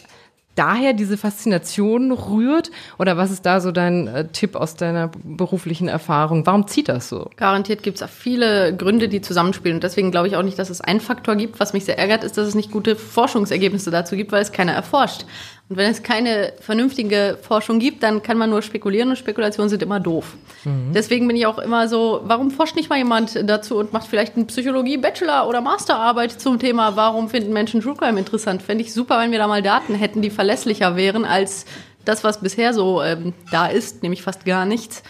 daher 0.60 0.94
diese 0.94 1.18
Faszination 1.18 2.12
rührt? 2.12 2.70
Oder 2.98 3.18
was 3.18 3.32
ist 3.32 3.46
da 3.46 3.62
so 3.62 3.72
dein 3.72 4.08
äh, 4.08 4.28
Tipp 4.28 4.56
aus 4.56 4.76
deiner 4.76 5.10
beruflichen 5.24 5.88
Erfahrung? 5.88 6.46
Warum 6.46 6.68
zieht 6.68 6.90
das 6.90 7.08
so? 7.08 7.30
Garantiert 7.38 7.82
gibt 7.82 8.02
es 8.02 8.10
viele 8.10 8.76
Gründe, 8.76 9.08
die 9.08 9.22
zusammenspielen. 9.22 9.78
Und 9.78 9.84
deswegen 9.84 10.12
glaube 10.12 10.28
ich 10.28 10.36
auch 10.36 10.44
nicht, 10.44 10.60
dass 10.60 10.70
es 10.70 10.82
einen 10.82 11.00
Faktor 11.00 11.36
gibt. 11.36 11.60
Was 11.60 11.74
mich 11.74 11.86
sehr 11.86 11.98
ärgert, 11.98 12.24
ist, 12.24 12.38
dass 12.38 12.48
es 12.48 12.56
nicht 12.56 12.72
gute 12.72 12.98
Forschungsergebnisse 12.98 13.90
dazu 13.90 14.18
gibt, 14.18 14.32
weil 14.34 14.42
es 14.42 14.52
keiner 14.52 14.74
erforscht. 14.74 15.26
Und 15.70 15.78
wenn 15.78 15.92
es 15.92 16.02
keine 16.02 16.54
vernünftige 16.62 17.38
Forschung 17.40 17.78
gibt, 17.78 18.02
dann 18.02 18.24
kann 18.24 18.40
man 18.40 18.50
nur 18.50 18.64
spekulieren 18.64 19.10
und 19.10 19.18
Spekulationen 19.18 19.70
sind 19.70 19.84
immer 19.84 20.00
doof. 20.00 20.36
Mhm. 20.66 20.94
Deswegen 20.94 21.28
bin 21.28 21.38
ich 21.38 21.46
auch 21.46 21.60
immer 21.60 21.88
so, 21.88 22.22
warum 22.24 22.50
forscht 22.50 22.76
nicht 22.76 22.90
mal 22.90 22.98
jemand 22.98 23.38
dazu 23.48 23.78
und 23.78 23.94
macht 23.94 24.08
vielleicht 24.08 24.36
eine 24.36 24.46
Psychologie-Bachelor- 24.46 25.48
oder 25.48 25.62
Masterarbeit 25.62 26.32
zum 26.32 26.58
Thema, 26.58 26.96
warum 26.96 27.30
finden 27.30 27.54
Menschen 27.54 27.82
True 27.82 27.96
Crime 27.96 28.18
interessant? 28.18 28.64
Fände 28.64 28.84
ich 28.84 28.94
super, 28.94 29.20
wenn 29.20 29.32
wir 29.32 29.38
da 29.38 29.48
mal 29.48 29.62
Daten 29.62 29.94
hätten, 29.94 30.24
die 30.24 30.32
verlässlicher 30.32 30.96
wären 30.96 31.24
als 31.24 31.66
das, 32.04 32.24
was 32.24 32.42
bisher 32.42 32.74
so 32.74 33.04
ähm, 33.04 33.34
da 33.52 33.68
ist, 33.68 34.02
nämlich 34.02 34.24
fast 34.24 34.46
gar 34.46 34.66
nichts. 34.66 35.04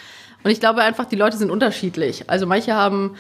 Und 0.44 0.52
ich 0.52 0.60
glaube 0.60 0.82
einfach, 0.82 1.06
die 1.06 1.16
Leute 1.16 1.38
sind 1.38 1.52
unterschiedlich. 1.52 2.30
Also 2.30 2.46
manche 2.46 2.74
haben 2.74 3.16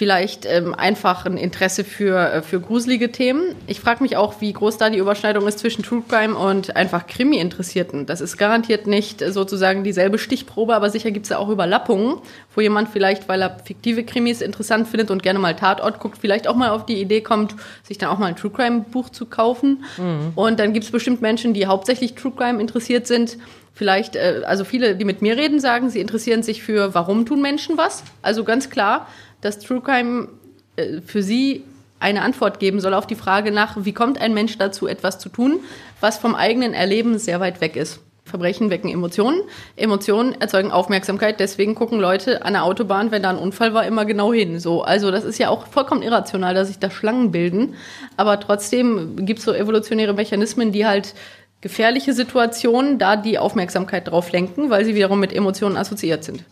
vielleicht 0.00 0.46
ähm, 0.46 0.74
einfach 0.74 1.26
ein 1.26 1.36
Interesse 1.36 1.84
für, 1.84 2.32
äh, 2.32 2.40
für 2.40 2.58
gruselige 2.58 3.12
Themen. 3.12 3.54
Ich 3.66 3.80
frage 3.80 4.02
mich 4.02 4.16
auch, 4.16 4.40
wie 4.40 4.50
groß 4.50 4.78
da 4.78 4.88
die 4.88 4.96
Überschneidung 4.96 5.46
ist 5.46 5.58
zwischen 5.58 5.82
True 5.82 6.02
Crime 6.08 6.34
und 6.34 6.74
einfach 6.74 7.06
Krimi-Interessierten. 7.06 8.06
Das 8.06 8.22
ist 8.22 8.38
garantiert 8.38 8.86
nicht 8.86 9.20
sozusagen 9.20 9.84
dieselbe 9.84 10.16
Stichprobe, 10.16 10.74
aber 10.74 10.88
sicher 10.88 11.10
gibt 11.10 11.26
es 11.26 11.30
ja 11.30 11.36
auch 11.36 11.50
Überlappungen, 11.50 12.14
wo 12.54 12.62
jemand 12.62 12.88
vielleicht, 12.88 13.28
weil 13.28 13.42
er 13.42 13.58
fiktive 13.62 14.02
Krimis 14.02 14.40
interessant 14.40 14.88
findet 14.88 15.10
und 15.10 15.22
gerne 15.22 15.38
mal 15.38 15.54
Tatort 15.54 16.00
guckt, 16.00 16.16
vielleicht 16.18 16.48
auch 16.48 16.56
mal 16.56 16.70
auf 16.70 16.86
die 16.86 16.98
Idee 16.98 17.20
kommt, 17.20 17.54
sich 17.82 17.98
dann 17.98 18.08
auch 18.08 18.16
mal 18.16 18.28
ein 18.28 18.36
True 18.36 18.52
Crime-Buch 18.52 19.10
zu 19.10 19.26
kaufen. 19.26 19.84
Mhm. 19.98 20.32
Und 20.34 20.60
dann 20.60 20.72
gibt 20.72 20.86
es 20.86 20.90
bestimmt 20.90 21.20
Menschen, 21.20 21.52
die 21.52 21.66
hauptsächlich 21.66 22.14
True 22.14 22.32
Crime 22.34 22.58
interessiert 22.58 23.06
sind. 23.06 23.36
Vielleicht, 23.74 24.16
äh, 24.16 24.44
also 24.46 24.64
viele, 24.64 24.96
die 24.96 25.04
mit 25.04 25.20
mir 25.20 25.36
reden, 25.36 25.60
sagen, 25.60 25.90
sie 25.90 26.00
interessieren 26.00 26.42
sich 26.42 26.62
für, 26.62 26.94
warum 26.94 27.26
tun 27.26 27.42
Menschen 27.42 27.76
was. 27.76 28.02
Also 28.22 28.44
ganz 28.44 28.70
klar 28.70 29.06
dass 29.40 29.58
True 29.58 29.80
Crime 29.80 30.28
äh, 30.76 31.00
für 31.00 31.22
sie 31.22 31.64
eine 31.98 32.22
Antwort 32.22 32.60
geben 32.60 32.80
soll 32.80 32.94
auf 32.94 33.06
die 33.06 33.14
Frage 33.14 33.52
nach, 33.52 33.76
wie 33.84 33.92
kommt 33.92 34.20
ein 34.20 34.32
Mensch 34.34 34.56
dazu, 34.58 34.86
etwas 34.86 35.18
zu 35.18 35.28
tun, 35.28 35.60
was 36.00 36.18
vom 36.18 36.34
eigenen 36.34 36.72
Erleben 36.72 37.18
sehr 37.18 37.40
weit 37.40 37.60
weg 37.60 37.76
ist. 37.76 38.00
Verbrechen 38.24 38.70
wecken 38.70 38.90
Emotionen. 38.90 39.42
Emotionen 39.76 40.40
erzeugen 40.40 40.70
Aufmerksamkeit. 40.70 41.40
Deswegen 41.40 41.74
gucken 41.74 42.00
Leute 42.00 42.44
an 42.44 42.54
der 42.54 42.64
Autobahn, 42.64 43.10
wenn 43.10 43.22
da 43.22 43.30
ein 43.30 43.38
Unfall 43.38 43.74
war, 43.74 43.84
immer 43.84 44.04
genau 44.04 44.32
hin. 44.32 44.60
So, 44.60 44.82
also 44.82 45.10
das 45.10 45.24
ist 45.24 45.38
ja 45.38 45.50
auch 45.50 45.66
vollkommen 45.66 46.02
irrational, 46.02 46.54
dass 46.54 46.68
sich 46.68 46.78
da 46.78 46.90
Schlangen 46.90 47.32
bilden. 47.32 47.74
Aber 48.16 48.38
trotzdem 48.38 49.26
gibt 49.26 49.40
es 49.40 49.44
so 49.44 49.52
evolutionäre 49.52 50.14
Mechanismen, 50.14 50.72
die 50.72 50.86
halt 50.86 51.14
gefährliche 51.60 52.14
Situationen 52.14 52.98
da 52.98 53.16
die 53.16 53.38
Aufmerksamkeit 53.38 54.08
drauf 54.08 54.32
lenken, 54.32 54.70
weil 54.70 54.84
sie 54.84 54.94
wiederum 54.94 55.20
mit 55.20 55.32
Emotionen 55.32 55.76
assoziiert 55.76 56.24
sind. 56.24 56.44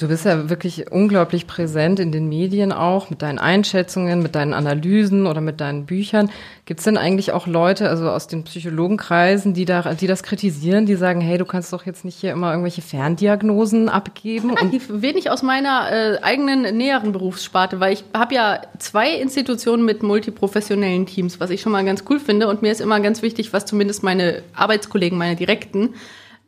Du 0.00 0.06
bist 0.06 0.24
ja 0.26 0.48
wirklich 0.48 0.92
unglaublich 0.92 1.48
präsent 1.48 1.98
in 1.98 2.12
den 2.12 2.28
Medien 2.28 2.70
auch, 2.70 3.10
mit 3.10 3.20
deinen 3.20 3.40
Einschätzungen, 3.40 4.22
mit 4.22 4.36
deinen 4.36 4.54
Analysen 4.54 5.26
oder 5.26 5.40
mit 5.40 5.60
deinen 5.60 5.86
Büchern. 5.86 6.30
Gibt 6.66 6.78
es 6.78 6.84
denn 6.84 6.96
eigentlich 6.96 7.32
auch 7.32 7.48
Leute, 7.48 7.88
also 7.88 8.08
aus 8.08 8.28
den 8.28 8.44
Psychologenkreisen, 8.44 9.54
die, 9.54 9.64
da, 9.64 9.94
die 9.94 10.06
das 10.06 10.22
kritisieren, 10.22 10.86
die 10.86 10.94
sagen, 10.94 11.20
hey, 11.20 11.36
du 11.36 11.44
kannst 11.44 11.72
doch 11.72 11.84
jetzt 11.84 12.04
nicht 12.04 12.16
hier 12.16 12.30
immer 12.30 12.50
irgendwelche 12.52 12.80
Ferndiagnosen 12.80 13.88
abgeben? 13.88 14.54
Relativ 14.54 14.86
wenig 14.88 15.32
aus 15.32 15.42
meiner 15.42 15.90
äh, 15.90 16.18
eigenen 16.22 16.76
näheren 16.76 17.10
Berufssparte, 17.10 17.80
weil 17.80 17.92
ich 17.92 18.04
habe 18.14 18.36
ja 18.36 18.62
zwei 18.78 19.12
Institutionen 19.16 19.84
mit 19.84 20.04
multiprofessionellen 20.04 21.06
Teams, 21.06 21.40
was 21.40 21.50
ich 21.50 21.60
schon 21.60 21.72
mal 21.72 21.84
ganz 21.84 22.04
cool 22.08 22.20
finde. 22.20 22.46
Und 22.46 22.62
mir 22.62 22.70
ist 22.70 22.80
immer 22.80 23.00
ganz 23.00 23.20
wichtig, 23.22 23.52
was 23.52 23.66
zumindest 23.66 24.04
meine 24.04 24.44
Arbeitskollegen, 24.54 25.18
meine 25.18 25.34
Direkten, 25.34 25.94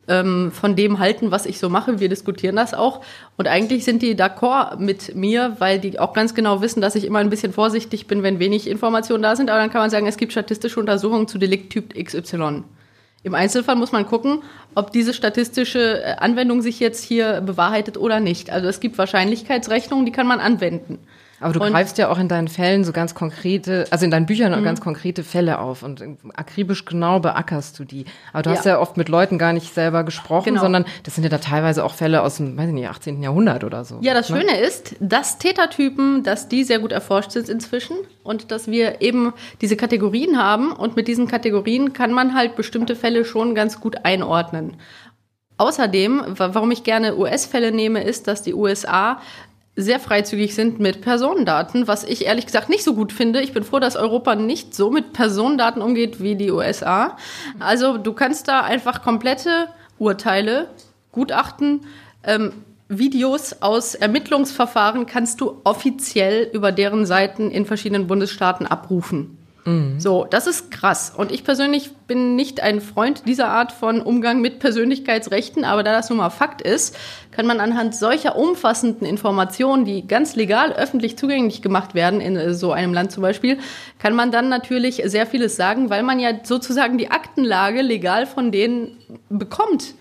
ähm, 0.07 0.51
von 0.51 0.75
dem 0.75 0.99
halten, 0.99 1.31
was 1.31 1.45
ich 1.45 1.59
so 1.59 1.69
mache. 1.69 1.99
Wir 1.99 2.09
diskutieren 2.09 2.55
das 2.55 2.73
auch. 2.73 3.01
Und 3.37 3.47
eigentlich 3.47 3.83
sind 3.85 4.01
die 4.01 4.15
d'accord 4.15 4.77
mit 4.77 5.15
mir, 5.15 5.55
weil 5.59 5.79
die 5.79 5.99
auch 5.99 6.13
ganz 6.13 6.33
genau 6.33 6.61
wissen, 6.61 6.81
dass 6.81 6.95
ich 6.95 7.05
immer 7.05 7.19
ein 7.19 7.29
bisschen 7.29 7.53
vorsichtig 7.53 8.07
bin, 8.07 8.23
wenn 8.23 8.39
wenig 8.39 8.67
Informationen 8.67 9.23
da 9.23 9.35
sind. 9.35 9.49
Aber 9.49 9.59
dann 9.59 9.69
kann 9.69 9.81
man 9.81 9.89
sagen, 9.89 10.07
es 10.07 10.17
gibt 10.17 10.31
statistische 10.31 10.79
Untersuchungen 10.79 11.27
zu 11.27 11.37
Delikttyp 11.37 11.93
XY. 11.93 12.63
Im 13.23 13.35
Einzelfall 13.35 13.75
muss 13.75 13.91
man 13.91 14.07
gucken, 14.07 14.41
ob 14.73 14.91
diese 14.91 15.13
statistische 15.13 16.03
äh, 16.03 16.15
Anwendung 16.17 16.61
sich 16.61 16.79
jetzt 16.79 17.03
hier 17.03 17.41
bewahrheitet 17.41 17.97
oder 17.97 18.19
nicht. 18.19 18.49
Also 18.49 18.67
es 18.67 18.79
gibt 18.79 18.97
Wahrscheinlichkeitsrechnungen, 18.97 20.05
die 20.05 20.11
kann 20.11 20.25
man 20.25 20.39
anwenden. 20.39 20.97
Aber 21.41 21.53
du 21.53 21.59
und 21.59 21.71
greifst 21.71 21.97
ja 21.97 22.09
auch 22.09 22.19
in 22.19 22.27
deinen 22.27 22.47
Fällen 22.47 22.83
so 22.83 22.91
ganz 22.91 23.15
konkrete, 23.15 23.85
also 23.89 24.05
in 24.05 24.11
deinen 24.11 24.27
Büchern 24.27 24.57
mhm. 24.57 24.63
ganz 24.63 24.79
konkrete 24.79 25.23
Fälle 25.23 25.59
auf 25.59 25.83
und 25.83 26.03
akribisch 26.35 26.85
genau 26.85 27.19
beackerst 27.19 27.79
du 27.79 27.83
die. 27.83 28.05
Aber 28.31 28.43
du 28.43 28.51
ja. 28.51 28.55
hast 28.55 28.65
ja 28.65 28.79
oft 28.79 28.95
mit 28.95 29.09
Leuten 29.09 29.37
gar 29.37 29.51
nicht 29.51 29.73
selber 29.73 30.03
gesprochen, 30.03 30.45
genau. 30.45 30.61
sondern 30.61 30.85
das 31.03 31.15
sind 31.15 31.23
ja 31.23 31.29
da 31.29 31.39
teilweise 31.39 31.83
auch 31.83 31.95
Fälle 31.95 32.21
aus 32.21 32.37
dem, 32.37 32.57
weiß 32.57 32.67
ich 32.67 32.73
nicht, 32.73 32.87
18. 32.87 33.23
Jahrhundert 33.23 33.63
oder 33.63 33.83
so. 33.83 33.97
Ja, 34.01 34.13
das 34.13 34.29
ne? 34.29 34.41
Schöne 34.41 34.59
ist, 34.59 34.95
dass 34.99 35.39
Tätertypen, 35.39 36.23
dass 36.23 36.47
die 36.47 36.63
sehr 36.63 36.79
gut 36.79 36.91
erforscht 36.91 37.31
sind 37.31 37.49
inzwischen 37.49 37.97
und 38.23 38.51
dass 38.51 38.67
wir 38.67 39.01
eben 39.01 39.33
diese 39.61 39.75
Kategorien 39.75 40.37
haben 40.37 40.71
und 40.71 40.95
mit 40.95 41.07
diesen 41.07 41.27
Kategorien 41.27 41.93
kann 41.93 42.13
man 42.13 42.35
halt 42.35 42.55
bestimmte 42.55 42.95
Fälle 42.95 43.25
schon 43.25 43.55
ganz 43.55 43.79
gut 43.81 44.05
einordnen. 44.05 44.77
Außerdem, 45.57 46.23
warum 46.37 46.71
ich 46.71 46.83
gerne 46.83 47.15
US-Fälle 47.15 47.71
nehme, 47.71 48.03
ist, 48.03 48.27
dass 48.27 48.41
die 48.41 48.55
USA 48.55 49.21
sehr 49.75 49.99
freizügig 49.99 50.53
sind 50.53 50.79
mit 50.79 51.01
Personendaten, 51.01 51.87
was 51.87 52.03
ich 52.03 52.25
ehrlich 52.25 52.45
gesagt 52.45 52.69
nicht 52.69 52.83
so 52.83 52.93
gut 52.93 53.13
finde. 53.13 53.41
Ich 53.41 53.53
bin 53.53 53.63
froh, 53.63 53.79
dass 53.79 53.95
Europa 53.95 54.35
nicht 54.35 54.75
so 54.75 54.91
mit 54.91 55.13
Personendaten 55.13 55.81
umgeht 55.81 56.21
wie 56.21 56.35
die 56.35 56.51
USA. 56.51 57.17
Also 57.59 57.97
du 57.97 58.13
kannst 58.13 58.47
da 58.47 58.61
einfach 58.61 59.01
komplette 59.01 59.67
Urteile, 59.97 60.67
Gutachten, 61.11 61.85
ähm, 62.23 62.53
Videos 62.89 63.61
aus 63.61 63.95
Ermittlungsverfahren 63.95 65.05
kannst 65.05 65.39
du 65.39 65.61
offiziell 65.63 66.49
über 66.51 66.73
deren 66.73 67.05
Seiten 67.05 67.49
in 67.49 67.65
verschiedenen 67.65 68.07
Bundesstaaten 68.07 68.67
abrufen. 68.67 69.37
Mhm. 69.65 69.99
So, 69.99 70.25
das 70.29 70.47
ist 70.47 70.71
krass. 70.71 71.13
Und 71.15 71.31
ich 71.31 71.43
persönlich 71.43 71.91
bin 72.07 72.35
nicht 72.35 72.61
ein 72.61 72.81
Freund 72.81 73.27
dieser 73.27 73.49
Art 73.49 73.71
von 73.71 74.01
Umgang 74.01 74.41
mit 74.41 74.59
Persönlichkeitsrechten, 74.59 75.63
aber 75.63 75.83
da 75.83 75.91
das 75.91 76.09
nun 76.09 76.17
mal 76.17 76.29
Fakt 76.29 76.61
ist, 76.61 76.97
kann 77.31 77.45
man 77.45 77.59
anhand 77.59 77.95
solcher 77.95 78.35
umfassenden 78.37 79.07
Informationen, 79.07 79.85
die 79.85 80.07
ganz 80.07 80.35
legal 80.35 80.71
öffentlich 80.73 81.17
zugänglich 81.17 81.61
gemacht 81.61 81.93
werden, 81.93 82.21
in 82.21 82.35
äh, 82.35 82.53
so 82.53 82.71
einem 82.71 82.93
Land 82.93 83.11
zum 83.11 83.21
Beispiel, 83.21 83.59
kann 83.99 84.15
man 84.15 84.31
dann 84.31 84.49
natürlich 84.49 85.03
sehr 85.05 85.27
vieles 85.27 85.55
sagen, 85.55 85.89
weil 85.89 86.03
man 86.03 86.19
ja 86.19 86.31
sozusagen 86.43 86.97
die 86.97 87.11
Aktenlage 87.11 87.81
legal 87.81 88.25
von 88.25 88.51
denen 88.51 88.97
bekommt. 89.29 89.93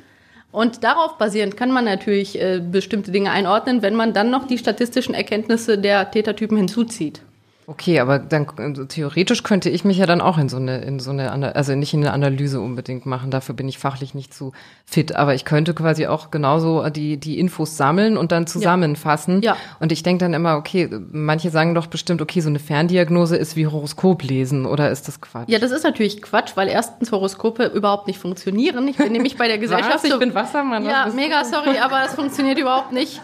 Und 0.52 0.82
darauf 0.82 1.16
basierend 1.16 1.56
kann 1.56 1.70
man 1.70 1.84
natürlich 1.84 2.40
äh, 2.40 2.60
bestimmte 2.60 3.12
Dinge 3.12 3.30
einordnen, 3.30 3.82
wenn 3.82 3.94
man 3.94 4.12
dann 4.14 4.30
noch 4.30 4.46
die 4.46 4.58
statistischen 4.58 5.14
Erkenntnisse 5.14 5.78
der 5.78 6.10
Tätertypen 6.10 6.56
hinzuzieht. 6.56 7.22
Okay, 7.66 8.00
aber 8.00 8.18
dann 8.18 8.46
also 8.56 8.84
theoretisch 8.84 9.44
könnte 9.44 9.70
ich 9.70 9.84
mich 9.84 9.98
ja 9.98 10.06
dann 10.06 10.20
auch 10.20 10.38
in 10.38 10.48
so 10.48 10.56
eine, 10.56 10.78
in 10.78 10.98
so 10.98 11.12
eine, 11.12 11.54
also 11.54 11.74
nicht 11.76 11.94
in 11.94 12.00
eine 12.00 12.12
Analyse 12.12 12.60
unbedingt 12.60 13.06
machen. 13.06 13.30
Dafür 13.30 13.54
bin 13.54 13.68
ich 13.68 13.78
fachlich 13.78 14.12
nicht 14.12 14.34
zu 14.34 14.52
fit. 14.84 15.14
Aber 15.14 15.36
ich 15.36 15.44
könnte 15.44 15.72
quasi 15.72 16.08
auch 16.08 16.32
genauso 16.32 16.88
die, 16.88 17.16
die 17.18 17.38
Infos 17.38 17.76
sammeln 17.76 18.16
und 18.16 18.32
dann 18.32 18.48
zusammenfassen. 18.48 19.40
Ja. 19.42 19.56
Und 19.78 19.92
ich 19.92 20.02
denke 20.02 20.24
dann 20.24 20.34
immer, 20.34 20.56
okay, 20.56 20.88
manche 21.12 21.50
sagen 21.50 21.76
doch 21.76 21.86
bestimmt, 21.86 22.20
okay, 22.20 22.40
so 22.40 22.48
eine 22.48 22.58
Ferndiagnose 22.58 23.36
ist 23.36 23.54
wie 23.54 23.68
Horoskop 23.68 24.24
lesen 24.24 24.66
oder 24.66 24.90
ist 24.90 25.06
das 25.06 25.20
Quatsch? 25.20 25.48
Ja, 25.48 25.60
das 25.60 25.70
ist 25.70 25.84
natürlich 25.84 26.22
Quatsch, 26.22 26.52
weil 26.56 26.66
erstens 26.66 27.12
Horoskope 27.12 27.66
überhaupt 27.66 28.08
nicht 28.08 28.18
funktionieren. 28.18 28.88
Ich 28.88 28.96
bin 28.96 29.12
nämlich 29.12 29.36
bei 29.36 29.46
der 29.46 29.58
Gesellschaft. 29.60 29.94
Was? 29.94 30.04
Ich 30.04 30.18
bin 30.18 30.34
Wassermann. 30.34 30.84
Ja, 30.84 31.08
mega 31.14 31.44
sorry, 31.44 31.78
aber 31.78 32.04
es 32.04 32.14
funktioniert 32.14 32.58
überhaupt 32.58 32.90
nicht. 32.90 33.20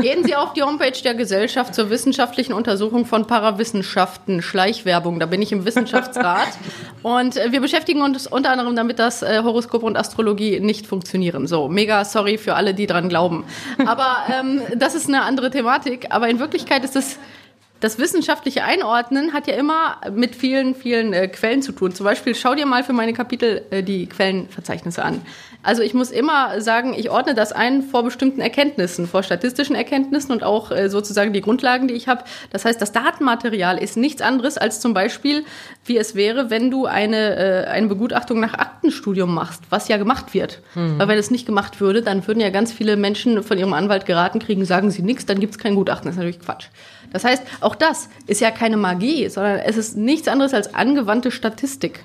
Gehen 0.00 0.22
Sie 0.22 0.36
auf 0.36 0.52
die 0.52 0.62
Homepage 0.62 0.92
der 1.02 1.14
Gesellschaft 1.14 1.74
zur 1.74 1.90
wissenschaftlichen 1.90 2.52
Untersuchung 2.52 3.04
von 3.04 3.26
Parawissen 3.26 3.79
Wissenschaften, 3.80 4.42
Schleichwerbung. 4.42 5.20
Da 5.20 5.26
bin 5.26 5.40
ich 5.40 5.52
im 5.52 5.64
Wissenschaftsrat. 5.64 6.48
und 7.02 7.36
äh, 7.36 7.50
wir 7.50 7.60
beschäftigen 7.60 8.02
uns 8.02 8.26
unter 8.26 8.50
anderem 8.50 8.76
damit, 8.76 8.98
dass 8.98 9.22
äh, 9.22 9.40
Horoskop 9.42 9.82
und 9.82 9.96
Astrologie 9.96 10.60
nicht 10.60 10.86
funktionieren. 10.86 11.46
So, 11.46 11.68
mega 11.68 12.04
sorry 12.04 12.36
für 12.36 12.54
alle, 12.54 12.74
die 12.74 12.86
dran 12.86 13.08
glauben. 13.08 13.44
Aber 13.86 14.18
ähm, 14.30 14.60
das 14.76 14.94
ist 14.94 15.08
eine 15.08 15.22
andere 15.22 15.50
Thematik. 15.50 16.08
Aber 16.10 16.28
in 16.28 16.38
Wirklichkeit 16.38 16.84
ist 16.84 16.94
es 16.94 17.18
das 17.80 17.98
wissenschaftliche 17.98 18.62
Einordnen 18.62 19.32
hat 19.32 19.46
ja 19.46 19.54
immer 19.54 20.02
mit 20.12 20.36
vielen, 20.36 20.74
vielen 20.74 21.14
äh, 21.14 21.28
Quellen 21.28 21.62
zu 21.62 21.72
tun. 21.72 21.94
Zum 21.94 22.04
Beispiel 22.04 22.34
schau 22.34 22.54
dir 22.54 22.66
mal 22.66 22.84
für 22.84 22.92
meine 22.92 23.14
Kapitel 23.14 23.62
äh, 23.70 23.82
die 23.82 24.06
Quellenverzeichnisse 24.06 25.02
an. 25.02 25.22
Also 25.62 25.82
ich 25.82 25.94
muss 25.94 26.10
immer 26.10 26.60
sagen, 26.60 26.94
ich 26.96 27.10
ordne 27.10 27.34
das 27.34 27.52
ein 27.52 27.82
vor 27.82 28.02
bestimmten 28.02 28.40
Erkenntnissen, 28.40 29.06
vor 29.06 29.22
statistischen 29.22 29.76
Erkenntnissen 29.76 30.32
und 30.32 30.42
auch 30.42 30.70
äh, 30.70 30.88
sozusagen 30.88 31.32
die 31.32 31.40
Grundlagen, 31.40 31.88
die 31.88 31.94
ich 31.94 32.08
habe. 32.08 32.24
Das 32.50 32.64
heißt, 32.64 32.80
das 32.80 32.92
Datenmaterial 32.92 33.78
ist 33.78 33.96
nichts 33.96 34.22
anderes 34.22 34.56
als 34.56 34.80
zum 34.80 34.94
Beispiel, 34.94 35.44
wie 35.84 35.98
es 35.98 36.14
wäre, 36.14 36.50
wenn 36.50 36.70
du 36.70 36.86
eine, 36.86 37.36
äh, 37.36 37.66
eine 37.66 37.88
Begutachtung 37.88 38.40
nach 38.40 38.54
Aktenstudium 38.54 39.34
machst, 39.34 39.62
was 39.70 39.88
ja 39.88 39.96
gemacht 39.96 40.32
wird. 40.32 40.60
Mhm. 40.74 40.98
Weil 40.98 41.08
wenn 41.08 41.18
es 41.18 41.30
nicht 41.30 41.46
gemacht 41.46 41.80
würde, 41.80 42.02
dann 42.02 42.26
würden 42.26 42.40
ja 42.40 42.50
ganz 42.50 42.72
viele 42.72 42.96
Menschen 42.96 43.42
von 43.42 43.58
ihrem 43.58 43.74
Anwalt 43.74 44.06
geraten 44.06 44.38
kriegen, 44.38 44.64
sagen 44.64 44.90
sie 44.90 45.02
nichts, 45.02 45.26
dann 45.26 45.40
gibt 45.40 45.54
es 45.54 45.58
kein 45.58 45.74
Gutachten. 45.74 46.06
Das 46.06 46.14
ist 46.14 46.18
natürlich 46.18 46.40
Quatsch. 46.40 46.68
Das 47.12 47.24
heißt, 47.24 47.42
auch 47.60 47.74
das 47.74 48.08
ist 48.26 48.40
ja 48.40 48.50
keine 48.50 48.76
Magie, 48.76 49.28
sondern 49.28 49.58
es 49.58 49.76
ist 49.76 49.96
nichts 49.96 50.28
anderes 50.28 50.54
als 50.54 50.74
angewandte 50.74 51.30
Statistik. 51.30 52.04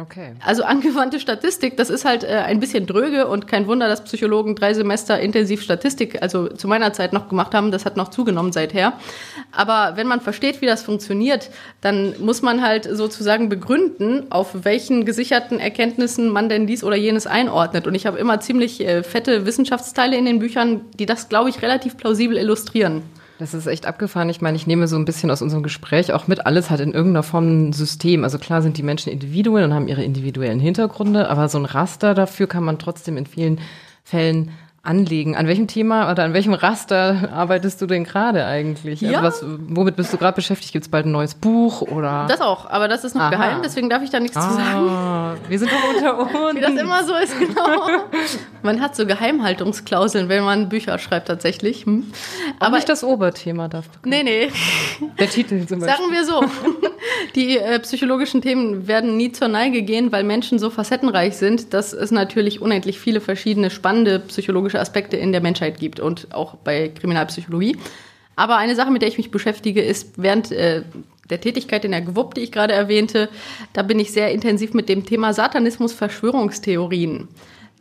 Okay. 0.00 0.34
Also 0.44 0.62
angewandte 0.64 1.20
Statistik, 1.20 1.76
das 1.76 1.90
ist 1.90 2.04
halt 2.04 2.24
äh, 2.24 2.28
ein 2.28 2.60
bisschen 2.60 2.86
dröge 2.86 3.26
und 3.26 3.46
kein 3.48 3.66
Wunder, 3.66 3.88
dass 3.88 4.04
Psychologen 4.04 4.54
drei 4.54 4.74
Semester 4.74 5.18
intensiv 5.18 5.62
Statistik, 5.62 6.22
also 6.22 6.48
zu 6.48 6.68
meiner 6.68 6.92
Zeit 6.92 7.12
noch 7.12 7.28
gemacht 7.28 7.54
haben, 7.54 7.70
das 7.70 7.84
hat 7.84 7.96
noch 7.96 8.08
zugenommen 8.08 8.52
seither. 8.52 8.94
Aber 9.52 9.96
wenn 9.96 10.06
man 10.06 10.20
versteht, 10.20 10.60
wie 10.60 10.66
das 10.66 10.82
funktioniert, 10.82 11.50
dann 11.80 12.14
muss 12.20 12.42
man 12.42 12.62
halt 12.62 12.84
sozusagen 12.90 13.48
begründen, 13.48 14.26
auf 14.30 14.64
welchen 14.64 15.04
gesicherten 15.04 15.58
Erkenntnissen 15.58 16.28
man 16.28 16.48
denn 16.48 16.66
dies 16.66 16.84
oder 16.84 16.96
jenes 16.96 17.26
einordnet. 17.26 17.86
Und 17.86 17.94
ich 17.94 18.06
habe 18.06 18.18
immer 18.18 18.40
ziemlich 18.40 18.80
äh, 18.80 19.02
fette 19.02 19.46
Wissenschaftsteile 19.46 20.16
in 20.16 20.24
den 20.24 20.38
Büchern, 20.38 20.82
die 20.98 21.06
das, 21.06 21.28
glaube 21.28 21.50
ich, 21.50 21.62
relativ 21.62 21.96
plausibel 21.96 22.36
illustrieren. 22.36 23.02
Das 23.38 23.52
ist 23.52 23.66
echt 23.66 23.86
abgefahren. 23.86 24.30
Ich 24.30 24.40
meine, 24.40 24.56
ich 24.56 24.66
nehme 24.66 24.88
so 24.88 24.96
ein 24.96 25.04
bisschen 25.04 25.30
aus 25.30 25.42
unserem 25.42 25.62
Gespräch 25.62 26.12
auch 26.12 26.26
mit, 26.26 26.46
alles 26.46 26.70
hat 26.70 26.80
in 26.80 26.92
irgendeiner 26.92 27.22
Form 27.22 27.68
ein 27.68 27.72
System. 27.72 28.24
Also 28.24 28.38
klar 28.38 28.62
sind 28.62 28.78
die 28.78 28.82
Menschen 28.82 29.12
Individuen 29.12 29.64
und 29.64 29.74
haben 29.74 29.88
ihre 29.88 30.02
individuellen 30.02 30.60
Hintergründe, 30.60 31.28
aber 31.28 31.48
so 31.48 31.58
ein 31.58 31.66
Raster 31.66 32.14
dafür 32.14 32.46
kann 32.46 32.64
man 32.64 32.78
trotzdem 32.78 33.18
in 33.18 33.26
vielen 33.26 33.60
Fällen 34.04 34.52
anlegen. 34.86 35.36
An 35.36 35.46
welchem 35.46 35.66
Thema 35.66 36.10
oder 36.10 36.24
an 36.24 36.32
welchem 36.32 36.54
Raster 36.54 37.30
arbeitest 37.32 37.80
du 37.80 37.86
denn 37.86 38.04
gerade 38.04 38.46
eigentlich? 38.46 39.02
Also 39.02 39.12
ja. 39.12 39.20
Also 39.20 39.46
was, 39.46 39.58
womit 39.68 39.96
bist 39.96 40.12
du 40.12 40.16
gerade 40.16 40.34
beschäftigt? 40.34 40.72
Gibt 40.72 40.84
es 40.84 40.90
bald 40.90 41.06
ein 41.06 41.12
neues 41.12 41.34
Buch 41.34 41.82
oder? 41.82 42.26
Das 42.28 42.40
auch, 42.40 42.70
aber 42.70 42.88
das 42.88 43.04
ist 43.04 43.14
noch 43.14 43.22
Aha. 43.22 43.30
geheim, 43.30 43.60
deswegen 43.62 43.90
darf 43.90 44.02
ich 44.02 44.10
da 44.10 44.20
nichts 44.20 44.36
ah, 44.36 44.48
zu 44.48 44.54
sagen. 44.54 45.40
Wir 45.48 45.58
sind 45.58 45.70
doch 45.70 45.94
unter 45.94 46.18
uns. 46.18 46.56
Wie 46.56 46.60
das 46.60 46.74
immer 46.74 47.04
so 47.04 47.14
ist, 47.14 47.38
genau. 47.38 47.88
man 48.62 48.80
hat 48.80 48.96
so 48.96 49.06
Geheimhaltungsklauseln, 49.06 50.28
wenn 50.28 50.44
man 50.44 50.68
Bücher 50.68 50.98
schreibt 50.98 51.28
tatsächlich. 51.28 51.86
Hm. 51.86 52.04
Aber 52.58 52.76
nicht 52.76 52.88
das 52.88 53.04
Oberthema 53.04 53.68
darf. 53.68 53.86
Nee, 54.04 54.22
nee. 54.22 54.50
Der 55.18 55.28
Titel 55.28 55.66
zum 55.66 55.80
Beispiel. 55.80 55.96
Sagen 55.96 56.12
wir 56.12 56.24
so. 56.24 56.44
Die 57.34 57.58
äh, 57.58 57.78
psychologischen 57.80 58.42
Themen 58.42 58.88
werden 58.88 59.16
nie 59.16 59.32
zur 59.32 59.48
Neige 59.48 59.82
gehen, 59.82 60.12
weil 60.12 60.24
Menschen 60.24 60.58
so 60.58 60.70
facettenreich 60.70 61.36
sind, 61.36 61.74
dass 61.74 61.92
es 61.92 62.10
natürlich 62.10 62.60
unendlich 62.60 62.98
viele 62.98 63.20
verschiedene 63.20 63.70
spannende 63.70 64.20
psychologische 64.20 64.75
psychologische 64.76 64.80
Aspekte 64.80 65.16
in 65.16 65.32
der 65.32 65.40
Menschheit 65.40 65.78
gibt 65.78 66.00
und 66.00 66.32
auch 66.32 66.56
bei 66.56 66.88
Kriminalpsychologie. 66.88 67.76
Aber 68.36 68.56
eine 68.56 68.74
Sache, 68.74 68.90
mit 68.90 69.02
der 69.02 69.08
ich 69.08 69.18
mich 69.18 69.30
beschäftige, 69.30 69.82
ist 69.82 70.14
während 70.16 70.52
äh, 70.52 70.82
der 71.30 71.40
Tätigkeit 71.40 71.84
in 71.84 71.92
der 71.92 72.02
GWUP, 72.02 72.34
die 72.34 72.42
ich 72.42 72.52
gerade 72.52 72.74
erwähnte, 72.74 73.28
da 73.72 73.82
bin 73.82 73.98
ich 73.98 74.12
sehr 74.12 74.30
intensiv 74.30 74.74
mit 74.74 74.88
dem 74.88 75.04
Thema 75.04 75.32
Satanismus, 75.32 75.92
Verschwörungstheorien 75.92 77.28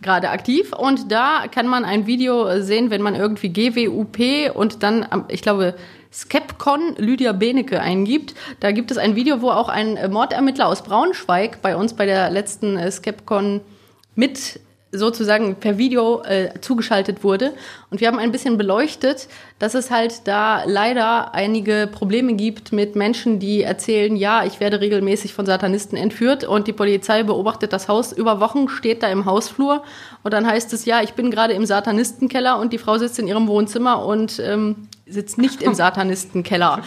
gerade 0.02 0.30
aktiv. 0.30 0.72
Und 0.74 1.12
da 1.12 1.48
kann 1.52 1.68
man 1.68 1.86
ein 1.86 2.08
Video 2.08 2.62
sehen, 2.62 2.90
wenn 2.90 3.02
man 3.02 3.16
irgendwie 3.16 3.50
GWUP 3.50 4.56
und 4.56 4.82
dann, 4.82 5.06
ich 5.28 5.42
glaube, 5.42 5.76
Skepcon 6.12 6.96
Lydia 6.98 7.34
Benecke 7.34 7.82
eingibt. 7.82 8.34
Da 8.62 8.72
gibt 8.72 8.90
es 8.92 8.98
ein 8.98 9.16
Video, 9.16 9.42
wo 9.42 9.50
auch 9.50 9.68
ein 9.68 9.98
Mordermittler 10.10 10.68
aus 10.68 10.82
Braunschweig 10.82 11.62
bei 11.62 11.76
uns 11.76 11.94
bei 11.94 12.06
der 12.06 12.30
letzten 12.30 12.78
äh, 12.78 12.90
Skepcon 12.90 13.60
mit 14.16 14.62
sozusagen 14.98 15.56
per 15.56 15.78
Video 15.78 16.22
äh, 16.24 16.50
zugeschaltet 16.62 17.24
wurde. 17.24 17.54
Und 17.90 18.02
wir 18.02 18.08
haben 18.08 18.20
ein 18.20 18.32
bisschen 18.32 18.58
beleuchtet, 18.58 19.28
dass 19.60 19.74
es 19.74 19.92
halt 19.92 20.28
da 20.28 20.64
leider 20.66 21.34
einige 21.34 21.88
Probleme 21.92 22.34
gibt 22.34 22.72
mit 22.72 22.96
Menschen, 22.96 23.40
die 23.40 23.62
erzählen, 23.64 24.16
ja, 24.16 24.46
ich 24.46 24.60
werde 24.60 24.82
regelmäßig 24.82 25.34
von 25.34 25.46
Satanisten 25.46 25.96
entführt 25.96 26.44
und 26.44 26.68
die 26.68 26.74
Polizei 26.74 27.24
beobachtet 27.24 27.74
das 27.74 27.88
Haus 27.88 28.12
über 28.12 28.40
Wochen, 28.40 28.70
steht 28.70 29.04
da 29.04 29.08
im 29.08 29.26
Hausflur 29.26 29.84
und 30.24 30.34
dann 30.34 30.46
heißt 30.46 30.74
es, 30.74 30.86
ja, 30.86 31.02
ich 31.02 31.14
bin 31.14 31.32
gerade 31.32 31.54
im 31.54 31.66
Satanistenkeller 31.66 32.60
und 32.60 32.74
die 32.74 32.78
Frau 32.78 32.98
sitzt 32.98 33.20
in 33.20 33.28
ihrem 33.28 33.48
Wohnzimmer 33.48 34.06
und 34.06 34.40
ähm, 34.40 34.88
sitzt 35.06 35.38
nicht 35.38 35.62
im 35.62 35.74
Satanistenkeller. 35.76 36.82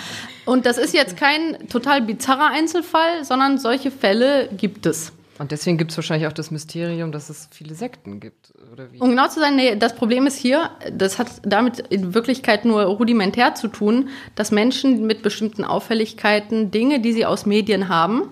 Und 0.44 0.66
das 0.66 0.78
ist 0.78 0.94
jetzt 0.94 1.16
kein 1.16 1.68
total 1.68 2.02
bizarrer 2.02 2.50
Einzelfall, 2.50 3.24
sondern 3.24 3.58
solche 3.58 3.90
Fälle 3.90 4.48
gibt 4.56 4.86
es. 4.86 5.12
Und 5.38 5.52
deswegen 5.52 5.78
gibt 5.78 5.92
es 5.92 5.96
wahrscheinlich 5.96 6.26
auch 6.26 6.32
das 6.32 6.50
Mysterium, 6.50 7.12
dass 7.12 7.30
es 7.30 7.48
viele 7.52 7.74
Sekten 7.74 8.18
gibt, 8.18 8.52
oder 8.72 8.92
wie? 8.92 8.98
Um 8.98 9.10
genau 9.10 9.28
zu 9.28 9.38
sein, 9.38 9.54
nee, 9.56 9.76
das 9.76 9.94
Problem 9.94 10.26
ist 10.26 10.36
hier, 10.36 10.70
das 10.92 11.18
hat 11.18 11.28
damit 11.42 11.78
in 11.78 12.14
Wirklichkeit 12.14 12.64
nur 12.64 12.82
rudimentär 12.82 13.54
zu 13.54 13.68
tun, 13.68 14.08
dass 14.34 14.50
Menschen 14.50 15.06
mit 15.06 15.22
bestimmten 15.22 15.64
Auffälligkeiten 15.64 16.70
Dinge, 16.70 17.00
die 17.00 17.12
sie 17.12 17.24
aus 17.24 17.46
Medien 17.46 17.88
haben, 17.88 18.22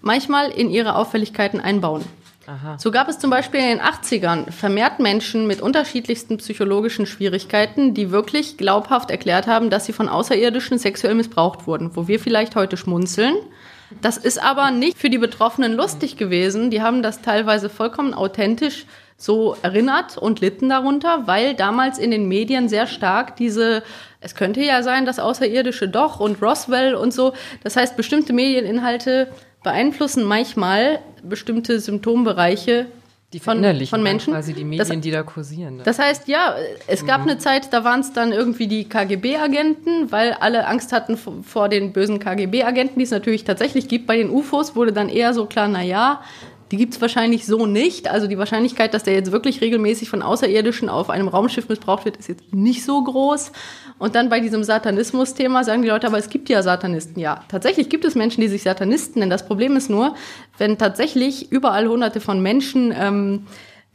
manchmal 0.00 0.50
in 0.50 0.70
ihre 0.70 0.96
Auffälligkeiten 0.96 1.60
einbauen. 1.60 2.04
Aha. 2.48 2.78
So 2.78 2.90
gab 2.90 3.08
es 3.08 3.18
zum 3.18 3.28
Beispiel 3.28 3.60
in 3.60 3.66
den 3.66 3.80
80ern 3.80 4.50
vermehrt 4.50 5.00
Menschen 5.00 5.46
mit 5.46 5.60
unterschiedlichsten 5.60 6.38
psychologischen 6.38 7.04
Schwierigkeiten, 7.04 7.92
die 7.92 8.10
wirklich 8.10 8.56
glaubhaft 8.56 9.10
erklärt 9.10 9.46
haben, 9.46 9.68
dass 9.68 9.84
sie 9.84 9.92
von 9.92 10.08
Außerirdischen 10.08 10.78
sexuell 10.78 11.14
missbraucht 11.14 11.66
wurden, 11.66 11.94
wo 11.94 12.08
wir 12.08 12.18
vielleicht 12.18 12.56
heute 12.56 12.78
schmunzeln. 12.78 13.34
Das 14.02 14.16
ist 14.18 14.42
aber 14.42 14.70
nicht 14.70 14.98
für 14.98 15.10
die 15.10 15.18
Betroffenen 15.18 15.72
lustig 15.74 16.16
gewesen. 16.16 16.70
Die 16.70 16.82
haben 16.82 17.02
das 17.02 17.22
teilweise 17.22 17.68
vollkommen 17.68 18.14
authentisch 18.14 18.86
so 19.16 19.56
erinnert 19.62 20.16
und 20.16 20.40
litten 20.40 20.68
darunter, 20.68 21.26
weil 21.26 21.54
damals 21.54 21.98
in 21.98 22.12
den 22.12 22.28
Medien 22.28 22.68
sehr 22.68 22.86
stark 22.86 23.34
diese, 23.36 23.82
es 24.20 24.34
könnte 24.36 24.60
ja 24.62 24.82
sein, 24.82 25.06
das 25.06 25.18
Außerirdische 25.18 25.88
doch 25.88 26.20
und 26.20 26.40
Roswell 26.40 26.94
und 26.94 27.12
so. 27.12 27.32
Das 27.64 27.76
heißt, 27.76 27.96
bestimmte 27.96 28.32
Medieninhalte 28.32 29.28
beeinflussen 29.64 30.22
manchmal 30.22 31.00
bestimmte 31.22 31.80
Symptombereiche 31.80 32.86
die 33.32 33.40
von, 33.40 33.62
von 33.86 34.02
Menschen. 34.02 34.32
Quasi 34.32 34.54
die 34.54 34.64
Medien, 34.64 34.88
das, 34.88 35.00
die 35.00 35.10
da 35.10 35.22
kursieren. 35.22 35.76
Ne? 35.76 35.82
Das 35.82 35.98
heißt, 35.98 36.28
ja, 36.28 36.54
es 36.86 37.04
gab 37.04 37.22
mhm. 37.22 37.30
eine 37.30 37.38
Zeit, 37.38 37.72
da 37.72 37.84
waren 37.84 38.00
es 38.00 38.12
dann 38.12 38.32
irgendwie 38.32 38.66
die 38.66 38.88
KGB-Agenten, 38.88 40.10
weil 40.10 40.32
alle 40.32 40.66
Angst 40.66 40.92
hatten 40.92 41.18
vor 41.18 41.68
den 41.68 41.92
bösen 41.92 42.20
KGB-Agenten, 42.20 42.98
die 42.98 43.04
es 43.04 43.10
natürlich 43.10 43.44
tatsächlich 43.44 43.86
gibt. 43.88 44.06
Bei 44.06 44.16
den 44.16 44.30
UFOs 44.30 44.74
wurde 44.74 44.92
dann 44.92 45.10
eher 45.10 45.34
so 45.34 45.44
klar, 45.44 45.68
na 45.68 45.82
ja, 45.82 46.22
die 46.70 46.76
gibt 46.78 46.94
es 46.94 47.00
wahrscheinlich 47.00 47.46
so 47.46 47.66
nicht. 47.66 48.08
Also 48.08 48.26
die 48.26 48.38
Wahrscheinlichkeit, 48.38 48.94
dass 48.94 49.02
der 49.02 49.14
jetzt 49.14 49.32
wirklich 49.32 49.60
regelmäßig 49.60 50.08
von 50.08 50.22
Außerirdischen 50.22 50.88
auf 50.88 51.10
einem 51.10 51.28
Raumschiff 51.28 51.68
missbraucht 51.68 52.06
wird, 52.06 52.16
ist 52.16 52.28
jetzt 52.28 52.54
nicht 52.54 52.84
so 52.84 53.02
groß. 53.02 53.52
Und 53.98 54.14
dann 54.14 54.28
bei 54.28 54.40
diesem 54.40 54.62
Satanismus-Thema 54.62 55.64
sagen 55.64 55.82
die 55.82 55.88
Leute, 55.88 56.06
aber 56.06 56.18
es 56.18 56.30
gibt 56.30 56.48
ja 56.48 56.62
Satanisten. 56.62 57.20
Ja, 57.20 57.44
tatsächlich 57.48 57.88
gibt 57.88 58.04
es 58.04 58.14
Menschen, 58.14 58.40
die 58.40 58.48
sich 58.48 58.62
Satanisten 58.62 59.20
nennen. 59.20 59.30
Das 59.30 59.46
Problem 59.46 59.76
ist 59.76 59.90
nur, 59.90 60.14
wenn 60.56 60.78
tatsächlich 60.78 61.50
überall 61.50 61.88
hunderte 61.88 62.20
von 62.20 62.40
Menschen 62.40 62.94
ähm, 62.96 63.46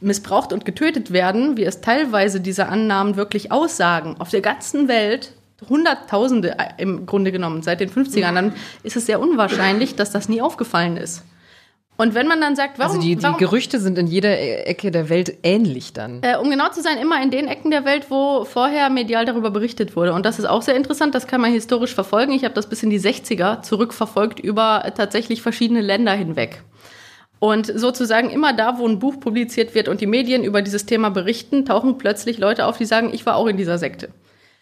missbraucht 0.01 0.51
und 0.51 0.65
getötet 0.65 1.11
werden, 1.11 1.57
wie 1.57 1.63
es 1.63 1.81
teilweise 1.81 2.41
diese 2.41 2.67
Annahmen 2.67 3.15
wirklich 3.15 3.51
aussagen, 3.51 4.15
auf 4.19 4.29
der 4.29 4.41
ganzen 4.41 4.87
Welt, 4.87 5.33
Hunderttausende 5.69 6.57
äh, 6.59 6.73
im 6.77 7.05
Grunde 7.05 7.31
genommen 7.31 7.61
seit 7.61 7.79
den 7.79 7.89
50ern, 7.89 8.33
dann 8.33 8.53
ist 8.83 8.97
es 8.97 9.05
sehr 9.05 9.21
unwahrscheinlich, 9.21 9.95
dass 9.95 10.11
das 10.11 10.27
nie 10.27 10.41
aufgefallen 10.41 10.97
ist. 10.97 11.23
Und 11.95 12.15
wenn 12.15 12.27
man 12.27 12.41
dann 12.41 12.55
sagt, 12.55 12.79
warum. 12.79 12.95
Also 12.95 13.01
die, 13.01 13.15
die 13.15 13.23
warum, 13.23 13.37
Gerüchte 13.37 13.79
sind 13.79 13.97
in 13.97 14.07
jeder 14.07 14.67
Ecke 14.67 14.89
der 14.89 15.09
Welt 15.09 15.37
ähnlich 15.43 15.93
dann. 15.93 16.21
Äh, 16.23 16.37
um 16.37 16.49
genau 16.49 16.69
zu 16.69 16.81
sein, 16.81 16.97
immer 16.97 17.21
in 17.21 17.29
den 17.29 17.47
Ecken 17.47 17.69
der 17.69 17.85
Welt, 17.85 18.07
wo 18.09 18.45
vorher 18.45 18.89
medial 18.89 19.25
darüber 19.25 19.51
berichtet 19.51 19.95
wurde. 19.95 20.13
Und 20.13 20.25
das 20.25 20.39
ist 20.39 20.45
auch 20.45 20.63
sehr 20.63 20.75
interessant, 20.75 21.13
das 21.13 21.27
kann 21.27 21.39
man 21.39 21.51
historisch 21.51 21.93
verfolgen. 21.93 22.33
Ich 22.33 22.45
habe 22.45 22.55
das 22.55 22.67
bis 22.67 22.81
in 22.81 22.89
die 22.89 22.99
60er 22.99 23.61
zurückverfolgt 23.61 24.39
über 24.39 24.91
tatsächlich 24.95 25.41
verschiedene 25.41 25.81
Länder 25.81 26.13
hinweg. 26.13 26.63
Und 27.37 27.67
sozusagen 27.67 28.29
immer 28.29 28.53
da, 28.53 28.79
wo 28.79 28.87
ein 28.87 28.99
Buch 28.99 29.19
publiziert 29.19 29.75
wird 29.75 29.87
und 29.87 30.01
die 30.01 30.07
Medien 30.07 30.43
über 30.43 30.61
dieses 30.61 30.85
Thema 30.85 31.09
berichten, 31.09 31.65
tauchen 31.65 31.97
plötzlich 31.97 32.37
Leute 32.37 32.65
auf, 32.65 32.77
die 32.77 32.85
sagen, 32.85 33.11
ich 33.13 33.25
war 33.25 33.35
auch 33.35 33.47
in 33.47 33.57
dieser 33.57 33.77
Sekte. 33.77 34.09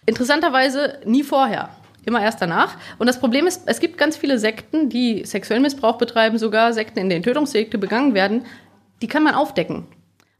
Interessanterweise 0.05 0.99
nie 1.05 1.23
vorher. 1.23 1.69
Immer 2.05 2.21
erst 2.21 2.41
danach. 2.41 2.77
Und 2.97 3.07
das 3.07 3.19
Problem 3.19 3.45
ist, 3.45 3.63
es 3.67 3.79
gibt 3.79 3.97
ganz 3.97 4.17
viele 4.17 4.39
Sekten, 4.39 4.89
die 4.89 5.23
sexuellen 5.25 5.61
Missbrauch 5.61 5.97
betreiben, 5.97 6.37
sogar 6.37 6.73
Sekten, 6.73 6.99
in 6.99 7.09
denen 7.09 7.23
Tötungsdelikte 7.23 7.77
begangen 7.77 8.13
werden. 8.13 8.45
Die 9.01 9.07
kann 9.07 9.23
man 9.23 9.35
aufdecken. 9.35 9.87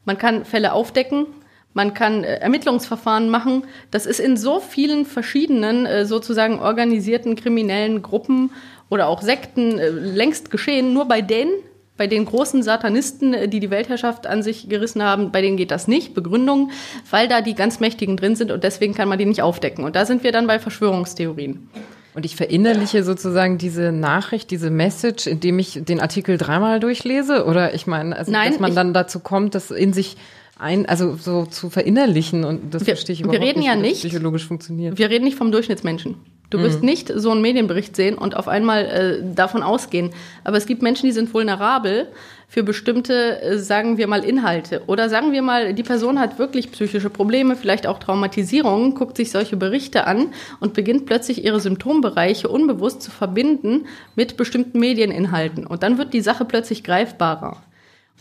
Man 0.05 0.17
kann 0.17 0.45
Fälle 0.45 0.73
aufdecken, 0.73 1.27
man 1.73 1.93
kann 1.93 2.23
äh, 2.23 2.37
Ermittlungsverfahren 2.37 3.29
machen. 3.29 3.65
Das 3.91 4.05
ist 4.05 4.19
in 4.19 4.35
so 4.35 4.59
vielen 4.59 5.05
verschiedenen 5.05 5.85
äh, 5.85 6.05
sozusagen 6.05 6.59
organisierten 6.59 7.35
kriminellen 7.35 8.01
Gruppen 8.01 8.51
oder 8.89 9.07
auch 9.07 9.21
Sekten 9.21 9.79
äh, 9.79 9.89
längst 9.89 10.51
geschehen. 10.51 10.93
Nur 10.93 11.05
bei 11.05 11.21
denen, 11.21 11.53
bei 12.01 12.07
den 12.07 12.25
großen 12.25 12.63
Satanisten, 12.63 13.35
äh, 13.35 13.47
die 13.47 13.59
die 13.59 13.69
Weltherrschaft 13.69 14.25
an 14.25 14.41
sich 14.41 14.67
gerissen 14.67 15.03
haben, 15.03 15.31
bei 15.31 15.39
denen 15.43 15.55
geht 15.55 15.69
das 15.69 15.87
nicht. 15.87 16.15
Begründung, 16.15 16.71
weil 17.11 17.27
da 17.27 17.41
die 17.41 17.53
ganz 17.53 17.79
Mächtigen 17.79 18.17
drin 18.17 18.35
sind 18.35 18.49
und 18.51 18.63
deswegen 18.63 18.95
kann 18.95 19.07
man 19.07 19.19
die 19.19 19.25
nicht 19.27 19.43
aufdecken. 19.43 19.83
Und 19.83 19.95
da 19.95 20.03
sind 20.07 20.23
wir 20.23 20.31
dann 20.31 20.47
bei 20.47 20.57
Verschwörungstheorien. 20.57 21.69
Und 22.15 22.25
ich 22.25 22.35
verinnerliche 22.35 23.03
sozusagen 23.03 23.59
diese 23.59 23.91
Nachricht, 23.91 24.49
diese 24.49 24.71
Message, 24.71 25.27
indem 25.27 25.59
ich 25.59 25.79
den 25.83 25.99
Artikel 25.99 26.39
dreimal 26.39 26.79
durchlese? 26.79 27.45
Oder 27.45 27.75
ich 27.75 27.85
meine, 27.85 28.17
also, 28.17 28.31
Nein, 28.31 28.49
dass 28.49 28.59
man 28.59 28.73
dann 28.73 28.95
dazu 28.95 29.19
kommt, 29.19 29.53
das 29.53 29.69
in 29.69 29.93
sich 29.93 30.17
ein, 30.57 30.87
also 30.87 31.15
so 31.17 31.45
zu 31.45 31.69
verinnerlichen 31.69 32.43
und 32.45 32.73
das 32.73 32.81
Wir- 32.87 32.95
verstehe 32.95 33.13
ich 33.13 33.19
wir 33.19 33.25
überhaupt 33.25 33.45
reden 33.45 33.59
nicht, 33.59 33.67
ja 33.67 33.75
nicht- 33.75 33.99
psychologisch 33.99 34.47
funktioniert. 34.47 34.97
Wir 34.97 35.11
reden 35.11 35.25
nicht 35.25 35.37
vom 35.37 35.51
Durchschnittsmenschen. 35.51 36.15
Du 36.51 36.59
wirst 36.59 36.83
nicht 36.83 37.11
so 37.15 37.31
einen 37.31 37.41
Medienbericht 37.41 37.95
sehen 37.95 38.17
und 38.17 38.35
auf 38.35 38.49
einmal 38.49 38.85
äh, 38.85 39.23
davon 39.35 39.63
ausgehen. 39.63 40.11
Aber 40.43 40.57
es 40.57 40.65
gibt 40.65 40.81
Menschen, 40.81 41.05
die 41.05 41.13
sind 41.13 41.33
vulnerabel 41.33 42.09
für 42.49 42.61
bestimmte, 42.61 43.41
äh, 43.41 43.57
sagen 43.57 43.97
wir 43.97 44.05
mal, 44.07 44.25
Inhalte. 44.25 44.81
Oder 44.87 45.07
sagen 45.07 45.31
wir 45.31 45.41
mal, 45.41 45.73
die 45.73 45.83
Person 45.83 46.19
hat 46.19 46.39
wirklich 46.39 46.69
psychische 46.73 47.09
Probleme, 47.09 47.55
vielleicht 47.55 47.87
auch 47.87 47.99
Traumatisierungen, 47.99 48.95
guckt 48.95 49.15
sich 49.15 49.31
solche 49.31 49.55
Berichte 49.55 50.05
an 50.05 50.33
und 50.59 50.73
beginnt 50.73 51.05
plötzlich 51.05 51.45
ihre 51.45 51.61
Symptombereiche 51.61 52.49
unbewusst 52.49 53.01
zu 53.01 53.11
verbinden 53.11 53.85
mit 54.17 54.35
bestimmten 54.35 54.77
Medieninhalten. 54.79 55.65
Und 55.65 55.83
dann 55.83 55.97
wird 55.97 56.13
die 56.13 56.19
Sache 56.19 56.43
plötzlich 56.43 56.83
greifbarer. 56.83 57.63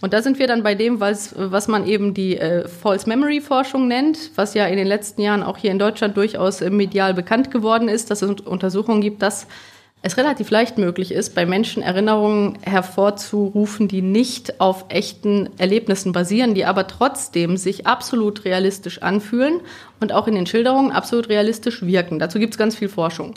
Und 0.01 0.14
da 0.14 0.22
sind 0.22 0.38
wir 0.38 0.46
dann 0.46 0.62
bei 0.62 0.74
dem, 0.74 0.98
was, 0.98 1.34
was 1.36 1.68
man 1.68 1.86
eben 1.86 2.14
die 2.14 2.38
äh, 2.38 2.66
False 2.66 3.09
Memory 3.09 3.40
Forschung 3.40 3.86
nennt, 3.86 4.30
was 4.34 4.55
ja 4.55 4.66
in 4.66 4.76
den 4.76 4.86
letzten 4.86 5.20
Jahren 5.20 5.42
auch 5.42 5.59
hier 5.59 5.70
in 5.70 5.78
Deutschland 5.78 6.16
durchaus 6.16 6.61
äh, 6.62 6.70
medial 6.70 7.12
bekannt 7.12 7.51
geworden 7.51 7.88
ist, 7.88 8.11
dass 8.11 8.22
es 8.22 8.40
Untersuchungen 8.40 9.03
gibt, 9.03 9.20
dass 9.20 9.46
es 10.03 10.16
relativ 10.16 10.51
leicht 10.51 10.78
möglich 10.78 11.12
ist, 11.12 11.34
bei 11.34 11.44
Menschen 11.44 11.82
Erinnerungen 11.82 12.59
hervorzurufen, 12.62 13.86
die 13.86 14.01
nicht 14.01 14.59
auf 14.59 14.86
echten 14.88 15.51
Erlebnissen 15.59 16.12
basieren, 16.12 16.55
die 16.55 16.64
aber 16.64 16.86
trotzdem 16.86 17.59
sich 17.59 17.86
absolut 17.86 18.46
realistisch 18.46 19.03
anfühlen 19.03 19.61
und 20.01 20.12
auch 20.12 20.26
in 20.26 20.34
den 20.34 20.46
Schilderungen 20.46 20.90
absolut 20.90 21.28
realistisch 21.28 21.82
wirken. 21.82 22.18
Dazu 22.18 22.38
gibt 22.38 22.55
es 22.55 22.59
ganz 22.59 22.76
viel 22.76 22.88
Forschung. 22.88 23.34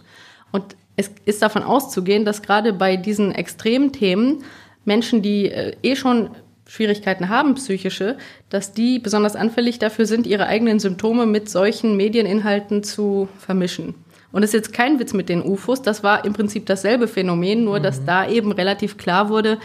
Und 0.53 0.63
es 0.95 1.11
ist 1.25 1.41
davon 1.41 1.63
auszugehen, 1.63 2.23
dass 2.23 2.41
gerade 2.41 2.71
bei 2.71 2.95
diesen 2.95 3.33
extremen 3.33 3.91
Themen 3.91 4.43
Menschen, 4.85 5.21
die 5.21 5.49
äh, 5.49 5.75
eh 5.81 5.95
schon 5.95 6.29
Schwierigkeiten 6.73 7.29
haben, 7.29 7.53
psychische, 7.53 8.17
dass 8.49 8.73
die 8.73 8.97
besonders 8.97 9.35
anfällig 9.35 9.77
dafür 9.77 10.07
sind, 10.07 10.25
ihre 10.25 10.47
eigenen 10.47 10.79
Symptome 10.79 11.27
mit 11.27 11.47
solchen 11.47 11.95
Medieninhalten 11.95 12.81
zu 12.81 13.29
vermischen. 13.37 13.93
Und 14.31 14.41
das 14.41 14.49
ist 14.49 14.53
jetzt 14.55 14.73
kein 14.73 14.99
Witz 14.99 15.13
mit 15.13 15.29
den 15.29 15.43
UFOs, 15.43 15.83
das 15.83 16.01
war 16.01 16.25
im 16.25 16.33
Prinzip 16.33 16.65
dasselbe 16.65 17.07
Phänomen, 17.07 17.63
nur 17.63 17.79
dass 17.79 18.05
da 18.05 18.27
eben 18.27 18.51
relativ 18.51 18.97
klar 18.97 19.29
wurde, 19.29 19.59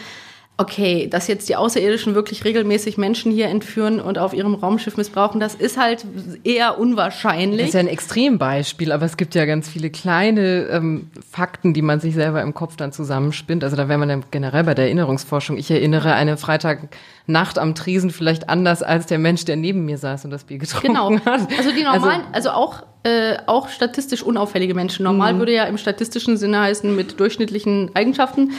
okay, 0.61 1.07
dass 1.07 1.29
jetzt 1.29 1.49
die 1.49 1.55
Außerirdischen 1.55 2.17
wirklich 2.17 2.45
regelmäßig 2.45 2.99
Menschen 2.99 3.31
hier 3.31 3.47
entführen 3.47 4.01
und 4.01 4.19
auf 4.19 4.35
ihrem 4.35 4.55
Raumschiff 4.55 4.97
missbrauchen, 4.97 5.39
das 5.39 5.55
ist 5.55 5.79
halt 5.79 6.05
eher 6.43 6.81
unwahrscheinlich. 6.81 7.61
Das 7.61 7.69
ist 7.69 7.75
ja 7.75 7.81
ein 7.81 7.87
Extrembeispiel, 7.87 8.91
aber 8.91 9.07
es 9.07 9.17
gibt 9.17 9.37
ja 9.37 9.45
ganz 9.45 9.69
viele 9.69 9.89
kleine 9.89 10.65
ähm, 10.65 11.11
Fakten, 11.31 11.75
die 11.75 11.83
man 11.83 12.01
sich 12.01 12.15
selber 12.15 12.43
im 12.43 12.55
Kopf 12.55 12.75
dann 12.75 12.91
zusammenspinnt. 12.91 13.63
Also 13.63 13.77
da 13.77 13.89
wäre 13.89 13.99
man 13.99 14.09
dann 14.09 14.25
generell 14.33 14.65
bei 14.65 14.75
der 14.75 14.87
Erinnerungsforschung. 14.87 15.59
Ich 15.59 15.71
erinnere 15.71 16.15
eine 16.15 16.37
Freitagnacht 16.37 17.57
am 17.57 17.77
Tresen 17.77 18.11
vielleicht 18.11 18.49
anders 18.49 18.83
als 18.83 19.07
der 19.07 19.21
Mensch, 19.21 19.45
der 19.45 19.55
neben 19.55 19.85
mir 19.85 19.97
saß 19.97 20.25
und 20.25 20.33
das 20.33 20.43
Bier 20.43 20.59
getrunken 20.59 20.89
Genau. 20.89 21.25
hat. 21.25 21.49
Also 21.57 21.71
die 21.71 21.85
normalen, 21.85 22.23
also, 22.33 22.51
auch, 22.51 22.83
äh, 23.05 23.37
auch 23.47 23.69
statistisch 23.69 24.25
unauffällige 24.25 24.75
Menschen. 24.75 25.05
Normal 25.05 25.39
würde 25.39 25.55
ja 25.55 25.65
im 25.65 25.79
statistischen 25.79 26.37
Sinne 26.37 26.61
heißen 26.63 26.97
mit 26.97 27.21
durchschnittlichen 27.21 27.93
Eigenschaften. 27.95 28.51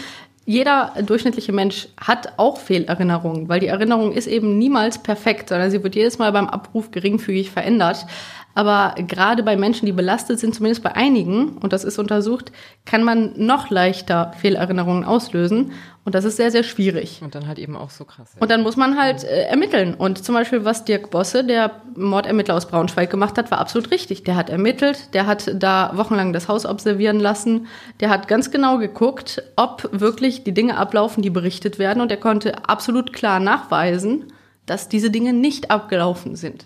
Jeder 0.49 0.93
durchschnittliche 1.05 1.51
Mensch 1.51 1.89
hat 1.95 2.33
auch 2.37 2.57
Fehlerinnerungen, 2.57 3.47
weil 3.49 3.59
die 3.59 3.67
Erinnerung 3.67 4.13
ist 4.13 4.25
eben 4.25 4.57
niemals 4.57 4.97
perfekt, 4.97 5.49
sondern 5.49 5.69
sie 5.69 5.83
wird 5.83 5.93
jedes 5.93 6.17
Mal 6.17 6.31
beim 6.31 6.47
Abruf 6.47 6.89
geringfügig 6.89 7.51
verändert. 7.51 8.07
Aber 8.60 8.93
gerade 8.97 9.41
bei 9.41 9.55
Menschen, 9.55 9.86
die 9.86 9.93
belastet 9.93 10.38
sind, 10.38 10.53
zumindest 10.53 10.84
bei 10.84 10.93
einigen, 10.93 11.57
und 11.60 11.72
das 11.72 11.86
ist 11.86 11.97
untersucht, 11.97 12.51
kann 12.84 13.05
man 13.05 13.32
noch 13.38 13.70
leichter 13.70 14.34
Fehlerinnerungen 14.38 15.05
auslösen. 15.05 15.72
Und 16.03 16.14
das 16.14 16.26
ist 16.26 16.36
sehr, 16.36 16.51
sehr 16.51 16.64
schwierig. 16.64 17.22
Und 17.24 17.36
dann 17.36 17.47
halt 17.47 17.57
eben 17.57 17.78
auch 17.78 17.89
so 17.89 18.03
krass. 18.03 18.36
Und 18.38 18.51
dann 18.51 18.62
muss 18.62 18.76
man 18.76 18.99
halt 18.99 19.24
äh, 19.24 19.43
ermitteln. 19.43 19.93
Und 19.93 20.26
zum 20.26 20.36
Beispiel, 20.36 20.66
was 20.66 20.84
Dirk 20.84 21.10
Bosse, 21.10 21.45
der 21.45 21.72
Mordermittler 21.95 22.53
aus 22.53 22.68
Braunschweig, 22.68 23.10
gemacht 23.10 23.38
hat, 23.38 23.49
war 23.49 23.60
absolut 23.60 23.91
richtig. 23.91 24.26
Der 24.26 24.36
hat 24.36 24.49
ermittelt, 24.49 25.14
der 25.14 25.26
hat 25.26 25.49
da 25.55 25.93
wochenlang 25.93 26.34
das 26.34 26.49
Haus 26.49 26.66
observieren 26.66 27.22
lassen, 27.22 27.68
der 28.01 28.10
hat 28.10 28.28
ganz 28.28 28.51
genau 28.51 28.78
geguckt, 28.78 29.41
ob 29.55 29.88
wirklich 29.93 30.43
die 30.43 30.53
Dinge 30.53 30.76
ablaufen, 30.76 31.24
die 31.24 31.30
berichtet 31.30 31.80
werden. 31.80 32.01
Und 32.01 32.12
er 32.12 32.18
konnte 32.18 32.68
absolut 32.68 33.14
klar 33.14 33.39
nachweisen, 33.39 34.34
dass 34.66 34.89
diese 34.89 35.12
Dinge 35.12 35.32
nicht 35.32 35.72
abgelaufen 35.72 36.36
sind. 36.36 36.66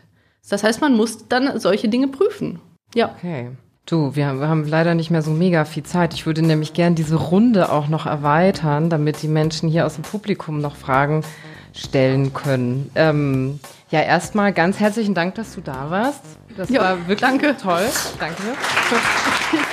Das 0.50 0.64
heißt, 0.64 0.82
man 0.82 0.96
muss 0.96 1.28
dann 1.28 1.60
solche 1.60 1.88
Dinge 1.89 2.08
prüfen. 2.10 2.60
Ja. 2.94 3.14
Okay. 3.18 3.52
Du, 3.86 4.16
wir 4.16 4.28
haben, 4.28 4.66
leider 4.66 4.96
nicht 4.96 5.12
mehr 5.12 5.22
so 5.22 5.32
mega 5.32 5.66
viel 5.66 5.84
Zeit. 5.84 6.14
Ich 6.14 6.26
würde 6.26 6.41
nämlich 6.41 6.74
gern 6.74 6.96
diese 6.96 7.16
Runde 7.16 7.70
auch 7.70 7.89
noch 7.89 8.06
erweitern, 8.06 8.89
damit 8.89 9.22
die 9.22 9.28
Menschen 9.28 9.68
hier 9.68 9.86
aus 9.86 9.96
dem 9.96 10.04
Publikum 10.04 10.60
noch 10.62 10.78
Fragen 10.78 11.26
stellen 11.74 12.34
können. 12.34 12.89
Ähm, 12.96 13.60
ja, 13.89 14.00
erstmal 14.02 14.54
ganz 14.54 14.80
herzlichen 14.80 15.14
Dank, 15.14 15.36
dass 15.36 15.54
du 15.56 15.62
da 15.62 15.89
warst. 15.89 16.22
Das 16.56 16.70
Ja, 16.70 16.82
war 16.82 16.98
wirklich 17.00 17.20
danke. 17.20 17.58
toll. 17.58 17.86
Danke. 18.20 18.41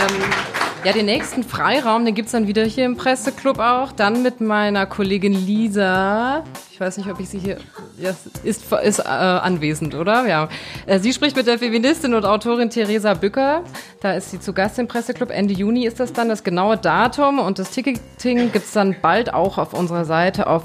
ähm, 0.00 0.53
ja, 0.84 0.92
den 0.92 1.06
nächsten 1.06 1.42
Freiraum, 1.42 2.04
den 2.04 2.14
gibt's 2.14 2.32
dann 2.32 2.46
wieder 2.46 2.62
hier 2.64 2.84
im 2.84 2.96
Presseclub 2.96 3.58
auch. 3.58 3.92
Dann 3.92 4.22
mit 4.22 4.42
meiner 4.42 4.84
Kollegin 4.84 5.32
Lisa. 5.32 6.44
Ich 6.70 6.78
weiß 6.78 6.98
nicht, 6.98 7.08
ob 7.08 7.20
ich 7.20 7.30
sie 7.30 7.38
hier. 7.38 7.56
Ja, 7.98 8.10
ist, 8.42 8.70
ist 8.72 8.98
äh, 8.98 9.02
anwesend, 9.02 9.94
oder? 9.94 10.26
Ja. 10.26 10.48
Äh, 10.84 10.98
Sie 10.98 11.14
spricht 11.14 11.36
mit 11.36 11.46
der 11.46 11.58
Feministin 11.58 12.12
und 12.12 12.26
Autorin 12.26 12.68
Theresa 12.68 13.14
Bücker. 13.14 13.62
Da 14.00 14.12
ist 14.12 14.30
sie 14.30 14.40
zu 14.40 14.52
Gast 14.52 14.78
im 14.78 14.86
Presseclub. 14.86 15.30
Ende 15.30 15.54
Juni 15.54 15.86
ist 15.86 16.00
das 16.00 16.12
dann. 16.12 16.28
Das 16.28 16.44
genaue 16.44 16.76
Datum 16.76 17.38
und 17.38 17.58
das 17.58 17.70
Ticketing 17.70 18.52
gibt's 18.52 18.72
dann 18.72 18.96
bald 19.00 19.32
auch 19.32 19.56
auf 19.56 19.72
unserer 19.72 20.04
Seite 20.04 20.48
auf 20.48 20.64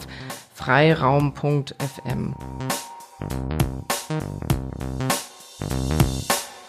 freiraum.fm. 0.53 2.35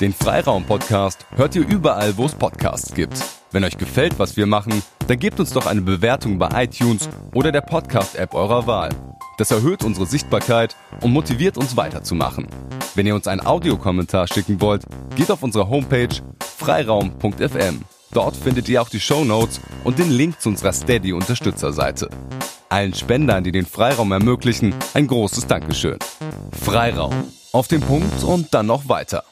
Den 0.01 0.15
Freiraum-Podcast 0.15 1.27
hört 1.35 1.57
ihr 1.57 1.67
überall, 1.67 2.17
wo 2.17 2.27
es 2.27 2.35
Podcasts 2.35 2.95
gibt. 2.95 3.40
Wenn 3.53 3.65
euch 3.65 3.79
gefällt, 3.79 4.19
was 4.19 4.37
wir 4.37 4.47
machen, 4.47 4.83
dann 5.09 5.19
gebt 5.19 5.41
uns 5.41 5.53
doch 5.53 5.67
eine 5.67 5.81
Bewertung 5.81 6.39
bei 6.39 6.65
iTunes 6.65 7.09
oder 7.35 7.51
der 7.51 7.63
Podcast-App 7.63 8.33
eurer 8.33 8.67
Wahl. 8.69 8.91
Das 9.39 9.51
erhöht 9.51 9.83
unsere 9.83 10.07
Sichtbarkeit 10.07 10.77
und 11.01 11.13
motiviert 11.13 11.57
uns 11.57 11.77
weiterzumachen. 11.77 12.47
Wenn 12.95 13.07
ihr 13.07 13.15
uns 13.15 13.27
einen 13.27 13.45
Audiokommentar 13.45 14.29
schicken 14.29 14.61
wollt, 14.61 14.85
geht 15.17 15.31
auf 15.31 15.43
unsere 15.43 15.69
Homepage 15.69 16.15
freiraum.fm. 16.59 17.81
Dort 18.13 18.37
findet 18.37 18.69
ihr 18.69 18.83
auch 18.83 18.89
die 18.89 19.01
Show 19.01 19.25
Notes 19.25 19.61
und 19.83 19.99
den 19.99 20.11
Link 20.11 20.41
zu 20.41 20.51
unserer 20.51 20.73
Steady-Unterstützerseite. 20.73 22.09
Allen 22.69 22.95
Spendern, 22.95 23.43
die 23.43 23.53
den 23.53 23.67
Freiraum 23.67 24.13
ermöglichen, 24.13 24.75
ein 24.95 25.09
großes 25.09 25.49
Dankeschön. 25.49 25.99
Freiraum. 26.53 27.15
Auf 27.53 27.67
den 27.67 27.81
Punkt 27.81 28.23
und 28.23 28.55
dann 28.55 28.67
noch 28.67 28.89
weiter. 28.89 29.25